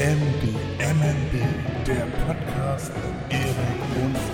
MDMNB, 0.00 1.44
der 1.86 2.06
Podcast 2.24 2.90
Erik 3.28 4.02
und 4.02 4.29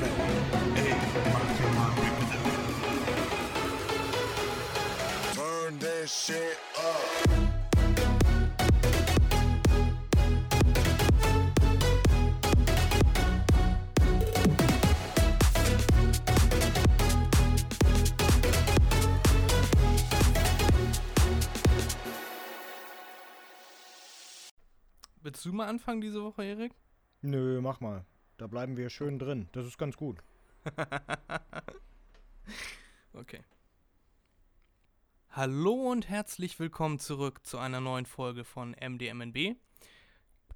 Willst 25.67 25.73
du 25.73 25.75
mal 25.75 25.81
anfangen 25.81 26.01
diese 26.01 26.23
Woche, 26.23 26.45
Erik? 26.45 26.73
Nö, 27.23 27.61
mach 27.61 27.81
mal. 27.81 28.05
Da 28.37 28.47
bleiben 28.47 28.77
wir 28.77 28.89
schön 28.89 29.19
drin. 29.19 29.49
Das 29.51 29.67
ist 29.67 29.79
ganz 29.79 29.97
gut. 29.97 30.23
Okay. 33.13 33.43
Hallo 35.31 35.91
und 35.91 36.09
herzlich 36.11 36.59
willkommen 36.61 36.99
zurück 36.99 37.47
zu 37.47 37.59
einer 37.59 37.81
neuen 37.81 38.05
Folge 38.05 38.45
von 38.45 38.77
MDMNB. 38.79 39.57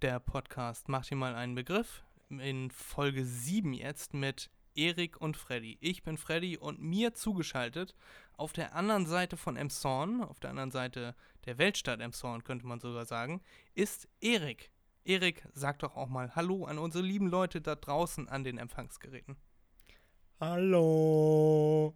Der 0.02 0.20
Podcast 0.20 0.90
macht 0.90 1.10
dir 1.10 1.16
mal 1.16 1.34
einen 1.34 1.54
Begriff. 1.54 2.04
In 2.28 2.70
Folge 2.70 3.24
7 3.24 3.72
jetzt 3.72 4.12
mit 4.12 4.50
Erik 4.74 5.20
und 5.20 5.38
Freddy. 5.38 5.78
Ich 5.80 6.02
bin 6.02 6.18
Freddy 6.18 6.58
und 6.58 6.82
mir 6.82 7.14
zugeschaltet 7.14 7.96
auf 8.36 8.52
der 8.52 8.74
anderen 8.74 9.06
Seite 9.06 9.38
von 9.38 9.56
Emshorn, 9.56 10.22
auf 10.22 10.38
der 10.38 10.50
anderen 10.50 10.70
Seite 10.70 11.16
der 11.46 11.56
Weltstadt 11.56 12.00
Emshorn 12.00 12.44
könnte 12.44 12.66
man 12.66 12.78
sogar 12.78 13.06
sagen, 13.06 13.40
ist 13.74 14.06
Erik. 14.20 14.70
Erik, 15.04 15.46
sag 15.54 15.78
doch 15.80 15.96
auch 15.96 16.08
mal 16.08 16.34
Hallo 16.34 16.64
an 16.64 16.78
unsere 16.78 17.04
lieben 17.04 17.26
Leute 17.26 17.60
da 17.60 17.74
draußen 17.74 18.28
an 18.28 18.44
den 18.44 18.58
Empfangsgeräten. 18.58 19.36
Hallo. 20.40 21.94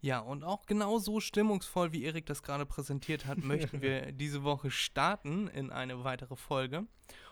Ja, 0.00 0.20
und 0.20 0.44
auch 0.44 0.66
genauso 0.66 1.20
stimmungsvoll, 1.20 1.92
wie 1.92 2.04
Erik 2.04 2.26
das 2.26 2.42
gerade 2.42 2.66
präsentiert 2.66 3.26
hat, 3.26 3.38
möchten 3.44 3.82
wir 3.82 4.12
diese 4.12 4.44
Woche 4.44 4.70
starten 4.70 5.48
in 5.48 5.70
eine 5.70 6.04
weitere 6.04 6.36
Folge 6.36 6.86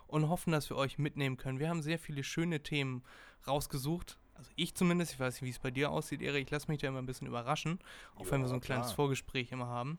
und 0.06 0.28
hoffen, 0.28 0.52
dass 0.52 0.70
wir 0.70 0.76
euch 0.76 0.98
mitnehmen 0.98 1.36
können. 1.36 1.58
Wir 1.58 1.68
haben 1.68 1.82
sehr 1.82 1.98
viele 1.98 2.24
schöne 2.24 2.62
Themen 2.62 3.04
rausgesucht. 3.46 4.18
Also 4.34 4.50
ich 4.56 4.74
zumindest, 4.74 5.12
ich 5.12 5.20
weiß 5.20 5.34
nicht, 5.34 5.44
wie 5.44 5.50
es 5.50 5.58
bei 5.58 5.70
dir 5.70 5.90
aussieht, 5.90 6.20
Erik. 6.20 6.46
Ich 6.46 6.50
lasse 6.50 6.68
mich 6.68 6.80
da 6.80 6.88
immer 6.88 6.98
ein 6.98 7.06
bisschen 7.06 7.28
überraschen, 7.28 7.78
auch 8.16 8.28
wenn 8.30 8.40
wir 8.40 8.48
so 8.48 8.54
ein 8.54 8.60
kleines 8.60 8.86
klar. 8.86 8.96
Vorgespräch 8.96 9.52
immer 9.52 9.66
haben. 9.66 9.98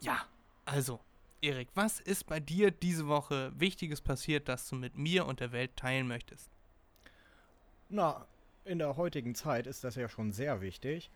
Ja, 0.00 0.26
also, 0.66 1.00
Erik, 1.44 1.68
was 1.74 2.00
ist 2.00 2.24
bei 2.24 2.40
dir 2.40 2.70
diese 2.70 3.06
Woche 3.06 3.52
Wichtiges 3.54 4.00
passiert, 4.00 4.48
das 4.48 4.66
du 4.66 4.76
mit 4.76 4.96
mir 4.96 5.26
und 5.26 5.40
der 5.40 5.52
Welt 5.52 5.76
teilen 5.76 6.08
möchtest? 6.08 6.48
Na, 7.90 8.26
in 8.64 8.78
der 8.78 8.96
heutigen 8.96 9.34
Zeit 9.34 9.66
ist 9.66 9.84
das 9.84 9.94
ja 9.96 10.08
schon 10.08 10.32
sehr 10.32 10.62
wichtig. 10.62 11.10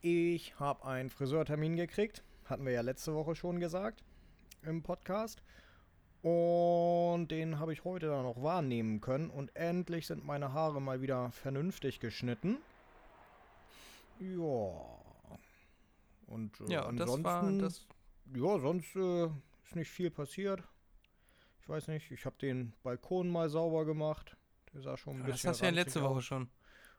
Ich 0.00 0.58
habe 0.58 0.86
einen 0.86 1.10
Friseurtermin 1.10 1.76
gekriegt. 1.76 2.24
Hatten 2.46 2.64
wir 2.64 2.72
ja 2.72 2.80
letzte 2.80 3.14
Woche 3.14 3.34
schon 3.34 3.60
gesagt 3.60 4.02
im 4.62 4.82
Podcast. 4.82 5.42
Und 6.22 7.28
den 7.28 7.58
habe 7.58 7.74
ich 7.74 7.84
heute 7.84 8.06
dann 8.06 8.24
auch 8.24 8.42
wahrnehmen 8.42 9.02
können. 9.02 9.28
Und 9.28 9.54
endlich 9.54 10.06
sind 10.06 10.24
meine 10.24 10.54
Haare 10.54 10.80
mal 10.80 11.02
wieder 11.02 11.30
vernünftig 11.30 12.00
geschnitten. 12.00 12.56
Ja. 14.18 14.70
Und 16.26 16.58
äh, 16.60 16.72
Ja, 16.72 16.86
und 16.86 16.96
das 16.96 17.10
ansonsten, 17.10 17.24
war 17.24 17.52
das. 17.52 17.86
Ja, 18.34 18.58
sonst 18.58 18.94
äh, 18.96 19.26
ist 19.64 19.76
nicht 19.76 19.90
viel 19.90 20.10
passiert. 20.10 20.62
Ich 21.60 21.68
weiß 21.68 21.88
nicht, 21.88 22.10
ich 22.10 22.24
habe 22.26 22.36
den 22.40 22.72
Balkon 22.82 23.28
mal 23.30 23.48
sauber 23.48 23.84
gemacht. 23.84 24.36
Der 24.74 24.82
sah 24.82 24.96
schon 24.96 25.16
ein 25.16 25.22
Das 25.26 25.32
bisschen 25.36 25.50
hast 25.50 25.60
du 25.60 25.64
ja 25.66 25.70
letzte 25.70 26.02
Woche 26.02 26.16
aus. 26.18 26.24
schon. 26.24 26.48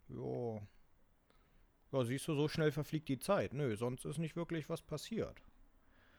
Ja. 0.10 0.62
Ja, 1.92 2.04
siehst 2.06 2.28
du, 2.28 2.34
so 2.36 2.48
schnell 2.48 2.72
verfliegt 2.72 3.08
die 3.10 3.20
Zeit. 3.20 3.54
Nö, 3.54 3.76
sonst 3.76 4.06
ist 4.06 4.18
nicht 4.18 4.36
wirklich 4.36 4.68
was 4.70 4.82
passiert. 4.82 5.42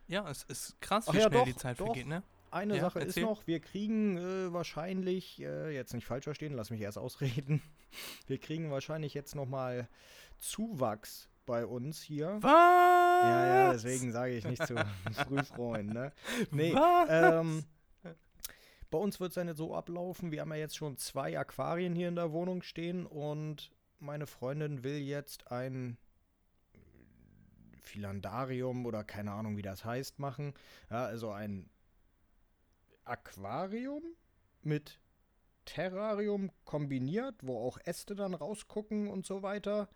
Ja, 0.07 0.29
es 0.31 0.45
ist 0.45 0.81
krass, 0.81 1.07
Ach 1.09 1.15
wie 1.15 1.19
ja, 1.19 1.27
schnell 1.29 1.39
doch, 1.41 1.47
die 1.47 1.57
Zeit 1.57 1.81
doch. 1.81 1.87
vergeht, 1.87 2.07
ne? 2.07 2.23
Eine 2.51 2.77
Ja, 2.77 2.83
Sache 2.83 3.01
erzähl. 3.01 3.23
ist 3.25 3.27
noch, 3.29 3.47
wir 3.49 3.59
kriegen 3.59 4.17
äh, 4.17 4.53
wahrscheinlich, 4.53 5.41
äh, 5.41 5.75
jetzt 5.75 5.93
nicht 5.95 6.07
falsch 6.07 6.25
verstehen, 6.25 6.53
lass 6.53 6.71
mich 6.71 6.81
erst 6.81 6.99
ausreden. 6.99 7.61
Wir 8.27 8.39
kriegen 8.39 8.71
wahrscheinlich 8.73 9.15
jetzt 9.15 9.35
nochmal 9.37 9.89
Zuwachs 10.39 11.29
bei 11.47 11.65
uns 11.67 12.03
hier. 12.03 12.39
Was? 12.41 13.04
Ja, 13.25 13.47
ja, 13.47 13.73
deswegen 13.73 14.13
sage 14.13 14.35
ich 14.35 14.45
nicht 14.45 14.67
zu 14.67 14.75
früh 15.27 15.43
freuen, 15.43 15.87
ne? 15.87 16.13
Nee, 16.51 16.75
ähm, 17.09 17.65
bei 18.91 18.99
uns 18.99 19.19
wird 19.19 19.31
es 19.31 19.35
dann 19.35 19.49
jetzt 19.49 19.59
so 19.59 19.75
ablaufen, 19.75 20.31
wir 20.31 20.41
haben 20.41 20.53
ja 20.53 20.59
jetzt 20.59 20.77
schon 20.77 20.97
zwei 20.97 21.39
Aquarien 21.39 21.95
hier 21.95 22.09
in 22.09 22.17
der 22.17 22.33
Wohnung 22.33 22.63
stehen 22.63 23.07
und 23.07 23.73
meine 23.99 24.27
Freundin 24.27 24.85
will 24.85 24.99
jetzt 24.99 25.51
ein 25.51 25.97
Philandarium 27.83 28.87
oder 28.87 29.05
keine 29.05 29.33
Ahnung, 29.33 29.57
wie 29.57 29.63
das 29.63 29.85
heißt, 29.85 30.19
machen. 30.19 30.55
Ja, 30.91 31.05
also 31.07 31.31
ein 31.31 31.69
Aquarium 33.05 34.03
mit 34.63 35.01
Terrarium 35.65 36.51
kombiniert, 36.65 37.37
wo 37.43 37.67
auch 37.67 37.79
Äste 37.85 38.15
dann 38.15 38.35
rausgucken 38.35 39.09
und 39.09 39.27
so 39.27 39.43
weiter. 39.43 39.89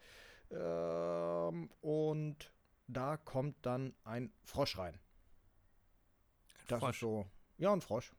Ähm, 0.50 1.70
und 1.80 2.52
da 2.88 3.16
kommt 3.16 3.54
dann 3.64 3.94
ein 4.04 4.32
Frosch 4.42 4.76
rein. 4.78 4.98
Das 6.66 6.80
Frosch. 6.80 6.96
ist 6.96 7.00
so. 7.00 7.26
Ja, 7.56 7.72
ein 7.72 7.80
Frosch. 7.80 8.12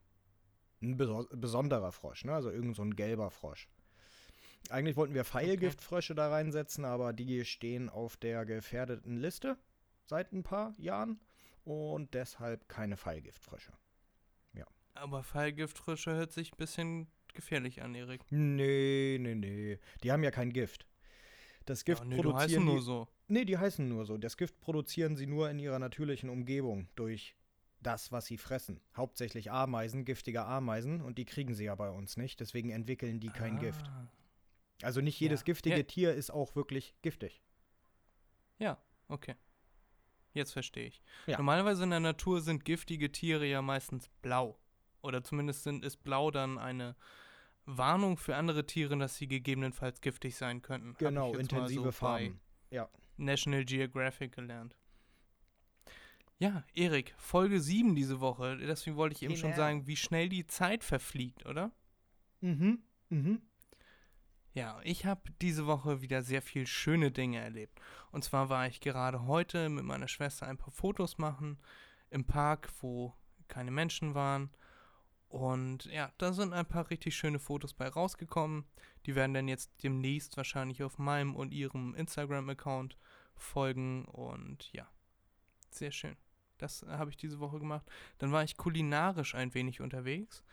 Ein 0.82 0.96
beso 0.96 1.28
besonderer 1.32 1.92
Frosch, 1.92 2.24
ne? 2.24 2.34
Also 2.34 2.50
irgend 2.50 2.76
so 2.76 2.84
ein 2.84 2.96
gelber 2.96 3.30
Frosch. 3.32 3.68
Eigentlich 4.70 4.96
wollten 4.96 5.14
wir 5.14 5.26
Pfeilgiftfrösche 5.26 6.16
da 6.16 6.30
reinsetzen, 6.30 6.86
aber 6.86 7.12
die 7.12 7.44
stehen 7.44 7.90
auf 7.90 8.16
der 8.18 8.46
gefährdeten 8.46 9.18
Liste 9.18 9.58
seit 10.06 10.32
ein 10.32 10.44
paar 10.44 10.74
Jahren 10.78 11.20
und 11.64 12.14
deshalb 12.14 12.68
keine 12.70 12.98
Pfeilgiftfrösche. 12.98 13.74
Aber 15.00 15.24
Fallgiftfrische 15.24 16.12
hört 16.12 16.34
sich 16.34 16.52
ein 16.52 16.58
bisschen 16.58 17.08
gefährlich 17.34 17.82
an, 17.82 17.96
Erik. 17.96 18.22
Nee, 18.32 19.18
nee, 19.20 19.36
nee. 19.36 19.80
Die 20.04 20.12
haben 20.12 20.24
ja 20.24 20.32
kein 20.32 20.52
Gift. 20.52 20.86
Das 21.66 21.86
Gift 21.86 22.02
Ja, 22.02 22.06
nee, 22.06 22.18
produzieren 22.18 22.66
nur 22.66 22.80
die, 22.80 22.84
so. 22.84 23.08
Nee, 23.30 23.46
die 23.46 23.58
heißen 23.58 23.88
nur 23.88 24.06
so. 24.06 24.18
Das 24.18 24.38
Gift 24.38 24.60
produzieren 24.60 25.16
sie 25.16 25.28
nur 25.28 25.50
in 25.50 25.60
ihrer 25.60 25.80
natürlichen 25.80 26.30
Umgebung 26.30 26.90
durch 26.96 27.36
das, 27.82 28.12
was 28.12 28.26
sie 28.26 28.38
fressen. 28.38 28.82
Hauptsächlich 28.96 29.52
Ameisen, 29.52 30.04
giftige 30.04 30.44
Ameisen 30.44 31.02
und 31.02 31.18
die 31.18 31.26
kriegen 31.26 31.54
sie 31.54 31.66
ja 31.66 31.76
bei 31.76 31.90
uns 31.90 32.18
nicht, 32.18 32.40
deswegen 32.40 32.72
entwickeln 32.72 33.20
die 33.20 33.30
kein 33.30 33.60
Gift. 33.60 33.86
Ah. 33.88 34.08
Also 34.82 35.00
nicht 35.02 35.20
jedes 35.20 35.42
Ja. 35.42 35.46
giftige 35.46 35.78
Ja. 35.78 35.84
Tier 35.84 36.14
ist 36.14 36.32
auch 36.32 36.56
wirklich 36.56 36.96
giftig. 37.02 37.42
Ja, 38.58 38.78
okay. 39.08 39.36
Jetzt 40.34 40.52
verstehe 40.52 40.88
ich. 40.88 41.02
Ja. 41.28 41.38
Normalerweise 41.38 41.84
in 41.84 41.90
der 41.92 42.00
Natur 42.00 42.42
sind 42.42 42.66
giftige 42.66 43.12
Tiere 43.12 43.46
ja 43.46 43.62
meistens 43.62 44.10
blau. 44.22 44.58
Oder 45.02 45.24
zumindest 45.24 45.64
sind, 45.64 45.86
ist 45.86 46.04
blau 46.04 46.32
dann 46.32 46.58
eine 46.58 46.96
Warnung 47.66 48.18
für 48.18 48.36
andere 48.36 48.66
Tiere, 48.66 48.98
dass 48.98 49.16
sie 49.16 49.28
gegebenenfalls 49.28 50.02
giftig 50.02 50.36
sein 50.36 50.62
könnten. 50.62 50.96
Genau, 50.98 51.34
intensive 51.36 51.84
so 51.84 51.92
Farben. 51.92 52.40
Ja. 52.72 52.90
National 53.20 53.66
Geographic 53.66 54.32
gelernt. 54.34 54.76
Ja, 56.38 56.64
Erik, 56.74 57.14
Folge 57.18 57.60
7 57.60 57.96
diese 57.96 58.22
Woche. 58.22 58.58
Deswegen 58.58 58.96
wollte 58.96 59.16
ich 59.16 59.24
eben 59.24 59.36
schon 59.36 59.52
Genau. 59.52 59.62
sagen, 59.62 59.88
wie 59.88 59.98
schnell 59.98 60.30
die 60.30 60.48
Zeit 60.48 60.84
verfliegt, 60.84 61.46
oder? 61.46 61.72
Mhm. 62.40 62.82
Mhm. 63.10 63.42
Ja, 64.54 64.80
ich 64.84 65.06
habe 65.06 65.22
diese 65.42 65.68
Woche 65.68 66.02
wieder 66.02 66.22
sehr 66.24 66.42
viel 66.42 66.66
schöne 66.66 67.12
Dinge 67.12 67.40
erlebt. 67.40 67.80
Und 68.12 68.24
zwar 68.24 68.50
war 68.50 68.68
ich 68.68 68.80
gerade 68.80 69.26
heute 69.28 69.70
mit 69.70 69.84
meiner 69.84 70.08
Schwester 70.08 70.48
ein 70.48 70.58
paar 70.58 70.72
Fotos 70.72 71.18
machen 71.18 71.60
im 72.10 72.26
Park, 72.26 72.70
wo 72.82 73.14
keine 73.48 73.72
Menschen 73.72 74.16
waren. 74.16 74.50
Und 75.28 75.86
ja, 75.86 76.12
da 76.18 76.34
sind 76.34 76.54
ein 76.54 76.66
paar 76.66 76.90
richtig 76.90 77.16
schöne 77.16 77.38
Fotos 77.40 77.74
bei 77.74 77.88
rausgekommen. 77.88 78.66
Die 79.06 79.14
werden 79.16 79.34
dann 79.34 79.48
jetzt 79.48 79.72
demnächst 79.84 80.38
wahrscheinlich 80.38 80.82
auf 80.84 80.98
meinem 80.98 81.36
und 81.36 81.54
ihrem 81.54 81.94
Instagram-Account 81.94 82.98
folgen. 83.42 84.06
Und 84.06 84.72
ja, 84.74 84.88
sehr 85.72 85.92
schön. 85.92 86.18
Das 86.58 86.84
äh, 86.84 86.88
habe 86.88 87.10
ich 87.10 87.18
diese 87.18 87.40
Woche 87.40 87.60
gemacht. 87.60 87.90
Dann 88.18 88.32
war 88.32 88.44
ich 88.44 88.58
kulinarisch 88.58 89.36
ein 89.36 89.54
wenig 89.54 89.82
unterwegs 89.82 90.44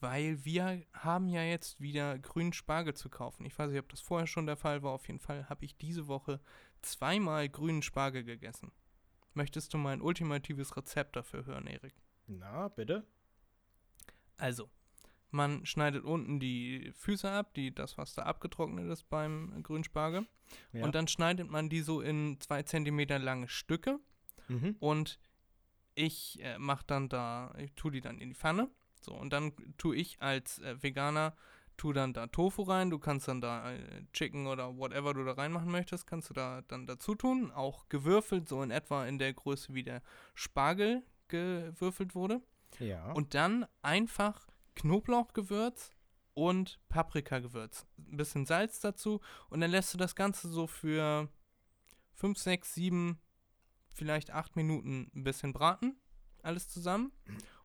weil 0.00 0.44
wir 0.44 0.84
haben 0.92 1.28
ja 1.28 1.42
jetzt 1.42 1.80
wieder 1.80 2.18
grünen 2.18 2.52
Spargel 2.52 2.94
zu 2.94 3.08
kaufen. 3.08 3.44
Ich 3.44 3.58
weiß 3.58 3.70
nicht, 3.70 3.80
ob 3.80 3.88
das 3.88 4.00
vorher 4.00 4.26
schon 4.26 4.46
der 4.46 4.56
Fall 4.56 4.82
war. 4.82 4.92
Auf 4.92 5.06
jeden 5.06 5.20
Fall 5.20 5.48
habe 5.48 5.64
ich 5.64 5.76
diese 5.76 6.06
Woche 6.06 6.40
zweimal 6.82 7.48
grünen 7.48 7.82
Spargel 7.82 8.24
gegessen. 8.24 8.72
Möchtest 9.34 9.72
du 9.74 9.78
mein 9.78 10.00
ultimatives 10.00 10.76
Rezept 10.76 11.16
dafür 11.16 11.46
hören, 11.46 11.66
Erik? 11.66 11.94
Na, 12.26 12.68
bitte? 12.68 13.06
Also, 14.36 14.70
man 15.30 15.66
schneidet 15.66 16.04
unten 16.04 16.40
die 16.40 16.92
Füße 16.94 17.30
ab, 17.30 17.54
die, 17.54 17.74
das, 17.74 17.98
was 17.98 18.14
da 18.14 18.22
abgetrocknet 18.22 18.90
ist 18.90 19.08
beim 19.08 19.62
grünen 19.62 19.84
Spargel. 19.84 20.26
Ja. 20.72 20.84
Und 20.84 20.94
dann 20.94 21.08
schneidet 21.08 21.50
man 21.50 21.68
die 21.68 21.80
so 21.80 22.00
in 22.00 22.40
zwei 22.40 22.62
Zentimeter 22.62 23.18
lange 23.18 23.48
Stücke 23.48 23.98
mhm. 24.48 24.76
und 24.78 25.18
ich 25.94 26.38
äh, 26.42 26.58
mache 26.58 26.84
dann 26.86 27.08
da, 27.08 27.54
ich 27.58 27.72
tue 27.74 27.90
die 27.90 28.00
dann 28.00 28.18
in 28.18 28.28
die 28.28 28.34
Pfanne. 28.34 28.68
So, 29.00 29.14
und 29.14 29.32
dann 29.32 29.52
tue 29.78 29.96
ich 29.96 30.20
als 30.20 30.58
äh, 30.60 30.82
Veganer, 30.82 31.34
tue 31.76 31.94
dann 31.94 32.12
da 32.12 32.26
Tofu 32.26 32.62
rein. 32.62 32.90
Du 32.90 32.98
kannst 32.98 33.28
dann 33.28 33.40
da 33.40 33.72
äh, 33.72 33.78
Chicken 34.12 34.46
oder 34.46 34.76
whatever 34.76 35.14
du 35.14 35.24
da 35.24 35.32
reinmachen 35.32 35.70
möchtest, 35.70 36.06
kannst 36.06 36.30
du 36.30 36.34
da 36.34 36.62
dann 36.68 36.86
dazu 36.86 37.14
tun. 37.14 37.50
Auch 37.50 37.88
gewürfelt, 37.88 38.48
so 38.48 38.62
in 38.62 38.70
etwa 38.70 39.06
in 39.06 39.18
der 39.18 39.32
Größe, 39.32 39.74
wie 39.74 39.84
der 39.84 40.02
Spargel 40.34 41.02
gewürfelt 41.28 42.14
wurde. 42.14 42.42
Ja. 42.78 43.12
Und 43.12 43.34
dann 43.34 43.66
einfach 43.82 44.46
Knoblauchgewürz 44.76 45.90
und 46.34 46.78
Paprikagewürz. 46.88 47.86
Ein 47.98 48.16
bisschen 48.16 48.46
Salz 48.46 48.80
dazu 48.80 49.20
und 49.50 49.60
dann 49.60 49.70
lässt 49.70 49.92
du 49.92 49.98
das 49.98 50.14
Ganze 50.14 50.48
so 50.48 50.66
für 50.66 51.28
5, 52.14 52.38
6, 52.38 52.74
7, 52.74 53.18
vielleicht 53.88 54.30
8 54.30 54.56
Minuten 54.56 55.10
ein 55.14 55.24
bisschen 55.24 55.52
braten. 55.52 55.96
Alles 56.42 56.68
zusammen. 56.68 57.10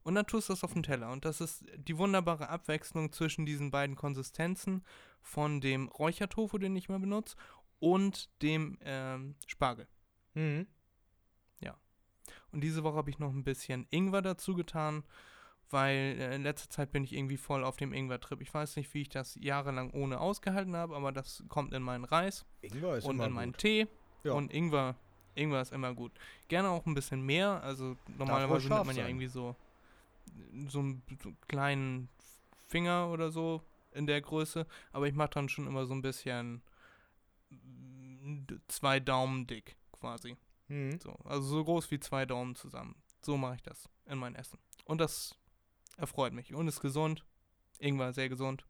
Und 0.02 0.16
dann 0.16 0.26
tust 0.26 0.50
du 0.50 0.54
das 0.54 0.64
auf 0.64 0.74
den 0.74 0.82
Teller. 0.82 1.12
Und 1.12 1.24
das 1.26 1.40
ist 1.40 1.64
die 1.76 1.98
wunderbare 2.00 2.50
Abwechslung 2.50 3.12
zwischen 3.12 3.46
diesen 3.46 3.70
beiden 3.70 3.96
Konsistenzen 3.96 4.84
von 5.22 5.62
dem 5.62 5.88
Räuchertofu, 5.88 6.58
den 6.58 6.76
ich 6.76 6.90
mal 6.90 7.00
benutze, 7.00 7.36
und 7.78 8.32
dem 8.42 8.80
ähm, 8.82 9.36
Spargel. 9.46 9.88
mhm. 10.34 10.66
Und 12.52 12.62
diese 12.62 12.84
Woche 12.84 12.98
habe 12.98 13.10
ich 13.10 13.20
noch 13.20 13.32
ein 13.32 13.44
bisschen 13.44 13.88
Ingwer 13.90 14.22
dazu 14.22 14.56
getan, 14.56 15.04
weil 15.72 16.18
äh, 16.20 16.36
in 16.36 16.44
letzter 16.44 16.70
Zeit 16.70 16.92
bin 16.92 17.04
ich 17.04 17.14
irgendwie 17.14 17.38
voll 17.38 17.64
auf 17.64 17.78
dem 17.78 17.94
Ingwer-Trip. 17.94 18.42
Ich 18.42 18.54
weiß 18.54 18.76
nicht, 18.76 18.94
wie 18.94 19.02
ich 19.02 19.10
das 19.10 19.38
jahrelang 19.40 19.92
ohne 19.92 20.20
ausgehalten 20.20 20.76
habe, 20.76 20.96
aber 20.96 21.12
das 21.12 21.44
kommt 21.50 21.74
in 21.74 21.84
meinen 21.84 22.06
Reis 22.06 22.46
Ingwer 22.62 22.98
ist 22.98 23.06
und 23.06 23.16
immer 23.16 23.26
in 23.28 23.34
meinen 23.34 23.52
gut. 23.52 23.62
Tee. 23.62 23.88
Ja. 24.24 24.34
Und 24.34 24.54
Ingwer, 24.54 24.96
Ingwer 25.36 25.62
ist 25.62 25.72
immer 25.72 25.94
gut. 25.94 26.12
Gerne 26.48 26.70
auch 26.70 26.86
ein 26.86 26.94
bisschen 26.94 27.22
mehr. 27.22 27.62
Also 27.64 27.96
normalerweise 28.18 28.68
nimmt 28.68 28.86
man 28.86 28.96
ja 28.96 29.04
sein. 29.04 29.12
irgendwie 29.12 29.28
so, 29.28 29.56
so 30.68 30.80
einen 30.80 31.02
kleinen 31.48 32.10
Finger 32.68 33.10
oder 33.10 33.32
so 33.32 33.62
in 33.94 34.08
der 34.08 34.22
Größe. 34.22 34.66
Aber 34.92 35.08
ich 35.08 35.14
mache 35.14 35.32
dann 35.32 35.50
schon 35.50 35.68
immer 35.68 35.86
so 35.86 35.94
ein 35.94 36.02
bisschen 36.02 36.62
zwei 38.68 39.00
Daumen 39.00 39.48
dick 39.48 39.76
quasi. 39.92 40.38
Mhm. 40.68 41.00
So, 41.00 41.12
also 41.26 41.42
so 41.42 41.64
groß 41.64 41.92
wie 41.92 42.00
zwei 42.00 42.26
Daumen 42.26 42.56
zusammen. 42.56 42.96
So 43.22 43.38
mache 43.38 43.56
ich 43.56 43.62
das 43.62 43.90
in 44.06 44.18
mein 44.18 44.36
Essen. 44.36 44.60
Und 44.86 45.00
das 45.00 45.36
erfreut 46.02 46.34
mich. 46.34 46.54
Und 46.54 46.68
ist 46.68 46.82
gesund. 46.82 47.26
Ingwer 47.80 48.14
sehr 48.14 48.30
gesund. 48.30 48.66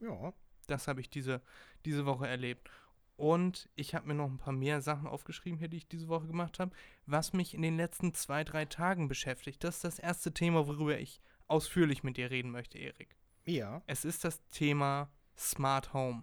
Ja. 0.00 0.32
Das 0.66 0.88
habe 0.88 1.00
ich 1.00 1.10
diese, 1.10 1.42
diese 1.84 2.06
Woche 2.06 2.26
erlebt. 2.26 2.70
Und 3.16 3.68
ich 3.74 3.94
habe 3.94 4.06
mir 4.06 4.14
noch 4.14 4.30
ein 4.30 4.38
paar 4.38 4.52
mehr 4.52 4.80
Sachen 4.80 5.08
aufgeschrieben 5.08 5.58
hier, 5.58 5.68
die 5.68 5.78
ich 5.78 5.88
diese 5.88 6.06
Woche 6.08 6.28
gemacht 6.28 6.60
habe, 6.60 6.70
was 7.04 7.32
mich 7.32 7.52
in 7.52 7.62
den 7.62 7.76
letzten 7.76 8.14
zwei, 8.14 8.44
drei 8.44 8.64
Tagen 8.64 9.08
beschäftigt. 9.08 9.64
Das 9.64 9.76
ist 9.76 9.84
das 9.84 9.98
erste 9.98 10.32
Thema, 10.32 10.68
worüber 10.68 10.98
ich 10.98 11.20
ausführlich 11.48 12.04
mit 12.04 12.16
dir 12.16 12.30
reden 12.30 12.52
möchte, 12.52 12.78
Erik. 12.78 13.16
Ja. 13.44 13.82
Es 13.86 14.04
ist 14.04 14.24
das 14.24 14.44
Thema 14.50 15.10
Smart 15.36 15.92
Home. 15.94 16.22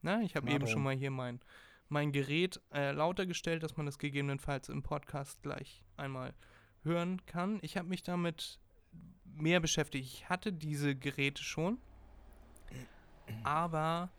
Na, 0.00 0.22
ich 0.22 0.34
habe 0.34 0.50
eben 0.50 0.66
schon 0.66 0.76
Home. 0.76 0.84
mal 0.84 0.96
hier 0.96 1.10
mein, 1.10 1.40
mein 1.88 2.12
Gerät 2.12 2.62
äh, 2.72 2.92
lauter 2.92 3.26
gestellt, 3.26 3.62
dass 3.62 3.76
man 3.76 3.84
das 3.84 3.98
gegebenenfalls 3.98 4.70
im 4.70 4.82
Podcast 4.82 5.42
gleich 5.42 5.84
einmal 5.96 6.34
hören 6.82 7.24
kann. 7.26 7.58
Ich 7.62 7.76
habe 7.76 7.88
mich 7.88 8.02
damit 8.02 8.58
mehr 9.24 9.60
beschäftigt. 9.60 10.06
Ich 10.06 10.28
hatte 10.28 10.52
diese 10.52 10.94
Geräte 10.94 11.42
schon, 11.42 11.78
aber 13.44 14.10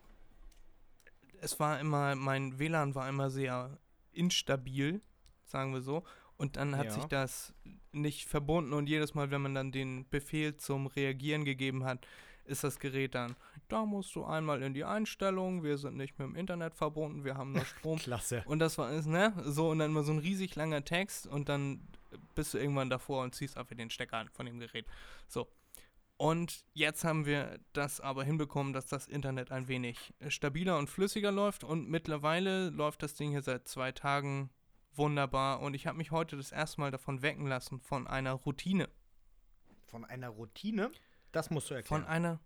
es 1.40 1.58
war 1.60 1.78
immer, 1.80 2.14
mein 2.14 2.58
WLAN 2.58 2.94
war 2.94 3.08
immer 3.08 3.30
sehr 3.30 3.78
instabil, 4.12 5.00
sagen 5.44 5.72
wir 5.72 5.82
so. 5.82 6.04
Und 6.36 6.56
dann 6.56 6.76
hat 6.76 6.86
Ja. 6.86 6.92
sich 6.92 7.04
das 7.04 7.54
nicht 7.92 8.26
verbunden 8.26 8.72
und 8.72 8.88
jedes 8.88 9.14
Mal, 9.14 9.30
wenn 9.30 9.42
man 9.42 9.54
dann 9.54 9.70
den 9.72 10.08
Befehl 10.08 10.56
zum 10.56 10.86
Reagieren 10.86 11.44
gegeben 11.44 11.84
hat, 11.84 12.06
ist 12.46 12.64
das 12.64 12.78
Gerät 12.78 13.14
dann, 13.14 13.36
da 13.68 13.84
musst 13.84 14.14
du 14.14 14.24
einmal 14.24 14.62
in 14.62 14.74
die 14.74 14.84
Einstellung, 14.84 15.62
wir 15.62 15.78
sind 15.78 15.96
nicht 15.96 16.18
mit 16.18 16.28
dem 16.28 16.36
Internet 16.36 16.74
verbunden, 16.74 17.24
wir 17.24 17.36
haben 17.36 17.52
nur 17.52 17.64
Strom. 17.78 17.98
Klasse. 17.98 18.42
und 18.46 18.58
das 18.58 18.78
war 18.78 18.90
es, 18.90 19.06
ne? 19.06 19.32
So, 19.44 19.70
und 19.70 19.78
dann 19.78 19.90
immer 19.90 20.02
so 20.02 20.12
ein 20.12 20.18
riesig 20.18 20.54
langer 20.56 20.84
Text 20.84 21.26
und 21.26 21.48
dann 21.48 21.80
bist 22.34 22.54
du 22.54 22.58
irgendwann 22.58 22.90
davor 22.90 23.22
und 23.22 23.34
ziehst 23.34 23.56
einfach 23.56 23.76
den 23.76 23.90
Stecker 23.90 24.24
von 24.32 24.46
dem 24.46 24.58
Gerät. 24.58 24.86
So. 25.28 25.48
Und 26.16 26.64
jetzt 26.74 27.04
haben 27.04 27.26
wir 27.26 27.58
das 27.72 28.00
aber 28.00 28.22
hinbekommen, 28.22 28.72
dass 28.72 28.86
das 28.86 29.08
Internet 29.08 29.50
ein 29.50 29.66
wenig 29.66 30.14
äh, 30.20 30.30
stabiler 30.30 30.78
und 30.78 30.88
flüssiger 30.88 31.32
läuft. 31.32 31.64
Und 31.64 31.88
mittlerweile 31.88 32.70
läuft 32.70 33.02
das 33.02 33.14
Ding 33.14 33.30
hier 33.30 33.42
seit 33.42 33.66
zwei 33.66 33.90
Tagen 33.90 34.50
wunderbar. 34.94 35.60
Und 35.60 35.74
ich 35.74 35.86
habe 35.86 35.98
mich 35.98 36.12
heute 36.12 36.36
das 36.36 36.52
erste 36.52 36.80
Mal 36.80 36.92
davon 36.92 37.22
wecken 37.22 37.46
lassen, 37.46 37.80
von 37.80 38.06
einer 38.06 38.32
Routine. 38.32 38.88
Von 39.86 40.04
einer 40.04 40.28
Routine? 40.28 40.90
Das 41.34 41.50
musst 41.50 41.70
du 41.70 41.74
erklären. 41.74 42.02
Von 42.02 42.08
einer 42.08 42.40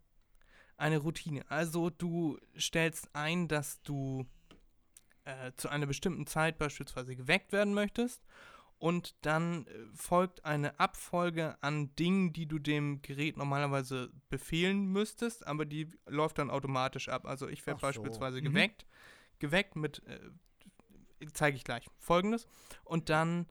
eine 0.79 0.99
Routine. 0.99 1.45
Also 1.51 1.91
du 1.91 2.39
stellst 2.57 3.15
ein, 3.15 3.49
dass 3.49 3.83
du 3.83 4.27
äh, 5.25 5.53
zu 5.57 5.69
einer 5.69 5.87
bestimmten 5.87 6.27
Zeit 6.27 6.57
beispielsweise 6.59 7.17
geweckt 7.17 7.53
werden 7.53 7.75
möchtest 7.75 8.25
und 8.79 9.17
dann 9.23 9.67
äh, 9.67 9.71
folgt 9.93 10.45
eine 10.45 10.79
Abfolge 10.79 11.57
an 11.63 11.95
Dingen, 11.97 12.33
die 12.33 12.47
du 12.47 12.59
dem 12.59 13.03
Gerät 13.03 13.37
normalerweise 13.37 14.11
befehlen 14.29 14.87
müsstest, 14.87 15.47
aber 15.47 15.67
die 15.67 15.91
läuft 16.07 16.39
dann 16.39 16.49
automatisch 16.49 17.09
ab. 17.09 17.27
Also 17.27 17.49
ich 17.49 17.67
werde 17.67 17.81
so. 17.81 17.87
beispielsweise 17.87 18.41
Mhm. 18.41 18.45
geweckt, 18.45 18.87
geweckt 19.41 19.75
mit, 19.75 20.03
äh, 20.07 20.21
zeige 21.33 21.57
ich 21.57 21.65
gleich, 21.65 21.87
folgendes 21.99 22.47
und 22.85 23.09
dann 23.09 23.47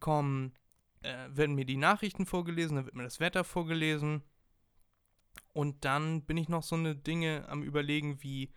kommen, 0.00 0.52
äh, 1.00 1.28
werden 1.30 1.54
mir 1.54 1.64
die 1.64 1.78
Nachrichten 1.78 2.26
vorgelesen, 2.26 2.76
dann 2.76 2.84
wird 2.84 2.94
mir 2.94 3.04
das 3.04 3.20
Wetter 3.20 3.42
vorgelesen 3.42 4.22
und 5.58 5.84
dann 5.84 6.22
bin 6.22 6.36
ich 6.36 6.48
noch 6.48 6.62
so 6.62 6.76
eine 6.76 6.94
Dinge 6.94 7.48
am 7.48 7.64
überlegen, 7.64 8.22
wie 8.22 8.52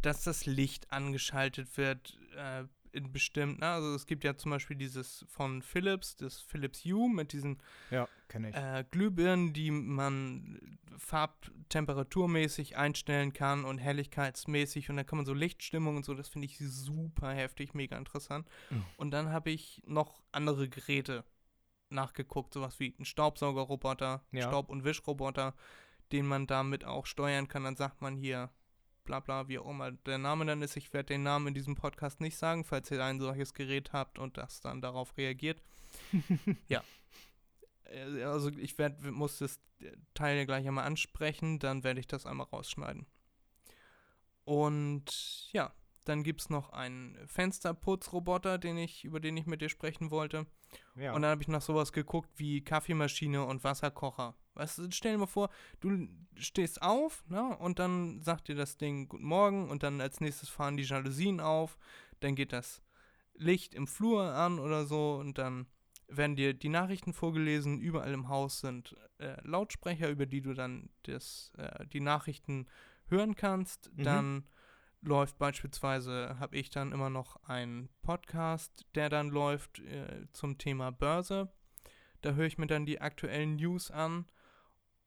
dass 0.00 0.24
das 0.24 0.44
Licht 0.44 0.90
angeschaltet 0.90 1.76
wird 1.76 2.18
äh, 2.36 2.64
in 2.90 3.12
bestimmten, 3.12 3.62
also 3.62 3.94
es 3.94 4.06
gibt 4.06 4.24
ja 4.24 4.36
zum 4.36 4.50
Beispiel 4.50 4.76
dieses 4.76 5.24
von 5.28 5.62
Philips, 5.62 6.16
das 6.16 6.40
Philips 6.40 6.84
Hue 6.84 7.08
mit 7.08 7.32
diesen 7.32 7.62
ja, 7.92 8.08
äh, 8.32 8.82
Glühbirnen, 8.90 9.52
die 9.52 9.70
man 9.70 10.80
farbtemperaturmäßig 10.98 12.76
einstellen 12.76 13.32
kann 13.32 13.64
und 13.64 13.78
helligkeitsmäßig 13.78 14.90
und 14.90 14.96
dann 14.96 15.06
kann 15.06 15.18
man 15.18 15.26
so 15.26 15.34
Lichtstimmung 15.34 15.94
und 15.94 16.04
so, 16.04 16.12
das 16.12 16.28
finde 16.28 16.46
ich 16.46 16.58
super 16.58 17.32
heftig, 17.32 17.72
mega 17.72 17.96
interessant. 17.96 18.48
Mhm. 18.70 18.84
Und 18.96 19.12
dann 19.12 19.28
habe 19.28 19.52
ich 19.52 19.80
noch 19.86 20.24
andere 20.32 20.68
Geräte 20.68 21.24
nachgeguckt, 21.92 22.54
sowas 22.54 22.80
wie 22.80 22.94
ein 22.98 23.04
Staubsaugerroboter, 23.04 24.24
Ja. 24.32 24.48
Staub- 24.48 24.70
und 24.70 24.84
Wischroboter, 24.84 25.54
den 26.12 26.26
man 26.26 26.46
damit 26.46 26.84
auch 26.84 27.06
steuern 27.06 27.48
kann. 27.48 27.64
Dann 27.64 27.76
sagt 27.76 28.00
man 28.00 28.16
hier, 28.16 28.50
bla 29.04 29.20
bla, 29.20 29.48
wie 29.48 29.58
auch 29.58 29.68
immer 29.68 29.92
der 29.92 30.18
Name 30.18 30.46
dann 30.46 30.62
ist. 30.62 30.76
Ich 30.76 30.92
werde 30.92 31.14
den 31.14 31.22
Namen 31.22 31.48
in 31.48 31.54
diesem 31.54 31.74
Podcast 31.74 32.20
nicht 32.20 32.36
sagen, 32.36 32.64
falls 32.64 32.90
ihr 32.90 33.02
ein 33.04 33.20
solches 33.20 33.54
Gerät 33.54 33.92
habt 33.92 34.18
und 34.18 34.36
das 34.36 34.60
dann 34.60 34.80
darauf 34.80 35.16
reagiert. 35.16 35.62
ja. 36.68 36.82
Äh, 37.84 38.22
Also 38.22 38.50
ich 38.50 38.78
werd, 38.78 39.02
muss 39.02 39.38
das 39.38 39.60
Teil 40.14 40.46
gleich 40.46 40.66
einmal 40.66 40.84
ansprechen, 40.84 41.58
dann 41.58 41.84
werde 41.84 42.00
ich 42.00 42.06
das 42.06 42.26
einmal 42.26 42.46
rausschneiden. 42.46 43.06
Und 44.44 45.48
ja, 45.52 45.72
dann 46.04 46.22
gibt 46.24 46.40
es 46.40 46.50
noch 46.50 46.70
einen 46.70 47.16
Fensterputzroboter, 47.28 48.58
den 48.58 48.76
ich, 48.78 49.04
über 49.04 49.20
den 49.20 49.36
ich 49.36 49.46
mit 49.46 49.60
dir 49.60 49.68
sprechen 49.68 50.10
wollte. 50.10 50.46
ja. 50.96 51.12
Und 51.12 51.22
dann 51.22 51.30
habe 51.30 51.42
ich 51.42 51.48
nach 51.48 51.62
sowas 51.62 51.92
geguckt 51.92 52.30
wie 52.36 52.62
Kaffeemaschine 52.62 53.44
und 53.44 53.62
Wasserkocher. 53.64 54.34
Weißt 54.54 54.78
du, 54.78 54.90
stell 54.90 55.12
dir 55.12 55.18
mal 55.18 55.26
vor, 55.26 55.50
du 55.80 56.08
stehst 56.36 56.82
auf, 56.82 57.24
ne, 57.28 57.56
und 57.58 57.78
dann 57.78 58.20
sagt 58.20 58.48
dir 58.48 58.54
das 58.54 58.76
Ding 58.76 59.08
Guten 59.08 59.24
Morgen 59.24 59.70
und 59.70 59.82
dann 59.82 60.00
als 60.00 60.20
nächstes 60.20 60.48
fahren 60.48 60.76
die 60.76 60.82
Jalousien 60.82 61.40
auf, 61.40 61.78
dann 62.20 62.34
geht 62.34 62.52
das 62.52 62.82
Licht 63.34 63.74
im 63.74 63.86
Flur 63.86 64.22
an 64.34 64.58
oder 64.58 64.84
so 64.84 65.14
und 65.14 65.38
dann 65.38 65.66
werden 66.08 66.36
dir 66.36 66.54
die 66.54 66.68
Nachrichten 66.68 67.12
vorgelesen. 67.12 67.80
Überall 67.80 68.12
im 68.12 68.28
Haus 68.28 68.60
sind 68.60 68.94
äh, 69.18 69.36
Lautsprecher, 69.42 70.10
über 70.10 70.26
die 70.26 70.42
du 70.42 70.52
dann 70.52 70.90
das, 71.04 71.52
äh, 71.56 71.86
die 71.86 72.00
Nachrichten 72.00 72.66
hören 73.08 73.34
kannst. 73.34 73.90
Mhm. 73.96 74.02
Dann 74.02 74.48
läuft 75.00 75.38
beispielsweise, 75.38 76.36
habe 76.38 76.56
ich 76.56 76.70
dann 76.70 76.92
immer 76.92 77.10
noch 77.10 77.42
einen 77.44 77.88
Podcast, 78.02 78.86
der 78.94 79.08
dann 79.08 79.30
läuft 79.30 79.80
äh, 79.80 80.26
zum 80.32 80.58
Thema 80.58 80.92
Börse. 80.92 81.50
Da 82.20 82.32
höre 82.32 82.46
ich 82.46 82.58
mir 82.58 82.68
dann 82.68 82.86
die 82.86 83.00
aktuellen 83.00 83.56
News 83.56 83.90
an 83.90 84.26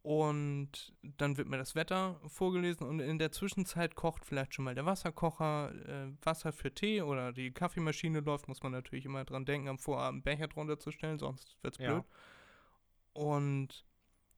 und 0.05 0.93
dann 1.01 1.35
wird 1.35 1.47
mir 1.47 1.57
das 1.57 1.73
Wetter 1.73 2.21
vorgelesen 2.27 2.85
und 2.85 2.99
in 2.99 3.17
der 3.17 3.31
Zwischenzeit 3.31 3.95
kocht 3.95 4.23
vielleicht 4.23 4.53
schon 4.53 4.63
mal 4.63 4.75
der 4.75 4.85
Wasserkocher, 4.85 5.73
äh, 5.73 6.11
Wasser 6.21 6.53
für 6.53 6.71
Tee 6.71 7.01
oder 7.01 7.33
die 7.33 7.49
Kaffeemaschine 7.49 8.19
läuft, 8.19 8.47
muss 8.47 8.61
man 8.61 8.71
natürlich 8.71 9.05
immer 9.05 9.25
dran 9.25 9.45
denken, 9.45 9.67
am 9.67 9.79
Vorabend 9.79 10.23
Becher 10.23 10.47
drunter 10.47 10.77
zu 10.77 10.91
stellen, 10.91 11.17
sonst 11.17 11.57
wird's 11.63 11.79
Ja. 11.79 11.93
blöd. 11.93 12.05
Und 13.13 13.83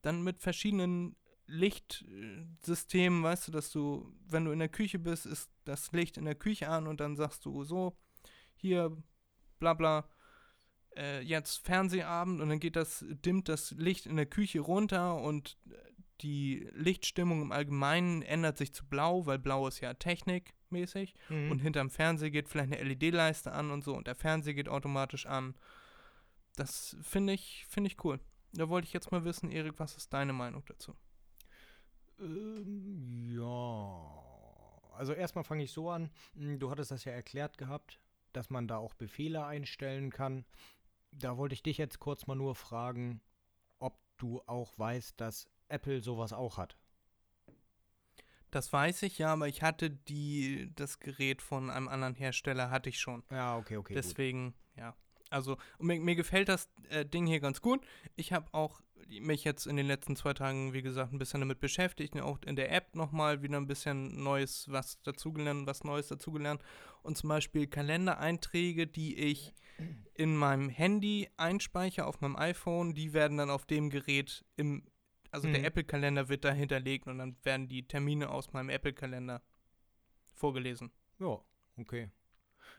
dann 0.00 0.24
mit 0.24 0.40
verschiedenen 0.40 1.16
Lichtsystemen, 1.44 3.22
weißt 3.22 3.48
du, 3.48 3.52
dass 3.52 3.70
du, 3.70 4.10
wenn 4.26 4.46
du 4.46 4.52
in 4.52 4.60
der 4.60 4.70
Küche 4.70 4.98
bist, 4.98 5.26
ist 5.26 5.50
das 5.66 5.92
Licht 5.92 6.16
in 6.16 6.24
der 6.24 6.34
Küche 6.34 6.70
an 6.70 6.86
und 6.86 6.98
dann 6.98 7.14
sagst 7.14 7.44
du 7.44 7.62
so, 7.64 7.94
hier, 8.54 8.96
bla 9.58 9.74
bla, 9.74 10.08
äh, 10.98 11.20
jetzt 11.22 11.64
Fernsehabend 11.64 12.40
und 12.40 12.48
dann 12.48 12.60
geht 12.60 12.76
das, 12.76 13.04
dimmt 13.08 13.48
das 13.48 13.70
Licht 13.72 14.06
in 14.06 14.16
der 14.16 14.26
Küche 14.26 14.60
runter 14.60 15.16
und 15.22 15.56
äh, 15.70 15.74
die 16.20 16.68
Lichtstimmung 16.74 17.40
im 17.42 17.52
Allgemeinen 17.52 18.22
ändert 18.22 18.58
sich 18.58 18.72
zu 18.74 18.84
blau, 18.84 19.24
weil 19.26 19.38
blau 19.38 19.68
ist 19.68 19.80
ja 19.80 19.94
technikmäßig 19.94 21.14
Mhm. 21.28 21.50
und 21.52 21.60
hinterm 21.60 21.90
Fernseher 21.90 22.30
geht 22.30 22.48
vielleicht 22.48 22.72
eine 22.72 22.82
LED-Leiste 22.82 23.52
an 23.52 23.70
und 23.70 23.84
so 23.84 23.94
und 23.96 24.06
der 24.08 24.16
Fernseher 24.16 24.54
geht 24.54 24.68
automatisch 24.68 25.26
an. 25.26 25.54
Das 26.56 26.96
finde 27.02 27.32
ich, 27.34 27.64
finde 27.68 27.88
ich 27.88 28.04
cool. 28.04 28.18
Da 28.52 28.68
wollte 28.68 28.86
ich 28.86 28.92
jetzt 28.92 29.12
mal 29.12 29.24
wissen, 29.24 29.50
Erik, 29.52 29.74
was 29.78 29.96
ist 29.96 30.12
deine 30.12 30.32
Meinung 30.32 30.64
dazu? 30.66 30.96
Ähm, 32.20 33.28
ja. 33.30 34.24
Also 34.96 35.12
erstmal 35.12 35.44
fange 35.44 35.62
ich 35.62 35.70
so 35.72 35.90
an. 35.90 36.10
Hm, 36.34 36.58
Du 36.58 36.70
hattest 36.70 36.90
das 36.90 37.04
ja 37.04 37.12
erklärt 37.12 37.58
gehabt, 37.58 38.00
dass 38.32 38.50
man 38.50 38.66
da 38.66 38.78
auch 38.78 38.94
Befehle 38.94 39.44
einstellen 39.46 40.10
kann. 40.10 40.44
Da 41.10 41.36
wollte 41.36 41.54
ich 41.54 41.62
dich 41.62 41.78
jetzt 41.78 41.98
kurz 41.98 42.26
mal 42.26 42.34
nur 42.34 42.54
fragen, 42.54 43.20
ob 43.78 43.98
du 44.18 44.42
auch 44.46 44.78
weißt, 44.78 45.20
dass 45.20 45.48
Apple 45.68 46.00
sowas 46.00 46.32
auch 46.32 46.58
hat. 46.58 46.76
Das 48.50 48.72
weiß 48.72 49.02
ich 49.02 49.18
ja, 49.18 49.32
aber 49.32 49.48
ich 49.48 49.62
hatte 49.62 49.90
die, 49.90 50.70
das 50.74 51.00
Gerät 51.00 51.42
von 51.42 51.68
einem 51.68 51.88
anderen 51.88 52.14
Hersteller, 52.14 52.70
hatte 52.70 52.88
ich 52.88 52.98
schon. 52.98 53.22
Ja, 53.30 53.56
okay, 53.58 53.76
okay. 53.76 53.94
gut. 53.94 53.96
Deswegen, 53.96 54.54
ja. 54.76 54.94
Also, 55.30 55.58
und 55.76 55.86
mir, 55.86 56.00
mir 56.00 56.16
gefällt 56.16 56.48
das 56.48 56.70
äh, 56.88 57.04
Ding 57.04 57.26
hier 57.26 57.40
ganz 57.40 57.60
gut. 57.60 57.84
Ich 58.16 58.32
habe 58.32 58.52
auch 58.52 58.80
mich 59.08 59.44
jetzt 59.44 59.66
in 59.66 59.76
den 59.76 59.86
letzten 59.86 60.16
zwei 60.16 60.34
Tagen, 60.34 60.72
wie 60.72 60.82
gesagt, 60.82 61.12
ein 61.12 61.18
bisschen 61.18 61.40
damit 61.40 61.60
beschäftigt. 61.60 62.18
Auch 62.20 62.38
in 62.46 62.56
der 62.56 62.72
App 62.72 62.94
nochmal 62.94 63.42
wieder 63.42 63.56
ein 63.58 63.66
bisschen 63.66 64.22
Neues, 64.22 64.66
was 64.70 65.00
dazugelernt, 65.02 65.66
was 65.66 65.84
Neues 65.84 66.08
dazugelernt. 66.08 66.62
Und 67.02 67.16
zum 67.16 67.28
Beispiel 67.28 67.66
Kalendereinträge, 67.66 68.86
die 68.86 69.16
ich 69.16 69.54
in 70.14 70.36
meinem 70.36 70.68
Handy 70.68 71.28
einspeichere 71.36 72.06
auf 72.06 72.20
meinem 72.20 72.36
iPhone, 72.36 72.94
die 72.94 73.12
werden 73.12 73.38
dann 73.38 73.50
auf 73.50 73.66
dem 73.66 73.90
Gerät 73.90 74.44
im, 74.56 74.84
also 75.30 75.46
der 75.48 75.60
Mhm. 75.60 75.66
Apple-Kalender 75.66 76.28
wird 76.28 76.44
da 76.44 76.52
hinterlegt 76.52 77.06
und 77.06 77.18
dann 77.18 77.36
werden 77.44 77.68
die 77.68 77.86
Termine 77.86 78.30
aus 78.30 78.52
meinem 78.52 78.68
Apple-Kalender 78.70 79.42
vorgelesen. 80.34 80.90
Ja, 81.18 81.40
okay. 81.76 82.10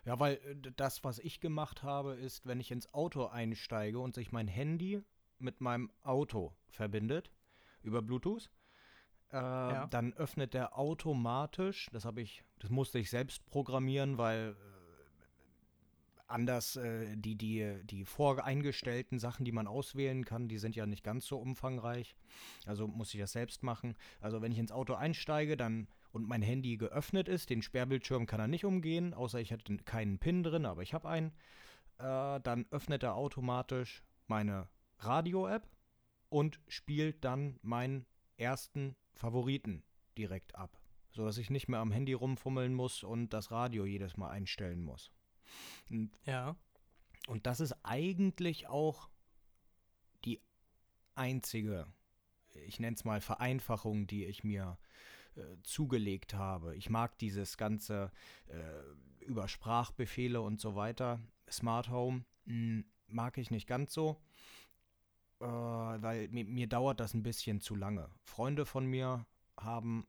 Ja, 0.05 0.19
weil 0.19 0.35
äh, 0.35 0.71
das, 0.75 1.03
was 1.03 1.19
ich 1.19 1.39
gemacht 1.39 1.83
habe, 1.83 2.15
ist, 2.15 2.45
wenn 2.45 2.59
ich 2.59 2.71
ins 2.71 2.93
Auto 2.93 3.27
einsteige 3.27 3.99
und 3.99 4.15
sich 4.15 4.31
mein 4.31 4.47
Handy 4.47 5.01
mit 5.37 5.61
meinem 5.61 5.91
Auto 6.01 6.53
verbindet 6.69 7.31
über 7.81 8.01
Bluetooth, 8.01 8.49
äh, 9.29 9.87
dann 9.89 10.13
öffnet 10.13 10.53
der 10.53 10.77
automatisch, 10.77 11.87
das 11.91 12.05
habe 12.05 12.21
ich, 12.21 12.43
das 12.59 12.69
musste 12.71 12.99
ich 12.99 13.09
selbst 13.09 13.45
programmieren, 13.49 14.17
weil 14.17 14.55
anders 16.29 16.75
äh, 16.75 17.15
die, 17.15 17.35
die, 17.35 17.75
die 17.83 18.05
voreingestellten 18.05 19.19
Sachen, 19.19 19.45
die 19.45 19.51
man 19.51 19.67
auswählen 19.67 20.25
kann, 20.25 20.47
die 20.47 20.57
sind 20.57 20.75
ja 20.75 20.85
nicht 20.85 21.03
ganz 21.03 21.25
so 21.25 21.37
umfangreich. 21.37 22.15
Also 22.65 22.87
muss 22.87 23.13
ich 23.13 23.19
das 23.19 23.31
selbst 23.31 23.63
machen. 23.63 23.95
Also 24.21 24.41
wenn 24.41 24.51
ich 24.51 24.59
ins 24.59 24.71
Auto 24.71 24.93
einsteige, 24.93 25.57
dann 25.57 25.87
und 26.11 26.27
mein 26.27 26.41
Handy 26.41 26.77
geöffnet 26.77 27.27
ist, 27.27 27.49
den 27.49 27.61
Sperrbildschirm 27.61 28.25
kann 28.25 28.39
er 28.39 28.47
nicht 28.47 28.65
umgehen, 28.65 29.13
außer 29.13 29.39
ich 29.39 29.51
hätte 29.51 29.77
keinen 29.77 30.17
PIN 30.19 30.43
drin, 30.43 30.65
aber 30.65 30.81
ich 30.81 30.93
habe 30.93 31.07
einen, 31.07 31.31
äh, 31.97 32.39
dann 32.41 32.65
öffnet 32.71 33.03
er 33.03 33.15
automatisch 33.15 34.03
meine 34.27 34.67
Radio-App 34.99 35.67
und 36.29 36.59
spielt 36.67 37.23
dann 37.23 37.59
meinen 37.61 38.05
ersten 38.37 38.95
Favoriten 39.13 39.83
direkt 40.17 40.55
ab, 40.55 40.79
sodass 41.11 41.37
ich 41.37 41.49
nicht 41.49 41.67
mehr 41.67 41.79
am 41.79 41.91
Handy 41.91 42.13
rumfummeln 42.13 42.73
muss 42.73 43.03
und 43.03 43.29
das 43.29 43.51
Radio 43.51 43.85
jedes 43.85 44.17
Mal 44.17 44.29
einstellen 44.29 44.81
muss. 44.81 45.11
Und 45.89 46.11
Ja. 46.25 46.55
und 47.27 47.45
das 47.45 47.59
ist 47.59 47.73
eigentlich 47.83 48.67
auch 48.67 49.09
die 50.25 50.41
einzige, 51.15 51.87
ich 52.53 52.79
nenne 52.79 52.95
es 52.95 53.03
mal 53.05 53.21
Vereinfachung, 53.21 54.07
die 54.07 54.25
ich 54.25 54.43
mir 54.43 54.77
äh, 55.35 55.41
zugelegt 55.63 56.33
habe. 56.33 56.75
Ich 56.75 56.89
mag 56.89 57.17
dieses 57.19 57.57
ganze 57.57 58.11
äh, 58.47 59.23
über 59.25 59.47
Sprachbefehle 59.47 60.41
und 60.41 60.59
so 60.59 60.75
weiter, 60.75 61.19
Smart 61.49 61.89
Home, 61.89 62.25
mh, 62.45 62.83
mag 63.07 63.37
ich 63.37 63.51
nicht 63.51 63.67
ganz 63.67 63.93
so, 63.93 64.21
äh, 65.39 65.45
weil 65.45 66.27
mir, 66.29 66.45
mir 66.45 66.67
dauert 66.67 66.99
das 66.99 67.13
ein 67.13 67.23
bisschen 67.23 67.61
zu 67.61 67.75
lange. 67.75 68.09
Freunde 68.25 68.65
von 68.65 68.85
mir 68.85 69.25
haben 69.57 70.07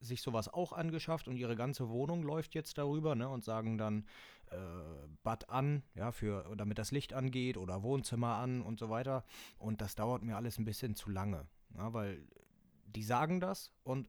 sich 0.00 0.20
sowas 0.20 0.48
auch 0.48 0.72
angeschafft 0.72 1.28
und 1.28 1.36
ihre 1.36 1.56
ganze 1.56 1.88
Wohnung 1.88 2.22
läuft 2.22 2.54
jetzt 2.54 2.76
darüber 2.76 3.14
ne, 3.14 3.28
und 3.28 3.44
sagen 3.44 3.78
dann 3.78 4.06
äh, 4.54 5.08
Bad 5.22 5.48
an, 5.50 5.82
ja, 5.94 6.12
für, 6.12 6.54
damit 6.56 6.78
das 6.78 6.90
Licht 6.90 7.12
angeht 7.12 7.56
oder 7.56 7.82
Wohnzimmer 7.82 8.36
an 8.36 8.62
und 8.62 8.78
so 8.78 8.90
weiter. 8.90 9.24
Und 9.58 9.80
das 9.80 9.94
dauert 9.94 10.22
mir 10.22 10.36
alles 10.36 10.58
ein 10.58 10.64
bisschen 10.64 10.94
zu 10.94 11.10
lange, 11.10 11.46
ja, 11.76 11.92
weil 11.92 12.26
die 12.86 13.02
sagen 13.02 13.40
das 13.40 13.72
und 13.82 14.08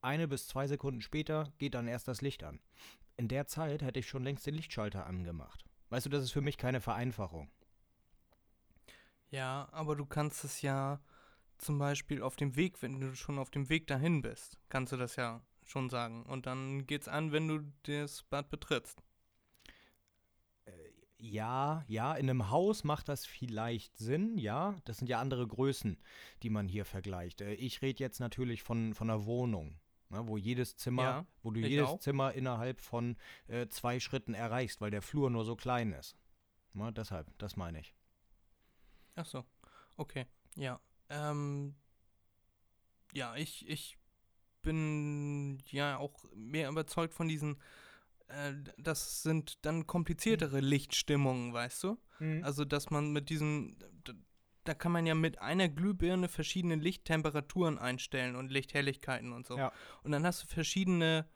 eine 0.00 0.28
bis 0.28 0.46
zwei 0.46 0.66
Sekunden 0.66 1.00
später 1.00 1.52
geht 1.58 1.74
dann 1.74 1.88
erst 1.88 2.08
das 2.08 2.20
Licht 2.20 2.44
an. 2.44 2.60
In 3.16 3.28
der 3.28 3.46
Zeit 3.46 3.82
hätte 3.82 3.98
ich 3.98 4.08
schon 4.08 4.22
längst 4.22 4.46
den 4.46 4.54
Lichtschalter 4.54 5.06
angemacht. 5.06 5.64
Weißt 5.90 6.06
du, 6.06 6.10
das 6.10 6.22
ist 6.22 6.32
für 6.32 6.40
mich 6.40 6.56
keine 6.56 6.80
Vereinfachung. 6.80 7.50
Ja, 9.30 9.68
aber 9.72 9.96
du 9.96 10.06
kannst 10.06 10.44
es 10.44 10.62
ja 10.62 11.00
zum 11.58 11.78
Beispiel 11.78 12.22
auf 12.22 12.36
dem 12.36 12.56
Weg, 12.56 12.80
wenn 12.82 13.00
du 13.00 13.14
schon 13.16 13.38
auf 13.38 13.50
dem 13.50 13.68
Weg 13.68 13.86
dahin 13.88 14.22
bist, 14.22 14.58
kannst 14.68 14.92
du 14.92 14.96
das 14.96 15.16
ja 15.16 15.42
schon 15.64 15.90
sagen. 15.90 16.24
Und 16.24 16.46
dann 16.46 16.86
geht's 16.86 17.08
an, 17.08 17.32
wenn 17.32 17.48
du 17.48 17.60
das 17.82 18.22
Bad 18.22 18.50
betrittst. 18.50 19.02
Ja, 21.20 21.84
ja, 21.88 22.14
in 22.14 22.30
einem 22.30 22.50
Haus 22.50 22.84
macht 22.84 23.08
das 23.08 23.26
vielleicht 23.26 23.96
Sinn, 23.98 24.38
ja. 24.38 24.76
Das 24.84 24.98
sind 24.98 25.08
ja 25.08 25.20
andere 25.20 25.46
Größen, 25.46 25.98
die 26.44 26.50
man 26.50 26.68
hier 26.68 26.84
vergleicht. 26.84 27.40
Äh, 27.40 27.54
Ich 27.54 27.82
rede 27.82 27.98
jetzt 27.98 28.20
natürlich 28.20 28.62
von, 28.62 28.94
von 28.94 29.10
einer 29.10 29.24
Wohnung, 29.26 29.80
ne, 30.10 30.26
wo 30.28 30.36
jedes 30.36 30.76
Zimmer, 30.76 31.02
Ja, 31.02 31.26
wo 31.42 31.50
du 31.50 31.58
jedes 31.60 31.88
auch. 31.88 31.98
Zimmer 31.98 32.34
innerhalb 32.34 32.80
von 32.80 33.16
äh, 33.48 33.66
zwei 33.68 33.98
Schritten 33.98 34.32
erreichst, 34.34 34.80
weil 34.80 34.92
der 34.92 35.02
Flur 35.02 35.28
nur 35.28 35.44
so 35.44 35.56
klein 35.56 35.92
ist. 35.92 36.16
Ne, 36.72 36.92
deshalb, 36.92 37.36
das 37.38 37.56
meine 37.56 37.80
ich. 37.80 37.94
Ach 39.16 39.26
so, 39.26 39.44
okay, 39.96 40.26
ja. 40.54 40.80
Ähm, 41.08 41.74
ja, 43.12 43.34
ich, 43.34 43.68
ich 43.68 43.98
bin 44.62 45.58
ja 45.70 45.96
auch 45.96 46.14
mehr 46.36 46.68
überzeugt 46.68 47.14
von 47.14 47.26
diesen, 47.26 47.56
äh, 48.28 48.52
das 48.76 49.22
sind 49.22 49.64
dann 49.64 49.86
kompliziertere 49.86 50.60
Lichtstimmungen, 50.60 51.52
weißt 51.52 51.84
du? 51.84 51.98
Also, 52.42 52.64
dass 52.64 52.90
man 52.90 53.12
mit 53.12 53.30
diesem, 53.30 53.76
da 54.64 54.74
kann 54.74 54.92
man 54.92 55.06
ja 55.06 55.14
mit 55.14 55.40
einer 55.40 55.68
Glühbirne 55.68 56.28
verschiedene 56.28 56.76
Lichttemperaturen 56.76 57.78
einstellen 57.78 58.36
und 58.36 58.50
Lichthelligkeiten 58.50 59.32
und 59.32 59.46
so. 59.46 59.56
Ja. 59.56 59.72
Und 60.02 60.12
dann 60.12 60.26
hast 60.26 60.42
du 60.42 60.46
verschiedene, 60.46 61.28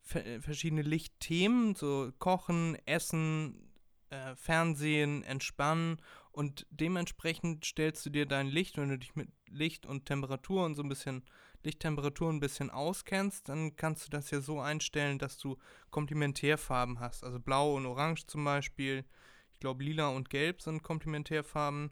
ver 0.00 0.24
äh, 0.24 0.40
verschiedene 0.40 0.82
Lichtthemen, 0.82 1.74
so 1.74 2.12
Kochen, 2.18 2.76
Essen, 2.86 3.72
äh, 4.10 4.34
Fernsehen, 4.36 5.22
Entspannen. 5.22 6.00
Und 6.30 6.66
dementsprechend 6.70 7.64
stellst 7.66 8.06
du 8.06 8.10
dir 8.10 8.26
dein 8.26 8.46
Licht, 8.46 8.78
wenn 8.78 8.88
du 8.88 8.98
dich 8.98 9.14
mit 9.16 9.28
Licht 9.48 9.84
und 9.84 10.06
Temperatur 10.06 10.64
und 10.64 10.76
so 10.76 10.82
ein 10.82 10.88
bisschen 10.88 11.24
Lichttemperatur 11.64 12.30
ein 12.30 12.40
bisschen 12.40 12.70
auskennst, 12.70 13.48
dann 13.48 13.76
kannst 13.76 14.06
du 14.06 14.10
das 14.10 14.30
ja 14.30 14.40
so 14.40 14.60
einstellen, 14.60 15.18
dass 15.18 15.38
du 15.38 15.56
Komplementärfarben 15.90 17.00
hast. 17.00 17.24
Also 17.24 17.38
blau 17.38 17.76
und 17.76 17.86
orange 17.86 18.26
zum 18.26 18.44
Beispiel. 18.44 19.04
Ich 19.52 19.60
glaube, 19.60 19.84
lila 19.84 20.08
und 20.08 20.30
gelb 20.30 20.60
sind 20.62 20.82
Komplementärfarben. 20.82 21.90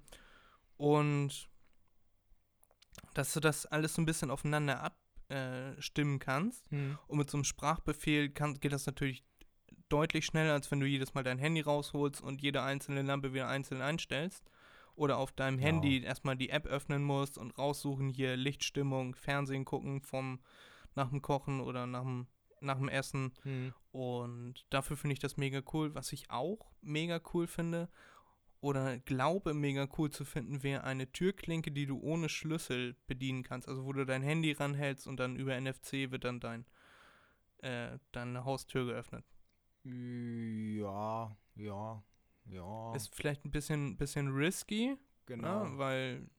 Und 0.76 1.48
dass 3.14 3.32
du 3.32 3.40
das 3.40 3.66
alles 3.66 3.94
so 3.94 4.02
ein 4.02 4.06
bisschen 4.06 4.30
aufeinander 4.30 4.92
abstimmen 5.28 6.18
kannst. 6.18 6.66
Und 7.06 7.18
mit 7.18 7.30
so 7.30 7.36
einem 7.36 7.44
Sprachbefehl 7.44 8.30
kann, 8.30 8.58
geht 8.58 8.72
das 8.72 8.86
natürlich 8.86 9.24
deutlich 9.88 10.26
schneller, 10.26 10.52
als 10.52 10.70
wenn 10.70 10.80
du 10.80 10.86
jedes 10.86 11.14
Mal 11.14 11.22
dein 11.22 11.38
Handy 11.38 11.60
rausholst 11.60 12.20
und 12.20 12.42
jede 12.42 12.62
einzelne 12.62 13.02
Lampe 13.02 13.32
wieder 13.32 13.48
einzeln 13.48 13.82
einstellst. 13.82 14.44
Oder 14.94 15.18
auf 15.18 15.32
deinem 15.32 15.58
Ja. 15.58 15.66
Handy 15.66 16.02
erstmal 16.02 16.36
die 16.36 16.50
App 16.50 16.66
öffnen 16.66 17.02
musst 17.02 17.38
und 17.38 17.56
raussuchen, 17.56 18.08
hier 18.08 18.36
Lichtstimmung, 18.36 19.14
Fernsehen 19.14 19.64
gucken 19.64 20.02
vom 20.02 20.40
nach 20.94 21.10
dem 21.10 21.22
Kochen 21.22 21.60
oder 21.60 21.86
nach 21.86 22.02
dem, 22.02 22.26
nach 22.60 22.78
dem 22.78 22.88
Essen. 22.88 23.32
Hm. 23.42 23.72
Und 23.92 24.66
dafür 24.70 24.96
finde 24.96 25.14
ich 25.14 25.20
das 25.20 25.36
mega 25.36 25.62
cool. 25.72 25.94
Was 25.94 26.12
ich 26.12 26.30
auch 26.30 26.70
mega 26.80 27.20
cool 27.32 27.46
finde 27.46 27.88
oder 28.60 28.98
glaube 28.98 29.54
mega 29.54 29.88
cool 29.96 30.10
zu 30.10 30.24
finden, 30.24 30.62
wäre 30.62 30.84
eine 30.84 31.10
Türklinke, 31.10 31.70
die 31.72 31.86
du 31.86 31.98
ohne 32.00 32.28
Schlüssel 32.28 32.96
bedienen 33.06 33.42
kannst. 33.42 33.68
Also 33.68 33.84
wo 33.84 33.92
du 33.92 34.04
dein 34.04 34.22
Handy 34.22 34.52
ranhältst 34.52 35.06
und 35.06 35.18
dann 35.18 35.36
über 35.36 35.58
NFC 35.58 36.10
wird 36.10 36.24
dann 36.24 36.40
dein, 36.40 36.66
äh, 37.58 37.98
deine 38.12 38.44
Haustür 38.44 38.84
geöffnet. 38.86 39.24
Ja, 39.84 41.34
ja, 41.54 42.02
ja. 42.50 42.94
Ist 42.94 43.14
vielleicht 43.14 43.44
ein 43.44 43.50
bisschen, 43.50 43.96
bisschen 43.96 44.28
risky, 44.34 44.96
genau. 45.26 45.64
ne? 45.64 45.78
weil, 45.78 46.30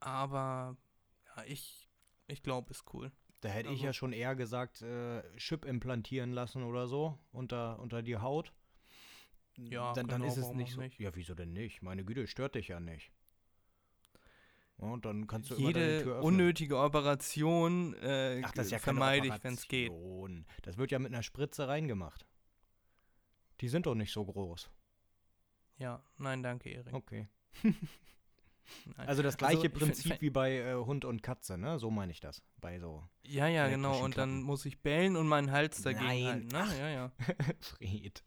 aber 0.00 0.76
ja, 1.36 1.44
ich, 1.44 1.88
ich 2.26 2.42
glaube, 2.42 2.70
ist 2.70 2.84
cool. 2.94 3.12
Da 3.40 3.48
hätte 3.50 3.68
ich 3.68 3.76
Also- 3.76 3.86
ja 3.86 3.92
schon 3.92 4.12
eher 4.12 4.34
gesagt, 4.34 4.82
äh, 4.82 5.22
Chip 5.36 5.64
implantieren 5.64 6.32
lassen 6.32 6.62
oder 6.62 6.86
so 6.86 7.18
unter, 7.32 7.78
unter 7.78 8.02
die 8.02 8.16
Haut. 8.16 8.52
Ja, 9.58 9.92
dann, 9.94 10.06
dann 10.06 10.20
genau, 10.20 10.32
ist 10.32 10.38
es 10.38 10.52
nicht 10.52 10.74
so. 10.74 10.80
nicht? 10.80 10.98
Ja, 10.98 11.14
wieso 11.14 11.34
denn 11.34 11.52
nicht? 11.52 11.82
Meine 11.82 12.04
Güte, 12.04 12.26
stört 12.26 12.54
dich 12.54 12.68
ja 12.68 12.80
nicht. 12.80 13.10
Ja, 14.78 14.88
und 14.88 15.04
dann 15.06 15.26
kannst 15.26 15.50
du 15.50 15.54
Jede 15.54 16.20
unnötige 16.20 16.78
Operation 16.78 17.94
äh, 17.94 18.42
Ach, 18.44 18.52
das 18.52 18.66
ist 18.66 18.72
ja 18.72 18.78
vermeide 18.78 19.28
ich, 19.28 19.44
wenn 19.44 19.54
es 19.54 19.66
geht. 19.66 19.92
Das 20.62 20.76
wird 20.76 20.90
ja 20.90 20.98
mit 20.98 21.12
einer 21.12 21.22
Spritze 21.22 21.66
reingemacht. 21.68 22.26
Die 23.62 23.68
sind 23.68 23.86
doch 23.86 23.94
nicht 23.94 24.12
so 24.12 24.24
groß. 24.24 24.70
Ja, 25.78 26.02
nein, 26.18 26.42
danke, 26.42 26.70
Erik. 26.70 26.92
Okay. 26.94 27.28
Also 28.96 29.22
das 29.22 29.36
gleiche 29.36 29.56
ich 29.56 29.60
find- 29.62 29.74
Prinzip 29.74 30.06
find- 30.12 30.20
wie 30.22 30.30
bei 30.30 30.56
äh, 30.56 30.74
Hund 30.74 31.04
und 31.04 31.22
Katze, 31.22 31.56
ne? 31.56 31.78
So 31.78 31.90
meine 31.90 32.10
ich 32.12 32.20
das. 32.20 32.42
Bei 32.60 32.78
so 32.80 33.04
Ja, 33.22 33.46
ja, 33.46 33.68
genau. 33.68 34.02
Und 34.02 34.16
dann 34.18 34.42
muss 34.42 34.64
ich 34.66 34.80
bellen 34.80 35.16
und 35.16 35.28
meinen 35.28 35.52
Hals 35.52 35.82
dagegen 35.82 36.04
Nein, 36.04 36.24
halten. 36.26 36.46
Ne? 36.48 36.58
ach. 36.58 36.78
Ja, 36.78 36.88
ja. 36.88 37.12
Fred. 37.60 38.24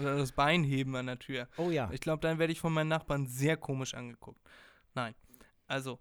Oder 0.00 0.16
das 0.18 0.32
Bein 0.32 0.62
heben 0.62 0.94
an 0.94 1.06
der 1.06 1.18
Tür. 1.18 1.48
Oh 1.56 1.70
ja. 1.70 1.90
Ich 1.92 2.00
glaube, 2.00 2.20
dann 2.20 2.38
werde 2.38 2.52
ich 2.52 2.60
von 2.60 2.72
meinen 2.72 2.88
Nachbarn 2.88 3.26
sehr 3.26 3.56
komisch 3.56 3.94
angeguckt. 3.94 4.40
Nein. 4.94 5.14
Also, 5.66 5.98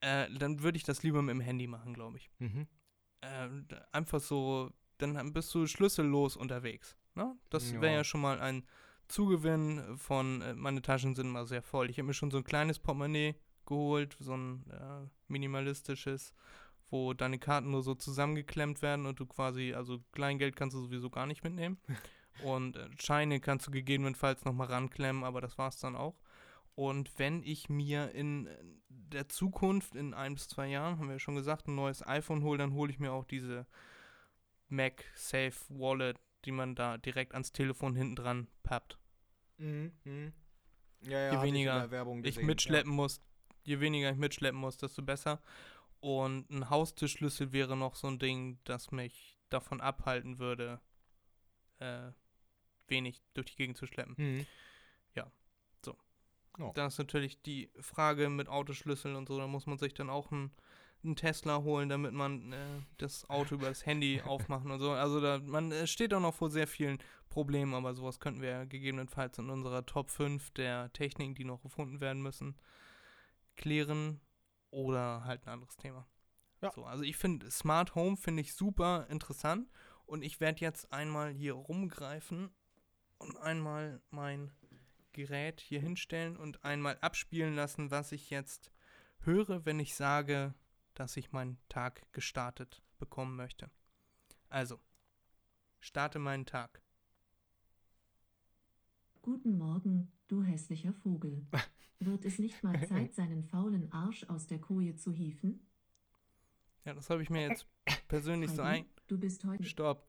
äh, 0.00 0.30
dann 0.38 0.62
würde 0.62 0.76
ich 0.78 0.84
das 0.84 1.02
lieber 1.02 1.20
mit 1.20 1.34
dem 1.34 1.40
Handy 1.40 1.66
machen, 1.66 1.92
glaube 1.92 2.16
ich. 2.16 2.30
Mhm. 2.38 2.66
Äh, 3.20 3.48
einfach 3.92 4.20
so, 4.20 4.70
dann 4.98 5.32
bist 5.34 5.54
du 5.54 5.66
schlüssellos 5.66 6.36
unterwegs. 6.36 6.96
Ne? 7.14 7.36
Das 7.50 7.72
wäre 7.74 7.86
Ja. 7.88 7.92
ja 7.98 8.04
schon 8.04 8.22
mal 8.22 8.40
ein 8.40 8.64
Zugewinn 9.12 9.98
von, 9.98 10.40
äh, 10.40 10.54
meine 10.54 10.80
Taschen 10.80 11.14
sind 11.14 11.28
mal 11.28 11.46
sehr 11.46 11.60
voll. 11.60 11.90
Ich 11.90 11.98
habe 11.98 12.06
mir 12.06 12.14
schon 12.14 12.30
so 12.30 12.38
ein 12.38 12.44
kleines 12.44 12.78
Portemonnaie 12.78 13.34
geholt, 13.66 14.16
so 14.18 14.34
ein 14.34 14.64
äh, 14.70 15.06
minimalistisches, 15.28 16.32
wo 16.88 17.12
deine 17.12 17.38
Karten 17.38 17.70
nur 17.70 17.82
so 17.82 17.94
zusammengeklemmt 17.94 18.80
werden 18.80 19.04
und 19.04 19.20
du 19.20 19.26
quasi, 19.26 19.74
also 19.74 20.00
Kleingeld 20.12 20.56
kannst 20.56 20.74
du 20.74 20.80
sowieso 20.80 21.10
gar 21.10 21.26
nicht 21.26 21.44
mitnehmen. 21.44 21.78
und 22.42 22.76
äh, 22.76 22.88
Scheine 22.98 23.38
kannst 23.38 23.66
du 23.66 23.70
gegebenenfalls 23.70 24.46
nochmal 24.46 24.68
ranklemmen, 24.68 25.24
aber 25.24 25.42
das 25.42 25.58
war's 25.58 25.78
dann 25.78 25.94
auch. 25.94 26.18
Und 26.74 27.18
wenn 27.18 27.42
ich 27.42 27.68
mir 27.68 28.12
in 28.12 28.46
äh, 28.46 28.56
der 28.88 29.28
Zukunft, 29.28 29.94
in 29.94 30.14
ein 30.14 30.32
bis 30.32 30.48
zwei 30.48 30.68
Jahren, 30.68 30.98
haben 30.98 31.08
wir 31.08 31.16
ja 31.16 31.18
schon 31.18 31.34
gesagt, 31.34 31.68
ein 31.68 31.74
neues 31.74 32.06
iPhone 32.06 32.42
hole, 32.42 32.56
dann 32.56 32.72
hole 32.72 32.90
ich 32.90 32.98
mir 32.98 33.12
auch 33.12 33.26
diese 33.26 33.66
Mac 34.70 35.04
Safe 35.14 35.52
Wallet, 35.68 36.18
die 36.46 36.52
man 36.52 36.74
da 36.74 36.96
direkt 36.96 37.34
ans 37.34 37.52
Telefon 37.52 37.94
hinten 37.94 38.16
dran 38.16 38.48
pappt. 38.62 39.01
Mhm. 39.62 39.92
Mhm. 40.04 40.32
Ja, 41.02 41.18
ja, 41.18 41.30
Je 41.32 41.36
ich 41.38 41.42
weniger 41.42 41.84
ich 42.18 42.34
gesehen, 42.34 42.46
mitschleppen 42.46 42.92
muss, 42.92 43.20
je 43.64 43.80
weniger 43.80 44.10
ich 44.10 44.16
mitschleppen 44.16 44.60
muss, 44.60 44.76
desto 44.76 45.02
besser. 45.02 45.40
Und 46.00 46.50
ein 46.50 46.68
Haustischschlüssel 46.68 47.52
wäre 47.52 47.76
noch 47.76 47.94
so 47.94 48.08
ein 48.08 48.18
Ding, 48.18 48.58
das 48.64 48.90
mich 48.90 49.38
davon 49.50 49.80
abhalten 49.80 50.38
würde, 50.38 50.80
äh, 51.78 52.10
wenig 52.88 53.22
durch 53.34 53.46
die 53.46 53.56
Gegend 53.56 53.76
zu 53.76 53.86
schleppen. 53.86 54.16
Ja. 54.18 54.46
Mhm. 56.58 56.72
Da 56.74 56.86
ist 56.86 56.98
natürlich 56.98 57.40
die 57.42 57.70
Frage 57.80 58.28
mit 58.28 58.48
Autoschlüssel 58.48 59.14
und 59.14 59.28
so, 59.28 59.38
da 59.38 59.46
muss 59.46 59.66
man 59.66 59.78
sich 59.78 59.94
dann 59.94 60.10
auch 60.10 60.30
einen, 60.32 60.52
einen 61.04 61.16
Tesla 61.16 61.62
holen, 61.62 61.88
damit 61.88 62.12
man 62.12 62.52
äh, 62.52 62.56
das 62.98 63.28
Auto 63.28 63.56
über 63.56 63.68
das 63.68 63.86
Handy 63.86 64.20
aufmachen 64.26 64.70
und 64.70 64.80
so. 64.80 64.92
Also 64.92 65.20
da, 65.20 65.38
man 65.38 65.72
äh, 65.72 65.86
steht 65.86 66.14
auch 66.14 66.20
noch 66.20 66.34
vor 66.34 66.50
sehr 66.50 66.66
vielen 66.66 66.98
Problemen, 67.28 67.74
aber 67.74 67.94
sowas 67.94 68.20
könnten 68.20 68.42
wir 68.42 68.50
ja 68.50 68.64
gegebenenfalls 68.64 69.38
in 69.38 69.50
unserer 69.50 69.86
Top 69.86 70.10
5 70.10 70.50
der 70.50 70.92
Techniken, 70.92 71.34
die 71.34 71.44
noch 71.44 71.62
gefunden 71.62 72.00
werden 72.00 72.22
müssen, 72.22 72.56
klären 73.56 74.20
oder 74.70 75.24
halt 75.24 75.46
ein 75.46 75.54
anderes 75.54 75.76
Thema. 75.76 76.06
Ja. 76.60 76.70
So, 76.74 76.84
also 76.84 77.02
ich 77.02 77.16
finde 77.16 77.50
Smart 77.50 77.94
Home 77.94 78.16
finde 78.16 78.42
ich 78.42 78.54
super 78.54 79.06
interessant 79.10 79.68
und 80.06 80.22
ich 80.22 80.40
werde 80.40 80.60
jetzt 80.60 80.92
einmal 80.92 81.32
hier 81.32 81.54
rumgreifen 81.54 82.50
und 83.18 83.36
einmal 83.38 84.00
mein 84.10 84.52
Gerät 85.12 85.60
hier 85.60 85.80
hinstellen 85.80 86.36
und 86.36 86.64
einmal 86.64 86.98
abspielen 87.00 87.54
lassen, 87.54 87.90
was 87.90 88.12
ich 88.12 88.30
jetzt 88.30 88.72
höre, 89.20 89.64
wenn 89.64 89.80
ich 89.80 89.94
sage, 89.94 90.54
dass 90.94 91.16
ich 91.16 91.32
meinen 91.32 91.58
Tag 91.68 92.02
gestartet 92.12 92.82
bekommen 92.98 93.36
möchte. 93.36 93.70
Also, 94.48 94.80
starte 95.80 96.18
meinen 96.18 96.46
Tag. 96.46 96.82
Guten 99.22 99.56
Morgen, 99.56 100.12
du 100.28 100.42
hässlicher 100.42 100.92
Vogel. 100.92 101.46
Wird 102.00 102.24
es 102.24 102.38
nicht 102.38 102.62
mal 102.62 102.86
Zeit, 102.86 103.14
seinen 103.14 103.44
faulen 103.44 103.92
Arsch 103.92 104.24
aus 104.24 104.46
der 104.46 104.60
Koje 104.60 104.96
zu 104.96 105.12
hieven? 105.12 105.66
Ja, 106.84 106.94
das 106.94 107.08
habe 107.10 107.22
ich 107.22 107.30
mir 107.30 107.48
jetzt 107.48 107.66
persönlich 108.08 108.50
so 108.50 108.62
ein. 108.62 108.82
Heidi, 108.82 108.90
du 109.06 109.18
bist 109.18 109.44
heute. 109.44 109.64
Stopp. 109.64 110.08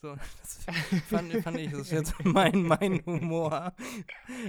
So, 0.00 0.14
das 0.14 0.64
fand, 1.08 1.32
fand 1.32 1.58
ich, 1.58 1.70
das 1.70 1.80
ist 1.80 1.90
jetzt 1.90 2.24
mein, 2.24 2.62
mein 2.62 3.04
Humor. 3.06 3.74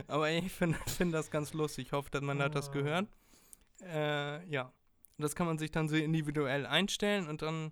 Aber 0.08 0.30
ich 0.30 0.51
finde 0.51 0.77
find 0.86 1.13
das 1.13 1.32
ganz 1.32 1.53
lustig. 1.53 1.88
Ich 1.88 1.91
hoffe, 1.93 2.12
dass 2.12 2.21
man 2.21 2.41
hat 2.41 2.53
das 2.53 2.71
gehört. 2.71 3.08
Äh, 3.81 4.45
ja. 4.49 4.71
Das 5.17 5.35
kann 5.35 5.47
man 5.47 5.57
sich 5.57 5.71
dann 5.71 5.89
so 5.89 5.95
individuell 5.95 6.65
einstellen 6.65 7.27
und 7.27 7.41
dann, 7.41 7.71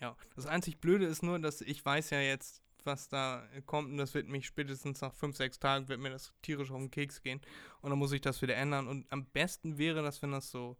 ja. 0.00 0.16
Das 0.34 0.46
einzig 0.46 0.80
Blöde 0.80 1.06
ist 1.06 1.22
nur, 1.22 1.38
dass 1.38 1.60
ich 1.60 1.84
weiß 1.84 2.10
ja 2.10 2.20
jetzt, 2.20 2.62
was 2.84 3.08
da 3.08 3.46
kommt 3.66 3.90
und 3.90 3.98
das 3.98 4.14
wird 4.14 4.28
mich 4.28 4.46
spätestens 4.46 5.00
nach 5.00 5.14
fünf, 5.14 5.36
sechs 5.36 5.58
Tagen 5.58 5.88
wird 5.88 6.00
mir 6.00 6.10
das 6.10 6.32
tierisch 6.42 6.70
auf 6.70 6.78
den 6.78 6.90
Keks 6.90 7.22
gehen 7.22 7.40
und 7.80 7.90
dann 7.90 7.98
muss 7.98 8.12
ich 8.12 8.20
das 8.20 8.42
wieder 8.42 8.56
ändern 8.56 8.88
und 8.88 9.10
am 9.12 9.26
besten 9.26 9.78
wäre 9.78 10.02
das, 10.02 10.22
wenn 10.22 10.32
das 10.32 10.50
so, 10.50 10.76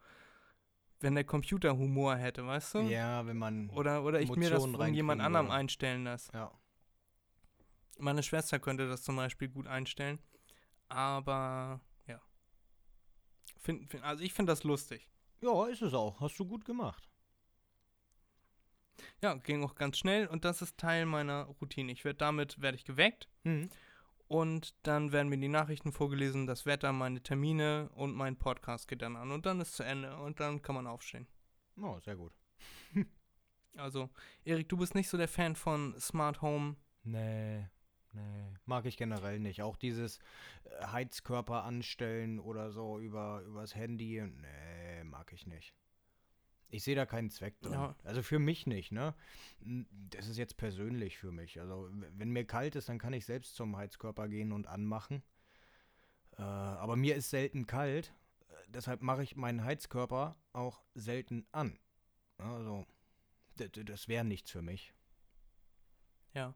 wenn 1.02 1.14
der 1.14 1.24
Computer 1.24 1.76
Humor 1.76 2.16
hätte, 2.16 2.46
weißt 2.46 2.74
du? 2.74 2.78
Ja, 2.82 3.26
wenn 3.26 3.36
man. 3.36 3.70
Oder, 3.70 4.02
oder 4.04 4.20
ich 4.20 4.34
mir 4.34 4.50
das 4.50 4.64
von 4.64 4.94
jemand 4.94 5.20
anderem 5.20 5.46
würde. 5.46 5.56
einstellen 5.56 6.04
lasse. 6.04 6.32
Ja. 6.32 6.50
Meine 7.98 8.22
Schwester 8.22 8.58
könnte 8.58 8.88
das 8.88 9.02
zum 9.02 9.16
Beispiel 9.16 9.48
gut 9.48 9.66
einstellen. 9.66 10.18
Aber. 10.88 11.80
Find, 13.62 13.90
find, 13.90 14.02
also 14.04 14.22
ich 14.22 14.32
finde 14.34 14.52
das 14.52 14.64
lustig. 14.64 15.08
Ja, 15.40 15.66
ist 15.66 15.82
es 15.82 15.94
auch. 15.94 16.20
Hast 16.20 16.38
du 16.38 16.44
gut 16.44 16.64
gemacht. 16.64 17.08
Ja, 19.22 19.34
ging 19.34 19.64
auch 19.64 19.74
ganz 19.74 19.98
schnell 19.98 20.26
und 20.26 20.44
das 20.44 20.62
ist 20.62 20.76
Teil 20.78 21.06
meiner 21.06 21.44
Routine. 21.60 21.90
Ich 21.92 22.04
werde 22.04 22.18
damit 22.18 22.60
werde 22.60 22.76
ich 22.76 22.84
geweckt 22.84 23.28
Mhm. 23.44 23.70
und 24.28 24.74
dann 24.82 25.12
werden 25.12 25.28
mir 25.28 25.38
die 25.38 25.48
Nachrichten 25.48 25.92
vorgelesen, 25.92 26.46
das 26.46 26.66
Wetter, 26.66 26.92
meine 26.92 27.22
Termine 27.22 27.88
und 27.94 28.14
mein 28.14 28.36
Podcast 28.36 28.86
geht 28.88 29.02
dann 29.02 29.16
an 29.16 29.30
und 29.32 29.46
dann 29.46 29.60
ist 29.60 29.74
zu 29.74 29.82
Ende 29.82 30.16
und 30.18 30.38
dann 30.40 30.60
kann 30.62 30.74
man 30.74 30.86
aufstehen. 30.86 31.26
Oh, 31.80 31.98
sehr 32.00 32.16
gut. 32.16 32.32
Also, 33.78 34.10
Erik, 34.44 34.68
du 34.68 34.76
bist 34.76 34.94
nicht 34.94 35.08
so 35.08 35.16
der 35.16 35.28
Fan 35.28 35.56
von 35.56 35.98
Smart 35.98 36.42
Home. 36.42 36.76
Nee, 37.04 37.70
nee. 38.12 38.54
Mag 38.66 38.86
ich 38.86 38.96
generell 38.96 39.38
nicht. 39.40 39.62
Auch 39.62 39.76
dieses 39.76 40.18
äh, 40.64 40.86
Heizkörper 40.86 41.64
anstellen 41.64 42.38
oder 42.38 42.70
so 42.70 42.98
über 42.98 43.42
übers 43.42 43.74
Handy. 43.74 44.22
Nee, 44.22 45.04
mag 45.04 45.32
ich 45.32 45.46
nicht. 45.46 45.74
Ich 46.68 46.84
sehe 46.84 46.96
da 46.96 47.04
keinen 47.04 47.28
Zweck 47.30 47.60
drin. 47.60 47.72
Ja. 47.72 47.96
Also 48.02 48.22
für 48.22 48.38
mich 48.38 48.66
nicht, 48.66 48.92
ne? 48.92 49.14
Das 49.60 50.26
ist 50.26 50.38
jetzt 50.38 50.56
persönlich 50.56 51.18
für 51.18 51.30
mich. 51.30 51.60
Also 51.60 51.90
wenn 51.92 52.30
mir 52.30 52.46
kalt 52.46 52.76
ist, 52.76 52.88
dann 52.88 52.98
kann 52.98 53.12
ich 53.12 53.26
selbst 53.26 53.56
zum 53.56 53.76
Heizkörper 53.76 54.26
gehen 54.28 54.52
und 54.52 54.66
anmachen. 54.66 55.22
Äh, 56.38 56.42
aber 56.42 56.96
mir 56.96 57.14
ist 57.14 57.28
selten 57.28 57.66
kalt. 57.66 58.14
Deshalb 58.68 59.02
mache 59.02 59.22
ich 59.22 59.36
meinen 59.36 59.64
Heizkörper 59.64 60.36
auch 60.54 60.82
selten 60.94 61.46
an. 61.52 61.78
Also, 62.38 62.86
das 63.56 64.08
wäre 64.08 64.24
nichts 64.24 64.50
für 64.50 64.62
mich. 64.62 64.94
Ja. 66.34 66.54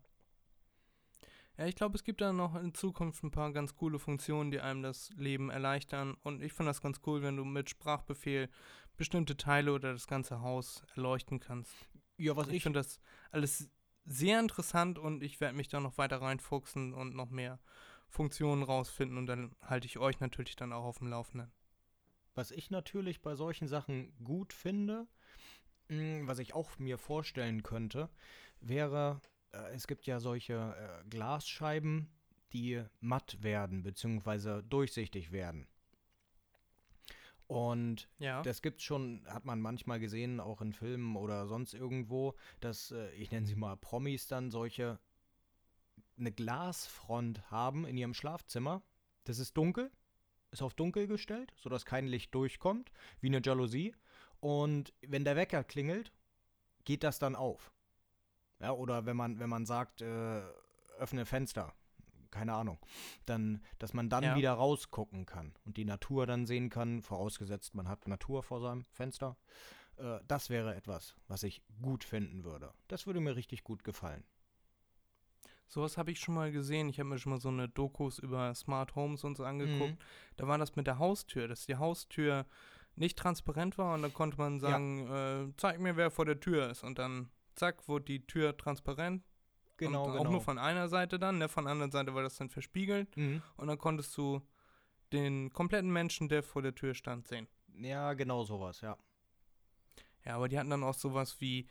Ja, 1.58 1.66
ich 1.66 1.74
glaube, 1.74 1.96
es 1.96 2.04
gibt 2.04 2.20
da 2.20 2.32
noch 2.32 2.54
in 2.54 2.74
Zukunft 2.74 3.22
ein 3.24 3.30
paar 3.30 3.52
ganz 3.52 3.74
coole 3.74 3.98
Funktionen, 3.98 4.50
die 4.50 4.60
einem 4.60 4.82
das 4.82 5.10
Leben 5.16 5.48
erleichtern. 5.48 6.16
Und 6.22 6.42
ich 6.42 6.52
finde 6.52 6.70
das 6.70 6.82
ganz 6.82 7.00
cool, 7.06 7.22
wenn 7.22 7.36
du 7.36 7.44
mit 7.44 7.70
Sprachbefehl 7.70 8.50
bestimmte 8.96 9.36
Teile 9.36 9.72
oder 9.72 9.92
das 9.92 10.06
ganze 10.06 10.40
Haus 10.40 10.82
erleuchten 10.94 11.40
kannst. 11.40 11.74
Ja, 12.18 12.36
was 12.36 12.48
ich 12.48 12.62
finde 12.62 12.80
das 12.80 13.00
alles 13.30 13.70
sehr 14.04 14.38
interessant 14.38 14.98
und 14.98 15.22
ich 15.22 15.40
werde 15.40 15.56
mich 15.56 15.68
da 15.68 15.80
noch 15.80 15.98
weiter 15.98 16.20
reinfuchsen 16.20 16.94
und 16.94 17.14
noch 17.14 17.30
mehr 17.30 17.58
Funktionen 18.08 18.62
rausfinden 18.62 19.18
und 19.18 19.26
dann 19.26 19.54
halte 19.62 19.86
ich 19.86 19.98
euch 19.98 20.20
natürlich 20.20 20.56
dann 20.56 20.72
auch 20.72 20.84
auf 20.84 20.98
dem 20.98 21.08
Laufenden. 21.08 21.50
Was 22.34 22.50
ich 22.50 22.70
natürlich 22.70 23.22
bei 23.22 23.34
solchen 23.34 23.66
Sachen 23.66 24.12
gut 24.22 24.52
finde, 24.52 25.06
mh, 25.88 26.26
was 26.26 26.38
ich 26.38 26.54
auch 26.54 26.78
mir 26.78 26.98
vorstellen 26.98 27.62
könnte, 27.62 28.08
wäre, 28.60 29.20
äh, 29.52 29.72
es 29.74 29.86
gibt 29.86 30.06
ja 30.06 30.20
solche 30.20 30.54
äh, 31.04 31.08
Glasscheiben, 31.08 32.08
die 32.52 32.82
matt 33.00 33.42
werden, 33.42 33.82
beziehungsweise 33.82 34.62
durchsichtig 34.64 35.32
werden. 35.32 35.66
Und 37.48 38.08
Ja. 38.18 38.42
das 38.42 38.60
gibt's 38.60 38.82
schon, 38.82 39.24
hat 39.28 39.44
man 39.44 39.60
manchmal 39.60 40.00
gesehen, 40.00 40.40
auch 40.40 40.60
in 40.60 40.72
Filmen 40.72 41.16
oder 41.16 41.46
sonst 41.46 41.74
irgendwo, 41.74 42.34
dass, 42.60 42.90
äh, 42.90 43.10
ich 43.12 43.30
nenne 43.30 43.46
sie 43.46 43.54
mal 43.54 43.76
Promis 43.76 44.26
dann 44.26 44.50
solche, 44.50 44.98
eine 46.18 46.32
Glasfront 46.32 47.50
haben 47.50 47.86
in 47.86 47.96
ihrem 47.96 48.14
Schlafzimmer. 48.14 48.82
Das 49.24 49.38
ist 49.38 49.56
dunkel, 49.56 49.92
ist 50.50 50.62
auf 50.62 50.74
dunkel 50.74 51.06
gestellt, 51.06 51.52
sodass 51.56 51.84
kein 51.84 52.06
Licht 52.06 52.34
durchkommt, 52.34 52.90
wie 53.20 53.28
eine 53.28 53.42
Jalousie. 53.44 53.94
Und 54.40 54.92
wenn 55.02 55.24
der 55.24 55.36
Wecker 55.36 55.62
klingelt, 55.62 56.12
geht 56.84 57.04
das 57.04 57.18
dann 57.18 57.36
auf. 57.36 57.72
Ja, 58.60 58.72
oder 58.72 59.04
wenn 59.06 59.16
man, 59.16 59.38
wenn 59.38 59.50
man 59.50 59.66
sagt, 59.66 60.00
äh, 60.02 60.42
öffne 60.98 61.26
Fenster. 61.26 61.72
Keine 62.30 62.54
Ahnung. 62.54 62.78
Dann, 63.24 63.62
dass 63.78 63.94
man 63.94 64.08
dann 64.10 64.24
Ja. 64.24 64.36
wieder 64.36 64.52
rausgucken 64.52 65.24
kann 65.26 65.54
und 65.64 65.76
die 65.76 65.84
Natur 65.84 66.26
dann 66.26 66.44
sehen 66.46 66.70
kann, 66.70 67.00
vorausgesetzt 67.02 67.74
man 67.74 67.88
hat 67.88 68.06
Natur 68.08 68.42
vor 68.42 68.60
seinem 68.60 68.84
Fenster. 68.92 69.36
Äh, 69.96 70.18
das 70.26 70.50
wäre 70.50 70.74
etwas, 70.74 71.14
was 71.28 71.42
ich 71.44 71.62
gut 71.80 72.04
finden 72.04 72.44
würde. 72.44 72.72
Das 72.88 73.06
würde 73.06 73.20
mir 73.20 73.36
richtig 73.36 73.62
gut 73.64 73.84
gefallen. 73.84 74.24
Sowas 75.68 75.98
habe 75.98 76.10
ich 76.12 76.20
schon 76.20 76.34
mal 76.34 76.52
gesehen. 76.52 76.88
Ich 76.88 76.98
habe 77.00 77.08
mir 77.08 77.18
schon 77.18 77.32
mal 77.32 77.40
so 77.40 77.48
eine 77.48 77.68
Dokus 77.68 78.18
über 78.18 78.54
Smart 78.54 78.94
Homes 78.94 79.24
und 79.24 79.36
so 79.36 79.44
angeguckt. 79.44 79.92
Mhm. 79.94 79.98
Da 80.36 80.46
war 80.46 80.58
das 80.58 80.76
mit 80.76 80.86
der 80.86 80.98
Haustür, 80.98 81.48
dass 81.48 81.66
die 81.66 81.76
Haustür 81.76 82.46
nicht 82.94 83.18
transparent 83.18 83.76
war 83.76 83.94
und 83.94 84.02
dann 84.02 84.14
konnte 84.14 84.38
man 84.38 84.58
sagen, 84.60 85.06
äh, 85.10 85.52
zeig 85.56 85.80
mir, 85.80 85.96
wer 85.96 86.10
vor 86.10 86.24
der 86.24 86.38
Tür 86.40 86.70
ist. 86.70 86.82
Und 86.82 86.98
dann, 86.98 87.28
zack, 87.56 87.88
wurde 87.88 88.04
die 88.04 88.26
Tür 88.26 88.56
transparent. 88.56 89.22
Genau, 89.76 90.04
und 90.04 90.12
genau. 90.12 90.24
Auch 90.24 90.30
nur 90.30 90.40
von 90.40 90.58
einer 90.58 90.88
Seite 90.88 91.18
dann, 91.18 91.38
ne? 91.38 91.48
von 91.48 91.64
der 91.64 91.72
anderen 91.72 91.90
Seite 91.90 92.14
war 92.14 92.22
das 92.22 92.36
dann 92.36 92.48
verspiegelt. 92.48 93.14
Mhm. 93.16 93.42
Und 93.56 93.68
dann 93.68 93.78
konntest 93.78 94.16
du 94.16 94.40
den 95.12 95.52
kompletten 95.52 95.92
Menschen, 95.92 96.28
der 96.28 96.42
vor 96.42 96.62
der 96.62 96.74
Tür 96.74 96.94
stand, 96.94 97.26
sehen. 97.28 97.46
Ja, 97.78 98.14
genau 98.14 98.44
sowas, 98.44 98.80
ja. 98.80 98.96
Ja, 100.24 100.36
aber 100.36 100.48
die 100.48 100.58
hatten 100.58 100.70
dann 100.70 100.82
auch 100.82 100.94
sowas 100.94 101.40
wie, 101.40 101.68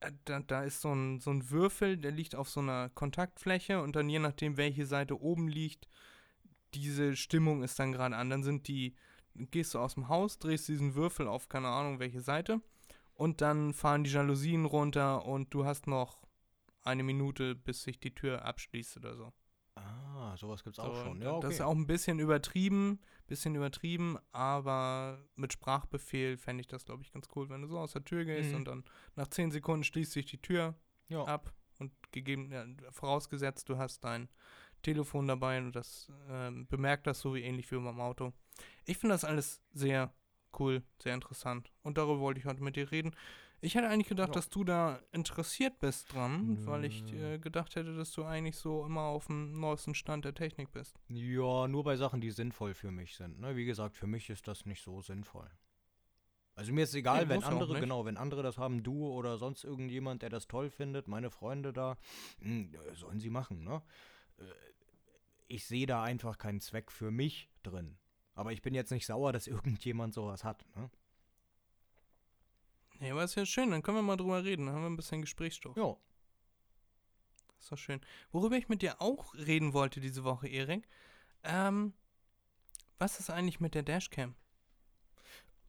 äh, 0.00 0.12
da, 0.24 0.40
da 0.40 0.62
ist 0.62 0.80
so 0.80 0.92
ein, 0.94 1.20
so 1.20 1.30
ein 1.30 1.50
Würfel, 1.50 1.96
der 1.96 2.12
liegt 2.12 2.34
auf 2.34 2.48
so 2.48 2.60
einer 2.60 2.90
Kontaktfläche 2.90 3.82
und 3.82 3.96
dann 3.96 4.08
je 4.08 4.20
nachdem, 4.20 4.56
welche 4.56 4.86
Seite 4.86 5.20
oben 5.20 5.48
liegt, 5.48 5.88
diese 6.74 7.16
Stimmung 7.16 7.62
ist 7.62 7.78
dann 7.78 7.92
gerade 7.92 8.16
an. 8.16 8.30
Dann 8.30 8.44
sind 8.44 8.68
die, 8.68 8.94
gehst 9.34 9.74
du 9.74 9.80
aus 9.80 9.94
dem 9.94 10.08
Haus, 10.08 10.38
drehst 10.38 10.68
diesen 10.68 10.94
Würfel 10.94 11.26
auf 11.26 11.48
keine 11.48 11.68
Ahnung 11.68 11.98
welche 11.98 12.20
Seite 12.20 12.60
und 13.18 13.40
dann 13.40 13.74
fahren 13.74 14.04
die 14.04 14.10
Jalousien 14.10 14.64
runter 14.64 15.24
und 15.26 15.52
du 15.52 15.64
hast 15.64 15.86
noch 15.88 16.22
eine 16.82 17.02
Minute, 17.02 17.54
bis 17.56 17.82
sich 17.82 17.98
die 17.98 18.14
Tür 18.14 18.44
abschließt 18.44 18.96
oder 18.96 19.16
so. 19.16 19.32
Ah, 19.74 20.36
sowas 20.36 20.62
gibt's 20.64 20.76
So, 20.76 20.84
auch 20.84 21.02
schon. 21.04 21.20
Ja, 21.20 21.32
okay. 21.32 21.46
Das 21.46 21.54
ist 21.54 21.60
auch 21.60 21.74
ein 21.74 21.86
bisschen 21.86 22.18
übertrieben, 22.20 23.00
bisschen 23.26 23.54
übertrieben, 23.54 24.18
aber 24.32 25.18
mit 25.36 25.52
Sprachbefehl 25.52 26.36
fände 26.36 26.60
ich 26.62 26.68
das, 26.68 26.84
glaube 26.84 27.02
ich, 27.02 27.12
ganz 27.12 27.28
cool, 27.34 27.48
wenn 27.50 27.62
du 27.62 27.68
so 27.68 27.78
aus 27.78 27.92
der 27.92 28.04
Tür 28.04 28.24
gehst 28.24 28.50
Mhm. 28.50 28.56
und 28.56 28.64
dann 28.68 28.84
nach 29.16 29.26
10 29.28 29.50
Sekunden 29.50 29.84
schließt 29.84 30.12
sich 30.12 30.26
die 30.26 30.40
Tür 30.40 30.74
ja. 31.08 31.24
ab 31.24 31.52
und 31.80 31.92
gegeben, 32.12 32.50
ja, 32.52 32.64
vorausgesetzt, 32.90 33.68
du 33.68 33.78
hast 33.78 34.02
dein 34.04 34.28
Telefon 34.82 35.26
dabei 35.26 35.58
und 35.58 35.74
das 35.74 36.10
ähm, 36.28 36.66
bemerkt 36.68 37.06
das 37.08 37.20
so 37.20 37.34
wie 37.34 37.42
ähnlich 37.42 37.70
wie 37.72 37.76
beim 37.76 38.00
Auto. 38.00 38.32
Ich 38.84 38.96
finde 38.98 39.14
das 39.14 39.24
alles 39.24 39.60
sehr 39.72 40.12
cool, 40.58 40.82
sehr 41.02 41.14
interessant 41.14 41.72
und 41.82 41.98
darüber 41.98 42.20
wollte 42.20 42.40
ich 42.40 42.46
heute 42.46 42.62
mit 42.62 42.76
dir 42.76 42.90
reden. 42.90 43.14
Ich 43.60 43.74
hätte 43.74 43.88
eigentlich 43.88 44.08
gedacht, 44.08 44.28
Ja. 44.28 44.34
dass 44.34 44.48
du 44.50 44.62
da 44.62 45.00
interessiert 45.10 45.80
bist 45.80 46.12
dran, 46.12 46.64
weil 46.64 46.84
ich 46.84 47.02
Nö. 47.02 47.34
äh, 47.34 47.38
gedacht 47.40 47.74
hätte, 47.74 47.92
dass 47.96 48.12
du 48.12 48.24
eigentlich 48.24 48.54
so 48.56 48.84
immer 48.86 49.00
auf 49.02 49.26
dem 49.26 49.58
neuesten 49.58 49.94
Stand 49.96 50.24
der 50.24 50.34
Technik 50.34 50.70
bist. 50.70 50.94
Ja, 51.08 51.66
nur 51.66 51.82
bei 51.82 51.96
Sachen, 51.96 52.20
die 52.20 52.30
sinnvoll 52.30 52.74
für 52.74 52.92
mich 52.92 53.16
sind. 53.16 53.40
Ne? 53.40 53.56
Wie 53.56 53.64
gesagt, 53.64 53.96
für 53.96 54.06
mich 54.06 54.30
ist 54.30 54.46
das 54.46 54.64
nicht 54.64 54.80
so 54.82 55.00
sinnvoll. 55.02 55.50
Also 56.54 56.72
mir 56.72 56.84
ist 56.84 56.94
egal, 56.94 57.24
Nee, 57.24 57.30
wenn 57.30 57.42
andere, 57.44 57.78
genau, 57.80 58.04
wenn 58.04 58.16
andere 58.16 58.42
das 58.44 58.58
haben, 58.58 58.82
du 58.84 59.08
oder 59.08 59.38
sonst 59.38 59.64
irgendjemand, 59.64 60.22
der 60.22 60.30
das 60.30 60.46
toll 60.46 60.70
findet, 60.70 61.06
meine 61.08 61.30
Freunde 61.30 61.72
da, 61.72 61.96
mh, 62.40 62.76
äh, 62.76 62.94
sollen 62.94 63.18
sie 63.20 63.30
machen, 63.30 63.62
ne? 63.64 63.82
Äh, 64.38 64.44
Ich 65.48 65.66
sehe 65.66 65.86
da 65.86 66.02
einfach 66.02 66.36
keinen 66.38 66.60
Zweck 66.60 66.92
für 66.92 67.10
mich 67.10 67.48
drin. 67.62 67.96
Aber 68.38 68.52
ich 68.52 68.62
bin 68.62 68.72
jetzt 68.72 68.92
nicht 68.92 69.04
sauer, 69.04 69.32
dass 69.32 69.46
irgendjemand 69.48 70.14
sowas 70.14 70.44
hat, 70.44 70.64
ne? 70.76 70.88
Nee, 73.00 73.10
aber 73.10 73.24
ist 73.24 73.34
ja 73.34 73.46
schön, 73.46 73.70
dann 73.70 73.82
können 73.82 73.98
wir 73.98 74.02
mal 74.02 74.16
drüber 74.16 74.42
reden, 74.42 74.66
dann 74.66 74.74
haben 74.74 74.82
wir 74.82 74.90
ein 74.90 74.96
bisschen 74.96 75.20
Gesprächsstoff. 75.20 75.76
Ja. 75.76 75.96
Ist 77.58 77.70
doch 77.70 77.78
schön. 77.78 78.00
Worüber 78.32 78.56
ich 78.56 78.68
mit 78.68 78.82
dir 78.82 79.00
auch 79.00 79.34
reden 79.34 79.72
wollte 79.72 80.00
diese 80.00 80.24
Woche, 80.24 80.48
Erik, 80.48 80.88
ähm, 81.44 81.92
was 82.98 83.20
ist 83.20 83.30
eigentlich 83.30 83.60
mit 83.60 83.74
der 83.74 83.82
Dashcam? 83.82 84.34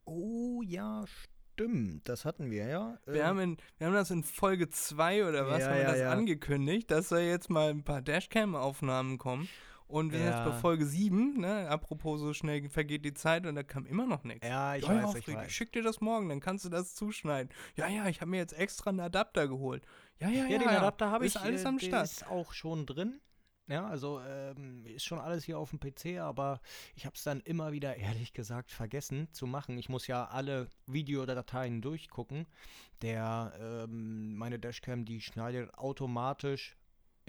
Oh 0.05 0.61
ja, 0.63 1.05
stimmt. 1.07 2.07
Das 2.07 2.25
hatten 2.25 2.49
wir 2.49 2.67
ja. 2.67 2.99
Wir, 3.05 3.25
haben 3.25 3.39
in, 3.39 3.57
wir 3.77 3.87
haben 3.87 3.93
das 3.93 4.09
in 4.11 4.23
Folge 4.23 4.69
2 4.69 5.27
oder 5.27 5.47
was, 5.47 5.61
Ja, 5.61 5.67
haben 5.67 5.75
wir 5.75 5.81
ja, 5.83 5.91
das 5.91 5.99
ja. 5.99 6.11
angekündigt, 6.11 6.89
dass 6.89 7.09
da 7.09 7.19
jetzt 7.19 7.49
mal 7.49 7.69
ein 7.69 7.83
paar 7.83 8.01
Dashcam-Aufnahmen 8.01 9.17
kommen. 9.19 9.49
Und 9.89 10.11
wir 10.11 10.19
sind 10.19 10.27
jetzt 10.27 10.43
bei 10.43 10.51
Ja. 10.51 10.55
Folge 10.55 10.85
7, 10.85 11.39
ne? 11.39 11.67
Apropos, 11.67 12.19
so 12.19 12.31
schnell 12.33 12.69
vergeht 12.69 13.03
die 13.03 13.13
Zeit 13.15 13.47
und 13.47 13.55
da 13.55 13.63
kam 13.63 13.85
immer 13.87 14.05
noch 14.05 14.23
nichts. 14.23 14.47
ja, 14.47 14.75
ich 14.75 14.85
Ja, 14.85 14.93
ja, 14.93 15.03
weiß, 15.03 15.15
ich 15.15 15.27
weiß. 15.35 15.47
ich 15.47 15.55
schick 15.55 15.71
dir 15.73 15.81
das 15.81 15.99
morgen, 15.99 16.29
dann 16.29 16.39
kannst 16.39 16.63
du 16.63 16.69
das 16.69 16.93
zuschneiden. 16.93 17.51
Ja, 17.75 17.87
ja, 17.87 18.07
ich 18.07 18.21
habe 18.21 18.29
mir 18.29 18.37
jetzt 18.37 18.53
extra 18.53 18.91
einen 18.91 18.99
Adapter 18.99 19.47
geholt. 19.47 19.83
Ja, 20.19 20.29
ja, 20.29 20.43
ja. 20.43 20.49
Ja, 20.51 20.57
den 20.59 20.67
Adapter 20.69 21.09
habe 21.09 21.25
ich. 21.25 21.33
Ist 21.35 21.41
alles 21.41 21.63
äh, 21.63 21.67
am 21.67 21.79
Start. 21.79 22.05
ist 22.05 22.27
auch 22.27 22.53
schon 22.53 22.85
drin. 22.85 23.19
Ja, 23.67 23.87
also 23.87 24.19
ähm, 24.27 24.83
ist 24.85 25.05
schon 25.05 25.19
alles 25.19 25.43
hier 25.43 25.59
auf 25.59 25.69
dem 25.69 25.79
PC, 25.79 26.19
aber 26.19 26.59
ich 26.95 27.05
habe 27.05 27.15
es 27.15 27.23
dann 27.23 27.39
immer 27.41 27.71
wieder, 27.71 27.95
ehrlich 27.97 28.33
gesagt, 28.33 28.71
vergessen 28.71 29.27
zu 29.31 29.45
machen. 29.45 29.77
Ich 29.77 29.89
muss 29.89 30.07
ja 30.07 30.25
alle 30.25 30.69
Videodateien 30.87 31.81
durchgucken. 31.81 32.47
Der, 33.03 33.53
ähm, 33.59 34.35
meine 34.37 34.57
Dashcam, 34.59 35.05
die 35.05 35.21
schneidet 35.21 35.71
automatisch 35.75 36.77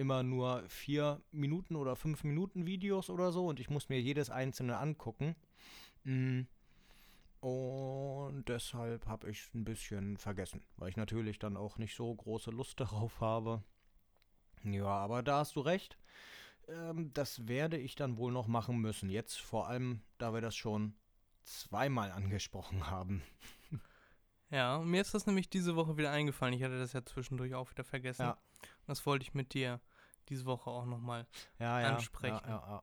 immer 0.01 0.23
nur 0.23 0.65
vier 0.69 1.21
Minuten 1.31 1.77
oder 1.77 1.95
fünf 1.95 2.25
Minuten 2.25 2.65
Videos 2.65 3.11
oder 3.11 3.33
so 3.33 3.47
und 3.47 3.61
ich 3.61 3.69
muss 3.69 3.91
mir 3.91 4.01
jedes 4.01 4.31
einzelne 4.31 4.79
angucken. 4.79 5.37
Mm. 6.05 6.43
Und 7.41 8.45
deshalb 8.49 9.07
habe 9.07 9.31
ich 9.31 9.41
es 9.41 9.55
ein 9.55 9.65
bisschen 9.65 10.17
vergessen, 10.17 10.63
weil 10.77 10.89
ich 10.89 10.97
natürlich 10.97 11.39
dann 11.39 11.57
auch 11.57 11.77
nicht 11.77 11.95
so 11.95 12.15
große 12.15 12.51
Lust 12.51 12.81
darauf 12.81 13.21
habe. 13.21 13.63
Ja, 14.65 14.87
aber 14.87 15.23
da 15.23 15.39
hast 15.39 15.57
du 15.57 15.61
recht. 15.61 15.99
Ähm, 16.69 17.13
das 17.13 17.47
werde 17.47 17.77
ich 17.77 17.95
dann 17.95 18.17
wohl 18.17 18.33
noch 18.33 18.47
machen 18.47 18.79
müssen. 18.79 19.11
Jetzt 19.11 19.41
vor 19.41 19.69
allem, 19.69 20.01
da 20.17 20.33
wir 20.33 20.41
das 20.41 20.57
schon 20.57 20.95
zweimal 21.45 22.11
angesprochen 22.11 22.91
haben. 22.91 23.23
Ja, 24.53 24.79
und 24.79 24.91
mir 24.91 25.01
ist 25.01 25.15
das 25.15 25.27
nämlich 25.27 25.49
diese 25.49 25.77
Woche 25.77 25.97
wieder 25.97 26.11
eingefallen. 26.11 26.55
Ich 26.55 26.65
hatte 26.65 26.79
das 26.79 26.93
ja 26.93 27.05
zwischendurch 27.05 27.55
auch 27.55 27.71
wieder 27.71 27.85
vergessen. 27.85 28.23
Ja. 28.23 28.39
Das 28.87 29.07
wollte 29.07 29.23
ich 29.23 29.33
mit 29.33 29.55
dir 29.55 29.81
diese 30.31 30.47
Woche 30.47 30.71
auch 30.71 30.87
nochmal. 30.87 31.27
Ja, 31.59 31.81
ja. 31.81 31.95
Ansprechen. 31.95 32.49
Ja. 32.49 32.83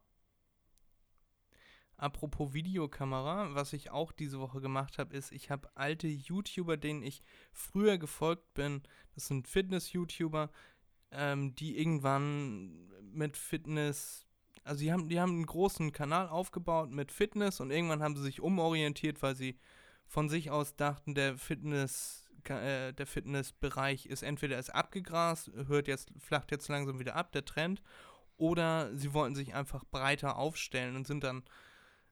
Apropos 1.97 2.53
Videokamera, 2.53 3.55
was 3.55 3.73
ich 3.73 3.89
auch 3.89 4.11
diese 4.11 4.39
Woche 4.39 4.61
gemacht 4.61 4.99
habe, 4.99 5.15
ist, 5.15 5.31
ich 5.31 5.49
habe 5.49 5.67
alte 5.73 6.07
YouTuber, 6.07 6.77
denen 6.77 7.01
ich 7.01 7.23
früher 7.51 7.97
gefolgt 7.97 8.53
bin. 8.53 8.83
Das 9.15 9.27
sind 9.27 9.47
Fitness-YouTuber, 9.47 10.51
ähm, 11.11 11.55
die 11.55 11.79
irgendwann 11.79 12.87
mit 13.11 13.35
Fitness, 13.35 14.27
also 14.63 14.81
die 14.81 14.91
haben, 14.91 15.09
die 15.09 15.19
haben 15.19 15.31
einen 15.31 15.47
großen 15.47 15.91
Kanal 15.91 16.29
aufgebaut 16.29 16.91
mit 16.91 17.11
Fitness 17.11 17.59
und 17.59 17.71
irgendwann 17.71 18.03
haben 18.03 18.15
sie 18.15 18.23
sich 18.23 18.41
umorientiert, 18.41 19.23
weil 19.23 19.35
sie 19.35 19.57
von 20.05 20.29
sich 20.29 20.51
aus 20.51 20.75
dachten, 20.75 21.15
der 21.15 21.37
Fitness, 21.37 22.26
äh, 22.49 22.93
der 22.93 23.07
Fitnessbereich 23.07 24.05
ist 24.05 24.23
entweder 24.23 24.59
ist 24.59 24.73
abgegrast, 24.73 25.51
hört 25.67 25.87
jetzt, 25.87 26.11
flacht 26.19 26.51
jetzt 26.51 26.67
langsam 26.67 26.99
wieder 26.99 27.15
ab, 27.15 27.31
der 27.31 27.45
Trend, 27.45 27.81
oder 28.37 28.95
sie 28.95 29.13
wollten 29.13 29.35
sich 29.35 29.55
einfach 29.55 29.83
breiter 29.85 30.37
aufstellen 30.37 30.95
und 30.95 31.07
sind 31.07 31.23
dann 31.23 31.43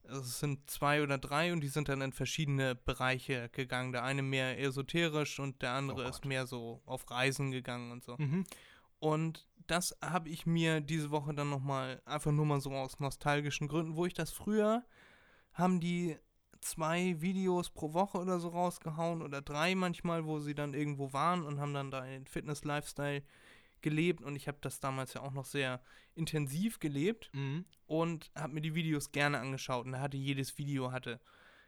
also 0.07 0.21
es 0.21 0.39
sind 0.39 0.69
zwei 0.69 1.01
oder 1.01 1.17
drei 1.17 1.51
und 1.53 1.61
die 1.61 1.67
sind 1.67 1.89
dann 1.89 2.01
in 2.01 2.13
verschiedene 2.13 2.75
Bereiche 2.75 3.49
gegangen. 3.49 3.91
Der 3.91 4.03
eine 4.03 4.21
mehr 4.21 4.59
esoterisch 4.59 5.39
und 5.39 5.61
der 5.61 5.71
andere 5.71 6.05
Oh 6.05 6.09
ist 6.09 6.25
mehr 6.25 6.45
so 6.45 6.81
auf 6.85 7.09
Reisen 7.09 7.51
gegangen 7.51 7.91
und 7.91 8.03
so. 8.03 8.15
Mhm. 8.17 8.45
Und 8.99 9.47
das 9.67 9.97
habe 10.01 10.29
ich 10.29 10.45
mir 10.45 10.81
diese 10.81 11.11
Woche 11.11 11.33
dann 11.33 11.49
nochmal, 11.49 12.01
einfach 12.05 12.31
nur 12.31 12.45
mal 12.45 12.61
so 12.61 12.71
aus 12.71 12.99
nostalgischen 12.99 13.67
Gründen, 13.67 13.95
wo 13.95 14.05
ich 14.05 14.13
das 14.13 14.31
früher, 14.31 14.83
haben 15.53 15.79
die 15.79 16.17
zwei 16.65 17.21
Videos 17.21 17.69
pro 17.69 17.93
Woche 17.93 18.17
oder 18.17 18.39
so 18.39 18.49
rausgehauen 18.49 19.21
oder 19.21 19.41
drei 19.41 19.75
manchmal, 19.75 20.25
wo 20.25 20.39
sie 20.39 20.55
dann 20.55 20.73
irgendwo 20.73 21.13
waren 21.13 21.43
und 21.43 21.59
haben 21.59 21.73
dann 21.73 21.91
da 21.91 22.01
den 22.01 22.25
Fitness-Lifestyle 22.25 23.23
gelebt. 23.81 24.21
Und 24.23 24.35
ich 24.35 24.47
habe 24.47 24.57
das 24.61 24.79
damals 24.79 25.13
ja 25.13 25.21
auch 25.21 25.31
noch 25.33 25.45
sehr 25.45 25.81
intensiv 26.15 26.79
gelebt 26.79 27.29
Mhm. 27.33 27.65
und 27.85 28.31
habe 28.35 28.53
mir 28.53 28.61
die 28.61 28.75
Videos 28.75 29.11
gerne 29.11 29.39
angeschaut. 29.39 29.85
Und 29.85 29.93
da 29.93 29.99
hatte 29.99 30.17
jedes 30.17 30.57
Video 30.57 30.91
hatte 30.91 31.19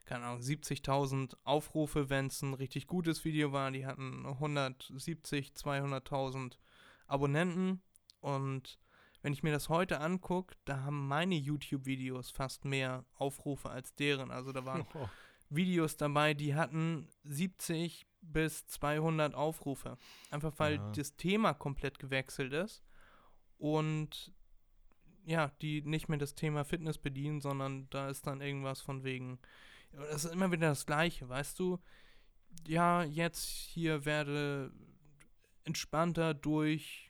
keine 0.05 0.25
Ahnung 0.25 0.41
70.000 0.41 1.35
Aufrufe, 1.43 2.09
wenn 2.09 2.27
es 2.27 2.41
ein 2.41 2.53
richtig 2.53 2.87
gutes 2.87 3.25
Video 3.25 3.51
war, 3.51 3.69
die 3.71 3.85
hatten 3.85 4.25
170, 4.25 5.51
200.000 5.53 6.57
Abonnenten. 7.07 7.81
Und 8.21 8.79
wenn 9.21 9.33
ich 9.33 9.43
mir 9.43 9.51
das 9.51 9.69
heute 9.69 9.99
angucke, 9.99 10.55
da 10.65 10.81
haben 10.81 11.07
meine 11.07 11.35
YouTube-Videos 11.35 12.31
fast 12.31 12.65
mehr 12.65 13.05
Aufrufe 13.15 13.69
als 13.69 13.93
deren. 13.95 14.31
Also 14.31 14.51
da 14.51 14.65
waren 14.65 14.85
Oh. 14.93 15.07
Videos 15.49 15.95
dabei, 15.95 16.33
die 16.33 16.55
hatten 16.55 17.07
70 17.23 18.05
bis 18.21 18.67
200 18.67 19.33
Aufrufe. 19.33 19.97
Einfach 20.29 20.53
weil 20.57 20.75
Ja. 20.75 20.91
das 20.91 21.15
Thema 21.15 21.53
komplett 21.53 21.99
gewechselt 21.99 22.51
ist 22.53 22.83
und 23.57 24.33
ja, 25.25 25.51
die 25.61 25.81
nicht 25.81 26.07
mehr 26.09 26.17
das 26.17 26.35
Thema 26.35 26.63
Fitness 26.63 26.97
bedienen, 26.97 27.41
sondern 27.41 27.89
da 27.89 28.09
ist 28.09 28.27
dann 28.27 28.41
irgendwas 28.41 28.81
von 28.81 29.03
wegen, 29.03 29.39
das 29.91 30.25
ist 30.25 30.33
immer 30.33 30.51
wieder 30.51 30.69
das 30.69 30.85
Gleiche, 30.85 31.27
weißt 31.27 31.59
du? 31.59 31.79
Ja, 32.67 33.03
jetzt 33.03 33.45
hier 33.45 34.05
werde 34.05 34.71
entspannter 35.65 36.33
durch 36.33 37.06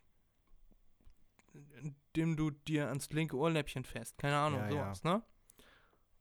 indem 1.82 2.36
du 2.36 2.52
dir 2.52 2.88
ans 2.88 3.10
linke 3.12 3.38
Ohrläppchen 3.38 3.84
fest. 3.84 4.17
Keine 4.17 4.38
Ahnung, 4.38 4.62
Ja, 4.62 4.70
sowas, 4.70 5.04
ne? 5.04 5.24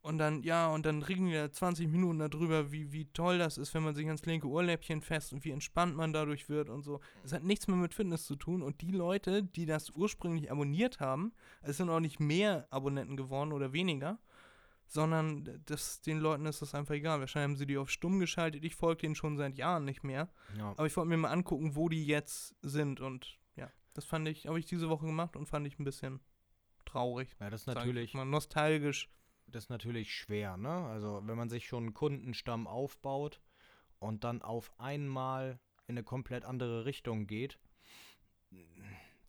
Und 0.06 0.18
dann, 0.18 0.44
ja, 0.44 0.68
und 0.68 0.86
dann 0.86 1.02
reden 1.02 1.30
wir 1.30 1.50
20 1.50 1.88
Minuten 1.88 2.20
darüber, 2.20 2.70
wie, 2.70 2.92
wie 2.92 3.06
toll 3.06 3.38
das 3.38 3.58
ist, 3.58 3.74
wenn 3.74 3.82
man 3.82 3.96
sich 3.96 4.06
ans 4.06 4.24
linke 4.24 4.46
Ohrläppchen 4.46 5.00
fest 5.00 5.32
und 5.32 5.44
wie 5.44 5.50
entspannt 5.50 5.96
man 5.96 6.12
dadurch 6.12 6.48
wird 6.48 6.70
und 6.70 6.82
so. 6.82 7.00
Es 7.24 7.32
hat 7.32 7.42
nichts 7.42 7.66
mehr 7.66 7.76
mit 7.76 7.92
Fitness 7.92 8.24
zu 8.24 8.36
tun. 8.36 8.62
Und 8.62 8.82
die 8.82 8.92
Leute, 8.92 9.42
die 9.42 9.66
das 9.66 9.90
ursprünglich 9.90 10.48
abonniert 10.48 11.00
haben, 11.00 11.32
es 11.62 11.78
sind 11.78 11.90
auch 11.90 11.98
nicht 11.98 12.20
mehr 12.20 12.68
Abonnenten 12.70 13.16
geworden 13.16 13.52
oder 13.52 13.72
weniger, 13.72 14.20
sondern 14.86 15.60
das, 15.66 16.02
den 16.02 16.18
Leuten 16.18 16.46
ist 16.46 16.62
das 16.62 16.76
einfach 16.76 16.94
egal. 16.94 17.18
Wahrscheinlich 17.18 17.50
haben 17.50 17.56
sie 17.56 17.66
die 17.66 17.76
auf 17.76 17.90
stumm 17.90 18.20
geschaltet. 18.20 18.64
Ich 18.64 18.76
folge 18.76 19.00
denen 19.00 19.16
schon 19.16 19.36
seit 19.36 19.58
Jahren 19.58 19.84
nicht 19.84 20.04
mehr. 20.04 20.28
Ja. 20.56 20.70
Aber 20.76 20.86
ich 20.86 20.96
wollte 20.96 21.08
mir 21.08 21.16
mal 21.16 21.32
angucken, 21.32 21.74
wo 21.74 21.88
die 21.88 22.06
jetzt 22.06 22.54
sind. 22.62 23.00
Und 23.00 23.26
ja, 23.26 23.40
das 23.96 24.04
fand 24.04 24.28
ich, 24.28 24.46
habe 24.46 24.58
ich 24.58 24.66
diese 24.66 24.88
Woche 24.88 25.06
gemacht 25.06 25.36
und 25.36 25.46
fand 25.46 25.66
ich 25.66 25.78
ein 25.78 25.84
bisschen 25.84 26.20
traurig. 26.84 27.28
ja, 27.40 27.50
das 27.50 27.62
ist 27.62 27.66
natürlich, 27.66 28.14
Mal 28.14 28.24
nostalgisch. 28.24 29.10
das 29.46 29.64
ist 29.64 29.70
natürlich 29.70 30.14
schwer, 30.14 30.56
ne? 30.56 30.68
Also 30.68 31.22
wenn 31.24 31.36
man 31.36 31.48
sich 31.48 31.66
schon 31.66 31.84
einen 31.84 31.94
Kundenstamm 31.94 32.66
aufbaut 32.66 33.40
und 33.98 34.24
dann 34.24 34.42
auf 34.42 34.72
einmal 34.78 35.58
in 35.86 35.94
eine 35.94 36.04
komplett 36.04 36.44
andere 36.44 36.84
Richtung 36.84 37.26
geht, 37.26 37.58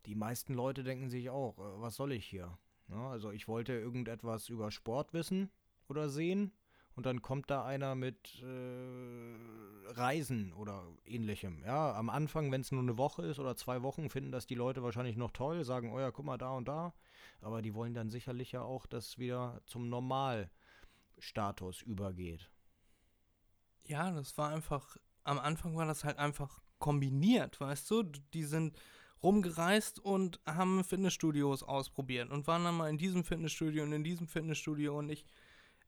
die 0.06 0.14
meisten 0.14 0.54
Leute 0.54 0.84
denken 0.84 1.10
sich 1.10 1.30
auch, 1.30 1.58
äh, 1.58 1.80
was 1.80 1.96
soll 1.96 2.12
ich 2.12 2.26
hier? 2.26 2.58
Ja, 2.88 3.10
also 3.10 3.30
ich 3.30 3.48
wollte 3.48 3.74
irgendetwas 3.74 4.48
über 4.48 4.70
Sport 4.70 5.12
wissen 5.12 5.50
oder 5.88 6.08
sehen 6.08 6.52
und 6.98 7.06
dann 7.06 7.22
kommt 7.22 7.48
da 7.48 7.64
einer 7.64 7.94
mit 7.94 8.42
äh, 8.42 9.36
Reisen 9.92 10.52
oder 10.52 10.82
ähnlichem. 11.04 11.62
Ja, 11.64 11.94
am 11.94 12.10
Anfang, 12.10 12.50
wenn 12.50 12.62
es 12.62 12.72
nur 12.72 12.82
eine 12.82 12.98
Woche 12.98 13.24
ist 13.24 13.38
oder 13.38 13.54
zwei 13.54 13.84
Wochen, 13.84 14.10
finden 14.10 14.32
das 14.32 14.48
die 14.48 14.56
Leute 14.56 14.82
wahrscheinlich 14.82 15.16
noch 15.16 15.30
toll, 15.30 15.62
sagen, 15.62 15.92
oh 15.92 16.00
ja, 16.00 16.10
guck 16.10 16.24
mal 16.24 16.38
da 16.38 16.50
und 16.50 16.66
da. 16.66 16.92
Aber 17.40 17.62
die 17.62 17.72
wollen 17.72 17.94
dann 17.94 18.10
sicherlich 18.10 18.50
ja 18.50 18.62
auch, 18.62 18.84
dass 18.84 19.16
wieder 19.16 19.62
zum 19.64 19.88
Normalstatus 19.88 21.82
übergeht. 21.82 22.50
Ja, 23.86 24.10
das 24.10 24.36
war 24.36 24.50
einfach, 24.50 24.96
am 25.22 25.38
Anfang 25.38 25.76
war 25.76 25.86
das 25.86 26.02
halt 26.02 26.18
einfach 26.18 26.60
kombiniert, 26.80 27.60
weißt 27.60 27.88
du? 27.92 28.02
Die 28.02 28.42
sind 28.42 28.76
rumgereist 29.22 30.00
und 30.00 30.40
haben 30.46 30.82
Fitnessstudios 30.82 31.62
ausprobiert 31.62 32.30
und 32.30 32.48
waren 32.48 32.64
dann 32.64 32.76
mal 32.76 32.90
in 32.90 32.98
diesem 32.98 33.22
Fitnessstudio 33.22 33.84
und 33.84 33.92
in 33.92 34.02
diesem 34.02 34.26
Fitnessstudio 34.26 34.98
und 34.98 35.10
ich 35.10 35.24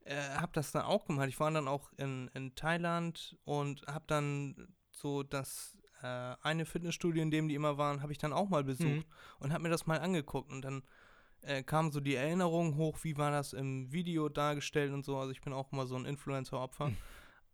äh, 0.04 0.16
habe 0.36 0.52
das 0.52 0.72
dann 0.72 0.82
auch 0.84 1.06
gemacht. 1.06 1.28
Ich 1.28 1.38
war 1.40 1.50
dann 1.50 1.68
auch 1.68 1.92
in, 1.96 2.28
in 2.34 2.54
Thailand 2.54 3.36
und 3.44 3.82
habe 3.86 4.04
dann 4.06 4.74
so 4.90 5.22
das 5.22 5.76
äh, 6.02 6.34
eine 6.42 6.64
Fitnessstudio, 6.64 7.22
in 7.22 7.30
dem 7.30 7.48
die 7.48 7.54
immer 7.54 7.76
waren, 7.78 8.02
habe 8.02 8.12
ich 8.12 8.18
dann 8.18 8.32
auch 8.32 8.48
mal 8.48 8.64
besucht 8.64 8.88
Mhm. 8.88 9.04
und 9.38 9.52
habe 9.52 9.62
mir 9.64 9.68
das 9.70 9.86
mal 9.86 10.00
angeguckt 10.00 10.50
und 10.50 10.62
dann 10.62 10.82
äh, 11.42 11.62
kamen 11.62 11.90
so 11.90 12.00
die 12.00 12.14
Erinnerungen 12.14 12.76
hoch, 12.76 12.98
wie 13.02 13.16
war 13.16 13.30
das 13.30 13.52
im 13.52 13.90
Video 13.92 14.28
dargestellt 14.28 14.92
und 14.92 15.04
so. 15.04 15.16
Also 15.18 15.32
ich 15.32 15.40
bin 15.40 15.52
auch 15.52 15.72
immer 15.72 15.86
so 15.86 15.96
ein 15.96 16.04
Influencer-Opfer. 16.06 16.92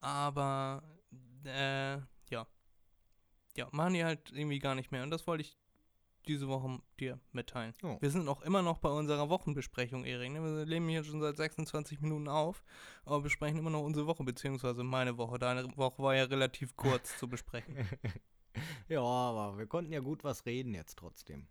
Aber 0.00 0.82
äh, 1.44 1.98
ja. 2.30 2.46
Ja, 3.56 3.68
machen 3.72 3.94
die 3.94 4.04
halt 4.04 4.30
irgendwie 4.32 4.58
gar 4.58 4.74
nicht 4.74 4.90
mehr. 4.92 5.02
Und 5.02 5.10
das 5.10 5.26
wollte 5.26 5.42
ich 5.42 5.56
diese 6.28 6.48
Woche 6.48 6.80
dir 7.00 7.20
mitteilen. 7.32 7.74
Oh. 7.82 7.96
Wir 8.00 8.10
sind 8.10 8.28
auch 8.28 8.42
immer 8.42 8.62
noch 8.62 8.78
bei 8.78 8.88
unserer 8.88 9.28
Wochenbesprechung, 9.28 10.04
Erik. 10.04 10.32
Ne? 10.32 10.42
Wir 10.42 10.66
nehmen 10.66 10.88
hier 10.88 11.04
schon 11.04 11.20
seit 11.20 11.36
26 11.36 12.00
Minuten 12.00 12.28
auf, 12.28 12.64
aber 13.04 13.20
besprechen 13.20 13.58
immer 13.58 13.70
noch 13.70 13.82
unsere 13.82 14.06
Woche, 14.06 14.24
beziehungsweise 14.24 14.82
meine 14.82 15.18
Woche. 15.18 15.38
Deine 15.38 15.76
Woche 15.76 16.02
war 16.02 16.14
ja 16.14 16.24
relativ 16.24 16.76
kurz 16.76 17.18
zu 17.18 17.28
besprechen. 17.28 17.76
ja, 18.88 19.00
aber 19.00 19.58
wir 19.58 19.66
konnten 19.66 19.92
ja 19.92 20.00
gut 20.00 20.24
was 20.24 20.46
reden 20.46 20.74
jetzt 20.74 20.98
trotzdem. 20.98 21.46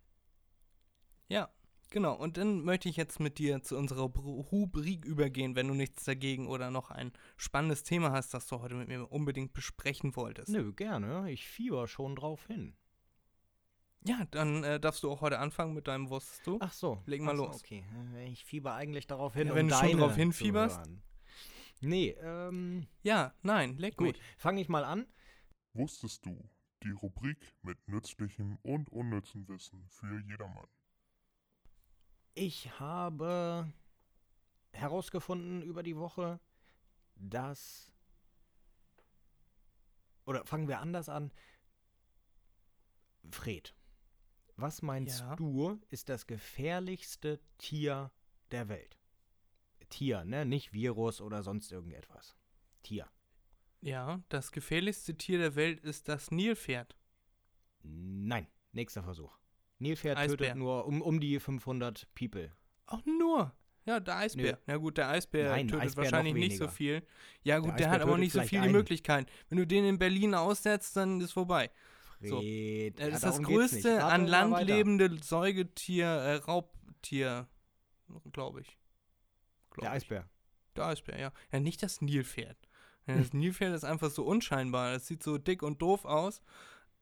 Ja, 1.28 1.50
genau. 1.90 2.14
Und 2.14 2.36
dann 2.36 2.62
möchte 2.62 2.88
ich 2.88 2.96
jetzt 2.96 3.20
mit 3.20 3.38
dir 3.38 3.62
zu 3.62 3.76
unserer 3.76 4.02
Rubrik 4.02 5.04
übergehen, 5.04 5.56
wenn 5.56 5.68
du 5.68 5.74
nichts 5.74 6.04
dagegen 6.04 6.46
oder 6.46 6.70
noch 6.70 6.90
ein 6.90 7.12
spannendes 7.36 7.82
Thema 7.82 8.12
hast, 8.12 8.34
das 8.34 8.46
du 8.46 8.60
heute 8.60 8.74
mit 8.74 8.88
mir 8.88 9.10
unbedingt 9.10 9.52
besprechen 9.52 10.14
wolltest. 10.16 10.48
Nö, 10.48 10.72
gerne. 10.72 11.30
Ich 11.30 11.46
fieber 11.46 11.88
schon 11.88 12.16
drauf 12.16 12.46
hin. 12.46 12.76
Ja, 14.06 14.24
dann 14.30 14.62
äh, 14.62 14.78
darfst 14.78 15.02
du 15.02 15.10
auch 15.10 15.20
heute 15.20 15.38
anfangen 15.40 15.74
mit 15.74 15.88
deinem 15.88 16.10
Wusstest 16.10 16.46
du. 16.46 16.58
Ach 16.60 16.72
so. 16.72 17.02
Leg 17.06 17.22
mal 17.22 17.36
so, 17.36 17.46
los. 17.46 17.56
Okay, 17.56 17.84
ich 18.26 18.44
fieber 18.44 18.74
eigentlich 18.74 19.06
darauf 19.06 19.34
hin, 19.34 19.48
Ja, 19.48 19.52
um 19.52 19.56
wenn 19.58 19.68
du 19.68 19.74
schon 19.74 19.98
zu 19.98 20.14
hinfieberst. 20.14 20.80
Nee, 21.80 22.10
ähm, 22.20 22.86
Ja, 23.02 23.34
nein, 23.42 23.76
leg 23.78 23.96
gut. 23.96 24.18
Fange 24.38 24.60
ich 24.60 24.68
mal 24.68 24.84
an. 24.84 25.06
Wusstest 25.74 26.24
du? 26.24 26.48
Die 26.84 26.90
Rubrik 26.90 27.52
mit 27.62 27.76
nützlichem 27.88 28.58
und 28.62 28.90
unnützem 28.90 29.48
Wissen 29.48 29.88
für 29.88 30.20
jedermann. 30.20 30.68
Ich 32.34 32.78
habe 32.78 33.72
herausgefunden 34.72 35.62
über 35.62 35.82
die 35.82 35.96
Woche, 35.96 36.38
dass. 37.16 37.90
Oder 40.26 40.44
fangen 40.44 40.68
wir 40.68 40.80
anders 40.80 41.08
an. 41.08 41.32
Fred, 43.30 43.75
was 44.56 44.82
meinst 44.82 45.20
Ja. 45.20 45.36
du, 45.36 45.80
ist 45.90 46.08
das 46.08 46.26
gefährlichste 46.26 47.40
Tier 47.58 48.10
der 48.50 48.68
Welt? 48.68 48.98
Tier, 49.88 50.24
ne? 50.24 50.44
Nicht 50.44 50.72
Virus 50.72 51.20
oder 51.20 51.42
sonst 51.42 51.70
irgendetwas. 51.72 52.34
Tier. 52.82 53.06
Ja, 53.80 54.20
das 54.28 54.50
gefährlichste 54.52 55.16
Tier 55.16 55.38
der 55.38 55.54
Welt 55.54 55.80
ist 55.80 56.08
das 56.08 56.30
Nilpferd. 56.30 56.96
Nein, 57.82 58.48
nächster 58.72 59.02
Versuch. 59.02 59.38
Nilpferd 59.78 60.18
Eisbär. 60.18 60.36
tötet 60.38 60.56
nur 60.56 60.86
um, 60.86 61.02
um 61.02 61.20
die 61.20 61.38
500 61.38 62.08
People. 62.14 62.52
Auch 62.86 63.04
nur. 63.04 63.54
Ja, 63.84 64.00
der 64.00 64.16
Eisbär. 64.16 64.52
Nö. 64.54 64.58
Na 64.66 64.76
gut, 64.78 64.96
der 64.98 65.08
Eisbär 65.10 65.50
Nein, 65.50 65.68
tötet 65.68 65.84
Eisbär 65.84 66.04
wahrscheinlich 66.04 66.34
nicht 66.34 66.56
so 66.56 66.66
viel. 66.66 67.06
Ja 67.44 67.58
gut, 67.58 67.68
der, 67.68 67.74
Eisbär 67.74 67.90
hat 67.90 68.00
aber 68.02 68.18
nicht 68.18 68.32
so 68.32 68.38
vielleicht 68.40 68.50
viel 68.50 68.58
die 68.60 68.64
einen. 68.64 68.72
Möglichkeiten. 68.72 69.30
Wenn 69.48 69.58
du 69.58 69.66
den 69.66 69.84
in 69.84 69.98
Berlin 69.98 70.34
aussetzt, 70.34 70.96
dann 70.96 71.20
ist 71.20 71.32
vorbei. 71.32 71.70
So. 72.20 72.40
Fred, 72.40 72.98
Das 72.98 73.08
ja, 73.08 73.14
ist 73.14 73.24
das 73.24 73.42
größte 73.42 74.04
an 74.04 74.22
mal 74.22 74.30
Land 74.30 74.66
lebende 74.66 75.16
Säugetier, 75.22 76.06
äh, 76.06 76.34
Raubtier, 76.36 77.46
glaube 78.32 78.62
ich. 78.62 78.78
Glaub 79.70 79.82
Der 79.82 79.90
ich. 79.90 80.02
Eisbär. 80.02 80.28
Der 80.76 80.86
Eisbär, 80.86 81.18
ja. 81.18 81.32
Ja, 81.52 81.60
nicht 81.60 81.82
das 81.82 82.00
Nilpferd. 82.00 82.56
Ja, 83.06 83.16
das 83.16 83.32
Nilpferd 83.32 83.74
ist 83.74 83.84
einfach 83.84 84.10
so 84.10 84.24
unscheinbar. 84.24 84.92
Das 84.92 85.06
sieht 85.06 85.22
so 85.22 85.38
dick 85.38 85.62
und 85.62 85.80
doof 85.82 86.04
aus. 86.04 86.42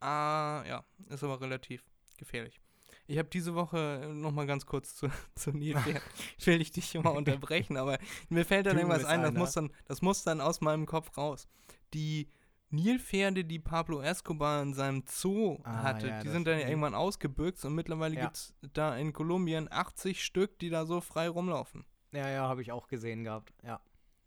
Ah, 0.01 0.65
ja, 0.67 0.85
ist 1.09 1.25
aber 1.25 1.41
relativ 1.41 1.85
gefährlich. 2.17 2.61
Ich 3.07 3.19
habe 3.19 3.29
diese 3.29 3.55
Woche 3.55 4.11
nochmal 4.13 4.47
ganz 4.47 4.67
kurz 4.67 4.97
zu, 4.97 5.09
zu 5.35 5.51
Nilpferd. 5.51 6.03
Ich 6.39 6.47
will 6.47 6.59
dich 6.59 6.95
immer 6.95 7.13
unterbrechen, 7.13 7.77
aber 7.77 7.99
mir 8.29 8.45
fällt 8.45 8.67
dann 8.67 8.77
irgendwas 8.77 9.05
ein, 9.05 9.23
das 9.23 9.35
muss, 9.35 9.53
dann, 9.53 9.73
das 9.87 10.03
muss 10.03 10.25
dann 10.25 10.41
aus 10.41 10.61
meinem 10.61 10.87
Kopf 10.87 11.17
raus. 11.17 11.49
Die 11.93 12.29
Nilpferde, 12.71 13.45
die 13.45 13.59
Pablo 13.61 14.01
Escobar 14.03 14.63
in 14.63 14.75
seinem 14.75 15.05
Zoo 15.07 15.59
Ah, 15.63 15.83
hatte, 15.83 16.09
ja, 16.09 16.21
die 16.23 16.29
sind 16.29 16.47
dann 16.47 16.59
ja 16.59 16.65
mhm. 16.65 16.71
irgendwann 16.71 16.95
ausgebüxt 16.95 17.65
und 17.65 17.75
mittlerweile 17.75 18.17
Ja. 18.17 18.25
gibt 18.25 18.37
es 18.37 18.55
da 18.73 18.97
in 18.97 19.13
Kolumbien 19.13 19.71
80 19.71 20.25
Stück, 20.25 20.59
die 20.59 20.71
da 20.71 20.85
so 20.87 21.01
frei 21.01 21.29
rumlaufen. 21.29 21.85
Ja, 22.13 22.29
ja, 22.29 22.49
habe 22.49 22.63
ich 22.63 22.73
auch 22.73 22.89
gesehen 22.89 23.25
gehabt. 23.25 23.53
Ja. 23.63 23.81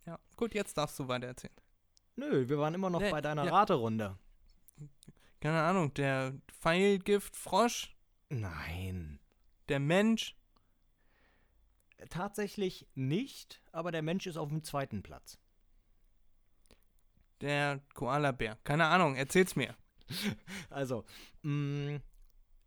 Ja, 0.05 0.17
gut, 0.37 0.53
jetzt 0.53 0.77
darfst 0.77 0.97
du 0.99 1.07
weiter 1.07 1.27
erzählen. 1.27 1.53
Nö, 2.15 2.47
wir 2.47 2.57
waren 2.57 2.73
immer 2.73 2.89
noch 2.89 3.01
Nee, 3.01 3.11
bei 3.11 3.21
deiner 3.21 3.45
ja. 3.45 3.51
Raterunde. 3.51 4.17
keine 5.41 5.61
Ahnung, 5.61 5.93
der 5.93 6.33
Pfeilgiftfrosch, 6.61 7.95
Nein. 8.29 9.19
der 9.69 9.79
Mensch. 9.79 10.35
Tatsächlich 12.09 12.87
nicht, 12.95 13.61
aber 13.71 13.91
der 13.91 14.01
Mensch 14.03 14.27
ist 14.27 14.37
auf 14.37 14.49
dem 14.49 14.63
zweiten 14.63 15.01
Platz. 15.03 15.39
Der 17.41 17.81
Koalabär. 17.93 18.57
Keine 18.63 18.85
Ahnung, 18.85 19.15
erzähl's 19.15 19.55
mir. 19.55 19.75
Also, 20.69 21.03
mh, 21.41 21.99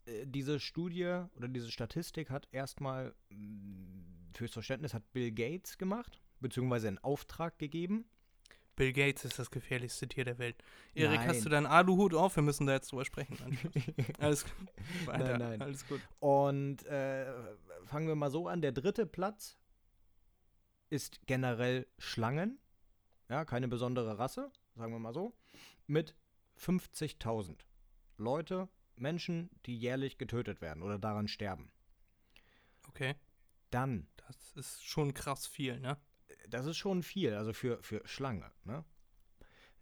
äh, 0.05 0.25
diese 0.25 0.59
Studie 0.59 1.23
oder 1.35 1.47
diese 1.47 1.71
Statistik 1.71 2.29
hat 2.29 2.47
erstmal 2.51 3.15
mh, 3.29 4.35
fürs 4.35 4.53
Verständnis 4.53 4.93
hat 4.93 5.11
Bill 5.11 5.31
Gates 5.31 5.77
gemacht, 5.77 6.21
beziehungsweise 6.39 6.87
in 6.87 6.97
Auftrag 6.99 7.57
gegeben. 7.57 8.05
Bill 8.75 8.93
Gates 8.93 9.25
ist 9.25 9.37
das 9.37 9.51
gefährlichste 9.51 10.07
Tier 10.07 10.25
der 10.25 10.37
Welt. 10.39 10.55
Erik, 10.95 11.19
Nein. 11.19 11.29
hast 11.29 11.45
du 11.45 11.49
deinen 11.49 11.65
Aluhut 11.65 12.13
auf? 12.13 12.35
Wir 12.35 12.43
müssen 12.43 12.65
da 12.65 12.73
jetzt 12.73 12.91
drüber 12.91 13.05
sprechen. 13.05 13.37
Alles 14.19 14.45
gut. 14.45 14.53
Weiter. 15.05 15.37
Nein, 15.37 15.39
nein. 15.39 15.61
Alles 15.61 15.85
gut. 15.87 16.01
Und 16.19 16.85
äh, 16.85 17.25
fangen 17.85 18.07
wir 18.07 18.15
mal 18.15 18.31
so 18.31 18.47
an. 18.47 18.61
Der 18.61 18.71
dritte 18.71 19.05
Platz 19.05 19.57
ist 20.89 21.25
generell 21.27 21.85
Schlangen. 21.99 22.59
Ja, 23.29 23.45
keine 23.45 23.67
besondere 23.67 24.17
Rasse, 24.17 24.51
sagen 24.81 24.93
wir 24.93 24.99
mal 24.99 25.13
so. 25.13 25.33
Mit 25.87 26.15
50.000 26.59 27.59
Leute, 28.17 28.67
Menschen, 28.95 29.49
die 29.65 29.77
jährlich 29.77 30.17
getötet 30.17 30.59
werden 30.61 30.83
oder 30.83 30.99
daran 30.99 31.27
sterben. 31.27 31.71
Okay. 32.89 33.15
Dann, 33.69 34.07
Das 34.27 34.51
ist 34.55 34.83
schon 34.85 35.13
krass 35.13 35.47
viel, 35.47 35.79
ne? 35.79 35.97
das 36.49 36.65
ist 36.65 36.77
schon 36.77 37.03
viel, 37.03 37.33
also 37.33 37.53
für, 37.53 37.81
für 37.81 38.01
Schlange. 38.05 38.51
Ne? 38.63 38.83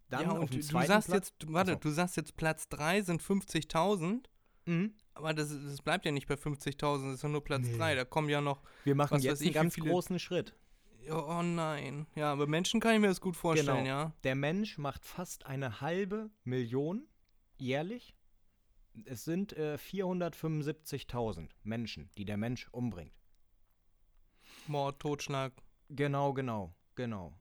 Dann 0.10 0.22
ja, 0.24 0.32
und 0.32 0.54
du, 0.54 0.62
sagst 0.62 0.88
Platz, 1.08 1.08
jetzt, 1.08 1.34
warte, 1.54 1.72
Achso. 1.74 1.82
du 1.82 1.90
sagst 1.92 2.18
jetzt 2.18 2.36
Platz 2.36 2.68
3 2.70 3.02
sind 3.02 3.22
50.000 3.22 4.26
Mhm. 4.66 4.94
Aber 5.16 5.34
das, 5.34 5.50
das 5.50 5.82
bleibt 5.82 6.06
ja 6.06 6.12
nicht 6.12 6.28
bei 6.28 6.36
50.000, 6.36 7.06
das 7.08 7.16
ist 7.16 7.24
ja 7.24 7.30
nur 7.30 7.44
Platz 7.44 7.64
Nee. 7.66 7.78
3. 7.78 7.96
Da 7.96 8.06
kommen 8.06 8.30
ja 8.30 8.40
noch. 8.40 8.62
Wir 8.84 8.94
machen 8.94 9.20
jetzt 9.20 9.42
einen 9.42 9.52
ganz 9.54 9.74
viele- 9.74 9.90
großen 9.90 10.20
Schritt. 10.20 10.54
Oh, 11.10 11.42
nein. 11.42 12.08
Ja, 12.16 12.32
aber 12.32 12.46
Menschen 12.48 12.80
kann 12.80 12.94
ich 12.96 13.00
mir 13.02 13.08
das 13.08 13.22
gut 13.22 13.36
vorstellen, 13.36 13.86
Genau. 13.86 13.88
ja. 13.88 14.14
Der 14.24 14.36
Mensch 14.36 14.78
macht 14.78 15.06
fast 15.06 15.46
eine 15.46 15.82
halbe 15.82 16.30
Million 16.44 17.08
jährlich. 17.58 18.16
Es 19.06 19.24
sind 19.24 19.54
äh, 19.54 19.76
475.000 19.80 21.50
Menschen, 21.64 22.10
die 22.18 22.26
der 22.26 22.38
Mensch 22.38 22.68
umbringt. 22.72 23.14
Mord, 24.68 25.00
Totschlag. 25.00 25.54
Genau, 25.90 26.34
genau, 26.34 26.76
genau. 26.96 27.34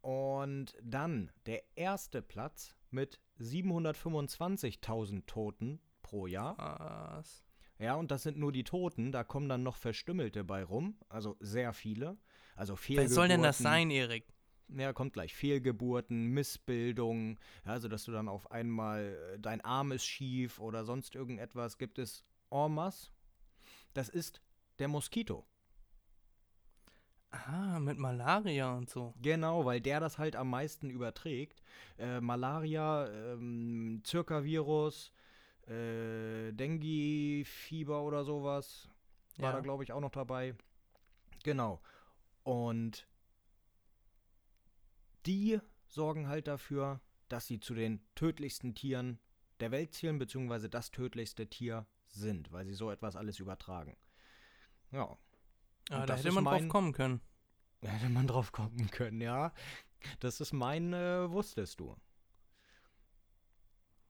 Und 0.00 0.74
dann 0.82 1.30
der 1.46 1.62
erste 1.76 2.22
Platz 2.22 2.74
mit 2.90 3.20
725.000 3.38 5.26
Toten 5.26 5.80
pro 6.02 6.26
Jahr. 6.26 6.56
Was? 7.16 7.44
Ja, 7.78 7.94
und 7.94 8.10
das 8.10 8.22
sind 8.22 8.38
nur 8.38 8.50
die 8.50 8.64
Toten. 8.64 9.12
Da 9.12 9.22
kommen 9.24 9.48
dann 9.48 9.62
noch 9.62 9.76
Verstümmelte 9.76 10.42
bei 10.42 10.64
rum. 10.64 10.98
Also 11.08 11.36
sehr 11.40 11.72
viele. 11.72 12.16
Also 12.58 12.74
Fehlgeburten. 12.76 13.14
soll 13.14 13.28
denn 13.28 13.42
das 13.42 13.58
sein, 13.58 13.90
Erik? 13.90 14.24
Ja, 14.68 14.92
kommt 14.92 15.12
gleich. 15.14 15.32
Fehlgeburten, 15.34 16.26
Missbildung, 16.26 17.38
ja, 17.64 17.72
also 17.72 17.88
dass 17.88 18.04
du 18.04 18.12
dann 18.12 18.28
auf 18.28 18.50
einmal 18.50 19.16
äh, 19.34 19.38
dein 19.38 19.60
Arm 19.62 19.92
ist 19.92 20.04
schief 20.04 20.58
oder 20.58 20.84
sonst 20.84 21.14
irgendetwas 21.14 21.78
gibt 21.78 21.98
es 21.98 22.24
en 22.50 22.74
masse. 22.74 23.10
Das 23.94 24.08
ist 24.08 24.42
der 24.78 24.88
Moskito. 24.88 25.46
Ah, 27.30 27.78
mit 27.78 27.98
Malaria 27.98 28.74
und 28.74 28.88
so. 28.90 29.14
Genau, 29.20 29.64
weil 29.64 29.80
der 29.80 30.00
das 30.00 30.18
halt 30.18 30.34
am 30.34 30.50
meisten 30.50 30.90
überträgt. 30.90 31.62
Äh, 31.98 32.20
Malaria, 32.20 33.06
ähm, 33.08 34.00
Zirka-Virus, 34.02 35.12
äh, 35.66 36.52
Dengue-Fieber 36.52 38.02
oder 38.02 38.24
sowas. 38.24 38.88
War 39.36 39.50
Ja. 39.50 39.56
da, 39.56 39.60
glaube 39.60 39.84
ich, 39.84 39.92
auch 39.92 40.00
noch 40.00 40.10
dabei. 40.10 40.54
Genau. 41.44 41.80
Und 42.48 43.06
die 45.26 45.60
sorgen 45.86 46.28
halt 46.28 46.46
dafür, 46.48 47.02
dass 47.28 47.46
sie 47.46 47.60
zu 47.60 47.74
den 47.74 48.00
tödlichsten 48.14 48.74
Tieren 48.74 49.18
der 49.60 49.70
Welt 49.70 49.92
zählen, 49.92 50.18
beziehungsweise 50.18 50.70
das 50.70 50.90
tödlichste 50.90 51.46
Tier 51.48 51.86
sind, 52.06 52.50
weil 52.50 52.64
sie 52.64 52.72
so 52.72 52.90
etwas 52.90 53.16
alles 53.16 53.38
übertragen. 53.38 53.98
Ja, 54.92 55.18
Ah, 55.90 56.06
da 56.06 56.16
hätte 56.16 56.32
man 56.32 56.44
drauf 56.44 56.60
mein- 56.60 56.68
kommen 56.70 56.92
können. 56.94 57.20
da 57.82 57.88
hätte 57.90 58.08
man 58.10 58.26
drauf 58.26 58.50
kommen 58.52 58.90
können, 58.90 59.20
ja. 59.20 59.52
Das 60.20 60.40
ist 60.40 60.54
mein 60.54 60.94
äh, 60.94 61.30
Wusstest 61.30 61.80
du. 61.80 61.96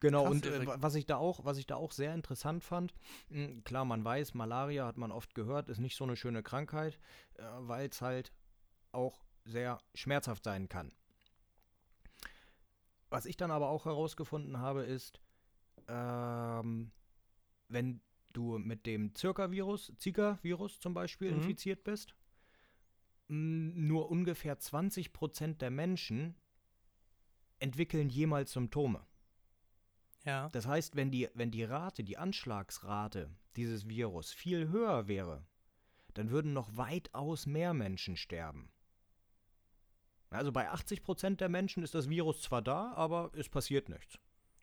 Genau, 0.00 0.22
Krass, 0.24 0.30
und 0.32 0.46
äh, 0.46 0.66
was 0.82 0.94
ich 0.94 1.06
da 1.06 1.16
auch, 1.16 1.44
was 1.44 1.58
ich 1.58 1.66
da 1.66 1.74
auch 1.76 1.90
sehr 1.92 2.14
interessant 2.14 2.62
fand, 2.62 2.94
mh, 3.30 3.62
klar, 3.64 3.84
man 3.84 4.04
weiß, 4.04 4.34
Malaria 4.34 4.87
hat 4.87 4.96
man 4.96 5.11
oft 5.11 5.34
gehört, 5.34 5.68
ist 5.68 5.78
nicht 5.80 5.96
so 5.96 6.04
eine 6.04 6.16
schöne 6.16 6.42
Krankheit, 6.42 6.98
äh, 7.34 7.42
weil 7.61 7.88
es 7.88 8.00
halt 8.00 8.32
auch 8.92 9.24
sehr 9.44 9.80
schmerzhaft 9.94 10.44
sein 10.44 10.68
kann. 10.68 10.92
Was 13.11 13.26
ich 13.26 13.37
dann 13.37 13.50
aber 13.50 13.70
auch 13.70 13.87
herausgefunden 13.87 14.58
habe, 14.58 14.84
ist, 14.84 15.20
ähm, 15.88 16.92
wenn 17.68 18.00
du 18.32 18.58
mit 18.58 18.87
dem 18.87 19.14
Zirka-Virus, 19.14 19.92
Zika-Virus 19.98 20.78
zum 20.78 20.94
Beispiel 20.94 21.30
Mhm. 21.30 21.38
infiziert 21.38 21.82
bist, 21.84 22.14
mh, 23.28 23.72
nur 23.74 24.11
ungefähr 24.11 24.58
20% 24.61 25.61
der 25.62 25.70
Menschen 25.70 26.37
entwickeln 27.58 28.11
jemals 28.11 28.52
Symptome. 28.52 29.04
Ja. 30.29 30.51
Das 30.51 30.67
heißt, 30.67 30.95
wenn 30.95 31.11
die, 31.11 31.27
wenn 31.33 31.51
die 31.51 31.64
Rate, 31.64 32.05
die 32.05 32.19
Anschlagsrate 32.19 33.31
dieses 33.57 33.88
Virus 33.88 34.31
viel 34.31 34.69
höher 34.69 35.09
wäre, 35.09 35.47
dann 36.12 36.29
würden 36.29 36.53
noch 36.53 36.77
weitaus 36.77 37.47
mehr 37.47 37.73
Menschen 37.73 38.14
sterben. 38.14 38.71
Also 40.29 40.53
bei 40.53 40.71
80% 40.71 41.37
der 41.37 41.49
Menschen 41.49 41.83
ist 41.83 41.95
das 41.95 42.11
Virus 42.11 42.43
zwar 42.43 42.61
da, 42.61 42.93
aber 42.93 43.31
es 43.33 43.49
passiert 43.49 43.88
nichts. 43.88 44.19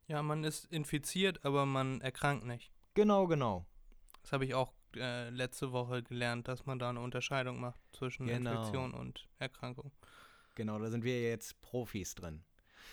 Ja, 0.08 0.22
man 0.22 0.44
ist 0.44 0.66
infiziert, 0.66 1.44
aber 1.44 1.66
man 1.66 2.00
erkrankt 2.00 2.46
nicht. 2.46 2.72
Genau, 2.94 3.26
genau. 3.26 3.66
Das 4.22 4.34
habe 4.34 4.46
ich 4.46 4.54
auch 4.54 4.72
äh, 4.96 5.32
letzte 5.32 5.72
Woche 5.72 6.04
gelernt, 6.04 6.48
dass 6.48 6.68
man 6.68 6.78
da 6.78 6.92
eine 6.92 7.00
Unterscheidung 7.00 7.60
macht 7.60 7.82
zwischen 7.92 8.28
Genau. 8.28 8.52
Infektion 8.52 8.94
und 8.94 9.28
Erkrankung. 9.40 9.92
Genau, 10.54 10.78
da 10.78 10.92
sind 10.92 11.04
wir 11.04 11.24
jetzt 11.24 11.60
Profis 11.62 12.14
drin. 12.14 12.44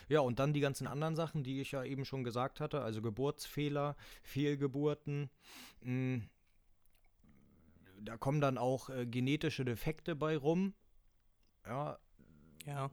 Ja, 0.08 0.20
und 0.20 0.38
dann 0.38 0.52
die 0.52 0.60
ganzen 0.60 0.86
anderen 0.86 1.16
Sachen, 1.16 1.42
die 1.44 1.60
ich 1.60 1.72
ja 1.72 1.84
eben 1.84 2.04
schon 2.04 2.24
gesagt 2.24 2.60
hatte, 2.60 2.82
also 2.82 3.02
Geburtsfehler, 3.02 3.96
Fehlgeburten. 4.22 5.30
mh, 5.80 6.22
Da 8.00 8.16
kommen 8.16 8.40
dann 8.40 8.58
auch 8.58 8.88
äh, 8.90 9.06
genetische 9.06 9.64
Defekte 9.64 10.16
bei 10.16 10.36
rum, 10.36 10.74
ja, 11.66 11.98
Ja. 12.66 12.90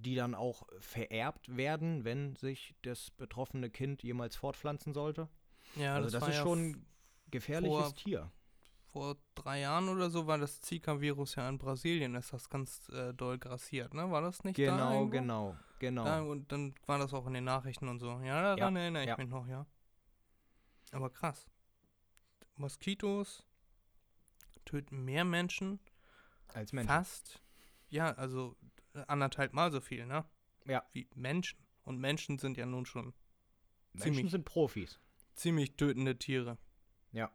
die 0.00 0.14
dann 0.14 0.34
auch 0.34 0.62
vererbt 0.80 1.54
werden, 1.56 2.04
wenn 2.04 2.34
sich 2.36 2.74
das 2.82 3.10
betroffene 3.10 3.68
Kind 3.68 4.02
jemals 4.02 4.36
fortpflanzen 4.36 4.94
sollte. 4.94 5.28
Ja, 5.76 5.94
also 5.96 6.08
das, 6.10 6.20
das, 6.20 6.28
ist 6.30 6.36
ja 6.36 6.42
schon 6.42 6.58
ein 6.70 6.86
gefährliches 7.30 7.76
vor- 7.78 7.94
Tier. 7.94 8.30
vor 8.86 9.16
drei 9.34 9.60
Jahren 9.60 9.90
oder 9.90 10.08
so 10.08 10.26
war 10.26 10.38
das 10.38 10.62
Zika-Virus 10.62 11.34
ja 11.34 11.46
in 11.46 11.58
Brasilien, 11.58 12.14
ist 12.14 12.32
das 12.32 12.48
ganz 12.48 12.88
äh, 12.88 13.12
doll 13.12 13.36
grassiert, 13.38 13.92
ne? 13.92 14.10
War 14.10 14.22
das 14.22 14.44
nicht 14.44 14.58
da 14.58 14.62
Genau, 14.62 15.06
genau, 15.08 15.56
genau. 15.78 16.04
Da, 16.04 16.20
und 16.22 16.50
dann 16.52 16.74
war 16.86 16.98
das 16.98 17.12
auch 17.14 17.26
in 17.26 17.34
den 17.34 17.44
Nachrichten 17.44 17.88
und 17.88 17.98
so. 18.00 18.20
Ja, 18.20 18.56
daran 18.56 18.76
erinnere 18.76 19.02
ich 19.02 19.08
ja. 19.08 19.16
mich 19.16 19.28
noch, 19.28 19.46
ja. 19.46 19.66
Aber 20.92 21.10
krass. 21.10 21.46
Moskitos 22.56 23.44
töten 24.64 25.04
mehr 25.04 25.24
Menschen, 25.24 25.80
Als 26.48 26.72
Mensch. 26.72 26.88
fast, 26.88 27.42
ja, 27.88 28.12
also 28.14 28.56
anderthalb 29.06 29.52
Mal 29.54 29.70
so 29.72 29.80
viel, 29.80 30.06
ne? 30.06 30.24
Ja. 30.66 30.84
Wie 30.92 31.08
Menschen. 31.14 31.58
Und 31.84 31.98
Menschen 31.98 32.38
sind 32.38 32.56
ja 32.58 32.66
nun 32.66 32.84
schon 32.84 33.14
Menschen 33.94 34.14
ziemlich- 34.14 34.30
sind 34.32 34.44
Profis. 34.44 35.00
ziemlich 35.34 35.76
tötende 35.76 36.18
Tiere. 36.18 36.58
Ja. 37.12 37.30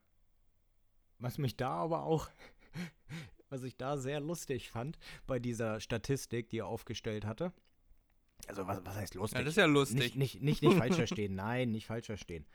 Was 1.18 1.38
mich 1.38 1.58
da 1.58 1.70
aber 1.70 2.04
auch, 2.04 2.30
was 3.50 3.64
ich 3.64 3.78
da 3.78 3.98
sehr 3.98 4.20
lustig 4.20 4.70
fand, 4.70 5.00
bei 5.26 5.40
dieser 5.40 5.80
Statistik, 5.80 6.50
die 6.50 6.60
er 6.60 6.68
aufgestellt 6.68 7.26
hatte. 7.26 7.52
Also, 8.48 8.68
was, 8.68 8.86
was 8.86 8.96
heißt 8.96 9.16
lustig? 9.16 9.40
Ja, 9.40 9.44
das 9.44 9.54
ist 9.54 9.58
ja 9.58 9.66
lustig. 9.66 10.00
Nicht, 10.00 10.16
nicht, 10.16 10.42
nicht, 10.42 10.64
nicht 10.64 10.78
falsch 10.78 10.96
verstehen, 11.08 11.36
nein, 11.36 11.72
nicht 11.72 11.88
falsch 11.88 12.08
verstehen. 12.08 12.46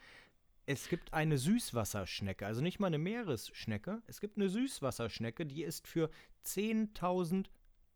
Es 0.66 0.88
gibt 0.88 1.14
eine 1.14 1.38
Süßwasserschnecke, 1.38 2.46
also 2.46 2.60
nicht 2.60 2.78
mal 2.78 2.88
eine 2.88 2.98
Meeresschnecke. 2.98 4.02
Es 4.06 4.20
gibt 4.20 4.36
eine 4.36 4.50
Süßwasserschnecke, 4.50 5.46
die 5.46 5.62
ist 5.62 5.88
für 5.88 6.10
10.000 6.44 7.46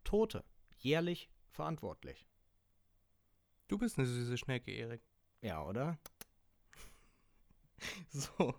Tote 0.05 0.43
jährlich 0.79 1.29
verantwortlich. 1.51 2.27
Du 3.69 3.79
bist 3.79 3.99
eine 3.99 4.07
süße 4.07 4.39
Schnecke, 4.39 4.71
Erik. 4.73 5.03
Ja, 5.43 5.65
oder? 5.65 5.99
So. 8.11 8.55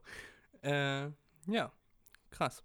Äh, 0.62 1.10
ja. 1.48 1.72
Krass. 2.30 2.64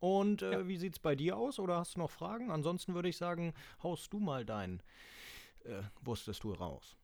Und 0.00 0.42
äh, 0.42 0.52
Ja. 0.52 0.68
wie 0.68 0.76
sieht's 0.76 0.98
bei 0.98 1.14
dir 1.14 1.36
aus? 1.36 1.58
Oder 1.58 1.76
hast 1.78 1.94
du 1.96 2.00
noch 2.00 2.10
Fragen? 2.10 2.50
Ansonsten 2.50 2.94
würde 2.94 3.08
ich 3.08 3.16
sagen, 3.16 3.54
haust 3.82 4.12
du 4.12 4.18
mal 4.20 4.44
dein 4.44 4.82
äh, 5.64 5.82
wusstest 6.02 6.44
du 6.44 6.52
raus. 6.52 6.96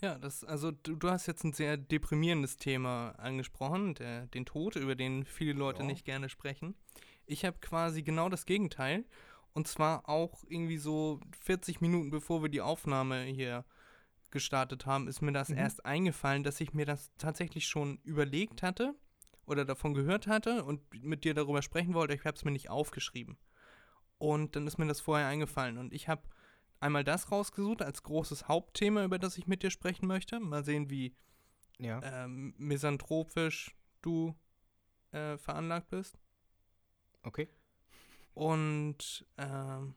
Ja, 0.00 0.18
das, 0.18 0.42
also 0.44 0.72
du, 0.72 0.96
du 0.96 1.10
hast 1.10 1.26
jetzt 1.26 1.44
ein 1.44 1.52
sehr 1.52 1.76
deprimierendes 1.76 2.56
Thema 2.56 3.10
angesprochen, 3.18 3.94
der, 3.94 4.26
den 4.26 4.44
Tod, 4.44 4.74
über 4.76 4.94
den 4.96 5.24
viele 5.24 5.52
Leute 5.52 5.80
Ja. 5.82 5.86
nicht 5.86 6.04
gerne 6.04 6.28
sprechen. 6.28 6.74
Ich 7.24 7.44
habe 7.44 7.58
quasi 7.60 8.02
genau 8.02 8.28
das 8.28 8.44
Gegenteil. 8.44 9.04
Und 9.54 9.68
zwar 9.68 10.08
auch 10.08 10.42
irgendwie 10.48 10.78
so 10.78 11.20
40 11.40 11.80
Minuten 11.80 12.10
bevor 12.10 12.42
wir 12.42 12.48
die 12.48 12.62
Aufnahme 12.62 13.22
hier 13.24 13.64
gestartet 14.30 14.86
haben, 14.86 15.08
ist 15.08 15.20
mir 15.20 15.32
das 15.32 15.50
Mhm. 15.50 15.58
erst 15.58 15.84
eingefallen, 15.84 16.42
dass 16.42 16.60
ich 16.60 16.72
mir 16.72 16.86
das 16.86 17.12
tatsächlich 17.18 17.66
schon 17.66 17.98
überlegt 18.02 18.62
hatte 18.62 18.94
oder 19.46 19.64
davon 19.64 19.94
gehört 19.94 20.26
hatte 20.26 20.64
und 20.64 20.80
mit 21.02 21.24
dir 21.24 21.34
darüber 21.34 21.62
sprechen 21.62 21.94
wollte. 21.94 22.14
Ich 22.14 22.24
habe 22.24 22.36
es 22.36 22.44
mir 22.44 22.50
nicht 22.52 22.70
aufgeschrieben. 22.70 23.38
Und 24.18 24.54
dann 24.54 24.66
ist 24.66 24.78
mir 24.78 24.86
das 24.86 25.00
vorher 25.00 25.26
eingefallen. 25.26 25.78
Und 25.78 25.92
ich 25.92 26.08
habe 26.08 26.22
einmal 26.80 27.04
das 27.04 27.30
rausgesucht 27.30 27.82
als 27.82 28.02
großes 28.02 28.48
Hauptthema, 28.48 29.04
über 29.04 29.18
das 29.18 29.36
ich 29.38 29.46
mit 29.46 29.62
dir 29.62 29.70
sprechen 29.70 30.06
möchte. 30.06 30.38
Mal 30.38 30.64
sehen, 30.64 30.90
wie 30.90 31.16
Ja. 31.78 32.00
ähm, 32.02 32.54
misanthropisch 32.56 33.74
du 34.00 34.34
äh, 35.10 35.36
veranlagt 35.38 35.88
bist. 35.90 36.18
Okay. 37.24 37.48
Und 38.34 39.26
ähm, 39.38 39.94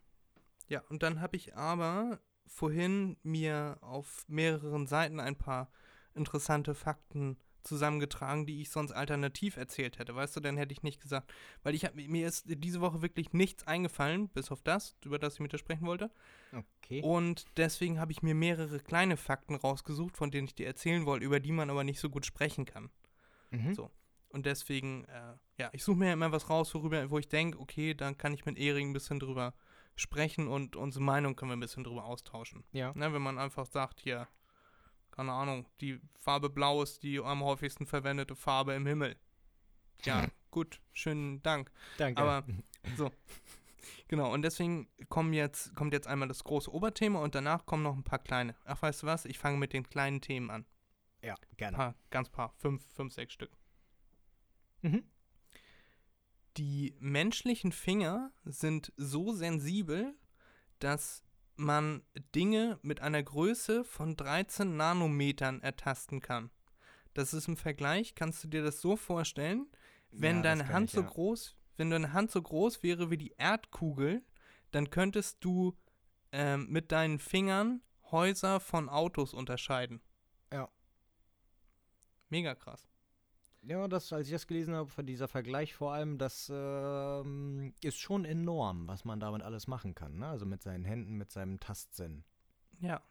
ja, 0.68 0.82
und 0.90 1.04
dann 1.04 1.22
habe 1.22 1.38
ich 1.38 1.56
aber 1.56 2.20
vorhin 2.48 3.18
mir 3.24 3.78
auf 3.82 4.26
mehreren 4.28 4.88
Seiten 4.88 5.20
ein 5.20 5.36
paar 5.36 5.72
interessante 6.14 6.76
Fakten 6.76 7.38
zusammengetragen, 7.66 8.46
die 8.46 8.62
ich 8.62 8.70
sonst 8.70 8.92
alternativ 8.92 9.58
erzählt 9.58 10.00
hätte. 10.00 10.16
Weißt 10.16 10.36
du, 10.36 10.40
dann 10.40 10.58
hätte 10.58 10.72
ich 10.72 10.84
nicht 10.84 11.02
gesagt, 11.02 11.34
weil 11.64 11.76
ich 11.76 11.86
hab, 11.86 11.96
mir 11.96 12.28
ist 12.28 12.46
diese 12.48 12.82
Woche 12.82 13.02
wirklich 13.02 13.34
nichts 13.34 13.68
eingefallen, 13.68 14.30
bis 14.30 14.52
auf 14.52 14.62
das, 14.62 14.96
über 15.04 15.20
das 15.20 15.36
ich 15.36 15.40
mit 15.40 15.52
dir 15.52 15.58
sprechen 15.58 15.86
wollte. 15.86 16.12
Okay. 16.54 17.02
Und 17.02 17.46
deswegen 17.58 18.00
habe 18.00 18.12
ich 18.12 18.22
mir 18.22 18.36
mehrere 18.36 18.80
kleine 18.80 19.18
Fakten 19.18 19.56
rausgesucht, 19.56 20.16
von 20.16 20.32
denen 20.32 20.48
ich 20.48 20.56
dir 20.56 20.68
erzählen 20.68 21.06
wollte, 21.06 21.26
über 21.26 21.40
die 21.40 21.52
man 21.52 21.70
aber 21.70 21.84
nicht 21.84 22.00
so 22.00 22.10
gut 22.10 22.26
sprechen 22.26 22.66
kann. 22.66 22.90
Mhm. 23.52 23.74
So. 23.74 23.92
Und 24.30 24.46
deswegen, 24.46 25.06
äh, 25.06 25.34
ja, 25.58 25.70
ich 25.72 25.84
suche 25.84 25.98
mir 25.98 26.14
immer 26.14 26.32
was 26.32 26.50
raus, 26.50 26.74
worüber, 26.76 27.10
wo 27.10 27.20
ich 27.20 27.30
denke, 27.30 27.60
okay, 27.60 27.94
dann 27.94 28.18
kann 28.18 28.34
ich 28.34 28.46
mit 28.46 28.58
Erik 28.58 28.84
ein 28.84 28.94
bisschen 28.94 29.20
drüber 29.20 29.54
sprechen 29.96 30.48
und 30.48 30.76
unsere 30.76 31.04
Meinung 31.04 31.36
können 31.36 31.52
wir 31.52 31.56
ein 31.56 31.62
bisschen 31.62 31.86
drüber 31.86 32.04
austauschen. 32.04 32.66
Ja. 32.74 32.92
Ne, 32.96 33.14
wenn 33.14 33.22
man 33.22 33.38
einfach 33.38 33.66
sagt, 33.66 34.02
hier, 34.02 34.28
keine 35.16 35.32
Ahnung, 35.32 35.66
die 35.82 36.00
Farbe 36.20 36.50
Blau 36.50 36.82
ist 36.84 37.04
die 37.04 37.20
am 37.20 37.44
häufigsten 37.44 37.86
verwendete 37.86 38.36
Farbe 38.36 38.74
im 38.74 38.86
Himmel. 38.86 39.16
Ja, 40.04 40.28
gut, 40.52 40.82
schönen 40.94 41.42
Dank. 41.42 41.72
Danke. 41.98 42.22
Aber 42.22 42.46
so. 42.98 43.12
Genau, 44.08 44.32
und 44.34 44.42
deswegen 44.44 44.88
kommen 45.10 45.34
jetzt, 45.34 45.74
kommt 45.76 45.94
jetzt 45.94 46.08
einmal 46.08 46.28
das 46.28 46.44
große 46.44 46.72
Oberthema 46.72 47.20
und 47.20 47.34
danach 47.34 47.66
kommen 47.66 47.82
noch 47.84 47.96
ein 47.96 48.04
paar 48.04 48.20
kleine. 48.20 48.56
Ach, 48.66 48.82
weißt 48.82 49.04
du 49.04 49.08
was? 49.08 49.26
Ich 49.26 49.40
fange 49.40 49.58
mit 49.58 49.74
den 49.74 49.88
kleinen 49.88 50.22
Themen 50.22 50.52
an. 50.52 50.66
ja, 51.22 51.34
Ein 51.34 51.58
gerne. 51.58 51.78
paar, 51.78 51.96
ganz 52.12 52.30
paar, 52.30 52.54
fünf, 52.58 52.86
fünf, 52.94 53.14
sechs 53.14 53.34
Stück. 53.34 53.52
Mhm. 54.82 55.04
Die 56.58 56.96
menschlichen 57.00 57.72
Finger 57.72 58.32
sind 58.44 58.94
so 58.96 59.34
sensibel, 59.34 60.16
dass 60.80 61.24
man 61.58 62.04
Dinge 62.34 62.80
mit 62.82 63.02
einer 63.02 63.24
Größe 63.24 63.84
von 63.84 64.16
13 64.16 64.76
Nanometern 64.76 65.62
ertasten 65.62 66.22
kann. 66.22 66.52
Das 67.14 67.34
ist 67.34 67.48
im 67.48 67.58
Vergleich, 67.58 68.16
kannst 68.16 68.44
du 68.44 68.48
dir 68.48 68.64
das 68.64 68.82
so 68.82 68.96
vorstellen, 68.98 69.68
wenn 70.12 70.38
Ja, 70.38 70.44
deine 70.44 70.70
Hand 70.70 70.90
ich, 70.90 70.96
so 70.96 71.02
ja. 71.02 71.08
groß, 71.08 71.56
wenn 71.78 71.90
deine 71.90 72.14
Hand 72.14 72.32
so 72.32 72.42
groß 72.42 72.84
wäre 72.84 73.10
wie 73.10 73.18
die 73.18 73.34
Erdkugel, 73.38 74.24
dann 74.72 74.90
könntest 74.90 75.44
du 75.44 75.78
ähm, 76.32 76.68
mit 76.70 76.92
deinen 76.92 77.20
Fingern 77.20 77.82
Häuser 78.12 78.60
von 78.60 78.90
Autos 78.90 79.34
unterscheiden. 79.34 80.02
Ja. 80.52 80.70
Mega 82.30 82.56
krass. 82.56 82.88
Ja, 83.68 83.88
das, 83.88 84.14
als 84.14 84.28
ich 84.28 84.34
das 84.34 84.46
gelesen 84.46 84.76
habe, 84.76 85.04
dieser 85.04 85.28
Vergleich 85.28 85.74
vor 85.74 85.94
allem, 85.94 86.20
das 86.20 86.52
ähm, 86.54 87.74
ist 87.82 88.00
schon 88.00 88.24
enorm, 88.24 88.88
was 88.88 89.06
man 89.06 89.20
damit 89.20 89.42
alles 89.42 89.68
machen 89.68 89.96
kann. 89.96 90.20
Ne? 90.20 90.28
Also 90.28 90.46
mit 90.46 90.62
seinen 90.62 90.86
Händen, 90.86 91.16
mit 91.16 91.32
seinem 91.32 91.60
Tastsinn. 91.60 92.24
Ja. 92.80 93.02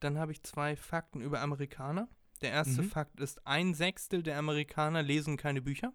Dann 0.00 0.18
habe 0.18 0.32
ich 0.32 0.42
zwei 0.42 0.76
Fakten 0.76 1.22
über 1.22 1.40
Amerikaner. 1.40 2.08
Der 2.42 2.50
erste 2.50 2.82
Mhm. 2.82 2.90
Fakt 2.90 3.18
ist, 3.18 3.46
ein 3.46 3.72
Sechstel 3.72 4.22
der 4.22 4.38
Amerikaner 4.38 5.02
lesen 5.02 5.38
keine 5.38 5.62
Bücher. 5.62 5.94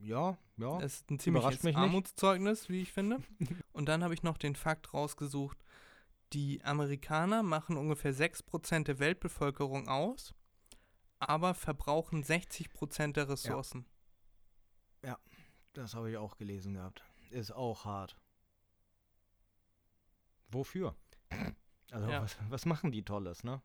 Ja, 0.00 0.38
ja. 0.56 0.78
Das 0.78 0.94
ist 0.94 1.10
ein 1.10 1.18
ziemliches 1.18 1.62
mich 1.64 1.74
nicht. 1.74 1.76
Armutszeugnis, 1.76 2.68
wie 2.68 2.82
ich 2.82 2.92
finde. 2.92 3.18
Und 3.72 3.88
dann 3.88 4.04
habe 4.04 4.14
ich 4.14 4.22
noch 4.22 4.38
den 4.38 4.54
Fakt 4.54 4.94
rausgesucht, 4.94 5.58
die 6.32 6.62
Amerikaner 6.64 7.42
machen 7.42 7.76
ungefähr 7.76 8.14
6% 8.14 8.84
der 8.84 9.00
Weltbevölkerung 9.00 9.88
aus, 9.88 10.34
aber 11.20 11.54
verbrauchen 11.54 12.24
60% 12.24 13.12
der 13.12 13.28
Ressourcen. 13.28 13.86
Das 15.72 15.94
habe 15.94 16.10
ich 16.10 16.16
auch 16.16 16.36
gelesen 16.36 16.74
gehabt. 16.74 17.04
Ist 17.30 17.52
auch 17.52 17.84
hart. 17.84 18.16
Wofür? 20.48 20.96
Also 21.92 22.10
Ja. 22.10 22.22
was, 22.22 22.36
was 22.48 22.66
machen 22.66 22.90
die 22.90 23.04
Tolles, 23.04 23.44
ne? 23.44 23.62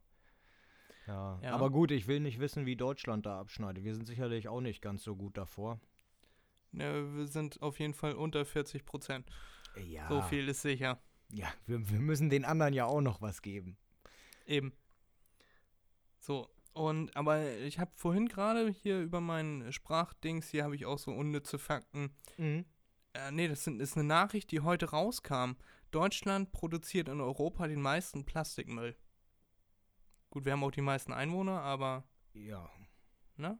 Ja. 1.07 1.39
Ja. 1.41 1.53
Aber 1.53 1.71
gut, 1.71 1.89
ich 1.89 2.05
will 2.05 2.19
nicht 2.19 2.39
wissen, 2.39 2.67
wie 2.67 2.75
Deutschland 2.75 3.25
da 3.25 3.39
abschneidet. 3.39 3.83
Wir 3.83 3.95
sind 3.95 4.05
sicherlich 4.05 4.47
auch 4.47 4.61
nicht 4.61 4.83
ganz 4.83 5.03
so 5.03 5.15
gut 5.15 5.35
davor. 5.35 5.79
Ne, 6.71 7.15
wir 7.15 7.27
sind 7.27 7.59
auf 7.63 7.79
jeden 7.79 7.95
Fall 7.95 8.13
unter 8.13 8.41
40%. 8.43 9.23
Ja. 9.83 10.07
So 10.07 10.21
viel 10.21 10.47
ist 10.47 10.61
sicher. 10.61 11.01
Ja, 11.31 11.51
wir, 11.65 11.89
wir 11.89 11.99
müssen 11.99 12.29
den 12.29 12.45
anderen 12.45 12.73
ja 12.73 12.85
auch 12.85 13.01
noch 13.01 13.19
was 13.21 13.41
geben. 13.41 13.77
Eben. 14.45 14.73
So, 16.19 16.47
und 16.75 17.15
aber 17.15 17.49
ich 17.59 17.79
habe 17.79 17.91
vorhin 17.95 18.27
gerade 18.27 18.69
hier 18.69 19.01
über 19.01 19.21
meinen 19.21 19.71
Sprachdings, 19.71 20.49
hier 20.49 20.63
habe 20.65 20.75
ich 20.75 20.85
auch 20.85 20.99
so 20.99 21.11
unnütze 21.11 21.57
Fakten. 21.57 22.13
Mhm. 22.37 22.65
Äh, 23.13 23.31
nee, 23.31 23.47
das 23.47 23.63
sind, 23.63 23.81
ist 23.81 23.95
eine 23.97 24.03
Nachricht, 24.05 24.51
die 24.51 24.59
heute 24.59 24.89
rauskam. 24.91 25.53
Deutschland 25.91 26.51
produziert 26.51 27.07
in 27.07 27.21
Europa 27.21 27.67
den 27.67 27.81
meisten 27.81 28.25
Plastikmüll. 28.25 28.95
Gut, 30.29 30.43
wir 30.43 30.51
haben 30.51 30.63
auch 30.65 30.71
die 30.71 30.81
meisten 30.81 31.13
Einwohner, 31.13 31.61
aber, 31.61 32.03
Ja. 32.33 32.69
ne? 33.37 33.57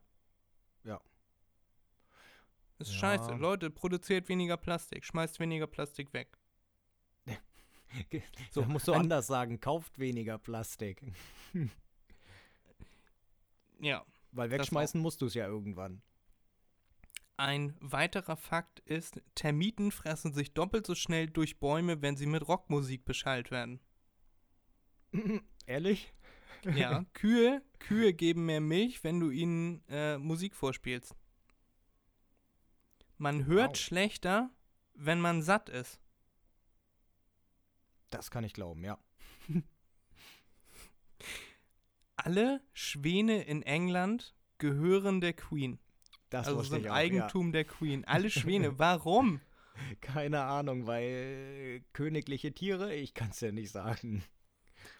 Ja. 0.83 0.99
Ist 2.79 2.91
Ja. 2.91 2.97
scheiße. 2.99 3.35
Leute, 3.35 3.69
produziert 3.69 4.27
weniger 4.27 4.57
Plastik, 4.57 5.05
schmeißt 5.05 5.39
weniger 5.39 5.67
Plastik 5.67 6.13
weg. 6.13 6.37
So, 8.51 8.61
da 8.61 8.67
musst 8.67 8.89
du 8.89 8.93
anders 8.93 9.27
sagen, 9.27 9.61
kauft 9.61 9.99
weniger 9.99 10.37
Plastik. 10.37 11.01
Ja. 13.79 14.05
Weil 14.31 14.51
wegschmeißen 14.51 14.99
musst 14.99 15.21
du 15.21 15.27
es 15.27 15.33
ja 15.33 15.47
irgendwann. 15.47 16.01
Ein 17.37 17.75
weiterer 17.81 18.37
Fakt 18.37 18.79
ist, 18.81 19.21
Termiten 19.35 19.91
fressen 19.91 20.33
sich 20.33 20.53
doppelt 20.53 20.85
so 20.85 20.95
schnell 20.95 21.27
durch 21.27 21.59
Bäume, 21.59 22.01
wenn 22.01 22.15
sie 22.15 22.25
mit 22.27 22.47
Rockmusik 22.47 23.03
beschallt 23.05 23.51
werden. 23.51 23.79
Ehrlich? 25.65 26.13
Ja, 26.63 27.03
Kühe, 27.13 27.61
Kühe 27.79 28.13
geben 28.13 28.45
mehr 28.45 28.61
Milch, 28.61 29.03
wenn 29.03 29.19
du 29.19 29.29
ihnen 29.31 29.83
äh, 29.89 30.17
Musik 30.17 30.55
vorspielst. 30.55 31.15
Man 33.17 33.45
hört 33.45 33.71
Wow. 33.71 33.77
schlechter, 33.77 34.49
wenn 34.93 35.19
man 35.19 35.41
satt 35.41 35.69
ist. 35.69 35.99
Das 38.09 38.31
kann 38.31 38.43
ich 38.43 38.53
glauben, 38.53 38.83
ja. 38.83 38.97
Alle 42.25 42.59
Schwäne 42.73 43.43
in 43.43 43.61
England 43.61 44.33
gehören 44.57 45.21
der 45.21 45.33
Queen. 45.33 45.77
Das 46.31 46.47
also 46.47 46.63
sind 46.63 46.85
ich 46.85 46.89
auch, 46.89 46.95
Eigentum 46.95 47.51
der 47.51 47.65
Queen. 47.65 48.03
Alle 48.05 48.31
Schwäne. 48.31 48.79
Warum? 48.79 49.41
Ja. 49.75 49.95
Keine 50.01 50.41
Ahnung, 50.41 50.87
weil 50.87 51.83
königliche 51.93 52.51
Tiere, 52.51 52.95
ich 52.95 53.13
kann 53.13 53.29
es 53.29 53.41
ja 53.41 53.51
nicht 53.51 53.69
sagen. 53.69 54.23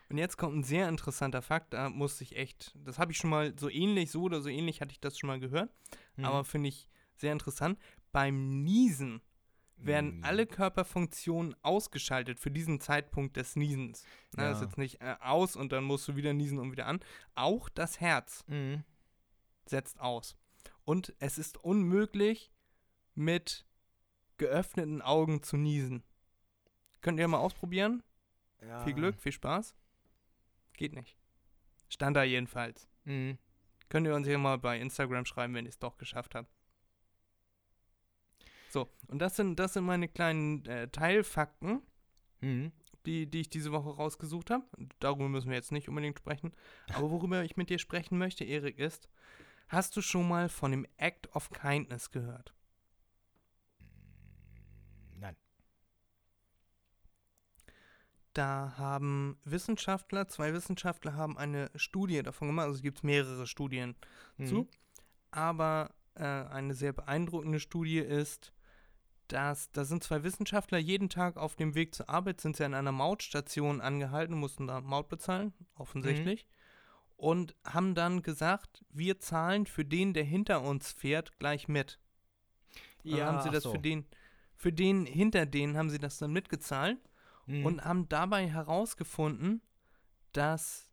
Und 0.10 0.20
jetzt 0.20 0.38
kommt 0.38 0.56
ein 0.56 0.64
sehr 0.64 0.88
interessanter 0.88 1.42
Fakt. 1.42 1.74
Da 1.74 1.90
musste 1.90 2.24
ich 2.24 2.36
echt, 2.36 2.76
das 2.76 3.00
habe 3.00 3.12
ich 3.12 3.18
schon 3.18 3.32
mal 3.32 3.58
so 3.58 3.72
ähnlich, 3.72 4.12
so 4.12 4.22
oder 4.22 4.40
so 4.40 4.50
ähnlich 4.50 4.82
hatte 4.82 4.92
ich 4.92 5.00
das 5.00 5.18
schon 5.18 5.28
mal 5.28 5.40
gehört. 5.40 5.72
Hm. 6.18 6.26
Aber 6.26 6.46
finde 6.46 6.70
ich 6.70 6.88
sehr 7.16 7.32
interessant. 7.32 7.80
Beim 8.12 8.64
Niesen 8.64 9.22
werden 9.78 10.14
Hm. 10.14 10.24
alle 10.24 10.46
Körperfunktionen 10.48 11.56
ausgeschaltet 11.62 12.40
für 12.40 12.50
diesen 12.52 12.80
Zeitpunkt 12.80 13.36
des 13.38 13.56
Niesens. 13.56 14.04
Na, 14.36 14.44
Das 14.50 14.58
ist 14.58 14.62
Ja. 14.62 14.68
jetzt 14.68 14.78
nicht 14.78 15.02
äh, 15.02 15.16
aus 15.20 15.56
und 15.56 15.72
dann 15.72 15.84
musst 15.84 16.08
du 16.08 16.16
wieder 16.16 16.34
niesen 16.34 16.60
und 16.60 16.72
wieder 16.72 16.86
an. 16.88 17.00
Auch 17.36 17.70
das 17.70 18.00
Herz 18.00 18.44
Mhm. 18.48 18.84
setzt 19.66 20.00
aus. 20.00 20.38
Und 20.86 21.14
es 21.20 21.38
ist 21.38 21.58
unmöglich, 21.58 22.52
mit 23.16 23.66
geöffneten 24.38 25.02
Augen 25.02 25.42
zu 25.44 25.58
niesen. 25.58 26.04
Könnt 27.02 27.20
ihr 27.20 27.28
mal 27.28 27.38
ausprobieren? 27.38 28.04
Ja. 28.62 28.84
Viel 28.84 28.94
Glück, 28.94 29.20
viel 29.20 29.32
Spaß. 29.32 29.76
Geht 30.74 30.94
nicht. 30.94 31.16
Stand 31.88 32.18
da 32.18 32.24
jedenfalls. 32.24 32.88
Mhm. 33.06 33.38
Könnt 33.90 34.08
ihr 34.08 34.16
uns 34.16 34.28
hier 34.28 34.38
mal 34.40 34.58
bei 34.58 34.80
Instagram 34.80 35.26
schreiben, 35.26 35.54
wenn 35.54 35.66
ihr 35.66 35.70
es 35.70 35.80
doch 35.80 35.98
geschafft 35.98 36.36
habt. 36.36 36.52
So, 38.76 38.90
und 39.08 39.20
das 39.20 39.38
sind, 39.38 39.58
das 39.58 39.72
sind 39.72 39.86
meine 39.86 40.10
kleinen 40.10 40.66
äh, 40.66 40.90
Teilfakten, 40.90 41.82
Mhm. 42.42 42.74
die, 43.06 43.26
die 43.26 43.40
ich 43.40 43.50
diese 43.50 43.72
Woche 43.72 43.90
rausgesucht 43.96 44.50
habe. 44.52 44.66
Darüber 45.00 45.30
müssen 45.30 45.48
wir 45.48 45.56
jetzt 45.56 45.72
nicht 45.72 45.88
unbedingt 45.88 46.20
sprechen. 46.20 46.52
Aber 46.94 47.10
worüber 47.10 47.42
ich 47.46 47.56
mit 47.56 47.70
dir 47.70 47.80
sprechen 47.80 48.18
möchte, 48.18 48.44
Erik, 48.44 48.78
ist, 48.78 49.08
hast 49.70 49.96
du 49.96 50.02
schon 50.02 50.28
mal 50.28 50.50
von 50.50 50.72
dem 50.72 50.86
Act 50.98 51.34
of 51.34 51.52
Kindness 51.52 52.12
gehört? 52.12 52.54
Nein. 55.22 55.38
Da 58.34 58.74
haben 58.78 59.40
Wissenschaftler, 59.46 60.28
zwei 60.28 60.54
Wissenschaftler 60.54 61.14
haben 61.14 61.38
eine 61.38 61.72
Studie 61.76 62.22
davon 62.24 62.50
gemacht, 62.50 62.66
also 62.66 62.76
es 62.76 62.84
gibt 62.84 63.06
mehrere 63.06 63.48
Studien 63.48 63.96
Mhm. 64.36 64.46
zu. 64.48 64.68
Aber 65.32 65.96
äh, 66.16 66.24
eine 66.26 66.74
sehr 66.74 66.92
beeindruckende 66.92 67.62
Studie 67.62 68.00
ist, 68.00 68.52
dass 69.28 69.72
da 69.72 69.86
sind 69.86 70.04
zwei 70.04 70.24
Wissenschaftler 70.24 70.78
jeden 70.78 71.10
Tag 71.10 71.38
auf 71.38 71.56
dem 71.56 71.76
Weg 71.76 71.94
zur 71.96 72.10
Arbeit, 72.10 72.42
sind 72.42 72.56
sie 72.58 72.64
an 72.66 72.74
einer 72.74 72.92
Mautstation 72.92 73.82
angehalten, 73.82 74.36
mussten 74.36 74.68
da 74.68 74.82
Maut 74.82 75.10
bezahlen, 75.10 75.54
offensichtlich, 75.76 76.46
und 77.18 77.56
haben 77.66 77.96
dann 77.96 78.22
gesagt, 78.22 78.84
wir 78.90 79.20
zahlen 79.20 79.66
für 79.66 79.86
den, 79.86 80.14
der 80.14 80.24
hinter 80.24 80.62
uns 80.62 80.92
fährt, 80.92 81.38
gleich 81.40 81.68
mit. 81.68 82.00
Dann 83.04 83.14
haben 83.28 83.42
sie 83.42 83.50
das 83.52 83.64
so. 83.64 83.72
für 83.72 83.80
den, 83.80 84.06
für 84.56 84.74
den 84.74 85.06
hinter 85.06 85.46
denen 85.46 85.78
haben 85.78 85.90
sie 85.90 86.00
das 86.00 86.18
dann 86.18 86.32
mitgezahlt 86.34 87.00
Mhm. 87.48 87.66
und 87.66 87.86
haben 87.86 88.10
dabei 88.10 88.50
herausgefunden, 88.50 89.62
dass 90.32 90.90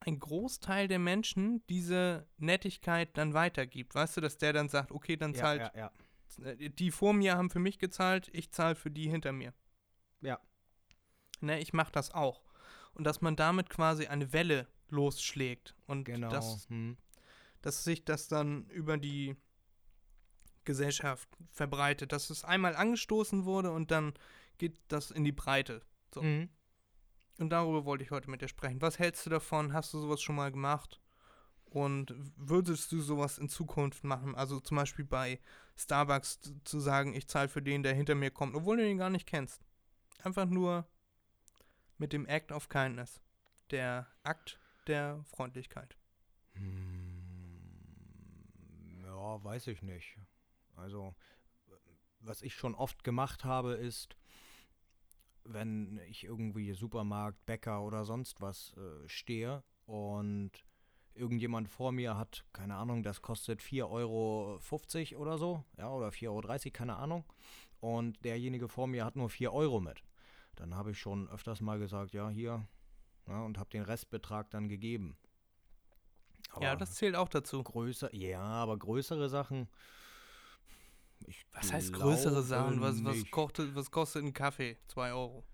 ein 0.00 0.18
Großteil 0.18 0.88
der 0.88 0.98
Menschen 0.98 1.64
diese 1.68 2.26
Nettigkeit 2.38 3.16
dann 3.16 3.34
weitergibt. 3.34 3.94
Weißt 3.94 4.16
du, 4.16 4.20
dass 4.20 4.38
der 4.38 4.52
dann 4.52 4.68
sagt, 4.68 4.90
okay, 4.92 5.16
dann 5.16 5.32
Ja, 5.34 5.38
zahlt, 5.40 5.60
ja, 5.60 5.72
ja. 5.76 5.86
äh, 5.86 5.90
die 6.38 6.90
vor 6.90 7.12
mir 7.12 7.36
haben 7.36 7.50
für 7.50 7.58
mich 7.58 7.78
gezahlt, 7.78 8.28
ich 8.32 8.50
zahle 8.50 8.74
für 8.74 8.90
die 8.90 9.08
hinter 9.08 9.32
mir. 9.32 9.52
Ja. 10.20 10.38
Ne, 11.40 11.60
ich 11.60 11.72
mache 11.72 11.92
das 11.92 12.12
auch. 12.12 12.42
Und 12.92 13.04
dass 13.04 13.20
man 13.20 13.36
damit 13.36 13.70
quasi 13.70 14.06
eine 14.06 14.32
Welle 14.32 14.68
losschlägt 14.88 15.74
und 15.86 16.04
Genau. 16.04 16.30
dass, 16.30 16.68
hm. 16.68 16.96
dass 17.62 17.84
sich 17.84 18.04
das 18.04 18.28
dann 18.28 18.66
über 18.66 18.98
die 18.98 19.36
Gesellschaft 20.64 21.28
verbreitet, 21.50 22.12
dass 22.12 22.30
es 22.30 22.44
einmal 22.44 22.76
angestoßen 22.76 23.44
wurde 23.44 23.72
und 23.72 23.90
dann 23.90 24.14
geht 24.58 24.78
das 24.88 25.10
in 25.10 25.24
die 25.24 25.32
Breite. 25.32 25.82
So. 26.14 26.22
Mhm. 26.22 26.50
Und 27.38 27.50
darüber 27.50 27.86
wollte 27.86 28.04
ich 28.04 28.10
heute 28.10 28.30
mit 28.30 28.42
dir 28.42 28.48
sprechen. 28.48 28.82
Was 28.82 28.98
hältst 28.98 29.24
du 29.24 29.30
davon? 29.30 29.72
Hast 29.72 29.94
du 29.94 29.98
sowas 29.98 30.20
schon 30.20 30.36
mal 30.36 30.52
gemacht? 30.52 31.00
Und 31.70 32.14
würdest 32.36 32.90
du 32.92 33.00
sowas 33.00 33.38
in 33.38 33.48
Zukunft 33.48 34.02
machen? 34.04 34.34
Also 34.34 34.60
zum 34.60 34.76
Beispiel 34.76 35.04
bei 35.04 35.38
Starbucks 35.76 36.40
zu- 36.64 36.80
sagen, 36.80 37.14
ich 37.14 37.28
zahle 37.28 37.48
für 37.48 37.62
den, 37.62 37.82
der 37.82 37.94
hinter 37.94 38.14
mir 38.16 38.30
kommt, 38.30 38.54
obwohl 38.56 38.76
du 38.76 38.88
ihn 38.88 38.98
gar 38.98 39.10
nicht 39.10 39.26
kennst. 39.26 39.60
Einfach 40.22 40.46
nur 40.46 40.86
mit 41.98 42.12
dem 42.12 42.26
Act 42.26 42.52
of 42.52 42.68
Kindness. 42.68 43.20
Der 43.70 44.06
Akt 44.24 44.58
der 44.88 45.22
Freundlichkeit. 45.24 45.96
Hm, 46.54 47.60
Ja, 49.04 49.42
weiß 49.44 49.68
ich 49.68 49.82
nicht. 49.82 50.16
Also, 50.76 51.14
was 52.20 52.42
ich 52.42 52.54
schon 52.54 52.74
oft 52.74 53.04
gemacht 53.04 53.44
habe, 53.44 53.74
ist, 53.74 54.16
wenn 55.44 55.98
ich 56.08 56.24
irgendwie 56.24 56.72
Supermarkt, 56.72 57.44
Bäcker 57.46 57.82
oder 57.82 58.04
sonst 58.04 58.40
was 58.40 58.74
äh, 58.76 59.08
stehe 59.08 59.62
und 59.86 60.50
irgendjemand 61.20 61.68
vor 61.68 61.92
mir 61.92 62.16
hat, 62.16 62.44
keine 62.52 62.74
Ahnung, 62.76 63.02
das 63.02 63.22
kostet 63.22 63.60
4,50 63.60 63.86
Euro 63.90 64.58
oder 65.22 65.38
so, 65.38 65.64
ja, 65.78 65.88
oder 65.90 66.08
4,30 66.08 66.28
Euro, 66.30 66.70
keine 66.72 66.96
Ahnung, 66.96 67.24
und 67.80 68.24
derjenige 68.24 68.68
vor 68.68 68.86
mir 68.86 69.04
hat 69.04 69.16
nur 69.16 69.30
4 69.30 69.52
Euro 69.52 69.80
mit. 69.80 70.02
Dann 70.56 70.74
habe 70.74 70.90
ich 70.90 70.98
schon 70.98 71.28
öfters 71.28 71.60
mal 71.60 71.78
gesagt, 71.78 72.12
ja, 72.12 72.28
hier, 72.28 72.66
ja, 73.28 73.42
und 73.42 73.58
habe 73.58 73.70
den 73.70 73.82
Restbetrag 73.82 74.50
dann 74.50 74.68
gegeben. 74.68 75.16
ja, 76.60 76.70
Aber- 76.72 76.80
das 76.80 76.94
zählt 76.94 77.14
auch 77.14 77.28
dazu. 77.28 77.62
Größer, 77.62 78.14
ja, 78.14 78.40
aber 78.40 78.76
größere 78.78 79.28
Sachen. 79.28 79.68
Was 81.52 81.72
heißt 81.72 81.92
größere 81.92 82.42
Sachen? 82.42 82.80
Was, 82.80 83.04
was, 83.04 83.30
kostet, 83.30 83.74
was 83.74 83.90
kostet 83.90 84.24
ein 84.24 84.32
Kaffee? 84.32 84.78
2 84.88 85.12
Euro. 85.12 85.44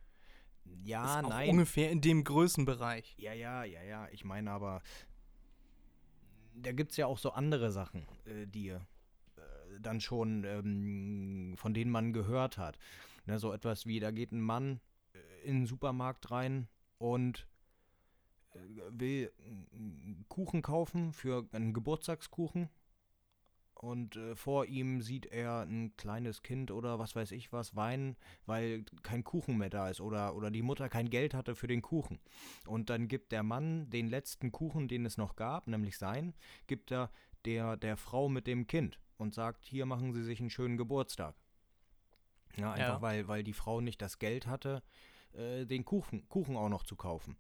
Ja, 0.85 1.21
ist 1.21 1.29
nein. 1.29 1.51
ungefähr 1.51 1.91
in 1.91 2.01
dem 2.01 2.25
Größenbereich. 2.25 3.15
Ja, 3.19 3.33
ja, 3.33 3.65
ja, 3.65 3.83
ja. 3.83 4.09
Ich 4.11 4.25
meine 4.25 4.51
aber, 4.51 4.83
da 6.63 6.73
gibt 6.73 6.93
es 6.93 6.97
ja 6.97 7.07
auch 7.07 7.19
so 7.19 7.31
andere 7.31 7.71
Sachen, 7.71 8.07
äh, 8.25 8.47
die 8.47 8.69
äh, 8.69 8.81
dann 9.81 10.01
schon, 10.01 10.45
ähm, 10.45 11.55
von 11.57 11.75
denen 11.75 11.91
man 11.91 12.13
gehört 12.13 12.59
hat. 12.59 12.79
Ne, 13.27 13.39
so 13.39 13.53
etwas 13.53 13.87
wie, 13.87 14.01
da 14.01 14.11
geht 14.11 14.33
ein 14.33 14.41
Mann 14.41 14.81
äh, 15.13 15.49
in 15.49 15.61
den 15.61 15.67
Supermarkt 15.67 16.31
rein 16.31 16.69
und 16.99 17.47
äh, 18.55 18.59
will 18.91 19.33
einen 19.39 20.25
Kuchen 20.29 20.63
kaufen 20.63 21.13
für 21.13 21.47
einen 21.53 21.75
Geburtstagskuchen. 21.75 22.69
Und 23.87 24.17
äh, 24.17 24.35
vor 24.35 24.67
ihm 24.67 25.01
sieht 25.01 25.27
er 25.27 25.61
ein 25.61 25.97
kleines 25.97 26.43
Kind 26.43 26.73
oder 26.73 26.99
was 26.99 27.15
weiß 27.15 27.31
ich 27.31 27.53
was 27.53 27.77
weinen, 27.77 28.17
weil 28.45 28.85
kein 29.05 29.23
Kuchen 29.23 29.59
mehr 29.59 29.71
da 29.71 29.89
ist 29.89 30.01
oder, 30.01 30.35
oder 30.35 30.51
die 30.51 30.63
Mutter 30.63 30.89
kein 30.89 31.09
Geld 31.09 31.35
hatte 31.35 31.55
für 31.55 31.69
den 31.69 31.83
Kuchen. 31.83 32.19
Und 32.67 32.91
dann 32.91 33.07
gibt 33.07 33.31
der 33.31 33.45
Mann 33.45 33.89
den 33.89 34.09
letzten 34.09 34.51
Kuchen, 34.51 34.89
den 34.89 35.07
es 35.07 35.19
noch 35.19 35.37
gab, 35.37 35.69
nämlich 35.69 35.99
sein, 35.99 36.35
gibt 36.67 36.91
er 36.91 37.13
der, 37.45 37.77
der 37.77 37.97
Frau 37.97 38.29
mit 38.29 38.49
dem 38.49 38.67
Kind 38.67 38.99
und 39.19 39.35
sagt, 39.35 39.67
hier 39.67 39.87
machen 39.87 40.13
Sie 40.13 40.25
sich 40.25 40.41
einen 40.41 40.51
schönen 40.51 40.77
Geburtstag. 40.77 41.37
Ja, 42.57 42.73
einfach 42.73 42.97
Ja. 42.97 43.03
Weil, 43.03 43.29
weil 43.29 43.45
die 43.45 43.53
Frau 43.53 43.81
nicht 43.81 44.03
das 44.03 44.19
Geld 44.19 44.49
hatte, 44.49 44.83
äh, 45.33 45.65
den 45.65 45.85
Kuchen, 45.85 46.29
Kuchen 46.29 46.57
auch 46.57 46.69
noch 46.71 46.83
zu 46.83 46.97
kaufen. 46.97 47.37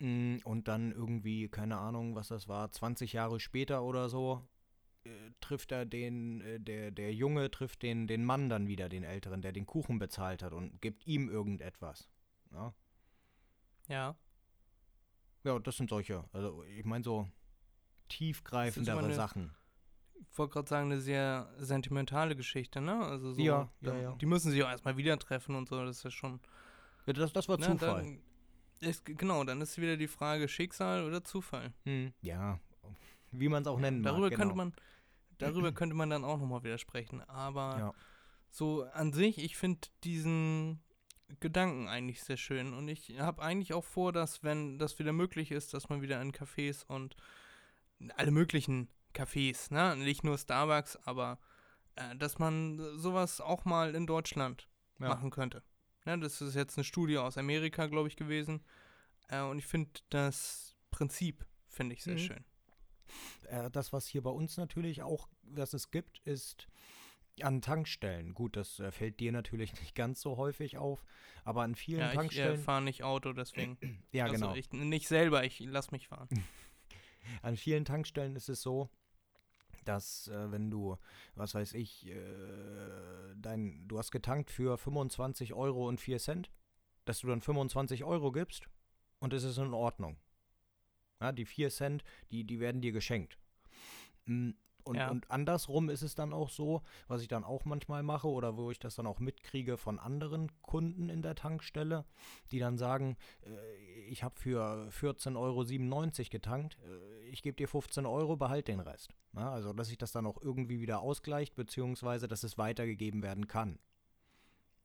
Mm, 0.00 0.38
Und 0.44 0.66
dann 0.66 0.90
irgendwie, 0.90 1.48
keine 1.48 1.78
Ahnung, 1.78 2.16
was 2.16 2.26
das 2.28 2.48
war, 2.48 2.72
20 2.72 3.12
Jahre 3.12 3.38
später 3.38 3.84
oder 3.84 4.08
so, 4.08 4.42
äh, 5.04 5.10
trifft 5.40 5.72
er 5.72 5.84
den, 5.86 6.40
äh, 6.40 6.60
der, 6.60 6.90
der 6.90 7.12
Junge 7.14 7.50
trifft 7.50 7.82
den, 7.82 8.06
den 8.06 8.24
Mann 8.24 8.48
dann 8.48 8.66
wieder, 8.66 8.88
den 8.88 9.04
Älteren, 9.04 9.42
der 9.42 9.52
den 9.52 9.66
Kuchen 9.66 9.98
bezahlt 9.98 10.42
hat 10.42 10.52
und 10.52 10.80
gibt 10.80 11.06
ihm 11.06 11.28
irgendetwas. 11.28 12.08
Ja, 12.52 12.74
Ja. 13.88 14.16
ja 15.44 15.58
das 15.58 15.76
sind 15.76 15.90
solche, 15.90 16.24
also 16.32 16.64
ich 16.64 16.84
meine 16.84 17.04
so 17.04 17.28
tiefgreifendere 18.08 18.98
eine- 18.98 19.14
Sachen. 19.14 19.54
Ich 20.30 20.36
wollte 20.36 20.54
gerade 20.54 20.68
sagen, 20.68 20.90
eine 20.90 21.00
sehr 21.00 21.48
sentimentale 21.58 22.34
Geschichte, 22.34 22.80
ne? 22.80 23.04
Also 23.04 23.32
so, 23.34 23.40
Ja, 23.40 23.70
ja, 23.80 23.96
ja. 23.96 24.12
Die 24.16 24.26
müssen 24.26 24.50
sich 24.50 24.62
auch 24.64 24.68
erstmal 24.68 24.96
wieder 24.96 25.16
treffen 25.18 25.54
und 25.54 25.68
so, 25.68 25.84
das 25.84 25.98
ist 25.98 26.02
ja 26.02 26.10
schon. 26.10 26.40
Ja, 27.06 27.12
das, 27.12 27.32
das 27.32 27.48
war 27.48 27.56
ne, 27.58 27.66
Zufall. 27.66 28.02
Dann 28.02 28.20
ist, 28.80 29.04
genau, 29.04 29.44
dann 29.44 29.60
ist 29.60 29.78
wieder 29.78 29.96
die 29.96 30.08
Frage 30.08 30.48
Schicksal 30.48 31.04
oder 31.04 31.22
Zufall. 31.22 31.72
Hm, 31.84 32.12
ja, 32.20 32.58
wie 33.32 33.48
man 33.48 33.62
es 33.62 33.68
auch 33.68 33.78
nennen 33.78 34.02
darüber 34.02 34.22
mag. 34.28 34.30
genau. 34.30 34.42
könnte 34.42 34.56
man, 34.56 34.72
darüber 35.38 35.72
könnte 35.72 35.94
man 35.94 36.10
dann 36.10 36.24
auch 36.24 36.38
nochmal 36.38 36.62
widersprechen. 36.64 37.22
Aber 37.28 37.78
Ja. 37.78 37.94
so 38.50 38.84
an 38.92 39.12
sich, 39.12 39.38
ich 39.38 39.56
finde 39.56 39.88
diesen 40.04 40.82
Gedanken 41.40 41.88
eigentlich 41.88 42.22
sehr 42.22 42.36
schön. 42.38 42.72
Und 42.72 42.88
ich 42.88 43.18
habe 43.18 43.42
eigentlich 43.42 43.74
auch 43.74 43.84
vor, 43.84 44.12
dass, 44.12 44.42
wenn 44.42 44.78
das 44.78 44.98
wieder 44.98 45.12
möglich 45.12 45.50
ist, 45.50 45.74
dass 45.74 45.88
man 45.88 46.00
wieder 46.02 46.20
in 46.22 46.32
Cafés 46.32 46.84
und 46.86 47.16
alle 48.16 48.30
möglichen 48.30 48.88
Cafés, 49.14 49.72
ne? 49.72 49.96
Nicht 49.96 50.22
nur 50.24 50.38
Starbucks, 50.38 50.96
aber 51.04 51.38
äh, 51.96 52.16
dass 52.16 52.38
man 52.38 52.78
sowas 52.98 53.40
auch 53.40 53.64
mal 53.64 53.94
in 53.94 54.06
Deutschland 54.06 54.68
Ja. 55.00 55.08
machen 55.08 55.30
könnte. 55.30 55.62
Ne? 56.04 56.18
Das 56.18 56.40
ist 56.40 56.54
jetzt 56.54 56.78
eine 56.78 56.84
Studie 56.84 57.18
aus 57.18 57.36
Amerika, 57.36 57.86
glaube 57.86 58.08
ich, 58.08 58.16
gewesen. 58.16 58.62
Äh, 59.28 59.42
und 59.42 59.58
ich 59.58 59.66
finde 59.66 59.90
das 60.10 60.76
Prinzip, 60.90 61.44
finde 61.68 61.94
ich 61.94 62.02
sehr 62.04 62.14
Mhm. 62.14 62.18
schön. 62.18 62.44
Äh, 63.48 63.70
das, 63.70 63.92
was 63.92 64.06
hier 64.06 64.22
bei 64.22 64.30
uns 64.30 64.56
natürlich 64.56 65.02
auch, 65.02 65.28
was 65.42 65.74
es 65.74 65.90
gibt, 65.90 66.18
ist 66.20 66.68
an 67.42 67.60
Tankstellen. 67.60 68.34
Gut, 68.34 68.56
das 68.56 68.80
äh, 68.80 68.90
fällt 68.90 69.20
dir 69.20 69.32
natürlich 69.32 69.72
nicht 69.80 69.94
ganz 69.94 70.20
so 70.20 70.36
häufig 70.36 70.78
auf, 70.78 71.04
aber 71.44 71.62
an 71.62 71.74
vielen 71.74 72.00
Ja, 72.00 72.06
ich 72.08 72.12
äh, 72.12 72.16
Tankstellen. 72.16 72.60
fahre 72.60 72.82
nicht 72.82 73.02
Auto, 73.02 73.32
deswegen. 73.32 73.78
ja, 74.12 74.24
also 74.24 74.34
genau. 74.34 74.54
Ich, 74.54 74.72
nicht 74.72 75.08
selber, 75.08 75.44
ich 75.44 75.60
lass 75.60 75.90
mich 75.90 76.08
fahren. 76.08 76.28
An 77.42 77.56
vielen 77.58 77.84
Tankstellen 77.84 78.36
ist 78.36 78.48
es 78.48 78.62
so, 78.62 78.88
dass 79.84 80.28
äh, 80.28 80.50
wenn 80.50 80.70
du, 80.70 80.96
was 81.34 81.54
weiß 81.54 81.74
ich, 81.74 82.06
äh, 82.06 82.14
dein, 83.36 83.86
du 83.86 83.98
hast 83.98 84.10
getankt 84.12 84.50
für 84.50 84.78
25 84.78 85.52
Euro 85.52 85.88
und 85.88 86.00
4 86.00 86.18
Cent, 86.18 86.50
dass 87.04 87.20
du 87.20 87.26
dann 87.26 87.42
25 87.42 88.04
Euro 88.04 88.32
gibst 88.32 88.68
und 89.18 89.32
es 89.32 89.44
ist 89.44 89.58
in 89.58 89.74
Ordnung. 89.74 90.18
Ja, 91.20 91.32
die 91.32 91.44
4 91.46 91.70
Cent, 91.70 92.04
die, 92.30 92.44
die 92.44 92.60
werden 92.60 92.80
dir 92.80 92.92
geschenkt. 92.92 93.38
Mm, 94.26 94.50
Und, 94.84 94.96
Ja. 94.96 95.10
und 95.10 95.30
andersrum 95.30 95.90
ist 95.90 96.00
es 96.00 96.14
dann 96.14 96.32
auch 96.32 96.48
so, 96.48 96.80
was 97.08 97.20
ich 97.20 97.28
dann 97.28 97.44
auch 97.44 97.66
manchmal 97.66 98.02
mache 98.02 98.26
oder 98.26 98.56
wo 98.56 98.70
ich 98.70 98.78
das 98.78 98.94
dann 98.94 99.06
auch 99.06 99.18
mitkriege 99.20 99.76
von 99.76 99.98
anderen 99.98 100.50
Kunden 100.62 101.10
in 101.10 101.20
der 101.20 101.34
Tankstelle, 101.34 102.06
die 102.52 102.58
dann 102.58 102.78
sagen, 102.78 103.18
äh, 103.42 104.06
ich 104.06 104.22
habe 104.22 104.40
für 104.40 104.88
14,97 104.90 105.36
Euro 105.36 106.30
getankt, 106.30 106.78
äh, 106.86 107.26
ich 107.28 107.42
gebe 107.42 107.56
dir 107.56 107.68
15 107.68 108.06
Euro, 108.06 108.36
behalt 108.38 108.66
den 108.68 108.80
Rest. 108.80 109.12
Ja, 109.34 109.50
also, 109.50 109.74
dass 109.74 109.88
sich 109.88 109.98
das 109.98 110.12
dann 110.12 110.24
auch 110.24 110.40
irgendwie 110.40 110.80
wieder 110.80 111.00
ausgleicht, 111.00 111.54
beziehungsweise, 111.54 112.26
dass 112.26 112.42
es 112.42 112.56
weitergegeben 112.56 113.22
werden 113.22 113.46
kann. 113.46 113.78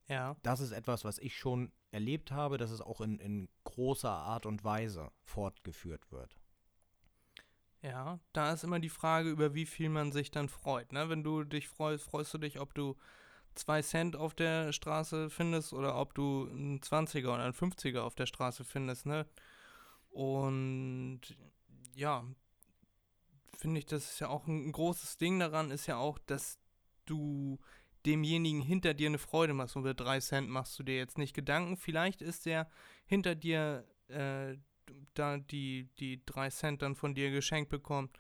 Ja, 0.08 0.36
Das 0.44 0.60
ist 0.60 0.72
etwas, 0.72 1.06
was 1.06 1.18
ich 1.20 1.38
schon 1.38 1.72
erlebt 1.92 2.32
habe, 2.32 2.58
dass 2.58 2.72
es 2.72 2.82
auch 2.82 3.02
in, 3.02 3.20
in 3.20 3.50
großer 3.64 4.10
Art 4.12 4.46
und 4.46 4.64
Weise 4.64 5.12
fortgeführt 5.24 6.12
wird. 6.12 6.38
ja. 7.82 8.20
Da 8.34 8.54
ist 8.54 8.64
immer 8.64 8.80
die 8.80 8.90
Frage, 8.90 9.30
über 9.30 9.54
wie 9.54 9.66
viel 9.66 9.90
man 9.90 10.12
sich 10.12 10.32
dann 10.32 10.50
freut. 10.50 10.92
Ne? 10.94 11.10
Wenn 11.10 11.24
du 11.24 11.44
dich 11.44 11.68
freust, 11.68 12.04
freust 12.06 12.34
du 12.34 12.38
dich, 12.38 12.60
ob 12.60 12.74
du 12.74 12.96
zwei 13.56 13.82
Cent 13.82 14.16
auf 14.16 14.34
der 14.34 14.74
Straße 14.74 15.30
findest 15.30 15.74
oder 15.74 15.98
ob 16.00 16.14
du 16.16 16.48
einen 16.50 16.82
20er 16.82 17.34
oder 17.34 17.44
einen 17.44 17.54
50er 17.54 18.00
auf 18.02 18.16
der 18.16 18.26
Straße 18.26 18.64
findest. 18.64 19.06
Ne? 19.06 19.28
Und 20.10 21.22
ja, 21.96 22.26
finde 23.58 23.80
ich, 23.80 23.86
das 23.86 24.12
ist 24.12 24.20
ja 24.20 24.30
auch 24.30 24.48
ein, 24.48 24.68
ein 24.68 24.72
großes 24.72 25.18
Ding 25.18 25.40
daran, 25.40 25.72
ist 25.72 25.88
ja 25.88 25.98
auch, 25.98 26.20
dass 26.20 26.60
du 27.06 27.60
demjenigen 28.06 28.62
hinter 28.62 28.94
dir 28.94 29.08
eine 29.08 29.18
Freude 29.18 29.54
machst. 29.54 29.76
Und 29.76 29.84
für 29.84 29.96
drei 29.96 30.20
Cent 30.20 30.50
machst 30.50 30.78
du 30.78 30.84
dir 30.84 30.98
jetzt 30.98 31.18
nicht 31.18 31.34
Gedanken. 31.34 31.78
Vielleicht 31.78 32.22
ist 32.22 32.46
der 32.46 32.70
hinter 33.06 33.36
dir, 33.36 33.86
äh, 34.08 34.58
da 35.14 35.38
die, 35.38 35.90
die 36.00 36.26
drei 36.26 36.50
Cent 36.50 36.82
dann 36.82 36.96
von 36.96 37.16
dir 37.16 37.32
geschenkt 37.32 37.70
bekommt. 37.70 38.18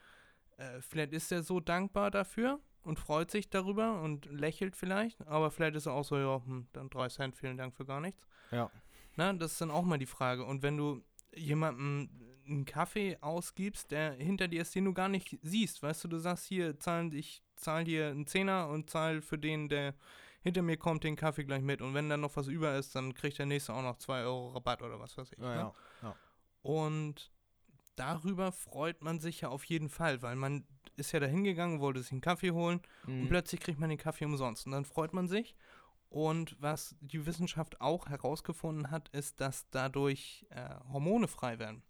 Äh, 0.57 0.81
vielleicht 0.81 1.13
ist 1.13 1.31
er 1.31 1.43
so 1.43 1.59
dankbar 1.59 2.11
dafür 2.11 2.59
und 2.83 2.99
freut 2.99 3.31
sich 3.31 3.49
darüber 3.49 4.01
und 4.01 4.25
lächelt 4.25 4.75
vielleicht. 4.75 5.25
Aber 5.27 5.51
vielleicht 5.51 5.75
ist 5.75 5.85
er 5.85 5.93
auch 5.93 6.05
so, 6.05 6.17
ja, 6.17 6.41
hm, 6.45 6.67
dann 6.73 6.89
drei 6.89 7.09
Cent, 7.09 7.35
vielen 7.35 7.57
Dank 7.57 7.75
für 7.75 7.85
gar 7.85 8.01
nichts. 8.01 8.25
Ja. 8.51 8.69
Na, 9.15 9.33
das 9.33 9.53
ist 9.53 9.61
dann 9.61 9.71
auch 9.71 9.83
mal 9.83 9.97
die 9.97 10.05
Frage. 10.05 10.45
Und 10.45 10.63
wenn 10.63 10.77
du 10.77 11.03
jemandem 11.35 12.09
einen 12.45 12.65
Kaffee 12.65 13.17
ausgibst, 13.21 13.91
der 13.91 14.13
hinter 14.13 14.47
dir 14.47 14.61
ist, 14.61 14.75
den 14.75 14.85
du 14.85 14.93
gar 14.93 15.09
nicht 15.09 15.37
siehst. 15.41 15.81
Weißt 15.83 16.03
du, 16.03 16.07
du 16.07 16.17
sagst 16.19 16.45
hier, 16.45 16.79
zahlen, 16.79 17.11
ich 17.13 17.41
zahle 17.55 17.85
dir 17.85 18.07
einen 18.09 18.27
Zehner 18.27 18.67
und 18.69 18.89
zahle 18.89 19.21
für 19.21 19.37
den, 19.37 19.69
der 19.69 19.93
hinter 20.41 20.61
mir 20.61 20.77
kommt, 20.77 21.03
den 21.03 21.15
Kaffee 21.15 21.45
gleich 21.45 21.61
mit. 21.61 21.81
Und 21.81 21.93
wenn 21.93 22.09
dann 22.09 22.21
noch 22.21 22.35
was 22.35 22.47
über 22.47 22.75
ist, 22.77 22.95
dann 22.95 23.13
kriegt 23.13 23.37
der 23.39 23.45
nächste 23.45 23.73
auch 23.73 23.81
noch 23.81 23.97
2 23.97 24.23
Euro 24.23 24.49
Rabatt 24.49 24.81
oder 24.81 24.99
was 24.99 25.17
weiß 25.17 25.31
ich. 25.31 25.39
Ja, 25.39 25.49
ne? 25.49 25.55
ja, 25.55 25.73
ja. 26.01 26.15
Und 26.61 27.31
darüber 27.95 28.51
freut 28.51 29.01
man 29.01 29.19
sich 29.19 29.41
ja 29.41 29.49
auf 29.49 29.63
jeden 29.65 29.89
Fall, 29.89 30.21
weil 30.21 30.35
man 30.35 30.65
ist 30.95 31.11
ja 31.11 31.19
da 31.19 31.25
hingegangen, 31.27 31.79
wollte 31.79 32.01
sich 32.01 32.11
einen 32.11 32.21
Kaffee 32.21 32.51
holen 32.51 32.81
und 33.05 33.23
Mhm. 33.23 33.29
plötzlich 33.29 33.61
kriegt 33.61 33.79
man 33.79 33.89
den 33.89 33.97
Kaffee 33.97 34.25
umsonst. 34.25 34.65
Und 34.65 34.71
dann 34.73 34.85
freut 34.85 35.13
man 35.13 35.27
sich. 35.27 35.55
Und 36.09 36.55
was 36.59 36.95
die 37.01 37.25
Wissenschaft 37.25 37.81
auch 37.81 38.07
herausgefunden 38.07 38.91
hat, 38.91 39.09
ist, 39.09 39.41
dass 39.41 39.67
dadurch 39.71 40.45
äh, 40.51 40.69
Hormone 40.91 41.27
frei 41.27 41.57
werden. 41.57 41.81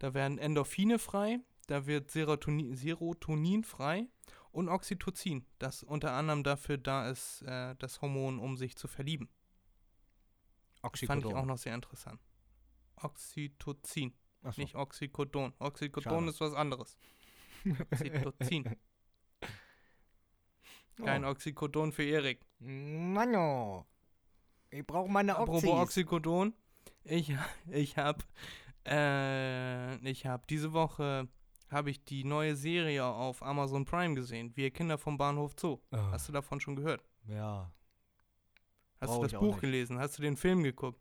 Da 0.00 0.14
werden 0.14 0.38
Endorphine 0.38 0.98
frei, 0.98 1.40
da 1.66 1.86
wird 1.86 2.10
Serotonin, 2.10 2.74
Serotonin 2.74 3.64
frei 3.64 4.08
und 4.50 4.70
Oxytocin, 4.70 5.46
das 5.58 5.82
unter 5.82 6.12
anderem 6.12 6.42
dafür 6.42 6.78
da 6.78 7.08
ist, 7.10 7.42
äh, 7.42 7.76
das 7.78 8.00
Hormon, 8.00 8.38
um 8.38 8.56
sich 8.56 8.76
zu 8.76 8.88
verlieben. 8.88 9.28
Das 10.82 11.00
fand 11.00 11.02
ich 11.02 11.10
Oxycodon. 11.10 11.34
auch 11.36 11.44
noch 11.44 11.58
sehr 11.58 11.74
interessant. 11.74 12.18
Oxytocin, 12.96 14.14
so. 14.42 14.52
nicht 14.56 14.74
Oxycodon. 14.74 15.52
Oxycodon 15.58 16.12
Schade. 16.12 16.30
ist 16.30 16.40
was 16.40 16.54
anderes. 16.54 16.96
Oxytocin. 17.92 18.64
Kein 20.96 21.24
Oh. 21.26 21.28
Oxycodon 21.28 21.92
für 21.92 22.04
Erik. 22.04 22.40
Mano. 22.58 23.86
Ich 24.70 24.86
brauche 24.86 25.10
meine 25.10 25.36
Apropos 25.36 25.64
Oxys. 25.64 26.04
Oxycodon, 26.04 26.54
ich, 27.04 27.34
ich 27.68 27.98
habe 27.98 28.24
äh, 28.86 29.96
ich 30.08 30.26
habe 30.26 30.44
diese 30.48 30.72
Woche 30.72 31.28
habe 31.70 31.90
ich 31.90 32.04
die 32.04 32.24
neue 32.24 32.56
Serie 32.56 33.04
auf 33.04 33.42
Amazon 33.42 33.84
Prime 33.84 34.14
gesehen, 34.14 34.56
Wir 34.56 34.70
Kinder 34.72 34.98
vom 34.98 35.16
Bahnhof 35.16 35.54
Zoo. 35.58 35.78
Ah, 35.92 36.10
Hast 36.10 36.28
du 36.28 36.32
davon 36.32 36.60
schon 36.60 36.76
gehört? 36.76 37.04
ja. 37.26 37.72
Hast 39.00 39.08
Brauch 39.12 39.16
du 39.22 39.28
das 39.28 39.40
Buch 39.40 39.52
nicht. 39.52 39.60
gelesen? 39.62 39.98
Hast 39.98 40.18
du 40.18 40.22
den 40.22 40.36
Film 40.36 40.62
geguckt? 40.62 41.00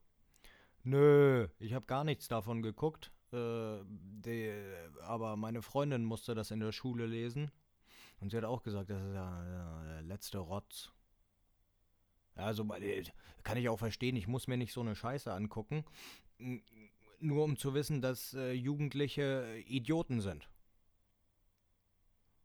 Nö, 0.83 1.49
ich 1.59 1.73
habe 1.73 1.85
gar 1.85 2.05
nichts 2.05 2.29
davon 2.29 2.61
geguckt. 2.61 3.11
Äh, 3.33 3.79
die, 3.85 4.53
aber 5.01 5.35
meine 5.35 5.61
Freundin 5.61 6.05
musste 6.05 6.33
das 6.33 6.51
in 6.51 6.61
der 6.61 6.71
Schule 6.71 7.05
lesen. 7.07 7.51
Und 8.21 8.29
sie 8.31 8.37
hat 8.37 8.45
auch 8.45 8.63
gesagt, 8.63 8.89
das 8.89 9.01
ist 9.03 9.13
ja, 9.13 9.83
der 9.83 10.01
letzte 10.03 10.37
Rotz. 10.37 10.93
Also 12.35 12.63
äh, 12.75 13.03
kann 13.43 13.57
ich 13.57 13.67
auch 13.67 13.79
verstehen, 13.79 14.15
ich 14.15 14.27
muss 14.29 14.47
mir 14.47 14.55
nicht 14.55 14.71
so 14.71 14.79
eine 14.79 14.95
Scheiße 14.95 15.33
angucken. 15.33 15.83
Nur 17.19 17.43
um 17.43 17.57
zu 17.57 17.73
wissen, 17.73 18.01
dass 18.01 18.33
äh, 18.33 18.51
Jugendliche 18.53 19.61
Idioten 19.65 20.21
sind. 20.21 20.49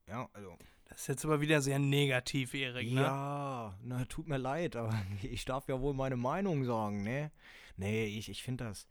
Ja, 0.09 0.29
also. 0.33 0.57
Das 0.87 1.01
ist 1.01 1.07
jetzt 1.07 1.25
aber 1.25 1.41
wieder 1.41 1.63
sehr 1.63 1.79
negativ, 1.79 2.55
Erik, 2.55 2.93
ne? 2.93 3.03
Ja, 3.03 3.79
na, 3.83 4.05
tut 4.05 4.29
mir 4.29 4.37
leid, 4.37 4.77
aber 4.77 4.95
ich 5.23 5.45
darf 5.45 5.69
ja 5.69 5.81
wohl 5.81 5.95
meine 5.95 6.17
Meinung 6.17 6.65
sagen, 6.65 7.03
ne? 7.03 7.31
Nee, 7.77 8.07
ich, 8.07 8.29
ich 8.29 8.43
finde 8.43 8.65
das. 8.65 8.87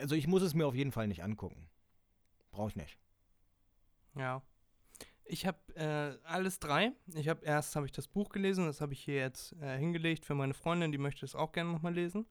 Also 0.00 0.14
ich 0.16 0.26
muss 0.26 0.42
es 0.42 0.54
mir 0.54 0.66
auf 0.66 0.74
jeden 0.74 0.90
Fall 0.90 1.06
nicht 1.06 1.22
angucken. 1.22 1.68
Brauche 2.50 2.70
ich 2.70 2.76
nicht. 2.76 2.98
Ja. 4.16 4.42
Ich 5.24 5.46
habe 5.46 5.58
äh, 5.74 6.18
alles 6.24 6.58
drei. 6.58 6.92
Ich 7.14 7.28
habe 7.28 7.44
erst 7.44 7.76
habe 7.76 7.86
ich 7.86 7.92
das 7.92 8.08
Buch 8.08 8.30
gelesen, 8.30 8.66
das 8.66 8.80
habe 8.80 8.92
ich 8.92 9.00
hier 9.00 9.16
jetzt 9.16 9.52
äh, 9.60 9.76
hingelegt 9.76 10.24
für 10.24 10.34
meine 10.34 10.54
Freundin, 10.54 10.92
die 10.92 10.98
möchte 10.98 11.24
es 11.24 11.34
auch 11.34 11.52
gerne 11.52 11.70
nochmal 11.70 11.94
lesen. 11.94 12.26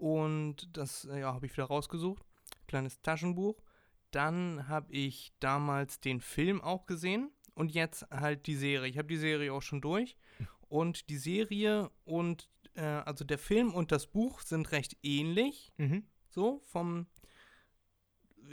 Und 0.00 0.74
das 0.76 1.04
äh, 1.04 1.20
ja, 1.20 1.34
habe 1.34 1.44
ich 1.46 1.52
wieder 1.52 1.66
rausgesucht. 1.66 2.24
Kleines 2.66 3.02
Taschenbuch. 3.02 3.62
Dann 4.10 4.66
habe 4.66 4.90
ich 4.92 5.32
damals 5.40 6.00
den 6.00 6.20
Film 6.20 6.60
auch 6.62 6.86
gesehen 6.86 7.30
und 7.54 7.72
jetzt 7.72 8.06
halt 8.10 8.46
die 8.46 8.56
Serie. 8.56 8.88
Ich 8.90 8.96
habe 8.96 9.08
die 9.08 9.18
Serie 9.18 9.52
auch 9.52 9.62
schon 9.62 9.80
durch. 9.82 10.16
Und 10.68 11.10
die 11.10 11.16
Serie 11.16 11.90
und 12.04 12.48
äh, 12.74 12.82
also 12.82 13.24
der 13.24 13.38
Film 13.38 13.74
und 13.74 13.90
das 13.90 14.06
Buch 14.06 14.40
sind 14.40 14.70
recht 14.70 14.96
ähnlich 15.02 15.72
Mhm. 15.78 16.04
so 16.28 16.60
vom 16.60 17.08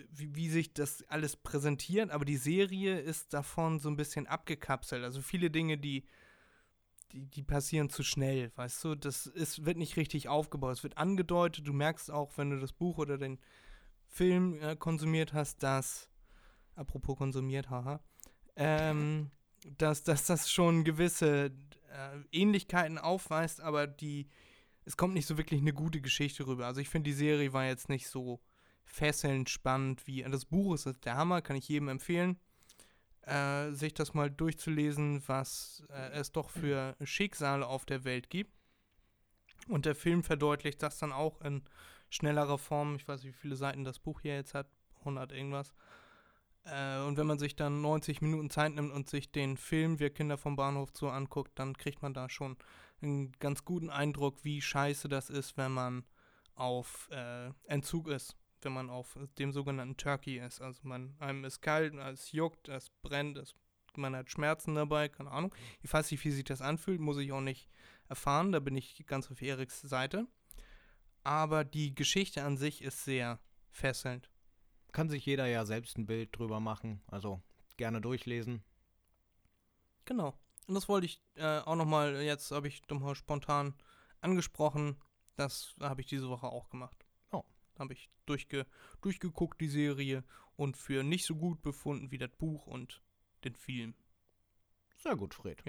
wie, 0.09 0.35
wie 0.35 0.49
sich 0.49 0.73
das 0.73 1.03
alles 1.09 1.35
präsentiert, 1.35 2.09
aber 2.09 2.25
die 2.25 2.37
Serie 2.37 2.99
ist 2.99 3.33
davon 3.35 3.77
so 3.79 3.87
ein 3.89 3.95
bisschen 3.97 4.25
abgekapselt. 4.25 5.03
Also 5.03 5.21
viele 5.21 5.51
Dinge, 5.51 5.77
die, 5.77 6.05
die, 7.11 7.25
die 7.25 7.43
passieren 7.43 7.89
zu 7.89 8.03
schnell, 8.03 8.51
weißt 8.55 8.83
du, 8.83 8.95
das 8.95 9.25
ist, 9.27 9.65
wird 9.65 9.77
nicht 9.77 9.97
richtig 9.97 10.27
aufgebaut. 10.27 10.73
Es 10.73 10.83
wird 10.83 10.97
angedeutet, 10.97 11.67
du 11.67 11.73
merkst 11.73 12.11
auch, 12.11 12.37
wenn 12.37 12.49
du 12.49 12.59
das 12.59 12.73
Buch 12.73 12.97
oder 12.97 13.17
den 13.17 13.39
Film 14.07 14.59
äh, 14.61 14.75
konsumiert 14.75 15.33
hast, 15.33 15.63
dass, 15.63 16.09
apropos 16.75 17.17
konsumiert, 17.17 17.69
haha, 17.69 18.01
ähm, 18.55 19.31
dass, 19.77 20.03
dass 20.03 20.25
das 20.25 20.51
schon 20.51 20.83
gewisse 20.83 21.51
äh, 21.91 22.19
Ähnlichkeiten 22.31 22.97
aufweist, 22.97 23.61
aber 23.61 23.87
die, 23.87 24.27
es 24.85 24.97
kommt 24.97 25.13
nicht 25.13 25.27
so 25.27 25.37
wirklich 25.37 25.61
eine 25.61 25.73
gute 25.73 26.01
Geschichte 26.01 26.45
rüber. 26.47 26.65
Also 26.65 26.81
ich 26.81 26.89
finde, 26.89 27.09
die 27.09 27.15
Serie 27.15 27.53
war 27.53 27.65
jetzt 27.65 27.89
nicht 27.89 28.07
so 28.07 28.41
fesselnd 28.85 29.49
spannend 29.49 30.07
wie 30.07 30.23
das 30.23 30.45
Buch 30.45 30.73
ist 30.73 31.05
der 31.05 31.17
Hammer, 31.17 31.41
kann 31.41 31.57
ich 31.57 31.67
jedem 31.67 31.89
empfehlen, 31.89 32.39
äh, 33.27 33.71
sich 33.71 33.93
das 33.93 34.13
mal 34.13 34.31
durchzulesen, 34.31 35.21
was 35.27 35.83
äh, 35.89 36.11
es 36.11 36.31
doch 36.31 36.49
für 36.49 36.95
Schicksale 37.03 37.65
auf 37.67 37.85
der 37.85 38.03
Welt 38.03 38.29
gibt. 38.29 38.53
Und 39.67 39.85
der 39.85 39.95
Film 39.95 40.23
verdeutlicht 40.23 40.81
das 40.81 40.97
dann 40.97 41.11
auch 41.11 41.41
in 41.41 41.63
schnellerer 42.09 42.57
Form. 42.57 42.95
Ich 42.95 43.07
weiß 43.07 43.23
nicht, 43.23 43.33
wie 43.35 43.39
viele 43.39 43.55
Seiten 43.57 43.83
das 43.83 43.99
Buch 43.99 44.21
hier 44.21 44.35
jetzt 44.35 44.53
hat, 44.53 44.67
100 44.99 45.31
irgendwas. 45.33 45.73
Äh, 46.63 46.99
und 47.01 47.17
wenn 47.17 47.27
man 47.27 47.39
sich 47.39 47.55
dann 47.55 47.81
90 47.81 48.21
Minuten 48.21 48.49
Zeit 48.49 48.73
nimmt 48.73 48.93
und 48.93 49.09
sich 49.09 49.31
den 49.31 49.57
Film 49.57 49.99
Wir 49.99 50.09
Kinder 50.09 50.37
vom 50.37 50.55
Bahnhof 50.55 50.89
Zoo 50.93 51.09
anguckt, 51.09 51.51
dann 51.59 51.77
kriegt 51.77 52.01
man 52.01 52.13
da 52.13 52.29
schon 52.29 52.57
einen 53.01 53.33
ganz 53.39 53.65
guten 53.65 53.89
Eindruck, 53.89 54.43
wie 54.43 54.61
scheiße 54.61 55.07
das 55.09 55.29
ist, 55.29 55.57
wenn 55.57 55.71
man 55.73 56.05
auf 56.55 57.09
äh, 57.11 57.51
Entzug 57.67 58.07
ist, 58.07 58.35
wenn 58.61 58.73
man 58.73 58.89
auf 58.89 59.17
dem 59.37 59.51
sogenannten 59.51 59.97
Turkey 59.97 60.39
ist. 60.39 60.61
Also 60.61 60.81
man, 60.83 61.15
einem 61.19 61.45
ist 61.45 61.61
kalt, 61.61 61.93
es 61.93 62.31
juckt, 62.31 62.69
es 62.69 62.89
brennt, 63.01 63.37
es, 63.37 63.55
man 63.95 64.15
hat 64.15 64.29
Schmerzen 64.29 64.75
dabei, 64.75 65.09
keine 65.09 65.31
Ahnung. 65.31 65.53
Ich 65.81 65.91
weiß 65.91 66.11
nicht, 66.11 66.23
wie 66.23 66.31
sich 66.31 66.43
das 66.43 66.61
anfühlt, 66.61 66.99
muss 66.99 67.17
ich 67.17 67.31
auch 67.31 67.41
nicht 67.41 67.69
erfahren, 68.09 68.51
da 68.51 68.59
bin 68.59 68.75
ich 68.75 69.05
ganz 69.05 69.29
auf 69.31 69.41
Eriks 69.41 69.81
Seite. 69.81 70.27
Aber 71.23 71.65
die 71.65 71.93
Geschichte 71.93 72.43
an 72.43 72.57
sich 72.57 72.81
ist 72.81 73.03
sehr 73.03 73.39
fesselnd. 73.69 74.29
Kann 74.91 75.09
sich 75.09 75.25
jeder 75.25 75.45
ja 75.45 75.65
selbst 75.65 75.97
ein 75.97 76.05
Bild 76.05 76.37
drüber 76.37 76.59
machen. 76.59 77.01
Also 77.07 77.41
gerne 77.75 78.01
durchlesen. 78.01 78.63
Genau. 80.05 80.39
Und 80.67 80.75
das 80.75 80.89
wollte 80.89 81.05
ich 81.05 81.21
äh, 81.35 81.59
auch 81.59 81.75
nochmal, 81.75 82.21
jetzt 82.21 82.51
habe 82.51 82.67
ich 82.67 82.81
nochmal 82.89 83.15
spontan 83.15 83.73
angesprochen. 84.21 84.97
Das 85.35 85.75
habe 85.79 86.01
ich 86.01 86.07
diese 86.07 86.29
Woche 86.29 86.47
auch 86.47 86.69
gemacht. 86.69 87.06
Habe 87.79 87.93
ich 87.93 88.09
durchge 88.25 88.65
durchgeguckt, 89.01 89.59
die 89.61 89.69
Serie, 89.69 90.23
und 90.55 90.77
für 90.77 91.03
nicht 91.03 91.25
so 91.25 91.35
gut 91.35 91.61
befunden 91.61 92.11
wie 92.11 92.17
das 92.17 92.31
Buch 92.31 92.67
und 92.67 93.01
den 93.43 93.55
Film. 93.55 93.93
Sehr 94.97 95.15
gut, 95.15 95.33
Fred. 95.33 95.63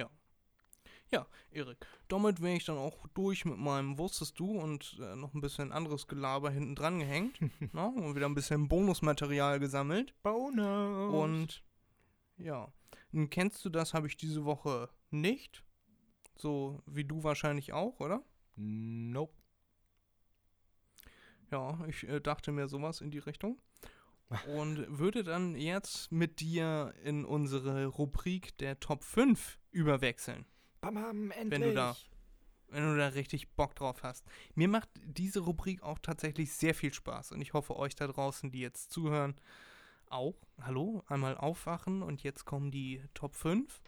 Ja, 1.11 1.27
Erik, 1.51 1.79
damit 2.09 2.43
wäre 2.43 2.57
ich 2.57 2.67
dann 2.67 2.77
auch 2.77 3.07
durch 3.15 3.47
mit 3.47 3.57
meinem 3.57 3.97
Wusstest 3.97 4.39
du 4.39 4.59
und 4.59 4.99
äh, 5.01 5.17
noch 5.17 5.33
ein 5.33 5.41
bisschen 5.41 5.73
anderes 5.73 6.07
Gelaber 6.07 6.51
hinten 6.51 6.75
dran 6.75 6.99
gehängt. 6.99 7.41
ne? 7.73 7.87
Und 7.87 8.15
wieder 8.15 8.27
ein 8.27 8.35
bisschen 8.35 8.69
Bonusmaterial 8.69 9.59
gesammelt. 9.59 10.15
Bonus. 10.23 11.15
Und 11.15 11.65
ja, 12.37 12.71
Nun 13.11 13.31
kennst 13.31 13.65
du 13.65 13.71
das, 13.71 13.95
habe 13.95 14.07
ich 14.07 14.17
diese 14.17 14.45
Woche 14.45 14.91
nicht. 15.11 15.65
So 16.37 16.83
wie 16.87 17.05
du 17.05 17.25
wahrscheinlich 17.25 17.73
auch, 17.73 18.01
oder? 18.01 18.23
Nope. 18.57 19.38
Ja, 21.51 21.79
ich 21.87 22.07
äh, 22.09 22.21
dachte 22.21 22.53
mir 22.53 22.69
sowas 22.69 23.01
in 23.01 23.11
die 23.11 23.19
Richtung. 23.19 23.59
Und 24.57 24.99
würde 24.99 25.25
dann 25.25 25.57
jetzt 25.57 26.13
mit 26.13 26.41
dir 26.41 26.93
in 27.03 27.25
unsere 27.25 27.87
Rubrik 27.87 28.57
der 28.59 28.79
Top 28.79 29.03
5 29.03 29.59
überwechseln. 29.71 30.45
Bam, 30.83 30.95
bam, 30.95 31.31
endlich. 31.31 31.51
Wenn 31.61 31.69
du 31.69 31.75
da- 31.75 31.97
wenn 32.71 32.85
du 32.85 32.99
da 32.99 33.09
richtig 33.09 33.49
Bock 33.53 33.75
drauf 33.75 34.03
hast. 34.03 34.27
Mir 34.55 34.69
macht 34.69 34.91
diese 35.03 35.41
Rubrik 35.41 35.83
auch 35.83 35.99
tatsächlich 36.01 36.53
sehr 36.53 36.75
viel 36.75 36.93
Spaß 36.93 37.33
und 37.33 37.41
ich 37.41 37.55
hoffe 37.55 37.75
euch 37.77 37.95
da 37.97 38.07
draußen, 38.07 38.51
die 38.51 38.61
jetzt 38.61 38.93
zuhören, 38.93 39.37
auch. 40.11 40.35
Hallo, 40.61 41.03
einmal 41.07 41.35
aufwachen 41.39 42.03
und 42.03 42.23
jetzt 42.23 42.45
kommen 42.45 42.71
die 42.71 43.03
Top 43.15 43.35
5. 43.35 43.81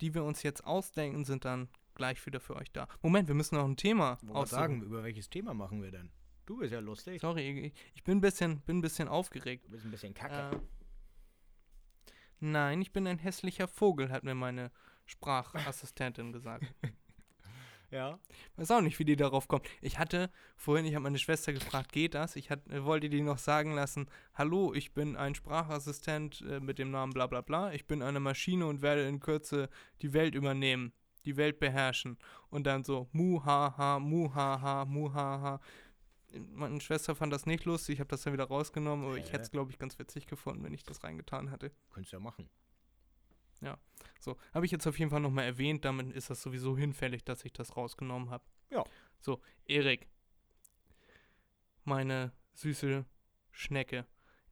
Die 0.00 0.14
wir 0.14 0.24
uns 0.24 0.42
jetzt 0.42 0.64
ausdenken, 0.66 1.24
sind 1.24 1.44
dann 1.44 1.68
gleich 1.94 2.26
wieder 2.26 2.40
für 2.40 2.56
euch 2.56 2.72
da. 2.72 2.88
Moment, 3.02 3.28
wir 3.28 3.36
müssen 3.36 3.54
noch 3.54 3.64
ein 3.64 3.76
Thema 3.76 4.18
Wollte 4.22 4.34
aussuchen. 4.34 4.58
sagen, 4.60 4.82
über 4.82 5.04
welches 5.04 5.30
Thema 5.30 5.54
machen 5.54 5.80
wir 5.80 5.92
denn? 5.92 6.10
Du 6.46 6.58
bist 6.58 6.72
ja 6.72 6.78
lustig. 6.78 7.20
Sorry, 7.20 7.72
ich, 7.94 8.04
bin 8.04 8.18
ein 8.18 8.20
bisschen, 8.20 8.60
bin 8.60 8.78
ein 8.78 8.82
bisschen 8.82 9.08
aufgeregt. 9.08 9.66
Du 9.66 9.72
bist 9.72 9.84
ein 9.84 9.90
bisschen 9.90 10.14
kacke. 10.14 10.56
Äh, 10.56 10.60
nein, 12.38 12.80
ich 12.80 12.92
bin 12.92 13.06
ein 13.08 13.18
hässlicher 13.18 13.66
Vogel, 13.66 14.10
hat 14.10 14.22
mir 14.22 14.36
meine 14.36 14.70
Sprachassistentin 15.06 16.32
gesagt. 16.32 16.64
Ja. 17.90 18.18
Weiß 18.56 18.72
auch 18.72 18.80
nicht, 18.80 18.98
wie 18.98 19.04
die 19.04 19.14
darauf 19.14 19.46
kommt. 19.46 19.66
Ich 19.80 19.98
hatte 19.98 20.30
vorhin, 20.56 20.86
ich 20.86 20.94
habe 20.94 21.04
meine 21.04 21.18
Schwester 21.18 21.52
gefragt, 21.52 21.92
geht 21.92 22.14
das? 22.14 22.34
Ich 22.34 22.50
hat, 22.50 22.60
wollte 22.84 23.08
die 23.08 23.22
noch 23.22 23.38
sagen 23.38 23.74
lassen, 23.74 24.08
hallo, 24.34 24.74
ich 24.74 24.92
bin 24.92 25.16
ein 25.16 25.36
Sprachassistent 25.36 26.42
äh, 26.42 26.58
mit 26.58 26.80
dem 26.80 26.90
Namen 26.90 27.12
bla 27.12 27.28
bla 27.28 27.42
bla. 27.42 27.72
Ich 27.72 27.86
bin 27.86 28.02
eine 28.02 28.18
Maschine 28.18 28.66
und 28.66 28.82
werde 28.82 29.06
in 29.06 29.20
Kürze 29.20 29.68
die 30.02 30.12
Welt 30.12 30.34
übernehmen, 30.34 30.92
die 31.24 31.36
Welt 31.36 31.60
beherrschen. 31.60 32.18
Und 32.50 32.66
dann 32.66 32.82
so, 32.82 33.08
mu 33.12 33.44
ha 33.44 33.72
ha, 33.78 34.00
Meine 36.52 36.80
Schwester 36.80 37.14
fand 37.14 37.32
das 37.32 37.46
nicht 37.46 37.64
lustig, 37.64 37.94
ich 37.94 38.00
habe 38.00 38.08
das 38.08 38.22
dann 38.22 38.32
wieder 38.32 38.44
rausgenommen, 38.44 39.06
aber 39.06 39.16
ich 39.16 39.26
Hä? 39.26 39.32
hätte 39.32 39.42
es, 39.42 39.50
glaube 39.50 39.70
ich, 39.70 39.78
ganz 39.78 39.98
witzig 39.98 40.26
gefunden, 40.26 40.62
wenn 40.64 40.74
ich 40.74 40.82
das 40.84 41.02
reingetan 41.04 41.48
hätte. 41.48 41.70
Könntest 41.90 42.12
du 42.12 42.16
ja 42.16 42.20
machen. 42.20 42.48
So, 44.20 44.36
habe 44.52 44.66
ich 44.66 44.72
jetzt 44.72 44.86
auf 44.86 44.98
jeden 44.98 45.10
Fall 45.10 45.20
nochmal 45.20 45.44
erwähnt, 45.44 45.84
damit 45.84 46.12
ist 46.14 46.30
das 46.30 46.42
sowieso 46.42 46.76
hinfällig, 46.76 47.24
dass 47.24 47.44
ich 47.44 47.52
das 47.52 47.76
rausgenommen 47.76 48.30
habe. 48.30 48.44
Ja. 48.70 48.82
So, 49.20 49.40
Erik, 49.66 50.08
meine 51.84 52.32
süße 52.54 53.04
Schnecke. 53.52 54.06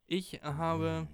Ich 0.07 0.33
habe 0.43 1.07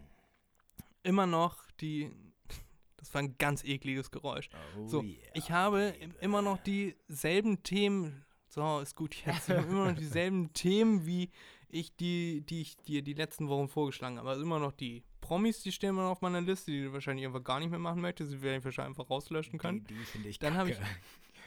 immer 1.04 1.26
noch 1.28 1.70
die, 1.80 2.12
das 2.98 3.14
war 3.14 3.22
ein 3.22 3.38
ganz 3.38 3.64
ekliges 3.64 4.12
Geräusch. 4.12 4.50
Oh, 4.78 4.88
So, 4.88 5.02
yeah. 5.04 5.18
ich 5.34 5.52
habe 5.52 5.82
im- 6.00 6.16
immer 6.22 6.42
noch 6.42 6.58
dieselben 6.60 7.64
Themen, 7.64 8.26
so, 8.54 8.80
ist 8.80 8.96
gut 8.96 9.16
jetzt, 9.26 9.50
ich 9.50 9.56
habe 9.56 9.68
immer 9.68 9.92
noch 9.92 9.98
dieselben 9.98 10.52
Themen, 10.54 11.06
wie 11.06 11.30
ich 11.70 11.96
die, 11.96 12.42
die 12.42 12.62
ich 12.62 12.76
dir 12.78 13.02
die 13.02 13.14
letzten 13.14 13.48
Wochen 13.48 13.70
vorgeschlagen 13.70 14.18
habe. 14.18 14.30
Also 14.30 14.42
immer 14.44 14.60
noch 14.60 14.74
die 14.74 15.04
Promis, 15.22 15.62
die 15.64 15.72
stehen 15.72 15.92
immer 15.92 16.04
noch 16.04 16.12
auf 16.12 16.22
meiner 16.22 16.42
Liste, 16.42 16.70
die 16.72 16.84
du 16.84 16.92
wahrscheinlich 16.94 17.26
einfach 17.26 17.44
gar 17.44 17.60
nicht 17.60 17.70
mehr 17.70 17.80
machen 17.80 18.02
möchtest, 18.02 18.34
die 18.34 18.42
werde 18.42 18.58
ich 18.58 18.66
wahrscheinlich 18.66 18.98
einfach 18.98 19.10
rauslöschen 19.10 19.58
können. 19.58 19.86
Die, 19.86 19.94
die 19.94 20.04
finde 20.04 20.28
ich 20.30 20.38
Dann 20.40 20.56
habe 20.56 20.72
ich-. 20.72 20.78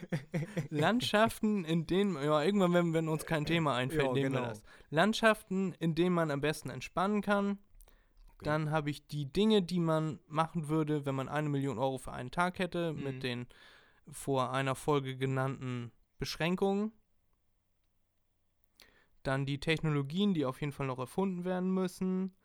Landschaften, 0.71 1.63
in 1.63 1.87
denen, 1.87 2.15
ja, 2.15 2.43
irgendwann, 2.43 2.73
wenn, 2.73 2.93
wenn 2.93 3.07
uns 3.07 3.25
kein 3.25 3.45
Thema 3.45 3.75
einfällt, 3.75 4.07
Ja, 4.07 4.13
nehmen 4.13 4.33
wir 4.33 4.39
genau. 4.39 4.49
das. 4.49 4.63
Landschaften, 4.89 5.73
in 5.79 5.95
denen 5.95 6.13
man 6.15 6.31
am 6.31 6.41
besten 6.41 6.69
entspannen 6.69 7.21
kann. 7.21 7.59
Okay. 8.33 8.45
Dann 8.45 8.71
habe 8.71 8.89
ich 8.89 9.05
die 9.07 9.31
Dinge, 9.31 9.61
die 9.61 9.79
man 9.79 10.19
machen 10.27 10.67
würde, 10.67 11.05
wenn 11.05 11.15
man 11.15 11.29
eine 11.29 11.47
Million 11.49 11.77
Euro 11.77 11.97
für 11.97 12.11
einen 12.11 12.31
Tag 12.31 12.59
hätte, 12.59 12.93
Mhm. 12.93 13.03
mit 13.03 13.23
den 13.23 13.47
vor 14.11 14.51
einer 14.51 14.75
Folge 14.75 15.15
genannten 15.17 15.91
Beschränkungen. 16.25 16.91
Dann 19.21 19.45
die 19.45 19.59
Technologien, 19.59 20.33
die 20.33 20.45
auf 20.45 20.59
jeden 20.59 20.73
Fall 20.73 20.87
noch 20.87 20.97
erfunden 20.97 21.45
werden 21.45 21.71
müssen. 21.71 22.35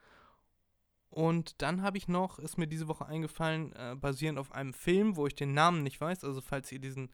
Und 1.08 1.62
dann 1.62 1.80
habe 1.80 1.96
ich 1.96 2.08
noch, 2.08 2.38
ist 2.38 2.58
mir 2.58 2.66
diese 2.66 2.88
Woche 2.88 3.06
eingefallen, 3.06 3.72
äh, 3.72 3.96
basierend 3.96 4.38
auf 4.38 4.52
einem 4.52 4.74
Film, 4.74 5.16
wo 5.16 5.26
ich 5.26 5.34
den 5.34 5.54
Namen 5.54 5.82
nicht 5.82 5.98
weiß. 5.98 6.24
Also 6.24 6.42
falls 6.42 6.70
ihr 6.70 6.78
diesen 6.78 7.10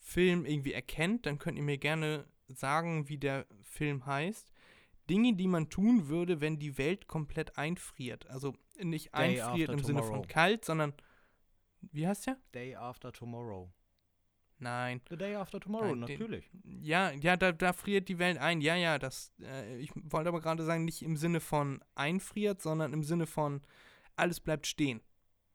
Film 0.00 0.44
irgendwie 0.44 0.72
erkennt, 0.72 1.24
dann 1.24 1.38
könnt 1.38 1.56
ihr 1.56 1.64
mir 1.64 1.78
gerne 1.78 2.26
sagen, 2.48 3.08
wie 3.08 3.18
der 3.18 3.46
Film 3.62 4.06
heißt. 4.06 4.50
Dinge, 5.08 5.34
die 5.34 5.46
man 5.46 5.70
tun 5.70 6.08
würde, 6.08 6.40
wenn 6.40 6.58
die 6.58 6.78
Welt 6.78 7.06
komplett 7.06 7.56
einfriert. 7.56 8.28
Also 8.28 8.54
nicht 8.82 9.14
Day 9.14 9.40
einfriert 9.40 9.70
im 9.70 9.78
Sinne 9.84 10.00
tomorrow. 10.00 10.22
von 10.22 10.28
kalt, 10.28 10.64
sondern 10.64 10.92
wie 11.80 12.08
heißt 12.08 12.26
der? 12.26 12.38
Day 12.52 12.74
after 12.74 13.12
tomorrow. 13.12 13.72
Nein. 14.60 15.00
The 15.08 15.16
day 15.16 15.36
after 15.36 15.60
tomorrow, 15.60 15.94
Nein, 15.94 16.06
den- 16.06 16.18
natürlich. 16.18 16.50
Ja, 16.64 17.12
ja, 17.12 17.36
da, 17.36 17.52
da 17.52 17.72
friert 17.72 18.08
die 18.08 18.18
Welt 18.18 18.38
ein. 18.38 18.60
Ja, 18.60 18.74
ja, 18.74 18.98
das. 18.98 19.32
Äh, 19.40 19.78
ich 19.78 19.92
wollte 19.94 20.28
aber 20.28 20.40
gerade 20.40 20.64
sagen, 20.64 20.84
nicht 20.84 21.02
im 21.02 21.16
Sinne 21.16 21.40
von 21.40 21.80
einfriert, 21.94 22.60
sondern 22.60 22.92
im 22.92 23.04
Sinne 23.04 23.26
von 23.26 23.62
alles 24.16 24.40
bleibt 24.40 24.66
stehen. 24.66 25.00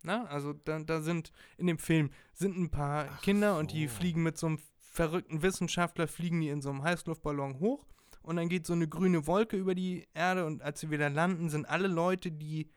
Na, 0.04 0.26
also 0.26 0.54
da, 0.54 0.80
da 0.80 1.02
sind 1.02 1.32
in 1.58 1.68
dem 1.68 1.78
Film 1.78 2.12
sind 2.34 2.58
ein 2.58 2.70
paar 2.70 3.08
Ach 3.10 3.22
Kinder 3.22 3.58
und 3.58 3.72
die 3.72 3.88
so. 3.88 3.96
fliegen 3.96 4.22
mit 4.24 4.38
so 4.38 4.48
einem 4.48 4.60
verrückten 4.80 5.42
Wissenschaftler, 5.42 6.08
fliegen 6.08 6.42
die 6.42 6.50
in 6.50 6.62
so 6.62 6.70
einem 6.70 6.84
Heißluftballon 6.84 7.60
hoch 7.60 7.86
und 8.22 8.36
dann 8.36 8.50
geht 8.50 8.66
so 8.66 8.74
eine 8.74 8.88
grüne 8.88 9.28
Wolke 9.28 9.56
über 9.58 9.76
die 9.76 10.06
Erde 10.14 10.46
und 10.46 10.62
als 10.62 10.82
sie 10.82 10.92
wieder 10.92 11.10
landen, 11.10 11.50
sind 11.50 11.66
alle 11.66 11.88
Leute, 11.88 12.32
die 12.32 12.70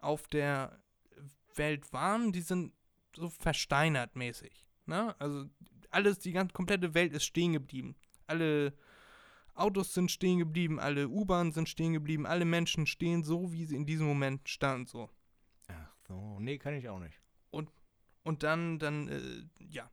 auf 0.00 0.28
der 0.28 0.80
Welt 1.56 1.92
waren, 1.92 2.32
die 2.32 2.40
sind 2.42 2.72
so 3.16 3.28
versteinert 3.28 4.14
mäßig. 4.16 4.64
Ne? 4.86 5.14
Also 5.18 5.46
alles, 5.90 6.18
die 6.18 6.32
ganze 6.32 6.52
komplette 6.52 6.94
Welt 6.94 7.12
ist 7.12 7.24
stehen 7.24 7.52
geblieben. 7.52 7.94
Alle 8.26 8.72
Autos 9.54 9.92
sind 9.92 10.10
stehen 10.10 10.38
geblieben, 10.38 10.80
alle 10.80 11.08
U-Bahnen 11.08 11.52
sind 11.52 11.68
stehen 11.68 11.92
geblieben, 11.92 12.26
alle 12.26 12.44
Menschen 12.44 12.86
stehen 12.86 13.22
so, 13.22 13.52
wie 13.52 13.66
sie 13.66 13.76
in 13.76 13.84
diesem 13.84 14.06
Moment 14.06 14.48
standen, 14.48 14.86
so. 14.86 15.10
Ach 15.68 15.94
so, 16.08 16.38
nee, 16.40 16.56
kann 16.58 16.74
ich 16.74 16.88
auch 16.88 17.00
nicht. 17.00 17.20
Und 18.24 18.42
dann, 18.42 18.78
dann, 18.78 19.08
äh, 19.08 19.44
ja, 19.58 19.90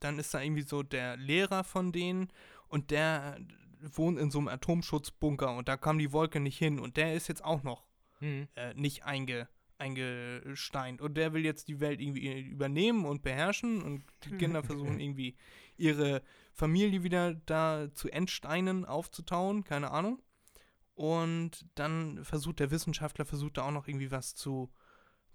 dann 0.00 0.18
ist 0.18 0.34
da 0.34 0.40
irgendwie 0.40 0.62
so 0.62 0.82
der 0.82 1.16
Lehrer 1.16 1.64
von 1.64 1.90
denen 1.90 2.28
und 2.68 2.90
der 2.90 3.38
wohnt 3.80 4.18
in 4.18 4.30
so 4.30 4.38
einem 4.38 4.48
Atomschutzbunker 4.48 5.56
und 5.56 5.68
da 5.68 5.76
kam 5.76 5.98
die 5.98 6.12
Wolke 6.12 6.40
nicht 6.40 6.58
hin 6.58 6.78
und 6.78 6.96
der 6.96 7.14
ist 7.14 7.28
jetzt 7.28 7.44
auch 7.44 7.62
noch 7.62 7.86
Hm. 8.18 8.48
äh, 8.54 8.72
nicht 8.74 9.04
einge, 9.04 9.46
eingesteint. 9.78 11.00
Und 11.00 11.16
der 11.16 11.32
will 11.32 11.44
jetzt 11.44 11.68
die 11.68 11.80
Welt 11.80 12.00
irgendwie 12.00 12.40
übernehmen 12.42 13.04
und 13.04 13.22
beherrschen 13.22 13.82
und 13.82 14.04
die 14.24 14.30
Kinder 14.38 14.62
versuchen 14.62 15.00
irgendwie 15.00 15.36
ihre 15.76 16.22
Familie 16.52 17.02
wieder 17.02 17.34
da 17.34 17.88
zu 17.92 18.08
entsteinen, 18.08 18.84
aufzutauen, 18.84 19.64
keine 19.64 19.90
Ahnung. 19.90 20.22
Und 20.94 21.66
dann 21.74 22.24
versucht 22.24 22.58
der 22.60 22.70
Wissenschaftler, 22.70 23.26
versucht 23.26 23.58
da 23.58 23.66
auch 23.66 23.70
noch 23.70 23.86
irgendwie 23.86 24.10
was 24.10 24.34
zu, 24.34 24.72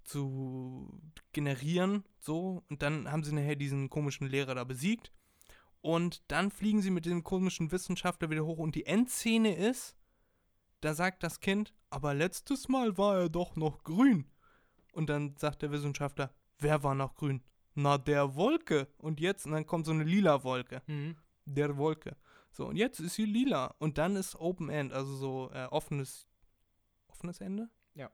zu 0.02 1.00
generieren, 1.32 2.04
so. 2.18 2.64
Und 2.68 2.82
dann 2.82 3.10
haben 3.10 3.22
sie 3.22 3.32
nachher 3.32 3.54
diesen 3.54 3.88
komischen 3.88 4.26
Lehrer 4.26 4.56
da 4.56 4.64
besiegt. 4.64 5.12
Und 5.80 6.22
dann 6.28 6.50
fliegen 6.50 6.82
sie 6.82 6.90
mit 6.90 7.06
dem 7.06 7.22
komischen 7.22 7.70
Wissenschaftler 7.70 8.30
wieder 8.30 8.44
hoch. 8.44 8.58
Und 8.58 8.74
die 8.74 8.86
Endszene 8.86 9.54
ist, 9.54 9.96
da 10.80 10.94
sagt 10.94 11.22
das 11.22 11.40
Kind, 11.40 11.72
aber 11.90 12.12
letztes 12.14 12.68
Mal 12.68 12.98
war 12.98 13.20
er 13.20 13.28
doch 13.28 13.54
noch 13.54 13.84
grün. 13.84 14.31
Und 14.92 15.08
dann 15.08 15.34
sagt 15.36 15.62
der 15.62 15.72
Wissenschaftler, 15.72 16.32
wer 16.58 16.82
war 16.82 16.94
noch 16.94 17.14
grün? 17.14 17.42
Na, 17.74 17.98
der 17.98 18.34
Wolke. 18.34 18.88
Und 18.98 19.20
jetzt, 19.20 19.46
und 19.46 19.52
dann 19.52 19.66
kommt 19.66 19.86
so 19.86 19.92
eine 19.92 20.04
lila 20.04 20.44
Wolke. 20.44 20.82
Mhm. 20.86 21.16
Der 21.44 21.76
Wolke. 21.76 22.16
So, 22.50 22.66
und 22.66 22.76
jetzt 22.76 23.00
ist 23.00 23.14
sie 23.14 23.24
lila. 23.24 23.74
Und 23.78 23.98
dann 23.98 24.14
ist 24.16 24.36
Open 24.36 24.68
End, 24.68 24.92
also 24.92 25.14
so 25.16 25.50
äh, 25.52 25.64
offenes, 25.66 26.28
offenes 27.08 27.40
Ende? 27.40 27.70
Ja. 27.94 28.10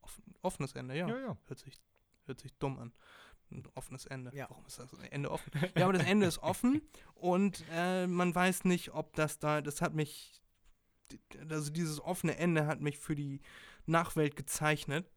Offen, 0.00 0.24
offenes 0.40 0.72
Ende, 0.72 0.96
ja. 0.96 1.06
Ja, 1.06 1.18
ja. 1.18 1.36
Hört, 1.46 1.58
sich, 1.58 1.78
hört 2.24 2.40
sich 2.40 2.54
dumm 2.54 2.78
an. 2.78 2.92
Ein 3.50 3.64
offenes 3.74 4.06
Ende. 4.06 4.34
Ja. 4.34 4.46
Warum 4.48 4.66
ist 4.66 4.78
das 4.78 4.92
Ende 5.10 5.30
offen? 5.30 5.50
ja, 5.76 5.84
aber 5.84 5.92
das 5.94 6.06
Ende 6.06 6.26
ist 6.26 6.38
offen 6.38 6.82
und 7.14 7.64
äh, 7.72 8.06
man 8.06 8.34
weiß 8.34 8.64
nicht, 8.64 8.92
ob 8.92 9.14
das 9.16 9.38
da, 9.38 9.60
das 9.60 9.80
hat 9.80 9.94
mich, 9.94 10.42
also 11.48 11.70
dieses 11.70 12.00
offene 12.00 12.36
Ende 12.36 12.66
hat 12.66 12.80
mich 12.80 12.98
für 12.98 13.14
die 13.14 13.40
Nachwelt 13.86 14.36
gezeichnet, 14.36 15.10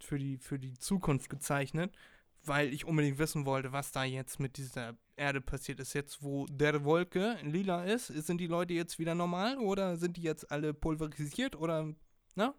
für 0.00 0.18
die, 0.18 0.38
für 0.38 0.58
die 0.58 0.78
Zukunft 0.78 1.28
gezeichnet, 1.30 1.94
weil 2.42 2.72
ich 2.72 2.84
unbedingt 2.84 3.18
wissen 3.18 3.46
wollte, 3.46 3.72
was 3.72 3.92
da 3.92 4.04
jetzt 4.04 4.40
mit 4.40 4.56
dieser 4.56 4.96
Erde 5.16 5.40
passiert 5.40 5.80
ist. 5.80 5.94
Jetzt, 5.94 6.22
wo 6.22 6.46
der 6.46 6.84
Wolke 6.84 7.38
lila 7.42 7.84
ist, 7.84 8.06
sind 8.06 8.38
die 8.38 8.46
Leute 8.46 8.74
jetzt 8.74 8.98
wieder 8.98 9.14
normal 9.14 9.58
oder 9.58 9.96
sind 9.96 10.16
die 10.16 10.22
jetzt 10.22 10.50
alle 10.50 10.74
pulverisiert 10.74 11.56
oder, 11.56 11.94
na? 12.34 12.54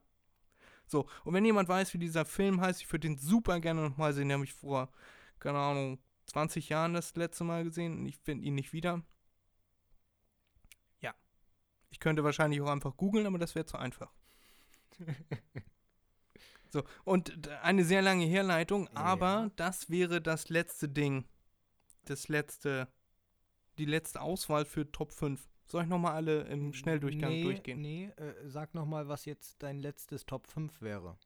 So, 0.88 1.08
und 1.26 1.34
wenn 1.34 1.46
jemand 1.46 1.68
weiß, 1.68 1.94
wie 1.94 1.98
dieser 1.98 2.26
Film 2.26 2.62
heißt, 2.62 2.82
ich 2.82 2.92
würde 2.92 3.08
den 3.08 3.18
super 3.18 3.60
gerne 3.60 3.82
nochmal 3.82 4.14
sehen. 4.14 4.30
Den 4.30 4.36
habe 4.36 4.46
ich 4.46 4.54
vor, 4.54 4.90
keine 5.40 5.60
Ahnung, 5.60 6.00
20 6.28 6.70
Jahren 6.70 6.94
das 6.94 7.16
letzte 7.16 7.44
Mal 7.44 7.64
gesehen 7.64 8.00
und 8.00 8.06
ich 8.06 8.18
finde 8.18 8.46
ihn 8.46 8.56
nicht 8.56 8.74
wieder. 8.74 9.04
Ja. 11.02 11.14
Ich 11.90 12.00
könnte 12.00 12.24
wahrscheinlich 12.24 12.62
auch 12.62 12.70
einfach 12.70 12.96
googeln, 12.96 13.26
aber 13.26 13.38
das 13.38 13.56
wäre 13.56 13.66
zu 13.66 13.78
einfach. 13.78 14.14
so, 16.78 16.84
und 17.04 17.48
eine 17.64 17.84
sehr 17.84 18.02
lange 18.02 18.26
Herleitung, 18.26 18.88
aber 18.96 19.26
Ja. 19.26 19.52
das 19.56 19.90
wäre 19.90 20.22
das 20.22 20.50
letzte 20.50 20.88
Ding. 20.90 21.26
Das 22.06 22.28
letzte, 22.28 22.88
die 23.78 23.86
letzte 23.86 24.22
Auswahl 24.22 24.66
für 24.66 24.92
Top 24.92 25.12
5. 25.12 25.48
Soll 25.66 25.84
ich 25.84 25.90
nochmal 25.90 26.14
alle 26.14 26.44
im 26.44 26.74
Schnelldurchgang 26.74 27.32
nee, 27.32 27.44
durchgehen? 27.44 27.82
Nee, 27.82 28.06
äh, 28.16 28.34
sag 28.48 28.74
nochmal, 28.74 29.08
was 29.10 29.26
jetzt 29.26 29.62
dein 29.62 29.80
letztes 29.80 30.26
Top 30.26 30.48
5 30.48 30.82
wäre. 30.82 31.18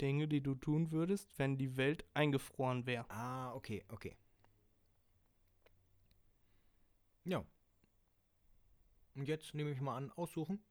Dinge, 0.00 0.28
die 0.28 0.40
du 0.40 0.54
tun 0.54 0.90
würdest, 0.90 1.38
wenn 1.38 1.56
die 1.58 1.76
Welt 1.76 2.04
eingefroren 2.14 2.86
wäre. 2.86 3.04
Ah, 3.10 3.52
okay, 3.54 3.84
okay. 3.88 4.16
Ja. 7.24 7.44
Und 9.14 9.26
jetzt 9.26 9.54
nehme 9.54 9.70
ich 9.70 9.80
mal 9.80 9.96
an, 9.96 10.10
aussuchen. 10.12 10.62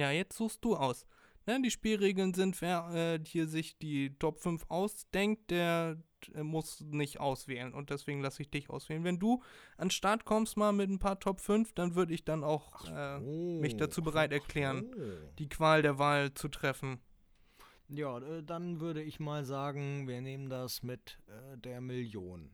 Ja, 0.00 0.10
jetzt 0.10 0.38
suchst 0.38 0.64
du 0.64 0.76
aus. 0.76 1.04
Ne, 1.44 1.60
die 1.60 1.70
Spielregeln 1.70 2.32
sind, 2.32 2.58
wer 2.62 2.88
äh, 2.94 3.20
hier 3.22 3.46
sich 3.46 3.76
die 3.76 4.16
Top 4.18 4.40
5 4.40 4.64
ausdenkt, 4.70 5.50
der 5.50 5.98
äh, 6.34 6.42
muss 6.42 6.80
nicht 6.80 7.20
auswählen. 7.20 7.74
Und 7.74 7.90
deswegen 7.90 8.22
lasse 8.22 8.40
ich 8.40 8.50
dich 8.50 8.70
auswählen. 8.70 9.04
Wenn 9.04 9.18
du 9.18 9.42
an 9.76 9.88
den 9.88 9.90
Start 9.90 10.24
kommst 10.24 10.56
mal 10.56 10.72
mit 10.72 10.88
ein 10.88 11.00
paar 11.00 11.20
Top 11.20 11.38
5, 11.38 11.74
dann 11.74 11.96
würde 11.96 12.14
ich 12.14 12.24
dann 12.24 12.44
auch 12.44 12.86
äh, 12.88 13.20
mich 13.20 13.76
dazu 13.76 14.00
bereit 14.00 14.32
erklären, 14.32 14.90
so. 14.90 15.02
die 15.38 15.50
Qual 15.50 15.82
der 15.82 15.98
Wahl 15.98 16.32
zu 16.32 16.48
treffen. 16.48 16.98
Ja, 17.88 18.16
äh, 18.20 18.42
dann 18.42 18.80
würde 18.80 19.02
ich 19.02 19.20
mal 19.20 19.44
sagen, 19.44 20.08
wir 20.08 20.22
nehmen 20.22 20.48
das 20.48 20.82
mit 20.82 21.18
äh, 21.26 21.58
der 21.58 21.82
Million. 21.82 22.50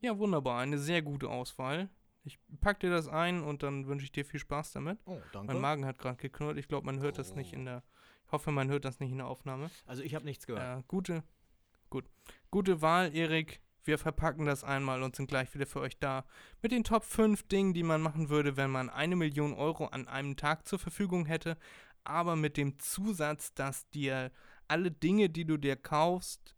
Ja, 0.00 0.16
wunderbar. 0.16 0.60
Eine 0.60 0.78
sehr 0.78 1.02
gute 1.02 1.28
Auswahl. 1.28 1.90
Ich 2.28 2.38
pack 2.60 2.80
dir 2.80 2.90
das 2.90 3.08
ein 3.08 3.42
und 3.42 3.62
dann 3.62 3.86
wünsche 3.86 4.04
ich 4.04 4.12
dir 4.12 4.24
viel 4.24 4.38
Spaß 4.38 4.72
damit. 4.72 4.98
Oh, 5.06 5.18
danke. 5.32 5.52
Mein 5.52 5.62
Magen 5.62 5.86
hat 5.86 5.98
gerade 5.98 6.16
geknurrt. 6.16 6.58
Ich 6.58 6.68
glaube, 6.68 6.86
man 6.86 7.00
hört 7.00 7.18
das 7.18 7.34
nicht 7.34 7.52
in 7.52 7.64
der. 7.64 7.82
Ich 8.26 8.32
hoffe, 8.32 8.50
man 8.50 8.68
hört 8.68 8.84
das 8.84 9.00
nicht 9.00 9.10
in 9.10 9.18
der 9.18 9.26
Aufnahme. 9.26 9.70
also 9.86 10.02
ich 10.02 10.14
habe 10.14 10.26
nichts 10.26 10.46
gehört. 10.46 10.80
Äh, 10.80 10.82
gute, 10.86 11.24
gut. 11.88 12.04
Gute 12.50 12.82
Wahl, 12.82 13.14
Erik. 13.14 13.62
Wir 13.84 13.96
verpacken 13.96 14.44
das 14.44 14.64
einmal 14.64 15.02
und 15.02 15.16
sind 15.16 15.28
gleich 15.28 15.54
wieder 15.54 15.64
für 15.64 15.80
euch 15.80 15.98
da. 15.98 16.26
Mit 16.60 16.72
den 16.72 16.84
Top 16.84 17.04
5 17.04 17.44
Dingen, 17.48 17.72
die 17.72 17.82
man 17.82 18.02
machen 18.02 18.28
würde, 18.28 18.58
wenn 18.58 18.70
man 18.70 18.90
eine 18.90 19.16
Million 19.16 19.54
Euro 19.54 19.86
an 19.86 20.06
einem 20.06 20.36
Tag 20.36 20.68
zur 20.68 20.78
Verfügung 20.78 21.24
hätte. 21.24 21.56
Aber 22.04 22.36
mit 22.36 22.58
dem 22.58 22.78
Zusatz, 22.78 23.54
dass 23.54 23.88
dir 23.88 24.30
alle 24.66 24.90
Dinge, 24.90 25.30
die 25.30 25.46
du 25.46 25.56
dir 25.56 25.76
kaufst, 25.76 26.54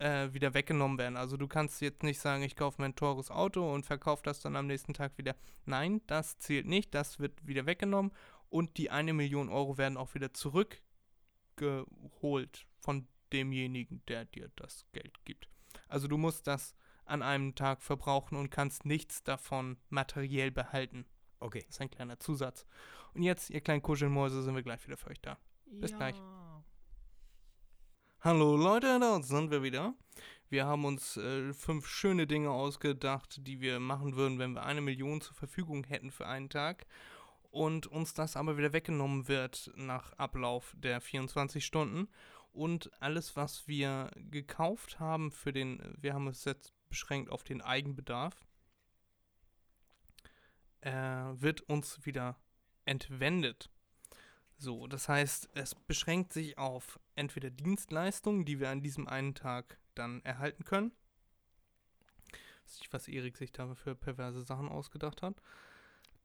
äh, 0.00 0.32
wieder 0.32 0.54
weggenommen 0.54 0.98
werden. 0.98 1.16
Also 1.16 1.36
du 1.36 1.46
kannst 1.46 1.80
jetzt 1.80 2.02
nicht 2.02 2.18
sagen, 2.20 2.42
ich 2.42 2.56
kaufe 2.56 2.80
mir 2.80 2.86
ein 2.86 2.96
teures 2.96 3.30
Auto 3.30 3.72
und 3.72 3.86
verkaufe 3.86 4.24
das 4.24 4.40
dann 4.40 4.56
am 4.56 4.66
nächsten 4.66 4.94
Tag 4.94 5.16
wieder. 5.18 5.36
Nein, 5.66 6.00
das 6.06 6.38
zählt 6.38 6.66
nicht. 6.66 6.92
Das 6.94 7.20
wird 7.20 7.46
wieder 7.46 7.66
weggenommen. 7.66 8.10
Und 8.48 8.78
die 8.78 8.90
eine 8.90 9.12
Million 9.12 9.48
Euro 9.48 9.78
werden 9.78 9.96
auch 9.96 10.14
wieder 10.14 10.34
zurückgeholt 10.34 12.66
von 12.78 13.06
demjenigen, 13.32 14.02
der 14.08 14.24
dir 14.24 14.50
das 14.56 14.84
Geld 14.92 15.24
gibt. 15.24 15.48
Also 15.88 16.08
du 16.08 16.18
musst 16.18 16.48
das 16.48 16.74
an 17.04 17.22
einem 17.22 17.54
Tag 17.54 17.82
verbrauchen 17.82 18.36
und 18.36 18.50
kannst 18.50 18.84
nichts 18.84 19.22
davon 19.22 19.76
materiell 19.88 20.50
behalten. 20.50 21.06
Okay. 21.38 21.62
Das 21.66 21.76
ist 21.76 21.80
ein 21.80 21.90
kleiner 21.90 22.18
Zusatz. 22.18 22.66
Und 23.14 23.22
jetzt, 23.22 23.50
ihr 23.50 23.60
kleinen 23.60 23.82
Kuschelmäuse, 23.82 24.42
sind 24.42 24.54
wir 24.54 24.62
gleich 24.62 24.84
wieder 24.86 24.96
für 24.96 25.10
euch 25.10 25.20
da. 25.20 25.36
Bis 25.66 25.94
gleich. 25.94 26.16
Hallo 28.22 28.54
Leute, 28.54 29.00
da 29.00 29.22
sind 29.22 29.50
wir 29.50 29.62
wieder. 29.62 29.94
Wir 30.50 30.66
haben 30.66 30.84
uns 30.84 31.16
äh, 31.16 31.54
fünf 31.54 31.86
schöne 31.86 32.26
Dinge 32.26 32.50
ausgedacht, 32.50 33.46
die 33.46 33.62
wir 33.62 33.80
machen 33.80 34.14
würden, 34.14 34.38
wenn 34.38 34.52
wir 34.52 34.62
eine 34.62 34.82
Million 34.82 35.22
zur 35.22 35.34
Verfügung 35.34 35.84
hätten 35.84 36.10
für 36.10 36.26
einen 36.26 36.50
Tag. 36.50 36.84
Und 37.50 37.86
uns 37.86 38.12
das 38.12 38.36
aber 38.36 38.58
wieder 38.58 38.74
weggenommen 38.74 39.26
wird 39.26 39.72
nach 39.74 40.12
Ablauf 40.18 40.74
der 40.76 41.00
24 41.00 41.64
Stunden. 41.64 42.08
Und 42.52 42.90
alles, 43.00 43.36
was 43.36 43.66
wir 43.66 44.10
gekauft 44.30 45.00
haben 45.00 45.30
für 45.30 45.54
den, 45.54 45.80
wir 45.96 46.12
haben 46.12 46.26
es 46.26 46.44
jetzt 46.44 46.74
beschränkt 46.90 47.30
auf 47.30 47.42
den 47.42 47.62
Eigenbedarf, 47.62 48.34
äh, 50.82 50.90
wird 50.90 51.62
uns 51.62 52.04
wieder 52.04 52.36
entwendet. 52.84 53.70
So, 54.62 54.86
das 54.86 55.08
heißt, 55.08 55.48
es 55.54 55.74
beschränkt 55.74 56.34
sich 56.34 56.58
auf 56.58 57.00
entweder 57.14 57.48
Dienstleistungen, 57.48 58.44
die 58.44 58.60
wir 58.60 58.68
an 58.68 58.82
diesem 58.82 59.08
einen 59.08 59.34
Tag 59.34 59.78
dann 59.94 60.22
erhalten 60.22 60.64
können. 60.64 60.92
Weiß 62.64 62.80
nicht, 62.80 62.92
was 62.92 63.08
Erik 63.08 63.38
sich 63.38 63.52
da 63.52 63.74
für 63.74 63.94
perverse 63.94 64.42
Sachen 64.42 64.68
ausgedacht 64.68 65.22
hat. 65.22 65.34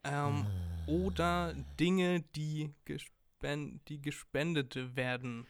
Ähm, 0.03 0.45
oder 0.85 1.53
Dinge, 1.79 2.23
die, 2.35 2.73
gespen 2.83 3.79
die 3.87 4.01
gespendet 4.01 4.97
werden 4.97 5.47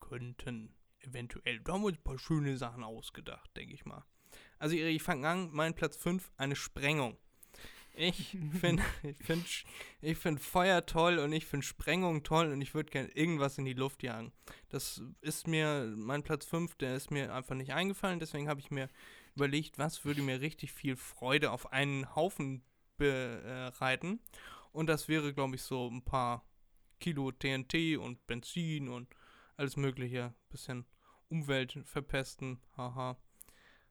könnten. 0.00 0.74
Eventuell. 0.98 1.60
Da 1.60 1.72
haben 1.72 1.80
wir 1.80 1.86
uns 1.86 1.96
ein 1.96 2.04
paar 2.04 2.18
schöne 2.18 2.58
Sachen 2.58 2.84
ausgedacht, 2.84 3.56
denke 3.56 3.72
ich 3.72 3.86
mal. 3.86 4.04
Also 4.58 4.76
Erik, 4.76 4.96
ich 4.96 5.02
fange 5.02 5.26
an, 5.26 5.48
mein 5.50 5.74
Platz 5.74 5.96
5, 5.96 6.30
eine 6.36 6.56
Sprengung. 6.56 7.16
Ich 8.00 8.38
finde 8.60 8.82
ich 9.02 9.18
find, 9.18 9.64
ich 10.00 10.16
find 10.16 10.40
Feuer 10.40 10.86
toll 10.86 11.18
und 11.18 11.32
ich 11.32 11.44
finde 11.44 11.66
Sprengung 11.66 12.22
toll 12.22 12.50
und 12.50 12.62
ich 12.62 12.72
würde 12.72 12.90
gerne 12.90 13.10
irgendwas 13.10 13.58
in 13.58 13.66
die 13.66 13.74
Luft 13.74 14.02
jagen. 14.02 14.32
Das 14.70 15.02
ist 15.20 15.46
mir, 15.46 15.92
mein 15.96 16.22
Platz 16.22 16.46
5, 16.46 16.76
der 16.76 16.96
ist 16.96 17.10
mir 17.10 17.34
einfach 17.34 17.54
nicht 17.54 17.74
eingefallen, 17.74 18.18
deswegen 18.18 18.48
habe 18.48 18.60
ich 18.60 18.70
mir 18.70 18.88
überlegt, 19.34 19.76
was 19.76 20.06
würde 20.06 20.22
mir 20.22 20.40
richtig 20.40 20.72
viel 20.72 20.96
Freude 20.96 21.50
auf 21.50 21.74
einen 21.74 22.14
Haufen 22.14 22.64
bereiten. 22.96 24.20
Und 24.72 24.86
das 24.86 25.08
wäre, 25.08 25.34
glaube 25.34 25.56
ich, 25.56 25.62
so 25.62 25.90
ein 25.90 26.02
paar 26.02 26.48
Kilo 27.00 27.32
TNT 27.32 27.98
und 27.98 28.26
Benzin 28.26 28.88
und 28.88 29.14
alles 29.56 29.76
mögliche. 29.76 30.34
Bisschen 30.48 30.86
Umwelt 31.28 31.78
verpesten, 31.84 32.60
haha. 32.78 33.18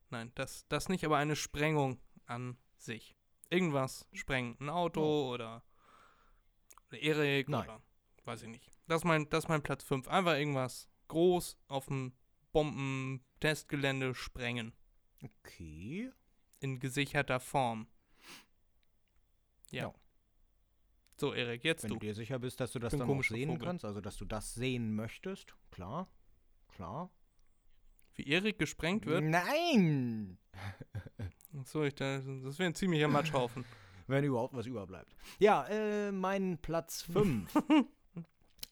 Nein, 0.09 0.31
das, 0.33 0.67
das 0.67 0.89
nicht, 0.89 1.05
aber 1.05 1.17
eine 1.17 1.35
Sprengung 1.35 1.99
an 2.25 2.57
sich 2.75 3.18
irgendwas 3.49 4.07
sprengen. 4.13 4.57
Ein 4.59 4.69
Auto 4.69 5.31
oder, 5.31 5.63
oder 6.89 6.99
Erik 6.99 7.49
Nein. 7.49 7.63
oder 7.63 7.81
weiß 8.25 8.43
ich 8.43 8.49
nicht. 8.49 8.71
Das 8.87 9.01
ist 9.01 9.05
mein, 9.05 9.29
das 9.29 9.45
ist 9.45 9.49
mein 9.49 9.61
Platz 9.61 9.83
5. 9.83 10.07
Einfach 10.07 10.35
irgendwas 10.35 10.87
groß 11.07 11.57
auf 11.67 11.87
dem 11.87 12.13
Bombentestgelände 12.51 14.15
sprengen. 14.15 14.73
Okay. 15.23 16.11
In 16.59 16.79
gesicherter 16.79 17.39
Form. 17.39 17.87
Ja. 19.71 19.83
Ja. 19.83 19.93
So, 21.17 21.33
Erik, 21.33 21.63
jetzt 21.65 21.83
Wenn 21.83 21.89
du. 21.89 21.95
du 21.95 22.05
dir 22.05 22.13
sicher 22.13 22.39
bist, 22.39 22.59
dass 22.59 22.71
du 22.71 22.79
das 22.79 22.91
dann 22.91 23.01
auch 23.01 23.23
sehen 23.23 23.49
Vogel. 23.49 23.65
kannst, 23.65 23.83
also 23.83 23.99
dass 23.99 24.15
du 24.15 24.25
das 24.25 24.53
sehen 24.53 24.95
möchtest, 24.95 25.53
klar. 25.69 26.09
Klar. 26.69 27.11
Wie 28.15 28.25
Erik 28.27 28.57
gesprengt 28.57 29.05
wird. 29.05 29.23
Nein! 29.25 30.37
So, 31.65 31.83
ich, 31.83 31.95
da- 31.95 32.19
das 32.19 32.59
wäre 32.59 32.69
ein 32.69 32.75
ziemlicher 32.75 33.07
Matschhaufen. 33.07 33.65
Wenn 34.07 34.23
überhaupt 34.23 34.55
was 34.55 34.65
überbleibt. 34.65 35.15
Ja, 35.37 35.65
äh, 35.67 36.11
mein 36.11 36.57
Platz 36.57 37.03
5. 37.03 37.53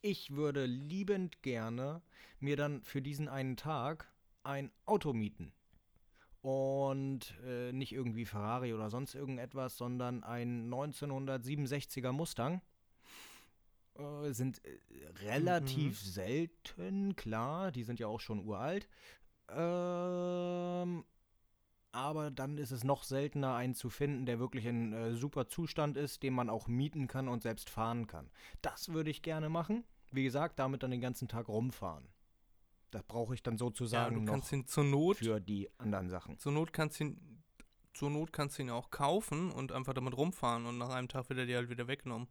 ich 0.02 0.32
würde 0.36 0.66
liebend 0.66 1.42
gerne 1.44 2.02
mir 2.40 2.56
dann 2.58 2.82
für 2.84 3.02
diesen 3.04 3.28
einen 3.30 3.56
Tag 3.56 4.12
ein 4.44 4.72
Auto 4.86 5.14
mieten. 5.14 5.52
Und 6.42 7.36
äh, 7.46 7.72
nicht 7.72 7.92
irgendwie 7.92 8.26
Ferrari 8.26 8.74
oder 8.74 8.90
sonst 8.90 9.14
irgendetwas, 9.16 9.78
sondern 9.78 10.24
ein 10.24 10.70
1967er 10.74 12.12
Mustang. 12.12 12.62
Äh, 13.96 14.32
sind 14.32 14.64
äh, 14.66 14.78
relativ 15.28 16.00
selten, 16.00 17.16
klar, 17.16 17.72
die 17.72 17.84
sind 17.84 18.00
ja 18.00 18.08
auch 18.08 18.22
schon 18.22 18.46
uralt. 18.46 18.88
Ähm, 19.50 21.04
aber 21.92 22.32
dann 22.32 22.58
ist 22.58 22.72
es 22.72 22.84
noch 22.84 23.04
seltener, 23.04 23.56
einen 23.56 23.74
zu 23.76 23.90
finden, 23.90 24.26
der 24.26 24.40
wirklich 24.40 24.66
in 24.66 24.94
äh, 24.94 25.16
super 25.16 25.48
Zustand 25.48 25.98
ist, 25.98 26.24
den 26.24 26.34
man 26.34 26.50
auch 26.50 26.68
mieten 26.68 27.08
kann 27.08 27.28
und 27.28 27.42
selbst 27.44 27.70
fahren 27.70 28.08
kann. 28.08 28.30
Das 28.62 28.90
würde 28.90 29.10
ich 29.10 29.22
gerne 29.22 29.50
machen. 29.50 29.84
Wie 30.12 30.24
gesagt, 30.24 30.60
damit 30.60 30.84
dann 30.84 30.92
den 30.92 31.02
ganzen 31.02 31.28
Tag 31.28 31.48
rumfahren. 31.50 32.08
Das 32.92 33.04
brauche 33.04 33.34
ich 33.34 33.44
dann 33.44 33.58
Ja, 33.58 33.58
sozusagen 33.60 34.16
du 34.16 34.22
noch 34.22 34.32
kannst 34.32 34.52
ihn 34.52 34.66
zur 34.68 34.84
Not, 34.84 35.18
für 35.18 35.40
die 35.42 35.70
anderen 35.78 36.10
Sachen. 36.10 36.38
zur 36.38 36.52
Not 36.52 36.74
kannst 36.74 37.00
du 37.00 37.06
ihn, 37.06 37.44
zur 37.94 38.10
Not 38.10 38.32
kannst 38.34 38.58
du 38.58 38.64
ihn 38.64 38.70
auch 38.70 38.92
kaufen 38.92 39.52
und 39.52 39.72
einfach 39.72 39.94
damit 39.94 40.16
rumfahren 40.18 40.66
und 40.66 40.78
nach 40.78 40.90
einem 40.90 41.08
Tag 41.10 41.30
wird 41.30 41.40
er 41.40 41.46
dir 41.46 41.58
halt 41.58 41.70
wieder 41.70 41.88
weggenommen. 41.88 42.28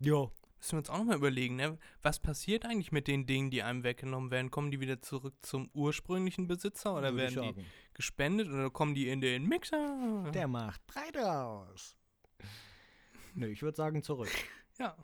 Ja. 0.00 0.30
Müssen 0.62 0.74
wir 0.74 0.78
uns 0.78 0.90
auch 0.90 0.98
nochmal 0.98 1.16
überlegen, 1.16 1.56
ne? 1.56 1.76
Was 2.02 2.20
passiert 2.20 2.64
eigentlich 2.64 2.92
mit 2.92 3.08
den 3.08 3.26
Dingen, 3.26 3.50
die 3.50 3.64
einem 3.64 3.82
weggenommen 3.82 4.30
werden? 4.30 4.52
Kommen 4.52 4.70
die 4.70 4.78
wieder 4.78 5.02
zurück 5.02 5.34
zum 5.42 5.68
ursprünglichen 5.74 6.46
Besitzer 6.46 6.94
oder 6.94 7.12
würde 7.16 7.34
werden 7.34 7.54
die 7.56 7.64
gespendet 7.94 8.46
oder 8.46 8.70
kommen 8.70 8.94
die 8.94 9.08
in 9.08 9.20
den 9.20 9.48
Mixer? 9.48 10.30
Der 10.32 10.46
macht 10.46 10.86
breit 10.86 11.18
aus. 11.18 11.96
Nö, 13.34 13.48
ich 13.48 13.60
würde 13.62 13.76
sagen 13.76 14.04
zurück. 14.04 14.30
Ja. 14.78 14.96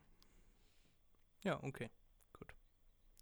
Ja, 1.42 1.60
okay. 1.64 1.90
Gut. 2.34 2.54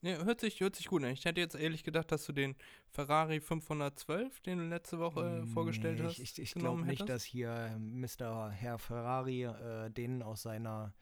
Ja, 0.03 0.23
hört 0.23 0.43
sich, 0.43 0.61
hört 0.61 0.77
sich 0.77 0.89
gut 0.89 1.05
an. 1.05 1.13
Ich 1.13 1.25
hätte 1.25 1.41
jetzt 1.41 1.55
ehrlich 1.55 1.85
gedacht, 1.85 2.13
dass 2.13 2.27
du 2.27 2.33
den 2.33 2.55
Ferrari 2.91 3.41
512, 3.41 4.43
den 4.43 4.59
du 4.59 4.65
letzte 4.65 4.99
Woche 4.99 5.43
äh, 5.43 5.47
vorgestellt 5.47 6.01
Nee, 6.01 6.05
hast, 6.05 6.19
Ich, 6.19 6.33
ich, 6.33 6.39
ich 6.39 6.55
glaube 6.55 6.83
nicht, 6.83 7.09
dass 7.09 7.25
hier 7.25 7.79
Mr. 7.79 8.51
Herr 8.51 8.79
Ferrari 8.79 9.45
äh, 9.45 9.91
den 9.91 10.23
aus 10.23 10.43
seiner 10.43 10.93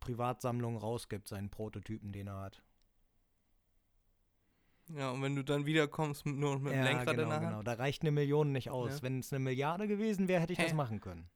Privatsammlung 0.00 0.76
rausgibt, 0.76 1.28
seinen 1.28 1.50
Prototypen, 1.50 2.12
den 2.12 2.28
er 2.28 2.40
hat. 2.40 2.62
Ja, 4.96 5.10
und 5.10 5.22
wenn 5.22 5.36
du 5.36 5.44
dann 5.44 5.66
wiederkommst, 5.66 6.24
mit, 6.24 6.36
nur 6.36 6.58
mit 6.58 6.72
dem 6.72 6.82
Lenkrad 6.82 7.16
genau, 7.16 7.22
in 7.22 7.28
der 7.28 7.40
Hand. 7.40 7.48
genau. 7.48 7.62
Da 7.62 7.74
reicht 7.74 8.02
eine 8.02 8.10
Million 8.10 8.52
nicht 8.52 8.70
aus. 8.70 8.96
Ja. 8.96 9.02
Wenn 9.02 9.20
es 9.20 9.32
eine 9.32 9.40
Milliarde 9.40 9.86
gewesen 9.86 10.28
wäre, 10.28 10.40
hätte 10.40 10.54
ich 10.54 10.58
Hä? 10.58 10.64
das 10.64 10.72
machen 10.72 11.00
können. 11.00 11.28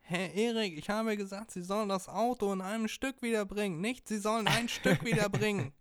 Herr 0.00 0.32
Erik, 0.34 0.78
ich 0.78 0.88
habe 0.88 1.16
gesagt, 1.16 1.50
Sie 1.50 1.62
sollen 1.62 1.88
das 1.88 2.08
Auto 2.08 2.52
in 2.52 2.60
einem 2.60 2.88
Stück 2.88 3.20
wiederbringen. 3.22 3.80
Nicht, 3.80 4.08
Sie 4.08 4.18
sollen 4.18 4.46
ein 4.46 4.68
Stück 4.68 5.04
wiederbringen. 5.04 5.72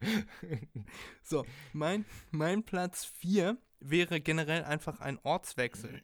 So, 1.24 1.44
mein, 1.72 2.04
mein 2.30 2.62
Platz 2.62 3.04
4 3.04 3.58
wäre 3.80 4.20
generell 4.20 4.62
einfach 4.62 5.00
ein 5.00 5.18
Ortswechsel. 5.24 6.02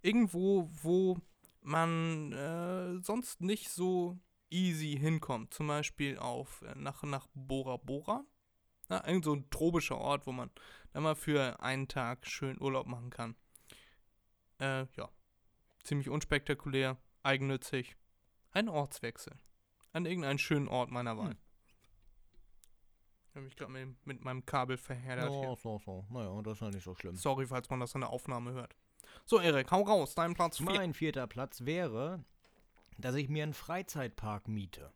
Irgendwo, 0.00 0.70
wo 0.82 1.18
man 1.66 2.32
äh, 2.32 3.00
sonst 3.02 3.40
nicht 3.40 3.70
so 3.70 4.18
easy 4.50 4.96
hinkommt. 4.98 5.52
Zum 5.52 5.66
Beispiel 5.66 6.18
auf, 6.18 6.62
äh, 6.62 6.74
nach, 6.76 7.02
nach 7.02 7.26
Bora 7.34 7.76
Bora. 7.76 8.24
Ja, 8.88 9.06
irgend 9.06 9.24
so 9.24 9.34
ein 9.34 9.50
tropischer 9.50 9.98
Ort, 9.98 10.26
wo 10.26 10.32
man 10.32 10.50
dann 10.92 11.02
mal 11.02 11.16
für 11.16 11.60
einen 11.60 11.88
Tag 11.88 12.26
schön 12.26 12.60
Urlaub 12.60 12.86
machen 12.86 13.10
kann. 13.10 13.34
Äh, 14.60 14.86
ja. 14.96 15.10
Ziemlich 15.82 16.08
unspektakulär, 16.08 16.96
eigennützig. 17.22 17.96
Ein 18.52 18.68
Ortswechsel. 18.68 19.36
An 19.92 20.06
irgendeinen 20.06 20.38
schönen 20.38 20.68
Ort 20.68 20.90
meiner 20.90 21.18
Wahl. 21.18 21.36
Ich 23.28 23.36
habe 23.36 23.44
mich 23.44 23.56
gerade 23.56 23.72
mit, 23.72 24.06
mit 24.06 24.24
meinem 24.24 24.46
Kabel 24.46 24.76
verheddert. 24.76 25.32
Ja, 25.32 25.40
hier. 25.40 25.56
so, 25.56 25.78
so. 25.78 26.06
Naja, 26.10 26.40
das 26.42 26.54
ist 26.54 26.60
ja 26.60 26.70
nicht 26.70 26.84
so 26.84 26.94
schlimm. 26.94 27.16
Sorry, 27.16 27.46
falls 27.46 27.68
man 27.68 27.80
das 27.80 27.94
in 27.94 28.00
der 28.02 28.10
Aufnahme 28.10 28.52
hört. 28.52 28.76
So, 29.24 29.40
Erik, 29.40 29.70
hau 29.70 29.82
raus, 29.82 30.14
dein 30.14 30.34
Platz 30.34 30.58
4. 30.58 30.66
Mein 30.66 30.94
vierter 30.94 31.26
Platz 31.26 31.64
wäre, 31.64 32.24
dass 32.98 33.14
ich 33.14 33.28
mir 33.28 33.42
einen 33.42 33.54
Freizeitpark 33.54 34.48
miete. 34.48 34.92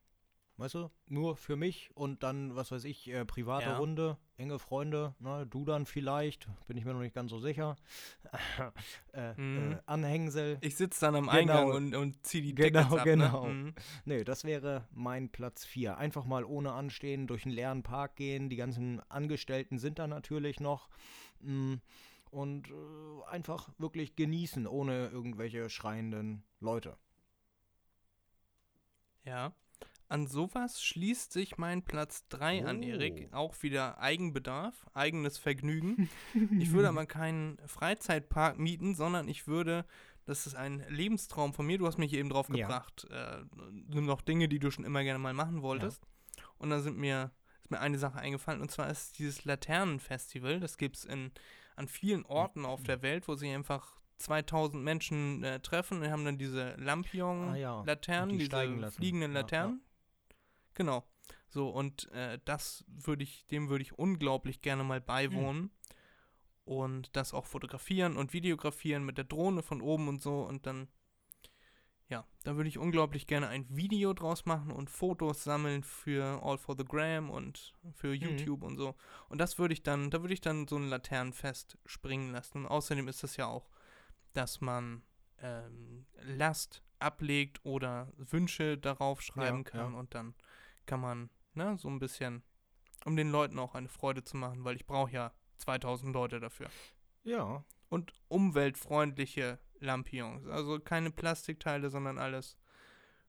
Weißt 0.57 0.75
du? 0.75 0.91
Nur 1.07 1.37
für 1.39 1.57
mich 1.57 1.91
und 1.95 2.23
dann, 2.23 2.55
was 2.55 2.71
weiß 2.71 2.85
ich, 2.85 3.09
äh, 3.09 3.25
private 3.25 3.65
Ja. 3.71 3.79
Runde, 3.79 4.19
enge 4.37 4.59
Freunde, 4.59 5.15
ne, 5.19 5.47
du 5.47 5.65
dann 5.65 5.87
vielleicht, 5.87 6.49
bin 6.67 6.77
ich 6.77 6.85
mir 6.85 6.93
noch 6.93 7.01
nicht 7.01 7.15
ganz 7.15 7.31
so 7.31 7.39
sicher. 7.41 7.77
äh, 9.15 9.33
Mhm. 9.41 9.73
äh, 9.73 9.77
Anhängsel. 9.87 10.59
Ich 10.61 10.77
sitze 10.77 11.01
dann 11.01 11.17
am 11.17 11.25
Genau. 11.31 11.33
Eingang 11.39 11.71
und, 11.71 11.95
und 11.97 12.27
zieh 12.27 12.43
die 12.43 12.55
Genau, 12.55 12.83
Tickets 12.83 12.99
ab, 12.99 13.05
genau. 13.05 13.47
Ne? 13.47 13.55
Mhm. 13.55 13.75
Nee, 14.05 14.23
das 14.25 14.45
wäre 14.45 14.87
mein 14.93 15.31
Platz 15.31 15.65
4. 15.65 15.97
Einfach 15.97 16.27
mal 16.27 16.45
ohne 16.45 16.73
Anstehen 16.73 17.27
durch 17.27 17.47
einen 17.47 17.55
leeren 17.55 17.83
Park 17.83 18.17
gehen. 18.17 18.51
Die 18.51 18.57
ganzen 18.57 19.01
Angestellten 19.09 19.79
sind 19.79 19.99
da 19.99 20.07
natürlich 20.07 20.61
noch. 20.61 20.91
Mm, 21.41 21.77
Und 22.31 22.69
äh, 22.71 23.25
einfach 23.29 23.69
wirklich 23.79 24.15
genießen, 24.15 24.67
ohne 24.67 25.09
irgendwelche 25.09 25.69
schreienden 25.69 26.45
Leute. 26.61 26.97
Ja. 29.25 29.53
An 30.09 30.27
sowas 30.27 30.83
schließt 30.83 31.33
sich 31.33 31.57
mein 31.57 31.85
Platz 31.85 32.27
3 32.29 32.65
an, 32.67 32.83
Erik. 32.83 33.29
Oh. 33.33 33.37
Auch 33.37 33.63
wieder 33.63 34.01
Eigenbedarf, 34.01 34.87
eigenes 34.93 35.39
Vergnügen. 35.39 36.09
ich 36.59 36.73
würde 36.73 36.89
aber 36.89 37.07
keinen 37.07 37.59
Freizeitpark 37.67 38.59
mieten, 38.59 38.97
sondern 38.97 39.29
ich 39.29 39.47
würde, 39.47 39.85
das 40.25 40.49
ist 40.49 40.57
ein 40.57 40.85
Lebenstraum 40.89 41.53
von 41.55 41.65
mir, 41.65 41.79
du 41.79 41.87
hast 41.87 41.99
mich 41.99 42.13
eben 42.13 42.29
drauf 42.29 42.49
Ja. 42.49 42.67
gebracht, 42.67 43.07
äh, 43.11 43.45
nimm 43.89 44.05
noch 44.05 44.21
Dinge, 44.21 44.49
die 44.49 44.59
du 44.59 44.73
schon 44.73 44.85
immer 44.85 45.05
gerne 45.05 45.21
mal 45.21 45.35
machen 45.35 45.63
wolltest. 45.63 46.03
Und 46.59 46.71
da 46.71 46.81
sind 46.81 46.99
mir, 46.99 47.31
ist 47.63 47.71
mir 47.71 47.79
eine 47.79 47.99
Sache 47.99 48.19
eingefallen, 48.19 48.61
und 48.61 48.71
zwar 48.73 48.91
ist 48.91 49.19
dieses 49.21 49.45
Laternenfestival, 49.45 50.59
das 50.59 50.77
gibt 50.77 50.97
es 50.97 51.05
an 51.81 51.89
vielen 51.89 52.25
Orten 52.27 52.65
auf 52.67 52.83
der 52.83 53.03
Welt, 53.03 53.27
wo 53.27 53.35
sich 53.35 53.51
einfach 53.53 53.99
2000 54.19 54.85
Menschen 54.85 55.43
äh, 55.43 55.61
treffen 55.61 56.03
und 56.03 56.11
haben 56.11 56.27
dann 56.27 56.37
diese 56.37 56.75
Ah 56.75 56.77
ja, 56.77 56.85
Lampion-Laternen, 56.85 58.39
die 58.39 58.49
diese 58.49 58.91
fliegenden 58.91 59.33
Ja, 59.33 59.39
ja. 59.39 59.43
Laternen. 59.43 59.81
Genau. 60.75 61.05
So, 61.49 61.71
und 61.71 62.11
äh, 62.13 62.39
das 62.45 62.85
würde 62.87 63.25
ich, 63.25 63.47
dem 63.47 63.71
würde 63.71 63.83
ich 63.83 63.99
unglaublich 63.99 64.61
gerne 64.61 64.85
mal 64.85 65.01
beiwohnen. 65.01 65.71
Und 66.65 67.17
das 67.17 67.35
auch 67.35 67.47
fotografieren 67.47 68.17
und 68.17 68.33
videografieren 68.33 69.05
mit 69.05 69.17
der 69.17 69.25
Drohne 69.25 69.63
von 69.63 69.81
oben 69.81 70.07
und 70.07 70.23
so. 70.23 70.43
Und 70.43 70.67
dann, 70.67 70.87
ja, 72.11 72.27
da 72.43 72.57
würde 72.57 72.69
ich 72.69 72.77
unglaublich 72.77 73.29
gerne 73.29 73.47
ein 73.49 73.65
Video 73.69 74.13
draus 74.13 74.45
machen 74.45 74.73
und 74.73 74.91
Fotos 74.91 75.45
sammeln 75.45 75.85
für 75.85 76.43
All 76.43 76.59
for 76.59 76.75
the 76.77 76.85
Gram 76.85 77.31
und 77.31 77.73
für 77.95 78.13
YouTube 78.13 78.65
und 78.65 78.77
so. 78.77 78.97
Und 79.29 79.39
das 79.39 79.59
würde 79.59 79.73
ich 79.73 79.85
dann, 79.85 80.11
da 80.11 80.21
würde 80.21 80.35
ich 80.35 80.41
dann 80.41 80.67
so 80.67 80.77
ein 80.77 80.89
Laternenfest 80.89 81.79
springen 81.87 82.33
lassen. 82.33 82.59
Und 82.59 82.67
außerdem 82.67 83.07
ist 83.07 83.23
es 83.23 83.37
ja 83.37 83.47
auch, 83.47 83.71
dass 84.33 84.61
man 84.61 85.03
ähm, 85.39 86.05
Last 86.23 86.83
ablegt 86.99 87.65
oder 87.65 88.13
Wünsche 88.17 88.77
darauf 88.77 89.23
schreiben 89.23 89.59
Ja, 89.59 89.71
kann 89.71 89.93
ja. 89.93 89.99
und 89.99 90.13
dann 90.15 90.35
kann 90.87 91.01
man, 91.01 91.31
ne, 91.55 91.79
so 91.79 91.89
ein 91.89 92.01
bisschen, 92.01 92.43
um 93.05 93.15
den 93.15 93.31
Leuten 93.31 93.59
auch 93.61 93.77
eine 93.77 93.89
Freude 93.89 94.25
zu 94.25 94.37
machen, 94.37 94.65
weil 94.65 94.75
ich 94.75 94.85
brauche 94.85 95.13
ja 95.13 95.33
2000 95.59 96.13
Leute 96.13 96.41
dafür. 96.41 96.69
Ja, 97.23 97.65
Und 97.89 98.13
umweltfreundliche 98.29 99.61
Lampions, 99.81 100.47
also 100.47 100.79
keine 100.79 101.11
Plastikteile, 101.11 101.91
sondern 101.91 102.19
alles 102.19 102.57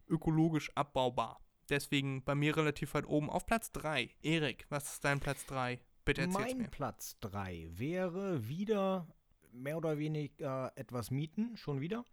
ökologisch 0.08 0.72
abbaubar. 0.76 1.40
Deswegen 1.70 2.24
bei 2.24 2.36
mir 2.36 2.56
relativ 2.58 2.94
weit 2.94 3.06
oben 3.08 3.30
auf 3.30 3.46
Platz 3.46 3.72
3. 3.72 4.10
Erik, 4.22 4.66
was 4.70 4.94
ist 4.94 5.06
dein 5.06 5.20
Platz 5.20 5.46
3? 5.46 5.80
Bitte 6.04 6.22
erzähl's 6.22 6.48
mein 6.50 6.58
mir. 6.58 6.68
Platz 6.68 7.18
3 7.22 7.68
wäre 7.72 8.48
wieder 8.48 9.08
mehr 9.54 9.78
oder 9.78 9.98
weniger 9.98 10.72
etwas 10.76 11.12
mieten, 11.12 11.56
schon 11.56 11.80
wieder. 11.80 12.06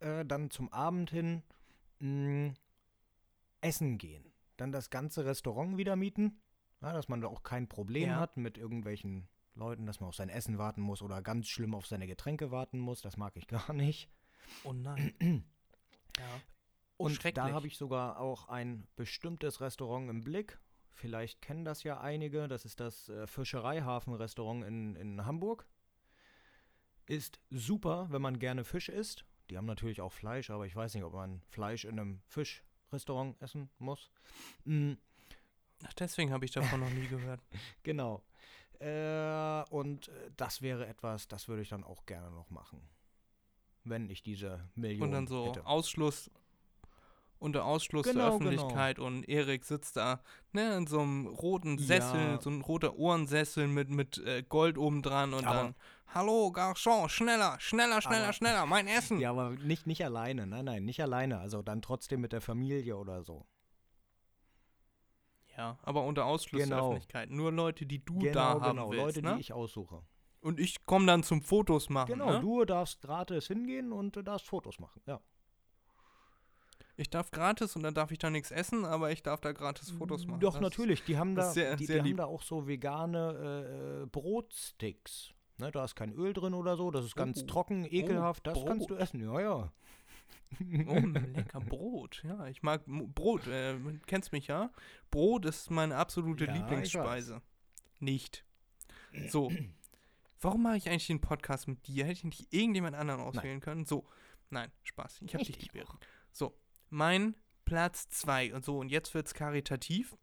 Äh, 0.00 0.24
dann 0.24 0.50
zum 0.50 0.70
Abend 0.72 1.10
hin 1.10 1.42
mh, 2.00 2.54
essen 3.60 3.98
gehen. 3.98 4.32
Dann 4.56 4.72
das 4.72 4.90
ganze 4.90 5.24
Restaurant 5.24 5.76
wieder 5.78 5.96
mieten. 5.96 6.40
Ja, 6.82 6.92
dass 6.92 7.08
man 7.08 7.20
da 7.22 7.28
auch 7.28 7.42
kein 7.42 7.68
Problem 7.68 8.10
Ja. 8.10 8.16
hat 8.20 8.36
mit 8.36 8.58
irgendwelchen 8.58 9.28
Leuten, 9.56 9.86
dass 9.86 10.00
man 10.00 10.08
auf 10.08 10.14
sein 10.14 10.28
Essen 10.28 10.58
warten 10.58 10.80
muss 10.80 11.02
oder 11.02 11.22
ganz 11.22 11.48
schlimm 11.48 11.74
auf 11.74 11.86
seine 11.86 12.06
Getränke 12.06 12.50
warten 12.50 12.78
muss. 12.78 13.00
Das 13.00 13.16
mag 13.16 13.36
ich 13.36 13.46
gar 13.48 13.72
nicht. 13.72 14.08
Oh 14.64 14.72
nein. 14.72 15.14
ja. 16.18 16.40
Und 16.96 17.36
da 17.36 17.50
habe 17.50 17.66
ich 17.66 17.76
sogar 17.76 18.20
auch 18.20 18.48
ein 18.48 18.86
bestimmtes 18.96 19.60
Restaurant 19.60 20.08
im 20.08 20.22
Blick. 20.22 20.58
Vielleicht 20.94 21.42
kennen 21.42 21.64
das 21.64 21.82
ja 21.82 22.00
einige. 22.00 22.48
Das 22.48 22.64
ist 22.64 22.80
das 22.80 23.10
äh, 23.10 23.26
Fischereihafen-Restaurant 23.26 24.64
in, 24.64 24.96
in 24.96 25.26
Hamburg. 25.26 25.66
Ist 27.06 27.38
super, 27.50 28.06
wenn 28.10 28.22
man 28.22 28.38
gerne 28.38 28.64
Fisch 28.64 28.88
isst. 28.88 29.26
Die 29.50 29.58
haben 29.58 29.66
natürlich 29.66 30.00
auch 30.00 30.12
Fleisch, 30.12 30.50
aber 30.50 30.66
ich 30.66 30.74
weiß 30.74 30.94
nicht, 30.94 31.04
ob 31.04 31.12
man 31.12 31.42
Fleisch 31.48 31.84
in 31.84 32.00
einem 32.00 32.20
Fischrestaurant 32.26 33.40
essen 33.42 33.70
muss. 33.78 34.10
Mm, 34.64 34.94
Ach, 35.84 35.92
deswegen 35.94 36.32
habe 36.32 36.44
ich 36.44 36.50
davon 36.50 36.80
noch 36.80 36.90
nie 36.90 37.06
gehört. 37.06 37.40
genau. 37.82 38.22
Äh, 38.80 39.64
und 39.70 40.08
äh, 40.08 40.30
das 40.36 40.62
wäre 40.62 40.86
etwas, 40.86 41.28
das 41.28 41.48
würde 41.48 41.62
ich 41.62 41.68
dann 41.68 41.84
auch 41.84 42.06
gerne 42.06 42.30
noch 42.30 42.50
machen. 42.50 42.80
Wenn 43.84 44.10
ich 44.10 44.22
diese 44.22 44.68
Million 44.74 45.02
Und 45.04 45.12
dann 45.12 45.26
so 45.26 45.46
hätte. 45.46 45.66
Ausschluss, 45.66 46.30
unter 47.38 47.64
Ausschluss 47.64 48.04
der 48.04 48.14
Genau, 48.14 48.38
genau. 48.38 48.50
Öffentlichkeit 48.50 48.98
und 48.98 49.28
Erik 49.28 49.64
sitzt 49.64 49.96
da, 49.96 50.20
ne, 50.52 50.76
in 50.76 50.86
so 50.86 51.00
einem 51.00 51.26
roten 51.26 51.78
Sessel, 51.78 52.20
Ja. 52.20 52.40
so 52.40 52.50
ein 52.50 52.62
roter 52.62 52.96
Ohrensessel 52.96 53.68
mit, 53.68 53.90
mit 53.90 54.18
äh, 54.18 54.42
Gold 54.42 54.76
oben 54.78 55.02
dran 55.02 55.34
und 55.34 55.44
Aber- 55.44 55.54
dann, 55.54 55.74
hallo 56.08 56.48
Garçon, 56.48 57.08
schneller, 57.08 57.60
schneller, 57.60 58.00
schneller, 58.00 58.24
Aber- 58.24 58.32
schneller, 58.32 58.66
mein 58.66 58.88
Essen. 58.88 59.20
Ja, 59.20 59.30
aber 59.30 59.50
nicht, 59.50 59.86
nicht 59.86 60.04
alleine. 60.04 60.46
Nein, 60.46 60.64
nein, 60.64 60.84
nicht 60.84 61.00
alleine. 61.02 61.38
Also 61.38 61.62
dann 61.62 61.82
trotzdem 61.82 62.20
mit 62.22 62.32
der 62.32 62.40
Familie 62.40 62.96
oder 62.96 63.22
so. 63.22 63.46
Ja, 65.56 65.78
aber 65.82 66.04
unter 66.04 66.26
Ausschluss 66.26 66.58
der 66.60 66.68
Genau. 66.68 66.88
Öffentlichkeit. 66.90 67.30
Nur 67.30 67.50
Leute, 67.52 67.86
die 67.86 68.04
du 68.04 68.18
genau, 68.18 68.32
da 68.32 68.44
haben 68.60 68.76
genau. 68.76 68.90
willst, 68.90 69.04
Leute, 69.16 69.22
ne? 69.22 69.34
die 69.36 69.40
ich 69.40 69.52
aussuche. 69.52 70.02
und 70.40 70.60
ich 70.60 70.84
komme 70.84 71.06
dann 71.06 71.22
zum 71.22 71.40
Fotos 71.42 71.88
machen, 71.88 72.12
Genau, 72.12 72.32
ne? 72.32 72.40
du 72.40 72.64
darfst 72.64 73.00
gratis 73.00 73.46
hingehen 73.48 73.90
und 73.92 74.14
du 74.16 74.22
darfst 74.22 74.46
Fotos 74.46 74.78
machen. 74.78 75.00
Ja. 75.06 75.20
Ich 76.98 77.10
darf 77.10 77.30
gratis 77.30 77.76
und 77.76 77.82
dann 77.82 77.94
darf 77.94 78.10
ich 78.10 78.18
da 78.18 78.30
nichts 78.30 78.50
essen, 78.50 78.84
aber 78.86 79.10
ich 79.12 79.22
darf 79.22 79.40
da 79.40 79.52
gratis 79.52 79.90
Fotos 79.90 80.26
machen. 80.26 80.40
Doch, 80.40 80.54
Das- 80.54 80.62
natürlich. 80.62 81.04
Die 81.04 81.18
haben 81.18 81.34
da, 81.34 81.50
sehr- 81.50 81.76
die, 81.76 81.84
sehr 81.84 82.02
die 82.02 82.10
haben 82.10 82.16
da 82.16 82.24
auch 82.24 82.42
so 82.42 82.66
vegane 82.66 84.00
äh, 84.00 84.02
äh, 84.02 84.06
Brotsticks. 84.06 85.30
Ne, 85.58 85.70
da 85.70 85.84
ist 85.84 85.94
kein 85.94 86.12
Öl 86.12 86.32
drin 86.34 86.52
oder 86.54 86.76
so. 86.76 86.90
Das 86.90 87.04
ist 87.04 87.16
ganz 87.16 87.42
Oh. 87.42 87.46
trocken, 87.46 87.84
ekelhaft. 87.86 88.46
Das 88.46 88.62
kannst 88.64 88.88
du 88.90 88.94
Brot. 88.94 89.02
essen. 89.02 89.20
Ja, 89.22 89.40
ja. 89.40 89.72
Oh, 90.86 90.94
lecker 90.94 91.60
Brot. 91.60 92.22
Ja, 92.24 92.46
ich 92.46 92.62
mag 92.62 92.82
Brot. 92.86 93.46
Äh, 93.46 93.76
kennst 94.06 94.32
mich 94.32 94.46
ja? 94.46 94.70
Brot 95.10 95.44
ist 95.44 95.70
meine 95.70 95.96
absolute 95.96 96.46
Ja, 96.46 96.54
Lieblingsspeise. 96.54 97.42
Nicht. 97.98 98.44
So. 99.28 99.52
Warum 100.40 100.62
mache 100.62 100.76
ich 100.76 100.88
eigentlich 100.88 101.06
den 101.06 101.20
Podcast 101.20 101.66
mit 101.66 101.86
dir? 101.86 102.04
Hätte 102.04 102.12
ich 102.12 102.24
nicht 102.24 102.52
irgendjemand 102.52 102.96
anderen 102.96 103.20
auswählen 103.20 103.60
können? 103.60 103.84
So. 103.84 104.06
Nein, 104.50 104.70
Spaß. 104.84 105.22
Ich 105.22 105.34
habe 105.34 105.44
dich 105.44 105.60
lieb. 105.60 105.84
So. 106.32 106.56
Mein 106.90 107.34
Platz 107.64 108.08
2 108.10 108.54
und 108.54 108.64
so. 108.64 108.78
Und 108.78 108.90
jetzt 108.90 109.14
wird's 109.14 109.34
karitativ. 109.34 110.16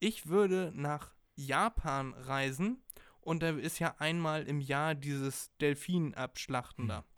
Ich 0.00 0.26
würde 0.26 0.72
nach 0.74 1.14
Japan 1.36 2.12
reisen 2.14 2.82
und 3.20 3.42
da 3.42 3.50
ist 3.50 3.78
ja 3.78 3.94
einmal 3.98 4.42
im 4.42 4.60
Jahr 4.60 4.94
dieses 4.94 5.56
Delfin-Abschlachten 5.58 6.88
da. 6.88 6.98
Ich 6.98 7.11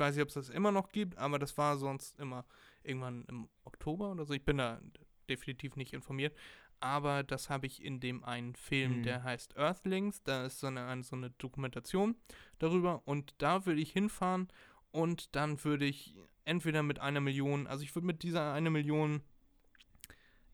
weiß 0.00 0.14
nicht, 0.16 0.22
ob 0.22 0.28
es 0.28 0.34
das 0.34 0.48
immer 0.48 0.72
noch 0.72 0.90
gibt, 0.90 1.16
aber 1.18 1.38
das 1.38 1.56
war 1.58 1.76
sonst 1.76 2.18
immer 2.18 2.44
irgendwann 2.82 3.24
im 3.28 3.48
Oktober 3.64 4.10
oder 4.10 4.24
so. 4.24 4.32
Ich 4.34 4.44
bin 4.44 4.58
da 4.58 4.80
definitiv 5.28 5.76
nicht 5.76 5.92
informiert. 5.92 6.34
Aber 6.82 7.22
das 7.22 7.50
habe 7.50 7.66
ich 7.66 7.84
in 7.84 8.00
dem 8.00 8.24
einen 8.24 8.54
Film, 8.54 8.98
Mhm. 8.98 9.02
der 9.02 9.22
heißt 9.22 9.56
Earthlings. 9.58 10.22
Da 10.22 10.46
ist 10.46 10.60
so 10.60 10.66
eine, 10.68 11.02
so 11.02 11.14
eine 11.14 11.28
Dokumentation 11.30 12.16
darüber. 12.58 13.02
Und 13.06 13.34
da 13.36 13.66
würde 13.66 13.82
ich 13.82 13.92
hinfahren 13.92 14.48
und 14.90 15.36
dann 15.36 15.62
würde 15.62 15.84
ich 15.84 16.16
entweder 16.46 16.82
mit 16.82 16.98
einer 16.98 17.20
Million, 17.20 17.66
also 17.66 17.84
ich 17.84 17.94
würde 17.94 18.06
mit 18.06 18.22
dieser 18.22 18.54
eine 18.54 18.70
Million 18.70 19.22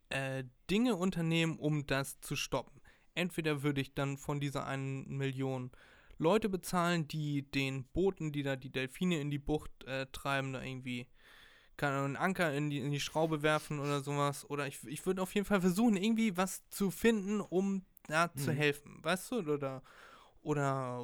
äh, 0.09 0.45
Dinge 0.71 0.97
unternehmen, 0.97 1.59
um 1.59 1.87
das 1.87 2.21
zu 2.21 2.37
stoppen. 2.37 2.81
Entweder 3.15 3.63
würde 3.63 3.81
ich 3.81 3.95
dann 3.95 4.19
von 4.19 4.41
dieser 4.41 4.67
einen 4.67 5.17
Million 5.17 5.71
Leute 6.19 6.49
bezahlen, 6.49 7.07
die 7.09 7.43
den 7.51 7.85
Booten, 7.89 8.33
die 8.33 8.43
da 8.43 8.57
die 8.57 8.71
Delfine 8.71 9.21
in 9.21 9.31
die 9.31 9.39
Bucht 9.39 9.71
äh, 9.85 10.07
treiben, 10.13 10.53
da 10.53 10.63
irgendwie 10.63 11.07
Ahnung, 11.79 12.05
einen 12.07 12.17
Anker 12.17 12.55
in 12.55 12.71
die, 12.71 12.79
in 12.79 12.91
die 12.91 13.01
Schraube 13.01 13.43
werfen 13.43 13.81
oder 13.81 14.01
sowas. 14.01 14.49
Oder 14.49 14.67
ich, 14.67 14.83
ich 14.87 15.05
würde 15.05 15.21
auf 15.23 15.35
jeden 15.35 15.45
Fall 15.47 15.61
versuchen, 15.61 15.97
irgendwie 15.97 16.37
was 16.37 16.67
zu 16.71 16.91
finden, 16.91 17.41
um 17.41 17.85
da 18.09 18.33
zu 18.35 18.51
Mhm. 18.53 18.57
helfen. 18.57 19.05
Weißt 19.05 19.31
du? 19.31 19.37
Oder, 19.41 19.83
oder 20.41 21.03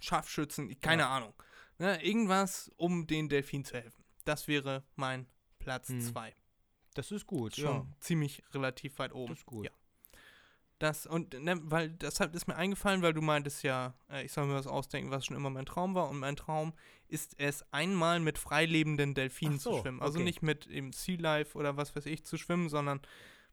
Scharfschützen, 0.00 0.78
keine 0.80 1.06
Ahnung. 1.06 1.34
Ne, 1.78 2.02
irgendwas, 2.04 2.70
um 2.76 3.06
den 3.06 3.28
Delfin 3.28 3.64
zu 3.64 3.74
helfen. 3.74 4.04
Das 4.24 4.46
wäre 4.48 4.84
mein 4.94 5.26
Platz 5.58 5.88
Mhm. 5.88 6.00
2. 6.00 6.34
Das 6.94 7.10
ist 7.10 7.26
gut. 7.26 7.56
Schon 7.56 7.64
Ja. 7.88 7.96
ziemlich 8.00 8.42
relativ 8.52 8.98
weit 8.98 9.12
oben. 9.12 9.32
Das 9.32 9.38
ist 9.40 9.46
gut. 9.46 9.66
Ja. 9.66 9.72
Das, 10.78 11.06
und 11.06 11.40
ne, 11.40 11.58
weil 11.62 11.90
deshalb 11.90 12.34
ist 12.34 12.48
mir 12.48 12.56
eingefallen, 12.56 13.02
weil 13.02 13.12
du 13.12 13.22
meintest 13.22 13.62
ja, 13.62 13.94
äh, 14.10 14.24
ich 14.24 14.32
soll 14.32 14.46
mir 14.46 14.54
was 14.54 14.66
ausdenken, 14.66 15.10
was 15.10 15.24
schon 15.24 15.36
immer 15.36 15.50
mein 15.50 15.66
Traum 15.66 15.94
war. 15.94 16.08
Und 16.08 16.18
mein 16.18 16.36
Traum 16.36 16.72
ist 17.06 17.38
es, 17.38 17.64
einmal 17.72 18.18
mit 18.20 18.38
freilebenden 18.38 19.14
Delfinen 19.14 19.58
so, 19.58 19.76
zu 19.76 19.82
schwimmen. 19.82 20.02
Also 20.02 20.18
okay. 20.18 20.24
nicht 20.24 20.42
mit 20.42 20.66
im 20.66 20.92
Sea 20.92 21.18
Life 21.18 21.56
oder 21.56 21.76
was 21.76 21.94
weiß 21.94 22.06
ich 22.06 22.24
zu 22.24 22.36
schwimmen, 22.36 22.68
sondern 22.68 23.00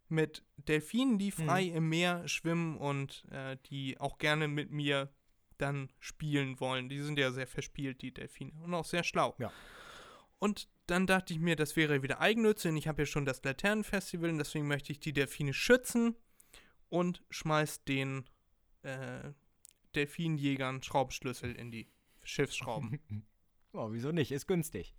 mit 0.09 0.43
Delfinen, 0.57 1.19
die 1.19 1.32
frei 1.32 1.67
Mhm. 1.67 1.76
im 1.76 1.89
Meer 1.89 2.28
schwimmen 2.28 2.78
und 2.78 3.24
äh, 3.32 3.55
die 3.69 3.99
auch 3.99 4.17
gerne 4.17 4.47
mit 4.47 4.72
mir 4.72 5.09
dann 5.57 5.89
spielen 5.99 6.59
wollen. 6.59 6.89
Die 6.89 6.99
sind 6.99 7.19
ja 7.19 7.32
sehr 7.32 7.47
verspielt, 7.47 8.01
die 8.01 8.13
Delfine. 8.13 8.51
Und 8.63 8.74
auch 8.74 8.86
sehr 8.86 9.03
schlau. 9.03 9.36
Ja. 9.38 9.51
Und 10.39 10.67
dann 10.88 11.05
dachte 11.05 11.34
ich 11.34 11.39
mir, 11.39 11.55
das 11.55 11.76
wäre 11.76 12.01
wieder 12.01 12.19
Eigennütze. 12.19 12.69
Und 12.69 12.78
ich 12.78 12.88
habe 12.88 13.03
ja 13.03 13.05
schon 13.05 13.26
das 13.26 13.43
Laternenfestival 13.43 14.32
und 14.32 14.39
deswegen 14.39 14.67
möchte 14.67 14.91
ich 14.91 14.99
die 14.99 15.13
Delfine 15.13 15.53
schützen 15.53 16.15
und 16.92 17.24
schmeiß 17.30 17.84
den 17.86 18.26
äh, 18.84 19.32
Delfinjägern 19.96 20.84
Schraubschlüssel 20.84 21.56
in 21.56 21.72
die 21.72 21.89
Schiffsschrauben. 22.24 23.00
Oh, 23.74 23.94
wieso 23.94 24.12
nicht? 24.12 24.34
Ist 24.34 24.48
günstig. 24.48 24.94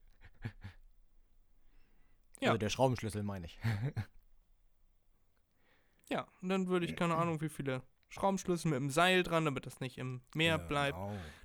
Ja. 2.40 2.48
Also 2.48 2.58
der 2.58 2.70
Schraubenschlüssel 2.70 3.22
meine 3.22 3.44
ich. 3.44 3.58
ja, 6.08 6.26
und 6.40 6.48
dann 6.48 6.68
würde 6.68 6.86
ich 6.86 6.96
keine 6.96 7.16
Ahnung, 7.16 7.42
wie 7.42 7.50
viele 7.50 7.82
Schraubenschlüssel 8.08 8.70
mit 8.70 8.80
dem 8.80 8.90
Seil 8.90 9.22
dran, 9.22 9.44
damit 9.44 9.66
das 9.66 9.80
nicht 9.80 9.98
im 9.98 10.22
Meer 10.34 10.58
bleibt. 10.58 10.98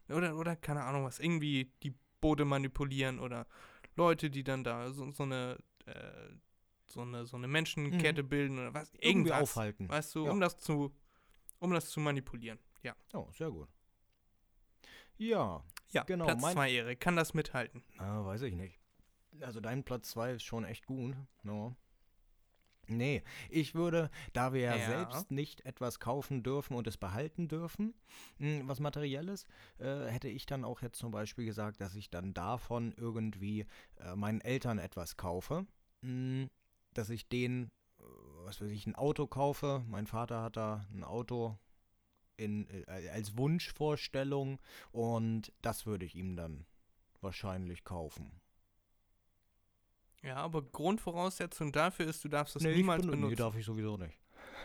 Genau. 0.08 0.18
Oder, 0.18 0.38
oder 0.38 0.56
keine 0.56 0.86
Ahnung 0.86 1.04
was, 1.04 1.20
irgendwie 1.20 1.74
die 1.84 1.93
Boote 2.20 2.45
manipulieren 2.45 3.20
oder 3.20 3.48
Leute, 3.95 4.30
die 4.30 4.43
dann 4.43 4.64
da 4.64 4.91
so, 4.91 5.10
so 5.12 5.24
eine 5.24 5.58
äh, 5.86 6.30
so 6.90 7.02
eine 7.02 7.26
so 7.26 7.38
eine 7.38 7.48
Menschenkette 7.48 8.24
bilden 8.24 8.58
oder 8.60 8.74
was. 8.74 8.92
Irgendwie 8.96 9.08
Irgendwas. 9.30 9.42
aufhalten. 9.42 9.90
Weißt 9.90 10.16
du, 10.16 10.26
Ja. 10.26 10.32
um 10.32 10.40
das 10.40 10.58
zu 10.58 10.94
um 11.60 11.72
das 11.74 11.90
zu 11.90 12.00
manipulieren. 12.00 12.60
Ja. 12.84 12.96
Oh, 13.14 13.28
sehr 13.32 13.50
gut. 13.52 13.68
Ja, 15.18 15.64
Ja, 15.92 16.04
Genau, 16.04 16.26
Platz 16.26 16.42
mein- 16.42 16.54
2, 16.54 16.72
Erik. 16.72 17.00
Kann 17.00 17.16
das 17.16 17.34
mithalten? 17.34 17.82
ah, 17.98 18.24
weiß 18.26 18.42
ich 18.42 18.54
nicht. 18.56 18.78
Also 19.42 19.60
dein 19.62 19.84
Platz 19.86 20.10
2 20.12 20.34
ist 20.34 20.44
schon 20.44 20.66
echt 20.66 20.86
gut. 20.86 21.16
Ja. 21.44 21.74
Nee, 22.90 23.24
ich 23.50 23.74
würde, 23.76 24.10
da 24.34 24.54
wir 24.54 24.62
ja, 24.62 24.76
Ja. 24.76 24.86
selbst 24.86 25.32
nicht 25.32 25.62
etwas 25.66 26.00
kaufen 26.00 26.44
dürfen 26.44 26.74
und 26.76 26.88
es 26.88 26.98
behalten 26.98 27.48
dürfen, 27.48 27.94
mh, 28.38 28.62
was 28.68 28.80
materielles, 28.80 29.46
äh, 29.80 30.06
hätte 30.08 30.28
ich 30.30 30.46
dann 30.46 30.64
auch 30.64 30.82
jetzt 30.82 30.98
zum 30.98 31.12
Beispiel 31.12 31.46
gesagt, 31.46 31.82
dass 31.82 31.96
ich 31.96 32.10
dann 32.10 32.34
davon 32.34 32.94
irgendwie 32.98 33.66
äh, 33.98 34.16
meinen 34.16 34.40
Eltern 34.42 34.78
etwas 34.80 35.18
kaufe. 35.18 35.66
Dass 36.98 37.10
ich 37.12 37.28
denen, 37.30 37.72
äh, 38.00 38.04
was 38.45 38.60
weiß 38.62 38.70
ich, 38.72 38.88
ein 38.88 38.95
Auto 38.95 39.28
kaufe. 39.28 39.84
Mein 39.88 40.08
Vater 40.08 40.41
hat 40.41 40.58
da 40.58 40.86
ein 40.91 41.04
Auto 41.04 41.58
in, 42.38 42.68
äh, 42.70 43.10
als 43.10 43.38
Wunschvorstellung 43.38 44.60
und 44.91 45.52
das 45.62 45.86
würde 45.86 46.06
ich 46.06 46.16
ihm 46.16 46.36
dann 46.36 46.66
wahrscheinlich 47.22 47.84
kaufen. 47.84 48.32
Ja, 50.24 50.38
aber 50.38 50.62
Grundvoraussetzung 50.64 51.72
dafür 51.72 52.08
ist, 52.08 52.24
du 52.24 52.30
darfst 52.30 52.56
es 52.56 52.64
Nee, 52.64 52.76
niemals 52.76 53.04
benu- 53.04 53.12
benutzen. 53.12 53.30
Nee, 53.30 53.36
darf 53.36 53.56
ich 53.56 53.66
sowieso 53.66 53.98
nicht. 53.98 54.20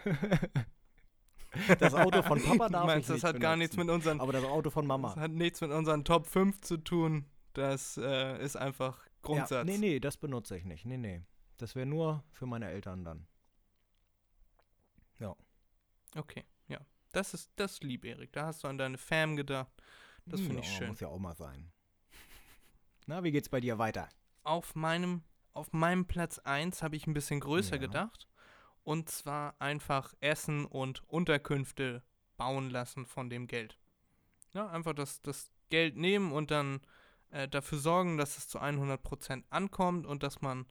das 1.79 1.95
Auto 1.95 2.23
von 2.23 2.43
Papa 2.43 2.69
darf 2.69 2.87
meinst, 2.87 3.09
ich 3.11 3.15
das 3.15 3.15
nicht 3.23 3.25
hat 3.25 3.41
gar 3.41 3.57
nichts 3.57 3.77
benutzen. 3.77 3.87
mit 3.87 3.95
unseren 3.95 4.21
Aber 4.21 4.33
das 4.33 4.45
Auto 4.45 4.71
von 4.71 4.85
das 4.85 4.89
Mama. 4.89 5.17
hat 5.17 5.31
nichts 5.31 5.61
mit 5.61 5.71
unseren 5.71 6.05
Top 6.05 6.27
5 6.27 6.61
zu 6.63 6.79
tun. 6.79 7.27
Das 7.53 7.99
äh, 7.99 8.43
ist 8.43 8.57
einfach 8.57 9.07
Grundsatz. 9.21 9.51
Ja, 9.51 9.65
nee, 9.65 9.79
nee, 9.79 10.01
das 10.01 10.17
benutze 10.17 10.57
ich 10.57 10.65
nicht. 10.65 10.87
Nee, 10.87 10.97
nee. 10.97 11.23
Das 11.63 11.75
wäre 11.77 11.87
nur 11.87 12.25
für 12.33 12.47
meine 12.47 12.69
Eltern 12.71 13.05
dann. 13.05 13.27
Okay, 16.15 16.45
ja. 16.69 16.79
Das 17.13 17.35
ist 17.35 17.51
das 17.57 17.73
ist 17.73 17.85
lieb, 17.85 18.05
Erik. 18.05 18.33
Da 18.33 18.47
hast 18.47 18.65
du 18.65 18.69
an 18.69 18.79
deine 18.79 18.99
Fam 18.99 19.37
gedacht. 19.37 19.73
Das 20.27 20.41
finde 20.41 20.61
ich 20.61 20.67
Ja, 20.67 20.79
schön. 20.79 20.89
Muss 20.89 21.01
ja 21.01 21.09
auch 21.09 21.19
mal 21.19 21.35
sein. 21.35 21.73
Na, 23.07 23.25
wie 23.25 23.33
geht's 23.33 23.49
bei 23.49 23.61
dir 23.61 23.79
weiter? 23.79 24.09
Auf 24.43 24.75
meinem 24.75 25.23
auf 25.55 25.73
meinem 25.73 26.07
Platz 26.07 26.39
1 26.39 26.83
habe 26.83 26.97
ich 26.97 27.07
ein 27.07 27.15
bisschen 27.15 27.41
größer 27.41 27.77
Ja. 27.77 27.81
gedacht. 27.81 28.29
Und 28.85 29.09
zwar 29.11 29.55
einfach 29.61 30.15
Essen 30.21 30.65
und 30.65 31.09
Unterkünfte 31.09 32.03
bauen 32.37 32.71
lassen 32.71 33.07
von 33.07 33.31
dem 33.31 33.47
Geld. 33.47 33.79
Ja, 34.55 34.67
einfach 34.69 34.95
das, 34.95 35.21
das 35.23 35.51
Geld 35.69 35.97
nehmen 35.97 36.33
und 36.33 36.51
dann 36.51 36.81
äh, 37.31 37.49
dafür 37.49 37.79
sorgen, 37.79 38.17
dass 38.19 38.39
es 38.39 38.49
zu 38.49 38.61
100% 38.61 39.45
ankommt 39.51 40.07
und 40.07 40.23
dass 40.23 40.41
man 40.41 40.67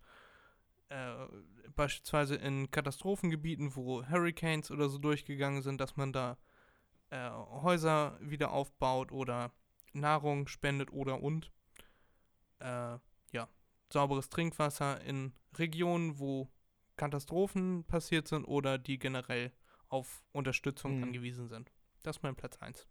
äh, 0.92 1.28
beispielsweise 1.76 2.36
in 2.36 2.70
Katastrophengebieten, 2.70 3.76
wo 3.76 4.06
Hurricanes 4.08 4.72
oder 4.72 4.90
so 4.90 4.98
durchgegangen 4.98 5.62
sind, 5.62 5.80
dass 5.80 5.96
man 5.96 6.12
da 6.12 6.38
äh, 7.10 7.30
Häuser 7.30 8.18
wieder 8.22 8.52
aufbaut 8.52 9.12
oder 9.12 9.52
Nahrung 9.94 10.48
spendet 10.48 10.92
oder 10.92 11.22
und 11.22 11.52
äh, 12.60 12.98
ja, 13.32 13.48
sauberes 13.92 14.30
Trinkwasser 14.30 15.02
in 15.02 15.34
Regionen, 15.58 16.20
wo 16.20 16.50
Katastrophen 16.98 17.84
passiert 17.86 18.28
sind 18.28 18.46
oder 18.46 18.78
die 18.78 19.00
generell 19.00 19.52
auf 19.88 20.24
Unterstützung 20.32 20.98
Mhm. 20.98 21.04
angewiesen 21.04 21.48
sind. 21.48 21.72
Das 22.04 22.18
ist 22.18 22.24
mein 22.24 22.36
Platz 22.36 22.58
1. 22.58 22.88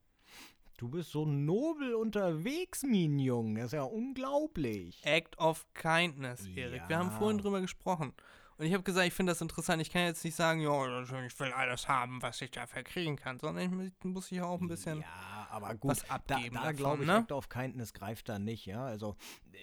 Du 0.81 0.89
bist 0.89 1.11
so 1.11 1.27
nobel 1.27 1.95
unterwegs, 1.95 2.83
Minjung. 2.85 3.55
Das 3.57 3.67
ist 3.67 3.73
ja 3.73 3.83
unglaublich. 3.83 4.99
Act 5.05 5.37
of 5.39 5.67
Kindness, 5.75 6.47
Erik. 6.57 6.81
Wir 6.89 6.97
haben 6.97 7.11
Ja. 7.11 7.19
vorhin 7.19 7.37
drüber 7.37 7.61
gesprochen. 7.61 8.15
Und 8.57 8.65
ich 8.65 8.73
habe 8.73 8.83
gesagt, 8.83 9.07
ich 9.07 9.13
finde 9.13 9.33
das 9.33 9.43
interessant. 9.43 9.83
Ich 9.83 9.91
kann 9.91 10.05
jetzt 10.07 10.25
nicht 10.25 10.35
sagen, 10.35 10.61
ja, 10.63 11.03
ich 11.03 11.39
will 11.39 11.53
alles 11.53 11.87
haben, 11.87 12.23
was 12.23 12.41
ich 12.41 12.51
dafür 12.51 12.83
kriegen 12.83 13.17
kann, 13.17 13.39
sondern 13.39 13.65
ich 13.65 13.71
mu- 14.03 14.11
muss 14.11 14.33
ich 14.33 14.41
auch 14.41 14.59
ein 14.59 14.69
bisschen 14.69 15.01
Ja, 15.03 15.49
aber 15.51 15.75
gut, 15.75 15.91
was 15.91 16.03
da, 16.05 16.15
abgeben. 16.15 16.55
da 16.55 16.61
davon, 16.63 16.77
glaube 16.77 17.03
ich, 17.03 17.09
ne? 17.09 17.19
Act 17.19 17.33
of 17.33 17.51
Kindness 17.51 17.93
greift 17.93 18.31
da 18.31 18.39
nicht, 18.39 18.65
ja. 18.65 18.83
Also 18.83 19.17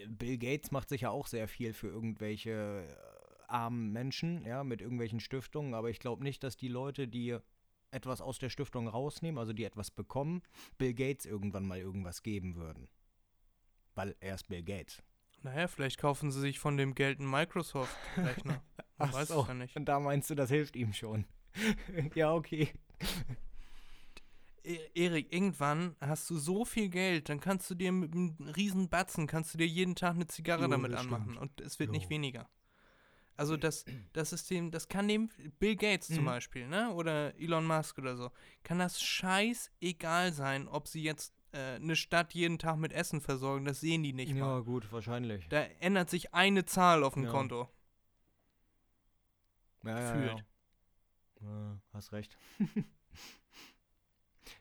Bill 0.07 0.37
Gates 0.37 0.69
macht 0.69 0.87
sich 0.89 1.01
ja 1.01 1.09
auch 1.09 1.25
sehr 1.25 1.47
viel 1.47 1.73
für 1.73 1.87
irgendwelche 1.87 2.51
äh, 2.87 2.93
armen 3.47 3.91
Menschen, 3.91 4.45
ja, 4.45 4.63
mit 4.63 4.81
irgendwelchen 4.81 5.19
Stiftungen, 5.19 5.73
aber 5.73 5.89
ich 5.89 5.97
glaube 5.99 6.21
nicht, 6.23 6.43
dass 6.43 6.57
die 6.57 6.67
Leute, 6.67 7.07
die 7.07 7.37
etwas 7.91 8.21
aus 8.21 8.39
der 8.39 8.49
Stiftung 8.49 8.87
rausnehmen, 8.87 9.37
also 9.39 9.53
die 9.53 9.63
etwas 9.63 9.91
bekommen, 9.91 10.41
Bill 10.77 10.93
Gates 10.93 11.25
irgendwann 11.25 11.65
mal 11.67 11.79
irgendwas 11.79 12.23
geben 12.23 12.55
würden. 12.55 12.87
Weil 13.95 14.15
er 14.19 14.35
ist 14.35 14.47
Bill 14.47 14.63
Gates. 14.63 15.01
Naja, 15.43 15.67
vielleicht 15.67 15.97
kaufen 15.99 16.31
sie 16.31 16.39
sich 16.39 16.59
von 16.59 16.77
dem 16.77 16.95
Geld 16.95 17.19
einen 17.19 17.29
Microsoft-Rechner. 17.29 18.61
Man 18.97 19.13
weiß 19.13 19.27
so. 19.29 19.41
es 19.43 19.47
ja 19.47 19.53
nicht. 19.53 19.75
Und 19.75 19.85
da 19.85 19.99
meinst 19.99 20.29
du, 20.29 20.35
das 20.35 20.49
hilft 20.49 20.75
ihm 20.75 20.93
schon. 20.93 21.25
ja, 22.15 22.33
okay. 22.33 22.69
E- 24.63 24.79
Erik, 24.95 25.31
irgendwann 25.31 25.95
hast 26.01 26.29
du 26.29 26.37
so 26.37 26.65
viel 26.65 26.89
Geld, 26.89 27.29
dann 27.29 27.39
kannst 27.39 27.69
du 27.69 27.75
dir 27.75 27.91
mit 27.91 28.13
einem 28.13 28.35
riesen 28.55 28.89
Batzen, 28.89 29.27
kannst 29.27 29.53
du 29.53 29.57
dir 29.57 29.67
jeden 29.67 29.95
Tag 29.95 30.15
eine 30.15 30.27
Zigarre 30.27 30.63
Jo, 30.63 30.67
damit 30.69 30.93
anmachen 30.93 31.33
stimmt. 31.35 31.37
und 31.39 31.61
es 31.61 31.79
wird 31.79 31.87
Jo. 31.89 31.93
nicht 31.93 32.09
weniger. 32.09 32.49
Also 33.37 33.55
das, 33.55 33.85
das 34.13 34.33
ist 34.33 34.49
dem, 34.49 34.71
das 34.71 34.87
kann 34.87 35.07
dem 35.07 35.29
Bill 35.59 35.75
Gates 35.75 36.07
zum 36.07 36.23
Mhm. 36.23 36.25
Beispiel, 36.25 36.67
ne? 36.67 36.91
Oder 36.93 37.35
Elon 37.39 37.65
Musk 37.65 37.97
oder 37.99 38.17
so, 38.17 38.31
kann 38.63 38.79
das 38.79 38.99
scheißegal 39.01 40.33
sein, 40.33 40.67
ob 40.67 40.87
sie 40.87 41.03
jetzt 41.03 41.33
äh, 41.51 41.75
eine 41.75 41.95
Stadt 41.95 42.33
jeden 42.33 42.57
Tag 42.59 42.77
mit 42.77 42.91
Essen 42.91 43.21
versorgen, 43.21 43.65
das 43.65 43.79
sehen 43.79 44.03
die 44.03 44.11
nicht 44.13 44.33
ja, 44.35 44.43
mal. 44.43 44.63
gut, 44.63 44.91
wahrscheinlich. 44.91 45.47
Da 45.49 45.61
ändert 45.79 46.09
sich 46.09 46.33
eine 46.33 46.65
Zahl 46.65 47.03
auf 47.03 47.13
dem 47.13 47.23
Ja. 47.25 47.29
Konto. 47.29 47.69
Ja, 49.83 49.89
ja, 49.91 49.99
Gefühlt. 50.13 50.45
Ja. 51.41 51.47
Ja, 51.47 51.79
hast 51.93 52.11
recht. 52.11 52.35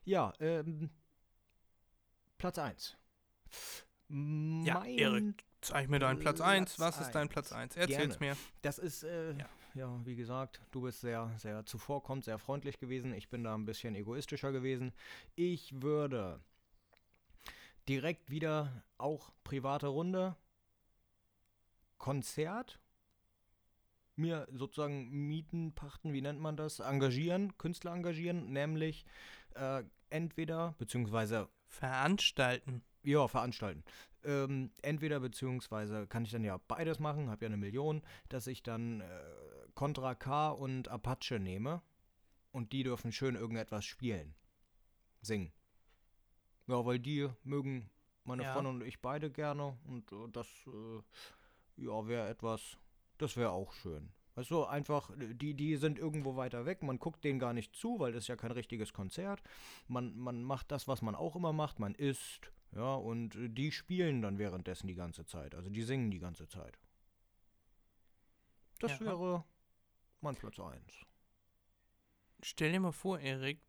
ja, 0.04 0.32
ähm, 0.40 0.90
Platz 2.36 2.58
1. 2.58 2.96
Ja, 4.08 4.84
Erik, 4.84 5.45
Zeig 5.66 5.88
mir 5.88 5.98
deinen 5.98 6.20
Platz 6.20 6.40
1. 6.40 6.78
Was 6.78 7.00
ist 7.00 7.10
dein 7.10 7.28
Platz 7.28 7.52
1? 7.52 7.76
Erzähl's 7.76 8.20
mir. 8.20 8.36
Das 8.62 8.78
ist, 8.78 9.02
äh, 9.02 9.32
Ja. 9.32 9.48
ja. 9.74 10.00
wie 10.04 10.14
gesagt, 10.14 10.60
du 10.70 10.82
bist 10.82 11.00
sehr, 11.00 11.32
sehr 11.38 11.66
zuvorkommend, 11.66 12.24
sehr 12.24 12.38
freundlich 12.38 12.78
gewesen. 12.78 13.12
Ich 13.12 13.28
bin 13.30 13.42
da 13.42 13.54
ein 13.54 13.64
bisschen 13.64 13.96
egoistischer 13.96 14.52
gewesen. 14.52 14.92
Ich 15.34 15.82
würde 15.82 16.40
direkt 17.88 18.30
wieder 18.30 18.84
auch 18.96 19.32
private 19.42 19.88
Runde, 19.88 20.36
Konzert, 21.98 22.78
mir 24.14 24.46
sozusagen 24.52 25.10
mieten, 25.10 25.74
pachten, 25.74 26.12
wie 26.12 26.22
nennt 26.22 26.40
man 26.40 26.56
das, 26.56 26.78
engagieren, 26.78 27.58
Künstler 27.58 27.92
engagieren, 27.92 28.52
nämlich 28.52 29.04
äh, 29.54 29.82
entweder, 30.10 30.76
beziehungsweise 30.78 31.48
Veranstalten. 31.66 32.84
Ja, 33.06 33.28
veranstalten. 33.28 33.84
Ähm, 34.24 34.70
entweder 34.82 35.20
beziehungsweise 35.20 36.06
kann 36.06 36.24
ich 36.24 36.32
dann 36.32 36.44
ja 36.44 36.58
beides 36.68 36.98
machen, 36.98 37.30
habe 37.30 37.44
ja 37.44 37.48
eine 37.48 37.56
Million, 37.56 38.02
dass 38.28 38.46
ich 38.46 38.62
dann 38.62 39.00
äh, 39.00 39.06
Contra 39.74 40.14
K 40.14 40.50
und 40.50 40.88
Apache 40.88 41.38
nehme 41.38 41.82
und 42.52 42.72
die 42.72 42.82
dürfen 42.82 43.12
schön 43.12 43.36
irgendetwas 43.36 43.84
spielen. 43.84 44.34
Singen. 45.22 45.52
Ja, 46.66 46.84
weil 46.84 46.98
die 46.98 47.28
mögen 47.44 47.88
meine 48.24 48.42
Ja. 48.42 48.52
Freundin 48.52 48.76
und 48.76 48.82
ich 48.86 49.00
beide 49.00 49.30
gerne 49.30 49.78
und 49.84 50.10
äh, 50.12 50.28
das, 50.32 50.48
äh, 50.66 51.02
ja, 51.84 52.06
wäre 52.08 52.28
etwas, 52.28 52.76
das 53.18 53.36
wäre 53.36 53.50
auch 53.50 53.72
schön. 53.72 54.10
Weißt 54.34 54.50
du, 54.50 54.64
einfach, 54.64 55.10
die, 55.16 55.54
die 55.54 55.76
sind 55.76 55.98
irgendwo 55.98 56.36
weiter 56.36 56.66
weg, 56.66 56.82
man 56.82 56.98
guckt 56.98 57.24
denen 57.24 57.38
gar 57.38 57.52
nicht 57.54 57.74
zu, 57.74 57.98
weil 58.00 58.12
das 58.12 58.24
ist 58.24 58.28
ja 58.28 58.36
kein 58.36 58.50
richtiges 58.50 58.92
Konzert. 58.92 59.42
Man, 59.88 60.18
man 60.18 60.42
macht 60.42 60.70
das, 60.72 60.86
was 60.88 61.00
man 61.00 61.14
auch 61.14 61.36
immer 61.36 61.54
macht, 61.54 61.78
man 61.78 61.94
isst, 61.94 62.52
ja, 62.76 62.94
und 62.94 63.34
äh, 63.36 63.48
die 63.48 63.72
spielen 63.72 64.22
dann 64.22 64.38
währenddessen 64.38 64.86
die 64.86 64.94
ganze 64.94 65.24
Zeit. 65.24 65.54
Also 65.54 65.70
die 65.70 65.82
singen 65.82 66.10
die 66.10 66.18
ganze 66.18 66.46
Zeit. 66.46 66.78
Das 68.78 68.98
Ja. 69.00 69.06
wäre 69.06 69.44
mein 70.20 70.36
Platz 70.36 70.58
1. 70.58 70.82
Stell 72.42 72.72
dir 72.72 72.80
mal 72.80 72.92
vor, 72.92 73.18
Erik, 73.18 73.60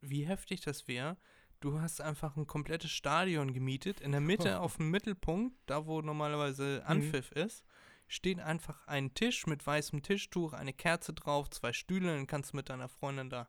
wie 0.00 0.26
heftig 0.26 0.60
das 0.60 0.86
wäre. 0.88 1.16
Du 1.60 1.80
hast 1.80 2.00
einfach 2.00 2.36
ein 2.36 2.46
komplettes 2.46 2.90
Stadion 2.90 3.52
gemietet. 3.52 4.00
In 4.00 4.12
der 4.12 4.20
Mitte, 4.20 4.60
auf 4.60 4.76
dem 4.76 4.90
Mittelpunkt, 4.90 5.56
da 5.66 5.86
wo 5.86 6.00
normalerweise 6.02 6.82
Anpfiff 6.86 7.32
ist, 7.32 7.64
steht 8.08 8.40
einfach 8.40 8.86
ein 8.86 9.14
Tisch 9.14 9.46
mit 9.46 9.66
weißem 9.66 10.02
Tischtuch, 10.02 10.52
eine 10.52 10.72
Kerze 10.72 11.12
drauf, 11.14 11.48
zwei 11.50 11.72
Stühle, 11.72 12.08
dann 12.14 12.26
kannst 12.26 12.52
du 12.52 12.56
mit 12.56 12.68
deiner 12.68 12.88
Freundin 12.88 13.30
da, 13.30 13.48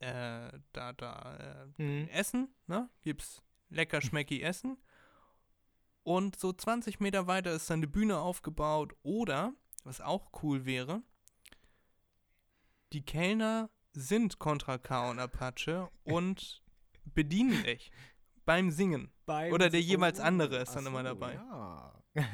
äh, 0.00 0.58
da, 0.72 0.92
da 0.92 1.36
äh, 1.76 1.82
Mhm. 1.82 2.08
essen, 2.08 2.54
ne? 2.66 2.88
Gibt's 3.02 3.42
lecker 3.70 4.00
schmecki 4.00 4.42
Essen. 4.42 4.78
Und 6.02 6.36
so 6.36 6.52
20 6.52 7.00
Meter 7.00 7.26
weiter 7.26 7.52
ist 7.52 7.68
dann 7.68 7.80
eine 7.80 7.88
Bühne 7.88 8.18
aufgebaut. 8.18 8.94
Oder, 9.02 9.52
was 9.84 10.00
auch 10.00 10.30
cool 10.42 10.64
wäre, 10.64 11.02
die 12.92 13.04
Kellner 13.04 13.70
sind 13.92 14.38
Contra 14.38 14.78
K 14.78 15.10
und 15.10 15.18
Apache 15.18 15.90
und 16.04 16.62
bedienen 17.04 17.62
dich 17.64 17.90
beim 18.44 18.70
Singen. 18.70 19.12
Oder 19.26 19.68
der 19.68 19.82
jeweils 19.82 20.20
andere 20.20 20.56
ist 20.56 20.74
dann 20.74 20.84
ach 20.86 20.90
immer 20.90 21.02
dabei. 21.02 21.34
Ja. 21.34 22.02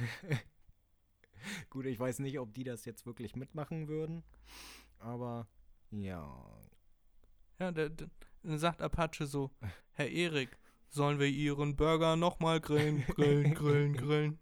Gut, 1.70 1.86
ich 1.86 1.98
weiß 1.98 2.20
nicht, 2.20 2.38
ob 2.38 2.54
die 2.54 2.64
das 2.64 2.84
jetzt 2.84 3.04
wirklich 3.04 3.34
mitmachen 3.34 3.88
würden, 3.88 4.22
aber 4.98 5.48
ja. 5.90 6.60
Ja, 7.58 7.72
dann 7.72 8.10
sagt 8.42 8.80
Apache 8.80 9.26
so, 9.26 9.50
Herr 9.92 10.08
Erik, 10.08 10.56
sollen 10.94 11.18
wir 11.18 11.26
Ihren 11.26 11.74
Burger 11.76 12.16
nochmal 12.16 12.60
grillen, 12.60 13.04
grillen, 13.06 13.54
grillen, 13.54 13.96
grillen? 13.96 14.38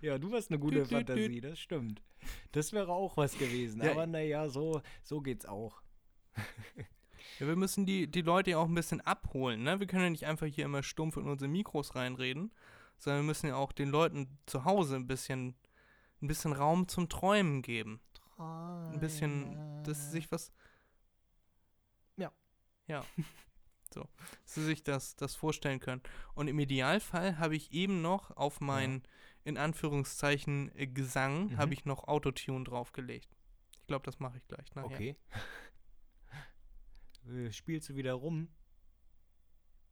Ja, 0.00 0.18
du 0.18 0.32
hast 0.32 0.50
eine 0.50 0.58
gute 0.58 0.78
Düt, 0.84 0.90
düt, 0.90 1.08
düt. 1.08 1.08
Fantasie, 1.08 1.40
das 1.40 1.58
stimmt. 1.58 2.02
Das 2.52 2.72
wäre 2.72 2.92
auch 2.92 3.16
was 3.16 3.36
gewesen, 3.36 3.82
Ja, 3.82 3.90
aber 3.90 4.06
naja, 4.06 4.48
so, 4.48 4.80
so 5.02 5.20
geht's 5.20 5.46
auch. 5.46 5.82
Ja, 7.40 7.48
wir 7.48 7.56
müssen 7.56 7.84
die, 7.84 8.06
die 8.06 8.20
Leute 8.22 8.50
ja 8.50 8.58
auch 8.58 8.68
ein 8.68 8.74
bisschen 8.76 9.00
abholen, 9.00 9.64
ne? 9.64 9.80
Wir 9.80 9.88
können 9.88 10.04
ja 10.04 10.10
nicht 10.10 10.26
einfach 10.26 10.46
hier 10.46 10.66
immer 10.66 10.84
stumpf 10.84 11.16
in 11.16 11.26
unsere 11.26 11.48
Mikros 11.48 11.96
reinreden, 11.96 12.52
sondern 12.98 13.22
wir 13.22 13.26
müssen 13.26 13.48
ja 13.48 13.56
auch 13.56 13.72
den 13.72 13.88
Leuten 13.88 14.38
zu 14.46 14.64
Hause 14.64 14.94
ein 14.94 15.08
bisschen, 15.08 15.56
ein 16.22 16.28
bisschen 16.28 16.52
Raum 16.52 16.86
zum 16.86 17.08
Träumen 17.08 17.62
geben. 17.62 18.00
Ein 18.38 19.00
bisschen, 19.00 19.82
dass 19.82 20.12
sich 20.12 20.30
was. 20.30 20.52
Ja. 22.16 22.30
Ja. 22.86 23.04
So. 23.94 24.08
Dass 24.42 24.54
sie 24.54 24.64
sich 24.64 24.82
das, 24.82 25.16
das 25.16 25.34
vorstellen 25.34 25.80
können. 25.80 26.02
Und 26.34 26.48
im 26.48 26.58
Idealfall 26.58 27.38
habe 27.38 27.56
ich 27.56 27.72
eben 27.72 28.02
noch 28.02 28.36
auf 28.36 28.60
mein, 28.60 29.02
in 29.44 29.56
Anführungszeichen, 29.56 30.70
äh, 30.76 30.86
Gesang, 30.86 31.50
Mhm. 31.52 31.56
habe 31.58 31.72
ich 31.74 31.84
noch 31.86 32.06
Autotune 32.08 32.64
draufgelegt. 32.64 33.28
Ich 33.80 33.86
glaube, 33.86 34.04
das 34.04 34.18
mache 34.20 34.36
ich 34.38 34.46
gleich 34.48 34.74
nachher. 34.74 34.90
Okay. 34.90 35.16
Äh, 37.28 37.52
Spielst 37.52 37.88
du 37.88 37.96
wieder 37.96 38.14
rum? 38.14 38.48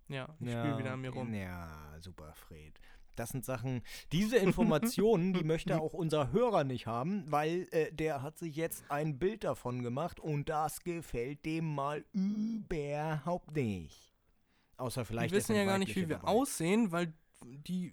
Ja, 0.08 0.28
ich 0.40 0.50
spiele 0.50 0.76
wieder 0.78 0.92
an 0.92 1.00
mir 1.00 1.10
rum. 1.10 1.32
Ja, 1.32 1.96
super, 2.00 2.34
Fred. 2.34 2.78
Das 3.16 3.30
sind 3.30 3.44
Sachen, 3.44 3.82
diese 4.10 4.36
Informationen, 4.36 5.32
die 5.32 5.44
möchte 5.44 5.80
auch 5.80 5.92
unser 5.92 6.32
Hörer 6.32 6.64
nicht 6.64 6.86
haben, 6.86 7.24
weil 7.30 7.68
äh, 7.70 7.92
der 7.92 8.22
hat 8.22 8.38
sich 8.38 8.56
jetzt 8.56 8.84
ein 8.90 9.18
Bild 9.18 9.44
davon 9.44 9.82
gemacht 9.82 10.20
und 10.20 10.48
das 10.48 10.80
gefällt 10.82 11.44
dem 11.44 11.74
mal 11.74 12.04
überhaupt 12.12 13.54
nicht. 13.54 14.12
Außer 14.76 15.04
vielleicht. 15.04 15.32
Die 15.32 15.36
wissen 15.36 15.54
ja 15.54 15.64
gar 15.64 15.78
nicht, 15.78 15.94
wie 15.94 16.08
wir 16.08 16.16
dabei. 16.16 16.28
aussehen, 16.28 16.90
weil 16.92 17.12
die. 17.42 17.92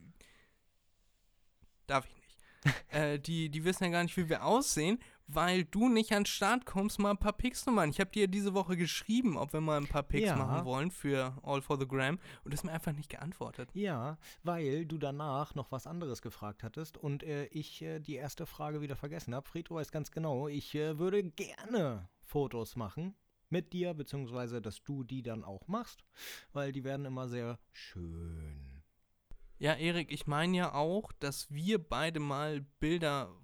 Darf 1.87 2.05
ich 2.05 2.15
nicht. 2.15 2.93
äh, 2.93 3.19
die, 3.19 3.49
die 3.49 3.63
wissen 3.63 3.83
ja 3.85 3.89
gar 3.89 4.03
nicht, 4.03 4.17
wie 4.17 4.29
wir 4.29 4.45
aussehen, 4.45 4.99
weil 5.31 5.64
du 5.65 5.89
nicht 5.89 6.11
an 6.11 6.22
den 6.22 6.26
Start 6.26 6.65
kommst, 6.65 6.97
mal 6.99 7.11
ein 7.11 7.18
paar 7.18 7.34
Pics 7.34 7.64
zu 7.64 7.72
machen. 7.72 7.91
Ich 7.91 7.99
habe 7.99 8.10
dir 8.10 8.27
diese 8.27 8.53
Woche 8.53 8.76
geschrieben, 8.76 9.38
ob 9.38 9.53
wir 9.53 9.61
mal 9.61 9.77
ein 9.77 9.88
paar 9.88 10.03
Pics 10.03 10.27
Ja. 10.30 10.35
machen 10.35 10.65
wollen 10.65 10.89
für 10.91 11.38
All 11.43 11.61
for 11.61 11.80
the 11.80 11.88
Gram 11.88 12.18
und 12.43 12.51
du 12.51 12.57
hast 12.57 12.64
mir 12.64 12.72
einfach 12.72 12.93
nicht 12.93 13.10
geantwortet. 13.10 13.69
Ja, 13.73 14.18
weil 14.43 14.85
du 14.85 14.97
danach 14.97 15.53
noch 15.56 15.72
was 15.72 15.85
anderes 15.88 16.22
gefragt 16.22 16.64
hattest 16.64 16.97
und 16.97 17.23
äh, 17.23 17.45
ich 17.45 17.81
äh, 17.81 17.99
die 17.99 18.15
erste 18.15 18.45
Frage 18.45 18.81
wieder 18.81 18.95
vergessen 18.95 19.35
habe. 19.35 19.47
Fred, 19.47 19.69
du 19.69 19.76
weißt 19.76 19.91
ganz 19.91 20.11
genau, 20.11 20.47
ich 20.47 20.73
äh, 20.76 20.97
würde 20.97 21.23
gerne 21.23 22.10
Fotos 22.22 22.76
machen 22.76 23.14
mit 23.49 23.73
dir, 23.73 23.93
beziehungsweise 23.93 24.61
dass 24.61 24.84
du 24.84 25.03
die 25.03 25.22
dann 25.23 25.43
auch 25.43 25.68
machst, 25.68 26.03
weil 26.53 26.72
die 26.72 26.84
werden 26.84 27.06
immer 27.06 27.27
sehr 27.27 27.60
schön. 27.72 28.81
Ja, 29.57 29.73
Erik, 29.73 30.11
ich 30.11 30.26
meine 30.26 30.56
ja 30.57 30.73
auch, 30.73 31.11
dass 31.19 31.51
wir 31.53 31.80
beide 31.80 32.19
mal 32.19 32.61
Bilder 32.80 33.35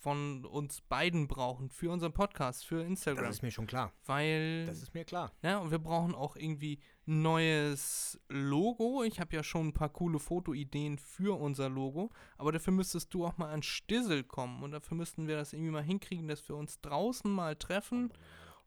von 0.00 0.46
uns 0.46 0.80
beiden 0.80 1.28
brauchen 1.28 1.68
für 1.68 1.90
unseren 1.90 2.12
Podcast, 2.12 2.66
für 2.66 2.82
Instagram. 2.82 3.24
Das 3.24 3.36
ist 3.36 3.42
mir 3.42 3.50
schon 3.50 3.66
klar. 3.66 3.92
weil. 4.06 4.64
Das 4.66 4.82
ist 4.82 4.94
mir 4.94 5.04
klar. 5.04 5.30
Ja, 5.42 5.58
und 5.58 5.70
wir 5.70 5.78
brauchen 5.78 6.14
auch 6.14 6.36
irgendwie 6.36 6.80
ein 7.06 7.22
neues 7.22 8.18
Logo. 8.28 9.02
Ich 9.04 9.20
habe 9.20 9.36
ja 9.36 9.42
schon 9.42 9.68
ein 9.68 9.72
paar 9.74 9.90
coole 9.90 10.18
Fotoideen 10.18 10.98
für 10.98 11.38
unser 11.38 11.68
Logo, 11.68 12.10
aber 12.38 12.52
dafür 12.52 12.72
müsstest 12.72 13.12
du 13.12 13.26
auch 13.26 13.36
mal 13.36 13.52
an 13.52 13.62
Stissel 13.62 14.24
kommen 14.24 14.62
und 14.62 14.70
dafür 14.70 14.96
müssten 14.96 15.28
wir 15.28 15.36
das 15.36 15.52
irgendwie 15.52 15.72
mal 15.72 15.82
hinkriegen, 15.82 16.28
dass 16.28 16.48
wir 16.48 16.56
uns 16.56 16.80
draußen 16.80 17.30
mal 17.30 17.56
treffen 17.56 18.10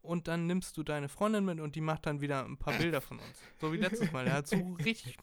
und 0.03 0.27
dann 0.27 0.45
nimmst 0.45 0.77
du 0.77 0.83
deine 0.83 1.09
Freundin 1.09 1.45
mit 1.45 1.59
und 1.59 1.75
die 1.75 1.81
macht 1.81 2.05
dann 2.05 2.21
wieder 2.21 2.45
ein 2.45 2.57
paar 2.57 2.73
Bilder 2.73 3.01
von 3.01 3.17
uns. 3.19 3.39
So 3.59 3.73
wie 3.73 3.77
letztes 3.77 4.11
Mal. 4.11 4.25
Der 4.25 4.33
hat 4.35 4.47
so 4.47 4.57
richtig 4.85 5.17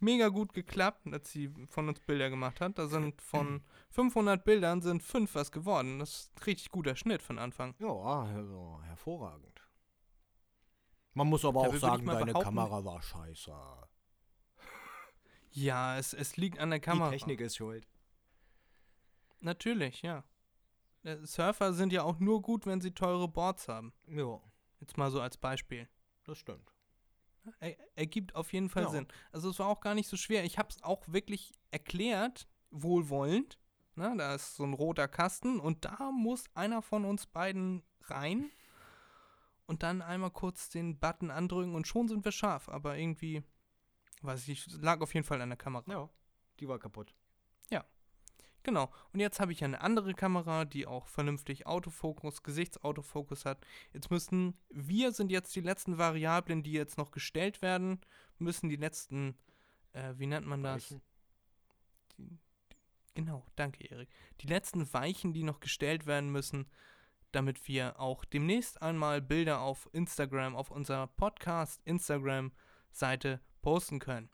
mega 0.00 0.28
gut 0.28 0.52
geklappt, 0.52 1.06
als 1.12 1.30
sie 1.30 1.52
von 1.68 1.88
uns 1.88 2.00
Bilder 2.00 2.30
gemacht 2.30 2.60
hat. 2.60 2.78
Da 2.78 2.86
sind 2.86 3.20
von 3.20 3.62
500 3.90 4.44
Bildern 4.44 4.82
sind 4.82 5.02
fünf 5.02 5.34
was 5.34 5.52
geworden. 5.52 5.98
Das 5.98 6.10
ist 6.10 6.36
ein 6.36 6.42
richtig 6.44 6.70
guter 6.70 6.96
Schnitt 6.96 7.22
von 7.22 7.38
Anfang. 7.38 7.74
Ja, 7.78 7.88
also, 7.88 8.80
hervorragend. 8.84 9.62
Man 11.14 11.26
muss 11.26 11.44
aber 11.44 11.60
auch 11.60 11.74
ich 11.74 11.80
sagen, 11.80 12.06
deine 12.06 12.32
Kamera 12.32 12.84
war 12.84 13.02
scheiße. 13.02 13.52
Ja, 15.50 15.98
es, 15.98 16.12
es 16.12 16.36
liegt 16.36 16.58
an 16.58 16.70
der 16.70 16.80
Kamera. 16.80 17.10
Die 17.10 17.16
Technik 17.16 17.40
ist 17.40 17.56
schuld. 17.56 17.88
Natürlich, 19.40 20.02
ja. 20.02 20.24
Äh, 21.02 21.16
Surfer 21.24 21.72
sind 21.72 21.92
ja 21.92 22.02
auch 22.02 22.20
nur 22.20 22.42
gut, 22.42 22.66
wenn 22.66 22.80
sie 22.80 22.92
teure 22.92 23.28
Boards 23.28 23.68
haben. 23.68 23.92
Ja, 24.06 24.40
Jetzt 24.80 24.96
mal 24.96 25.10
so 25.10 25.20
als 25.20 25.36
Beispiel. 25.36 25.88
das 26.24 26.38
stimmt. 26.38 26.72
Er, 27.60 27.76
ergibt 27.96 28.34
auf 28.34 28.52
jeden 28.52 28.68
Fall 28.68 28.84
Ja. 28.84 28.90
Sinn. 28.90 29.06
Also 29.32 29.50
es 29.50 29.58
war 29.58 29.68
auch 29.68 29.80
gar 29.80 29.94
nicht 29.94 30.08
so 30.08 30.16
schwer. 30.16 30.44
Ich 30.44 30.58
habe 30.58 30.68
es 30.70 30.82
auch 30.82 31.02
wirklich 31.06 31.52
erklärt, 31.70 32.48
wohlwollend. 32.70 33.58
Na, 33.94 34.14
da 34.14 34.34
ist 34.34 34.54
so 34.54 34.64
ein 34.64 34.74
roter 34.74 35.08
Kasten 35.08 35.58
und 35.58 35.84
da 35.84 36.10
muss 36.12 36.44
einer 36.54 36.82
von 36.82 37.04
uns 37.04 37.26
beiden 37.26 37.82
rein 38.04 38.50
und 39.66 39.82
dann 39.82 40.02
einmal 40.02 40.30
kurz 40.30 40.68
den 40.70 40.98
Button 40.98 41.30
andrücken 41.30 41.74
und 41.74 41.88
schon 41.88 42.06
sind 42.08 42.24
wir 42.24 42.32
scharf. 42.32 42.68
Aber 42.68 42.96
irgendwie, 42.96 43.42
weiß 44.22 44.46
ich, 44.48 44.66
lag 44.80 45.00
auf 45.00 45.14
jeden 45.14 45.26
Fall 45.26 45.42
an 45.42 45.50
der 45.50 45.58
Kamera. 45.58 45.84
Ja, 45.90 46.08
die 46.60 46.68
war 46.68 46.78
kaputt. 46.78 47.12
Genau. 48.62 48.90
Und 49.12 49.20
jetzt 49.20 49.40
habe 49.40 49.52
ich 49.52 49.64
eine 49.64 49.80
andere 49.80 50.14
Kamera, 50.14 50.64
die 50.64 50.86
auch 50.86 51.06
vernünftig 51.06 51.66
Autofokus, 51.66 52.42
Gesichtsautofokus 52.42 53.44
hat. 53.44 53.64
Jetzt 53.92 54.10
müssen, 54.10 54.58
wir 54.68 55.12
sind 55.12 55.30
jetzt 55.30 55.54
die 55.54 55.60
letzten 55.60 55.98
Variablen, 55.98 56.62
die 56.62 56.72
jetzt 56.72 56.98
noch 56.98 57.10
gestellt 57.10 57.62
werden, 57.62 58.00
müssen 58.38 58.68
die 58.68 58.76
letzten, 58.76 59.36
äh, 59.92 60.14
wie 60.16 60.26
nennt 60.26 60.46
man 60.46 60.62
das? 60.62 60.96
Die, 62.18 62.38
genau, 63.14 63.46
danke 63.56 63.84
Erik. 63.84 64.08
Die 64.40 64.48
letzten 64.48 64.92
Weichen, 64.92 65.32
die 65.32 65.44
noch 65.44 65.60
gestellt 65.60 66.06
werden 66.06 66.30
müssen, 66.30 66.66
damit 67.32 67.68
wir 67.68 68.00
auch 68.00 68.24
demnächst 68.24 68.82
einmal 68.82 69.20
Bilder 69.20 69.60
auf 69.60 69.88
Instagram, 69.92 70.56
auf 70.56 70.70
unserer 70.70 71.06
Podcast 71.06 71.80
Instagram-Seite 71.84 73.40
posten 73.62 73.98
können 73.98 74.30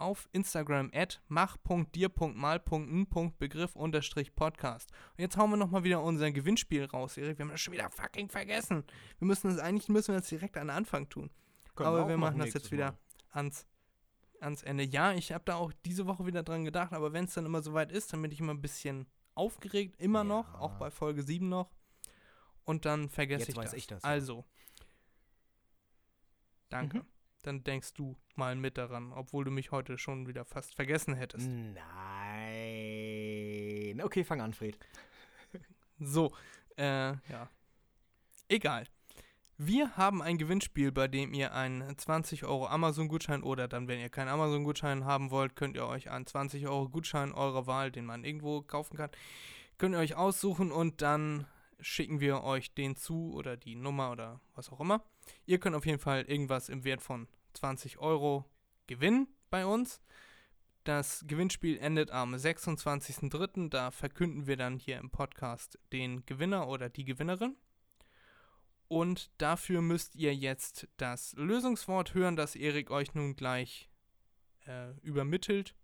auf 0.00 0.28
Instagram 0.32 0.90
at 0.94 1.20
mach.dir.mal.n.begriff 1.28 3.76
unterstrich 3.76 4.34
Podcast. 4.34 4.90
Und 5.16 5.20
jetzt 5.20 5.36
hauen 5.36 5.50
wir 5.50 5.56
nochmal 5.56 5.84
wieder 5.84 6.02
unser 6.02 6.30
Gewinnspiel 6.32 6.84
raus, 6.86 7.16
Erik. 7.16 7.38
Wir 7.38 7.44
haben 7.44 7.50
das 7.52 7.60
schon 7.60 7.74
wieder 7.74 7.90
fucking 7.90 8.28
vergessen. 8.28 8.84
Wir 9.18 9.26
müssen 9.26 9.48
das 9.48 9.58
eigentlich 9.58 9.88
müssen 9.88 10.14
wir 10.14 10.20
das 10.20 10.28
direkt 10.28 10.56
an 10.56 10.70
Anfang 10.70 11.08
tun. 11.08 11.30
Können 11.74 11.88
aber 11.88 12.04
auch 12.04 12.08
wir 12.08 12.16
machen 12.16 12.38
das 12.38 12.54
jetzt 12.54 12.72
wieder 12.72 12.98
ans, 13.30 13.66
ans 14.40 14.62
Ende. 14.62 14.84
Ja, 14.84 15.12
ich 15.12 15.32
habe 15.32 15.44
da 15.44 15.56
auch 15.56 15.72
diese 15.84 16.06
Woche 16.06 16.26
wieder 16.26 16.42
dran 16.42 16.64
gedacht, 16.64 16.92
aber 16.92 17.12
wenn 17.12 17.24
es 17.26 17.34
dann 17.34 17.46
immer 17.46 17.62
soweit 17.62 17.92
ist, 17.92 18.12
dann 18.12 18.22
bin 18.22 18.30
ich 18.32 18.40
immer 18.40 18.54
ein 18.54 18.62
bisschen 18.62 19.06
aufgeregt, 19.34 19.96
immer 20.00 20.24
noch, 20.24 20.54
Ja. 20.54 20.60
auch 20.60 20.74
bei 20.74 20.90
Folge 20.90 21.22
7 21.22 21.48
noch. 21.48 21.70
Und 22.64 22.84
dann 22.84 23.08
vergesse 23.08 23.40
Jetzt 23.40 23.48
ich, 23.50 23.56
weiß 23.56 23.70
das. 23.70 23.78
ich 23.78 23.86
das. 23.86 24.04
Also, 24.04 24.44
danke. 26.68 26.98
Mhm. 26.98 27.06
Dann 27.42 27.64
denkst 27.64 27.94
du 27.94 28.16
mal 28.34 28.54
mit 28.56 28.76
daran, 28.78 29.12
obwohl 29.12 29.44
du 29.44 29.50
mich 29.50 29.70
heute 29.70 29.96
schon 29.98 30.26
wieder 30.26 30.44
fast 30.44 30.74
vergessen 30.74 31.14
hättest. 31.14 31.48
Nein. 31.48 31.80
Okay, 34.02 34.24
fang 34.24 34.40
an, 34.40 34.52
Fred. 34.52 34.78
So, 36.02 36.32
äh, 36.78 37.12
ja. 37.12 37.50
Egal. 38.48 38.86
Wir 39.58 39.98
haben 39.98 40.22
ein 40.22 40.38
Gewinnspiel, 40.38 40.90
bei 40.90 41.06
dem 41.06 41.34
ihr 41.34 41.52
einen 41.52 41.98
20 41.98 42.44
Euro 42.44 42.66
Amazon-Gutschein 42.68 43.42
oder 43.42 43.68
dann, 43.68 43.88
wenn 43.88 44.00
ihr 44.00 44.08
keinen 44.08 44.28
Amazon-Gutschein 44.28 45.04
haben 45.04 45.30
wollt, 45.30 45.54
könnt 45.54 45.76
ihr 45.76 45.86
euch 45.86 46.10
einen 46.10 46.26
20 46.26 46.66
Euro 46.66 46.88
Gutschein 46.88 47.32
eurer 47.32 47.66
Wahl, 47.66 47.92
den 47.92 48.06
man 48.06 48.24
irgendwo 48.24 48.62
kaufen 48.62 48.96
kann, 48.96 49.10
könnt 49.76 49.94
ihr 49.94 49.98
euch 49.98 50.16
aussuchen 50.16 50.72
und 50.72 51.02
dann 51.02 51.46
schicken 51.82 52.20
wir 52.20 52.42
euch 52.42 52.74
den 52.74 52.96
zu 52.96 53.32
oder 53.32 53.56
die 53.56 53.74
Nummer 53.74 54.12
oder 54.12 54.40
was 54.54 54.70
auch 54.70 54.80
immer. 54.80 55.04
Ihr 55.46 55.58
könnt 55.58 55.76
auf 55.76 55.86
jeden 55.86 55.98
Fall 55.98 56.22
irgendwas 56.22 56.68
im 56.68 56.84
Wert 56.84 57.02
von 57.02 57.28
20 57.54 57.98
Euro 57.98 58.44
gewinnen 58.86 59.28
bei 59.50 59.66
uns. 59.66 60.00
Das 60.84 61.24
Gewinnspiel 61.26 61.78
endet 61.78 62.10
am 62.10 62.34
26.03. 62.34 63.68
Da 63.68 63.90
verkünden 63.90 64.46
wir 64.46 64.56
dann 64.56 64.78
hier 64.78 64.98
im 64.98 65.10
Podcast 65.10 65.78
den 65.92 66.24
Gewinner 66.26 66.68
oder 66.68 66.88
die 66.88 67.04
Gewinnerin. 67.04 67.56
Und 68.88 69.30
dafür 69.38 69.82
müsst 69.82 70.16
ihr 70.16 70.34
jetzt 70.34 70.88
das 70.96 71.34
Lösungswort 71.36 72.14
hören, 72.14 72.34
das 72.34 72.56
Erik 72.56 72.90
euch 72.90 73.14
nun 73.14 73.36
gleich 73.36 73.88
äh, 74.66 74.92
übermittelt. 75.02 75.76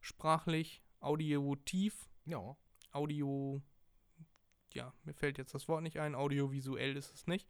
Sprachlich, 0.00 0.82
audiotiv, 1.00 2.08
Ja. 2.24 2.56
Audio. 2.92 3.62
Ja, 4.74 4.92
mir 5.04 5.14
fällt 5.14 5.38
jetzt 5.38 5.54
das 5.54 5.68
Wort 5.68 5.82
nicht 5.82 5.98
ein. 5.98 6.14
Audiovisuell 6.14 6.96
ist 6.96 7.14
es 7.14 7.26
nicht. 7.26 7.48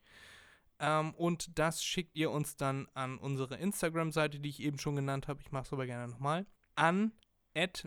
Ähm, 0.78 1.12
und 1.14 1.58
das 1.58 1.84
schickt 1.84 2.16
ihr 2.16 2.30
uns 2.30 2.56
dann 2.56 2.88
an 2.94 3.18
unsere 3.18 3.56
Instagram-Seite, 3.56 4.40
die 4.40 4.48
ich 4.48 4.60
eben 4.60 4.78
schon 4.78 4.96
genannt 4.96 5.28
habe. 5.28 5.40
Ich 5.40 5.52
mache 5.52 5.64
es 5.64 5.72
aber 5.72 5.86
gerne 5.86 6.12
nochmal. 6.12 6.46
An 6.74 7.12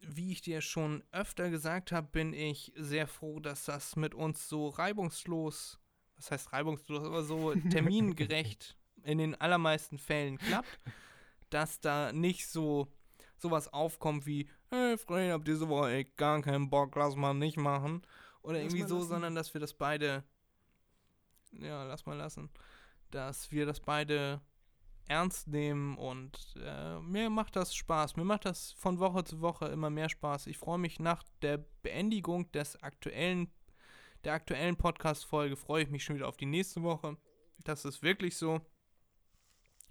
wie 0.00 0.30
ich 0.32 0.40
dir 0.42 0.60
schon 0.60 1.02
öfter 1.10 1.50
gesagt 1.50 1.90
habe, 1.90 2.06
bin 2.12 2.32
ich 2.32 2.72
sehr 2.76 3.06
froh, 3.08 3.40
dass 3.40 3.64
das 3.64 3.96
mit 3.96 4.14
uns 4.14 4.48
so 4.48 4.68
reibungslos, 4.68 5.80
was 6.16 6.30
heißt 6.30 6.52
reibungslos, 6.52 7.04
aber 7.04 7.22
so 7.22 7.54
termingerecht 7.70 8.76
in 9.02 9.18
den 9.18 9.34
allermeisten 9.40 9.98
Fällen 9.98 10.38
klappt, 10.38 10.80
dass 11.50 11.80
da 11.80 12.12
nicht 12.12 12.48
so 12.48 12.92
sowas 13.38 13.72
aufkommt 13.72 14.26
wie, 14.26 14.48
hey 14.70 14.96
Fred, 14.96 15.32
hab 15.32 15.44
diese 15.44 15.68
Woche 15.68 15.92
echt 15.92 16.16
gar 16.16 16.40
keinen 16.42 16.70
Bock, 16.70 16.96
lass 16.96 17.14
mal 17.16 17.34
nicht 17.34 17.56
machen. 17.56 18.02
Oder 18.42 18.62
Lass 18.62 18.72
irgendwie 18.72 18.88
so, 18.88 18.96
lassen. 18.96 19.08
sondern 19.08 19.34
dass 19.34 19.52
wir 19.54 19.60
das 19.60 19.74
beide, 19.74 20.24
ja, 21.52 21.84
lass 21.84 22.06
mal 22.06 22.16
lassen, 22.16 22.50
dass 23.10 23.50
wir 23.50 23.66
das 23.66 23.80
beide 23.80 24.40
ernst 25.08 25.48
nehmen 25.48 25.96
und 25.96 26.54
äh, 26.60 26.98
mir 27.00 27.30
macht 27.30 27.56
das 27.56 27.74
Spaß. 27.74 28.16
Mir 28.16 28.24
macht 28.24 28.44
das 28.44 28.72
von 28.72 28.98
Woche 28.98 29.24
zu 29.24 29.40
Woche 29.40 29.66
immer 29.66 29.90
mehr 29.90 30.08
Spaß. 30.08 30.46
Ich 30.46 30.58
freue 30.58 30.78
mich 30.78 30.98
nach 30.98 31.22
der 31.42 31.64
Beendigung 31.82 32.50
des 32.52 32.82
aktuellen, 32.82 33.52
der 34.26 34.34
aktuellen 34.34 34.76
Podcast-Folge, 34.76 35.54
freue 35.54 35.84
ich 35.84 35.88
mich 35.88 36.02
schon 36.02 36.16
wieder 36.16 36.26
auf 36.26 36.36
die 36.36 36.46
nächste 36.46 36.82
Woche. 36.82 37.16
Das 37.62 37.84
ist 37.84 38.02
wirklich 38.02 38.36
so. 38.36 38.60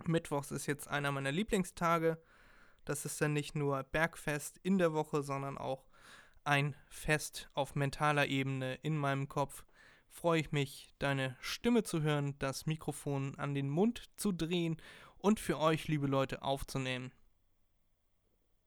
Mittwochs 0.03 0.51
ist 0.51 0.65
jetzt 0.65 0.89
einer 0.89 1.13
meiner 1.13 1.31
Lieblingstage. 1.31 2.21
Das 2.83 3.05
ist 3.05 3.21
dann 3.21 3.31
nicht 3.31 3.55
nur 3.55 3.81
Bergfest 3.83 4.59
in 4.61 4.77
der 4.77 4.91
Woche, 4.91 5.23
sondern 5.23 5.57
auch 5.57 5.85
ein 6.43 6.75
Fest 6.89 7.49
auf 7.53 7.75
mentaler 7.75 8.27
Ebene 8.27 8.75
in 8.83 8.97
meinem 8.97 9.29
Kopf. 9.29 9.63
Freue 10.09 10.41
ich 10.41 10.51
mich, 10.51 10.93
deine 10.99 11.37
Stimme 11.39 11.83
zu 11.83 12.01
hören, 12.01 12.37
das 12.37 12.65
Mikrofon 12.65 13.35
an 13.39 13.55
den 13.55 13.69
Mund 13.69 14.09
zu 14.17 14.33
drehen 14.33 14.75
und 15.17 15.39
für 15.39 15.59
euch, 15.59 15.87
liebe 15.87 16.07
Leute, 16.07 16.41
aufzunehmen. 16.41 17.13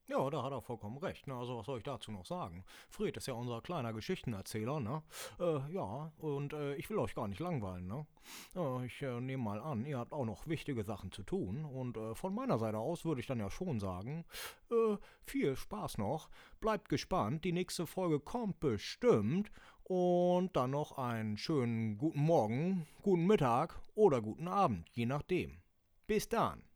Ja, 0.09 0.27
da 0.31 0.41
hat 0.41 0.51
er 0.51 0.61
vollkommen 0.61 0.97
recht. 0.97 1.27
Ne? 1.27 1.35
Also 1.35 1.55
was 1.59 1.67
soll 1.67 1.77
ich 1.77 1.83
dazu 1.83 2.11
noch 2.11 2.25
sagen? 2.25 2.63
Fred 2.89 3.15
ist 3.15 3.27
ja 3.27 3.35
unser 3.35 3.61
kleiner 3.61 3.93
Geschichtenerzähler, 3.93 4.79
ne? 4.79 5.03
Äh, 5.39 5.71
ja, 5.71 6.11
und 6.17 6.51
äh, 6.53 6.73
ich 6.75 6.89
will 6.89 6.97
euch 6.97 7.13
gar 7.13 7.27
nicht 7.27 7.39
langweilen, 7.39 7.85
ne? 7.85 8.07
Äh, 8.55 8.87
ich 8.87 8.99
äh, 9.03 9.21
nehme 9.21 9.43
mal 9.43 9.59
an, 9.59 9.85
ihr 9.85 9.99
habt 9.99 10.11
auch 10.11 10.25
noch 10.25 10.47
wichtige 10.47 10.83
Sachen 10.83 11.11
zu 11.11 11.21
tun. 11.21 11.63
Und 11.63 11.95
äh, 11.95 12.15
von 12.15 12.33
meiner 12.33 12.57
Seite 12.57 12.79
aus 12.79 13.05
würde 13.05 13.21
ich 13.21 13.27
dann 13.27 13.39
ja 13.39 13.51
schon 13.51 13.79
sagen, 13.79 14.25
äh, 14.71 14.97
viel 15.21 15.55
Spaß 15.55 15.99
noch. 15.99 16.29
Bleibt 16.59 16.89
gespannt, 16.89 17.45
die 17.45 17.51
nächste 17.51 17.85
Folge 17.85 18.19
kommt 18.19 18.59
bestimmt. 18.59 19.51
Und 19.83 20.55
dann 20.55 20.71
noch 20.71 20.97
einen 20.97 21.37
schönen 21.37 21.99
guten 21.99 22.21
Morgen, 22.21 22.87
guten 23.03 23.27
Mittag 23.27 23.79
oder 23.93 24.21
guten 24.21 24.47
Abend, 24.47 24.89
je 24.89 25.05
nachdem. 25.05 25.61
Bis 26.07 26.29
dann. 26.29 26.68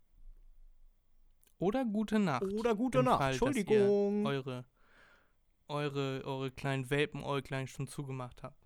Oder 1.63 1.85
gute 1.85 2.19
Nacht. 2.19 2.43
Oder 2.43 2.75
gute 2.75 3.01
Nacht. 3.03 3.19
Fall, 3.19 3.31
Entschuldigung. 3.31 4.25
Eure, 4.25 4.65
eure, 5.67 6.21
eure 6.25 6.51
kleinen 6.51 6.89
Welpen, 6.89 7.23
eure 7.23 7.41
kleinen 7.41 7.67
schon 7.67 7.87
zugemacht 7.87 8.43
habt. 8.43 8.57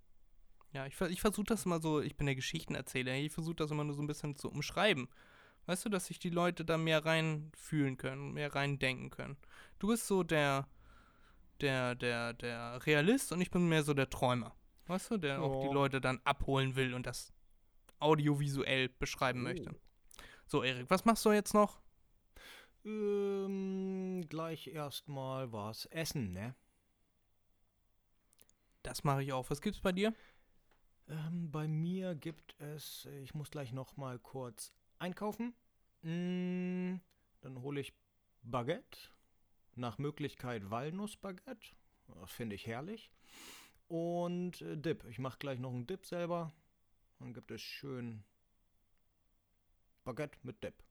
Ja, 0.74 0.86
ich, 0.86 0.99
ich 1.02 1.22
versuche 1.22 1.45
das 1.45 1.65
immer 1.65 1.80
so, 1.80 2.02
ich 2.02 2.18
bin 2.18 2.26
der 2.26 2.36
Geschichtenerzähler, 2.36 3.14
ich 3.14 3.32
versuche 3.32 3.56
das 3.56 3.72
immer 3.72 3.84
nur 3.84 3.95
so 3.95 4.02
ein 4.02 4.07
bisschen 4.07 4.36
zu 4.36 4.49
umschreiben. 4.49 5.07
Weißt 5.65 5.86
du, 5.86 5.90
dass 5.90 6.06
sich 6.07 6.19
die 6.19 6.30
Leute 6.30 6.64
da 6.65 6.78
mehr 6.78 7.06
reinfühlen 7.06 7.98
können, 7.98 8.34
mehr 8.34 8.56
reindenken 8.56 9.10
können. 9.10 9.38
Du 9.80 9.88
bist 9.88 10.07
so 10.07 10.24
der, 10.24 10.68
der, 11.61 11.95
der, 11.95 12.34
der 12.34 12.86
Realist 12.86 13.32
und 13.32 13.41
ich 13.41 13.52
bin 13.52 13.68
mehr 13.68 13.84
so 13.84 13.94
der 13.94 14.10
Träumer. 14.10 14.56
Weißt 14.88 15.11
du, 15.11 15.18
der 15.18 15.41
auch 15.41 15.68
die. 15.68 15.74
Leute 15.74 15.99
dann 15.99 16.22
abholen 16.24 16.76
will 16.76 16.94
und 16.94 17.06
das 17.06 17.34
audiovisuell 17.99 18.90
beschreiben 18.90 19.41
Oh. 19.41 19.44
möchte. 19.44 19.76
So, 20.45 20.64
Erik, 20.64 20.90
was 20.90 21.03
machst 21.03 21.26
du 21.26 21.32
jetzt 21.32 21.53
noch? 21.53 21.80
Ähm, 22.88 24.26
gleich 24.30 24.68
erstmal 24.68 25.52
was 25.52 25.88
essen, 25.88 26.32
ne? 26.32 26.56
Das 28.82 29.04
mache 29.04 29.24
ich 29.24 29.34
auch. 29.34 29.50
Was 29.50 29.62
gibt's 29.62 29.82
bei 29.82 29.92
dir? 29.92 30.14
Ähm, 31.10 31.52
bei 31.52 31.68
mir 31.68 32.16
gibt 32.16 32.56
es, 32.62 33.06
ich 33.22 33.34
muss 33.36 33.52
gleich 33.52 33.74
noch 33.74 33.98
mal 33.98 34.20
kurz 34.20 34.72
einkaufen. 35.00 35.54
Mm, 36.02 37.02
dann 37.42 37.62
hole 37.62 37.82
ich 37.82 37.94
Baguette. 38.42 38.98
Nach 39.76 39.98
Möglichkeit 39.98 40.70
Walnussbaguette. 40.70 41.76
Das 42.08 42.32
finde 42.32 42.56
ich 42.56 42.66
herrlich. 42.66 43.12
Und 43.90 44.62
äh, 44.62 44.78
Dip. 44.78 45.04
Ich 45.10 45.20
mache 45.20 45.38
gleich 45.38 45.60
noch 45.60 45.74
einen 45.74 45.88
Dip 45.88 46.06
selber. 46.06 46.54
Dann 47.20 47.34
gibt 47.34 47.52
es 47.52 47.62
schön 47.62 48.24
Baguette 50.06 50.40
mit 50.44 50.64
Dip. 50.64 50.87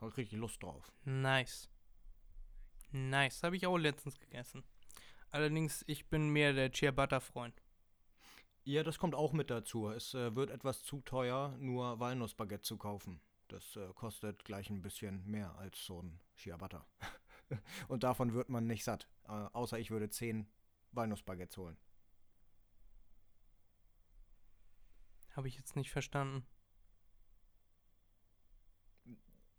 Hab 0.00 0.16
richtig 0.16 0.38
Lust 0.38 0.62
drauf. 0.62 0.92
Nice. 1.04 1.68
Nice. 2.92 3.42
Habe 3.42 3.56
ich 3.56 3.66
auch 3.66 3.76
letztens 3.76 4.18
gegessen. 4.18 4.64
Allerdings, 5.30 5.84
ich 5.86 6.08
bin 6.08 6.30
mehr 6.30 6.52
der 6.52 6.72
Ciabatta-Freund. 6.72 7.62
Ja, 8.64 8.82
das 8.82 8.98
kommt 8.98 9.14
auch 9.14 9.32
mit 9.32 9.50
dazu. 9.50 9.88
Es 9.88 10.14
äh, 10.14 10.34
wird 10.34 10.50
etwas 10.50 10.82
zu 10.82 11.00
teuer, 11.00 11.56
nur 11.58 12.00
Walnussbaguette 12.00 12.62
zu 12.62 12.76
kaufen. 12.76 13.20
Das 13.48 13.76
äh, 13.76 13.88
kostet 13.94 14.44
gleich 14.44 14.68
ein 14.70 14.82
bisschen 14.82 15.24
mehr 15.24 15.56
als 15.58 15.84
so 15.84 16.02
ein 16.02 16.20
Ciabatta. 16.36 16.86
Und 17.88 18.04
davon 18.04 18.34
wird 18.34 18.50
man 18.50 18.66
nicht 18.66 18.84
satt. 18.84 19.08
Äh, 19.24 19.32
außer 19.32 19.78
ich 19.78 19.90
würde 19.90 20.10
10 20.10 20.46
Walnussbaguettes 20.92 21.56
holen. 21.56 21.78
Habe 25.34 25.48
ich 25.48 25.56
jetzt 25.56 25.76
nicht 25.76 25.90
verstanden. 25.90 26.46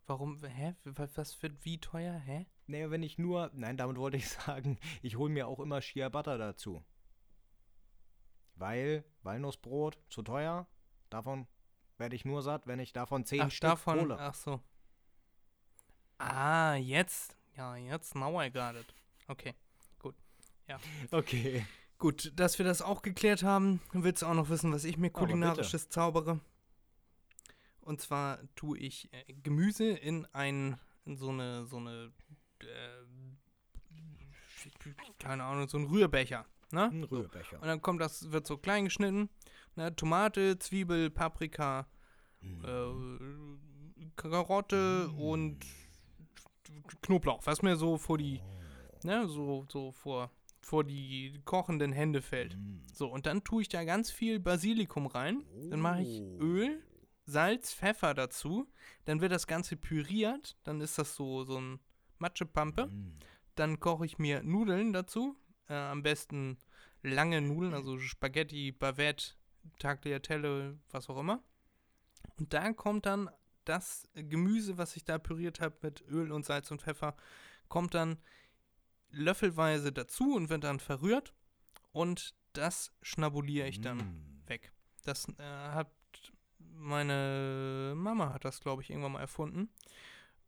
Warum? 0.10 0.44
Hä? 0.44 0.74
Was 0.86 1.40
wird 1.44 1.64
wie 1.66 1.78
teuer? 1.78 2.14
Hä? 2.14 2.48
Naja, 2.66 2.90
wenn 2.90 3.04
ich 3.04 3.20
nur. 3.20 3.52
Nein, 3.54 3.78
damit 3.78 3.98
wollte 3.98 4.18
ich 4.18 4.28
sagen, 4.46 4.80
ich 5.04 5.18
hole 5.18 5.32
mir 5.32 5.48
auch 5.48 5.60
immer 5.60 5.82
Ciabatta 5.82 6.36
dazu. 6.40 6.84
Weil 8.56 9.06
Walnussbrot 9.22 10.00
zu 10.10 10.24
teuer. 10.24 10.68
Davon 11.12 11.48
werde 12.00 12.16
ich 12.16 12.26
nur 12.26 12.42
satt, 12.42 12.66
wenn 12.66 12.80
ich 12.80 12.92
davon 12.92 13.24
10 13.24 13.42
Ach, 13.42 13.52
Stück 13.52 13.70
davon. 13.70 14.00
hole. 14.00 14.18
Ach 14.20 14.34
so. 14.34 14.60
Ah, 16.18 16.74
jetzt. 16.74 17.38
Ja, 17.56 17.76
jetzt. 17.76 18.16
Now 18.16 18.42
I 18.42 18.50
got 18.50 18.76
it. 18.76 18.94
Okay. 19.28 19.54
Okay. 21.10 21.66
Gut, 21.98 22.32
dass 22.36 22.60
wir 22.60 22.66
das 22.66 22.84
auch 22.84 23.02
geklärt 23.02 23.42
haben, 23.42 23.82
willst 23.92 24.22
du 24.22 24.28
auch 24.28 24.36
noch 24.36 24.50
wissen, 24.50 24.72
was 24.72 24.84
ich 24.84 24.98
mir 25.00 25.10
kulinarisches 25.10 25.90
zaubere? 25.90 26.40
Und 27.90 28.00
zwar 28.00 28.38
tue 28.56 28.78
ich 28.78 29.12
äh, 29.12 29.34
Gemüse 29.42 29.90
in 29.90 30.28
ein 30.28 30.78
in 31.06 31.18
so 31.18 31.30
eine 31.30 31.66
so 31.66 31.78
eine 31.78 32.12
äh, 32.62 32.68
keine 35.18 35.44
Ahnung, 35.44 35.68
so 35.68 35.80
ein 35.80 35.86
Rührbecher, 35.86 36.46
ne? 36.72 36.84
Ein 36.84 37.08
So. 37.10 37.16
Rührbecher. 37.16 37.60
Und 37.60 37.68
dann 37.68 37.82
kommt 37.82 38.00
das 38.00 38.32
wird 38.32 38.46
so 38.46 38.58
klein 38.58 38.84
geschnitten, 38.86 39.28
ne? 39.76 39.96
Tomate, 39.96 40.60
Zwiebel, 40.60 41.10
Paprika, 41.10 41.88
äh, 42.44 42.94
Karotte 44.16 45.10
und 45.10 45.66
Knoblauch, 47.02 47.42
was 47.48 47.64
mir 47.64 47.76
so 47.76 47.98
vor 47.98 48.20
die 48.20 48.40
ne, 49.04 49.28
so 49.28 49.66
so 49.68 49.92
vor 49.94 50.30
vor 50.62 50.84
die 50.84 51.42
kochenden 51.44 51.92
Hände 51.92 52.22
fällt. 52.22 52.56
So, 52.94 53.08
und 53.08 53.26
dann 53.26 53.44
tue 53.44 53.64
ich 53.64 53.70
da 53.70 53.84
ganz 53.84 54.12
viel 54.12 54.40
Basilikum 54.40 55.08
rein. 55.08 55.44
Dann 55.72 55.80
mache 55.80 56.04
ich 56.04 56.22
Oh. 56.22 56.38
Öl, 56.40 56.84
Salz, 57.30 57.74
Pfeffer 57.74 58.14
dazu. 58.14 58.68
Dann 59.06 59.22
wird 59.22 59.32
das 59.32 59.48
Ganze 59.48 59.78
püriert. 59.78 60.58
Dann 60.64 60.82
ist 60.82 60.98
das 60.98 61.16
so, 61.16 61.44
so 61.44 61.60
ein 61.60 61.80
Matschepampe. 62.18 62.88
Mm. 62.88 63.18
Dann 63.56 63.80
koche 63.80 64.06
ich 64.06 64.18
mir 64.18 64.44
Nudeln 64.44 64.94
dazu. 64.94 65.36
Äh, 65.68 65.76
am 65.76 66.04
besten 66.04 66.58
lange 67.02 67.42
Nudeln, 67.42 67.74
also 67.74 67.98
Spaghetti, 68.00 68.72
Bavette, 68.72 69.36
Tagliatelle, 69.80 70.78
was 70.90 71.10
auch 71.10 71.20
immer. 71.20 71.44
Und 72.38 72.54
da 72.54 72.74
kommt 72.74 73.06
dann 73.06 73.30
das 73.66 74.10
Gemüse, 74.14 74.78
was 74.78 74.96
ich 74.96 75.04
da 75.04 75.20
püriert 75.20 75.62
habe 75.62 75.78
mit 75.82 76.02
Öl 76.10 76.32
und 76.32 76.46
Salz 76.46 76.72
und 76.72 76.82
Pfeffer, 76.82 77.16
kommt 77.68 77.94
dann 77.94 78.18
löffelweise 79.12 79.92
dazu 79.92 80.36
und 80.36 80.50
wird 80.50 80.64
dann 80.64 80.80
verrührt. 80.80 81.34
Und 81.92 82.36
das 82.54 82.92
schnabuliere 83.02 83.68
ich 83.68 83.82
dann 83.82 83.98
Mm. 83.98 84.48
weg. 84.48 84.72
Das 85.04 85.28
äh, 85.38 85.44
hat 85.44 85.92
meine 86.80 87.94
Mama 87.96 88.34
hat 88.34 88.46
das, 88.46 88.60
glaube 88.62 88.82
ich, 88.82 88.90
irgendwann 88.90 89.14
mal 89.14 89.22
erfunden, 89.22 89.70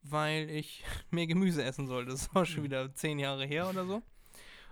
weil 0.01 0.49
ich 0.49 0.83
mehr 1.11 1.27
Gemüse 1.27 1.63
essen 1.63 1.87
sollte. 1.87 2.11
Das 2.11 2.33
war 2.33 2.45
schon 2.45 2.63
wieder 2.63 2.93
zehn 2.93 3.19
Jahre 3.19 3.45
her 3.45 3.69
oder 3.69 3.85
so. 3.85 4.01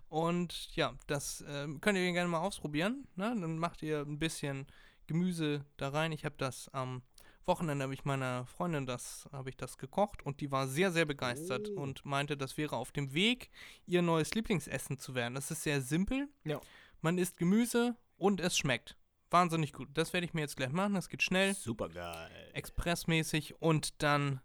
Und 0.08 0.76
ja, 0.76 0.96
das 1.06 1.44
ähm, 1.48 1.80
könnt 1.82 1.98
ihr 1.98 2.12
gerne 2.12 2.30
mal 2.30 2.40
ausprobieren. 2.40 3.08
Ne? 3.16 3.36
Dann 3.40 3.60
macht 3.60 3.84
ihr 3.84 4.02
ein 4.02 4.18
bisschen 4.18 4.66
Gemüse 5.06 5.66
da 5.78 5.90
rein. 5.90 6.12
Ich 6.12 6.26
habe 6.26 6.36
das 6.38 6.70
am 6.70 7.04
Wochenende 7.46 7.84
habe 7.84 7.96
ich 7.96 8.06
meiner 8.06 8.46
Freundin 8.46 8.86
das 8.86 9.28
habe 9.32 9.50
ich 9.50 9.58
das 9.58 9.80
gekocht 9.80 10.22
und 10.24 10.40
die 10.40 10.52
war 10.52 10.68
sehr 10.68 10.92
sehr 10.92 11.06
begeistert 11.06 11.68
Oh. 11.76 11.82
und 11.82 12.06
meinte, 12.06 12.38
das 12.38 12.58
wäre 12.58 12.76
auf 12.76 12.92
dem 12.92 13.14
Weg 13.14 13.50
ihr 13.88 14.04
neues 14.04 14.36
Lieblingsessen 14.36 15.00
zu 15.00 15.16
werden. 15.16 15.34
Das 15.34 15.50
ist 15.50 15.64
sehr 15.64 15.82
simpel. 15.82 16.30
Ja. 16.44 16.62
Man 17.02 17.18
isst 17.18 17.38
Gemüse 17.38 17.96
und 18.18 18.40
es 18.40 18.56
schmeckt. 18.56 18.96
Wahnsinnig 19.30 19.74
gut. 19.74 19.90
Das 19.94 20.14
werde 20.14 20.26
ich 20.26 20.34
mir 20.34 20.42
jetzt 20.42 20.58
gleich 20.58 20.72
machen. 20.72 20.96
Das 20.96 21.10
geht 21.10 21.22
schnell, 21.24 21.54
Super 21.54 21.90
geil. 21.90 22.50
expressmäßig. 22.54 23.62
Und 23.62 24.02
dann 24.02 24.42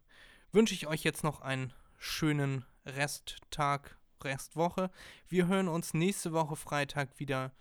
wünsche 0.52 0.74
ich 0.74 0.86
euch 0.86 1.02
jetzt 1.05 1.24
noch 1.24 1.40
einen 1.40 1.73
schönen 1.98 2.66
Resttag, 2.85 3.98
Restwoche. 4.23 4.90
Wir 5.28 5.47
hören 5.47 5.69
uns 5.69 5.94
nächste 5.94 6.32
Woche 6.32 6.56
Freitag 6.56 7.19
wieder. 7.19 7.52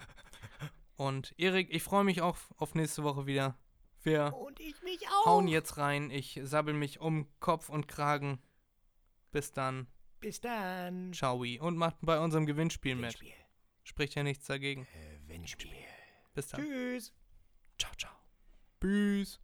Und 0.96 1.32
Erik, 1.38 1.68
ich 1.72 1.82
freue 1.82 2.04
mich 2.04 2.22
auch 2.22 2.36
auf 2.56 2.74
nächste 2.74 3.04
Woche 3.04 3.26
wieder. 3.26 3.56
Wir 4.02 4.34
Und 4.34 4.58
ich 4.60 4.80
mich 4.82 5.06
auch. 5.08 5.26
hauen 5.26 5.48
jetzt 5.48 5.76
rein. 5.76 6.10
Ich 6.10 6.40
sabbel 6.42 6.74
mich 6.74 7.00
um 7.00 7.28
Kopf 7.40 7.68
und 7.68 7.88
Kragen. 7.88 8.40
Bis 9.30 9.52
dann. 9.52 9.86
Bis 10.20 10.40
dann. 10.40 11.12
Ciao. 11.12 11.36
Und 11.60 11.76
macht 11.76 11.96
bei 12.00 12.18
unserem 12.18 12.46
Gewinnspiel 12.46 12.94
mit. 12.94 13.14
Gewinnspiel. 13.14 13.32
Spricht 13.84 14.14
ja 14.14 14.22
nichts 14.22 14.46
dagegen. 14.46 14.86
Gewinnspiel. 15.26 15.72
Bis 16.34 16.48
dann. 16.48 16.60
Tschüss. 16.62 17.12
Ciao, 17.78 17.92
ciao. 17.96 18.12
Tschüss. 18.80 19.40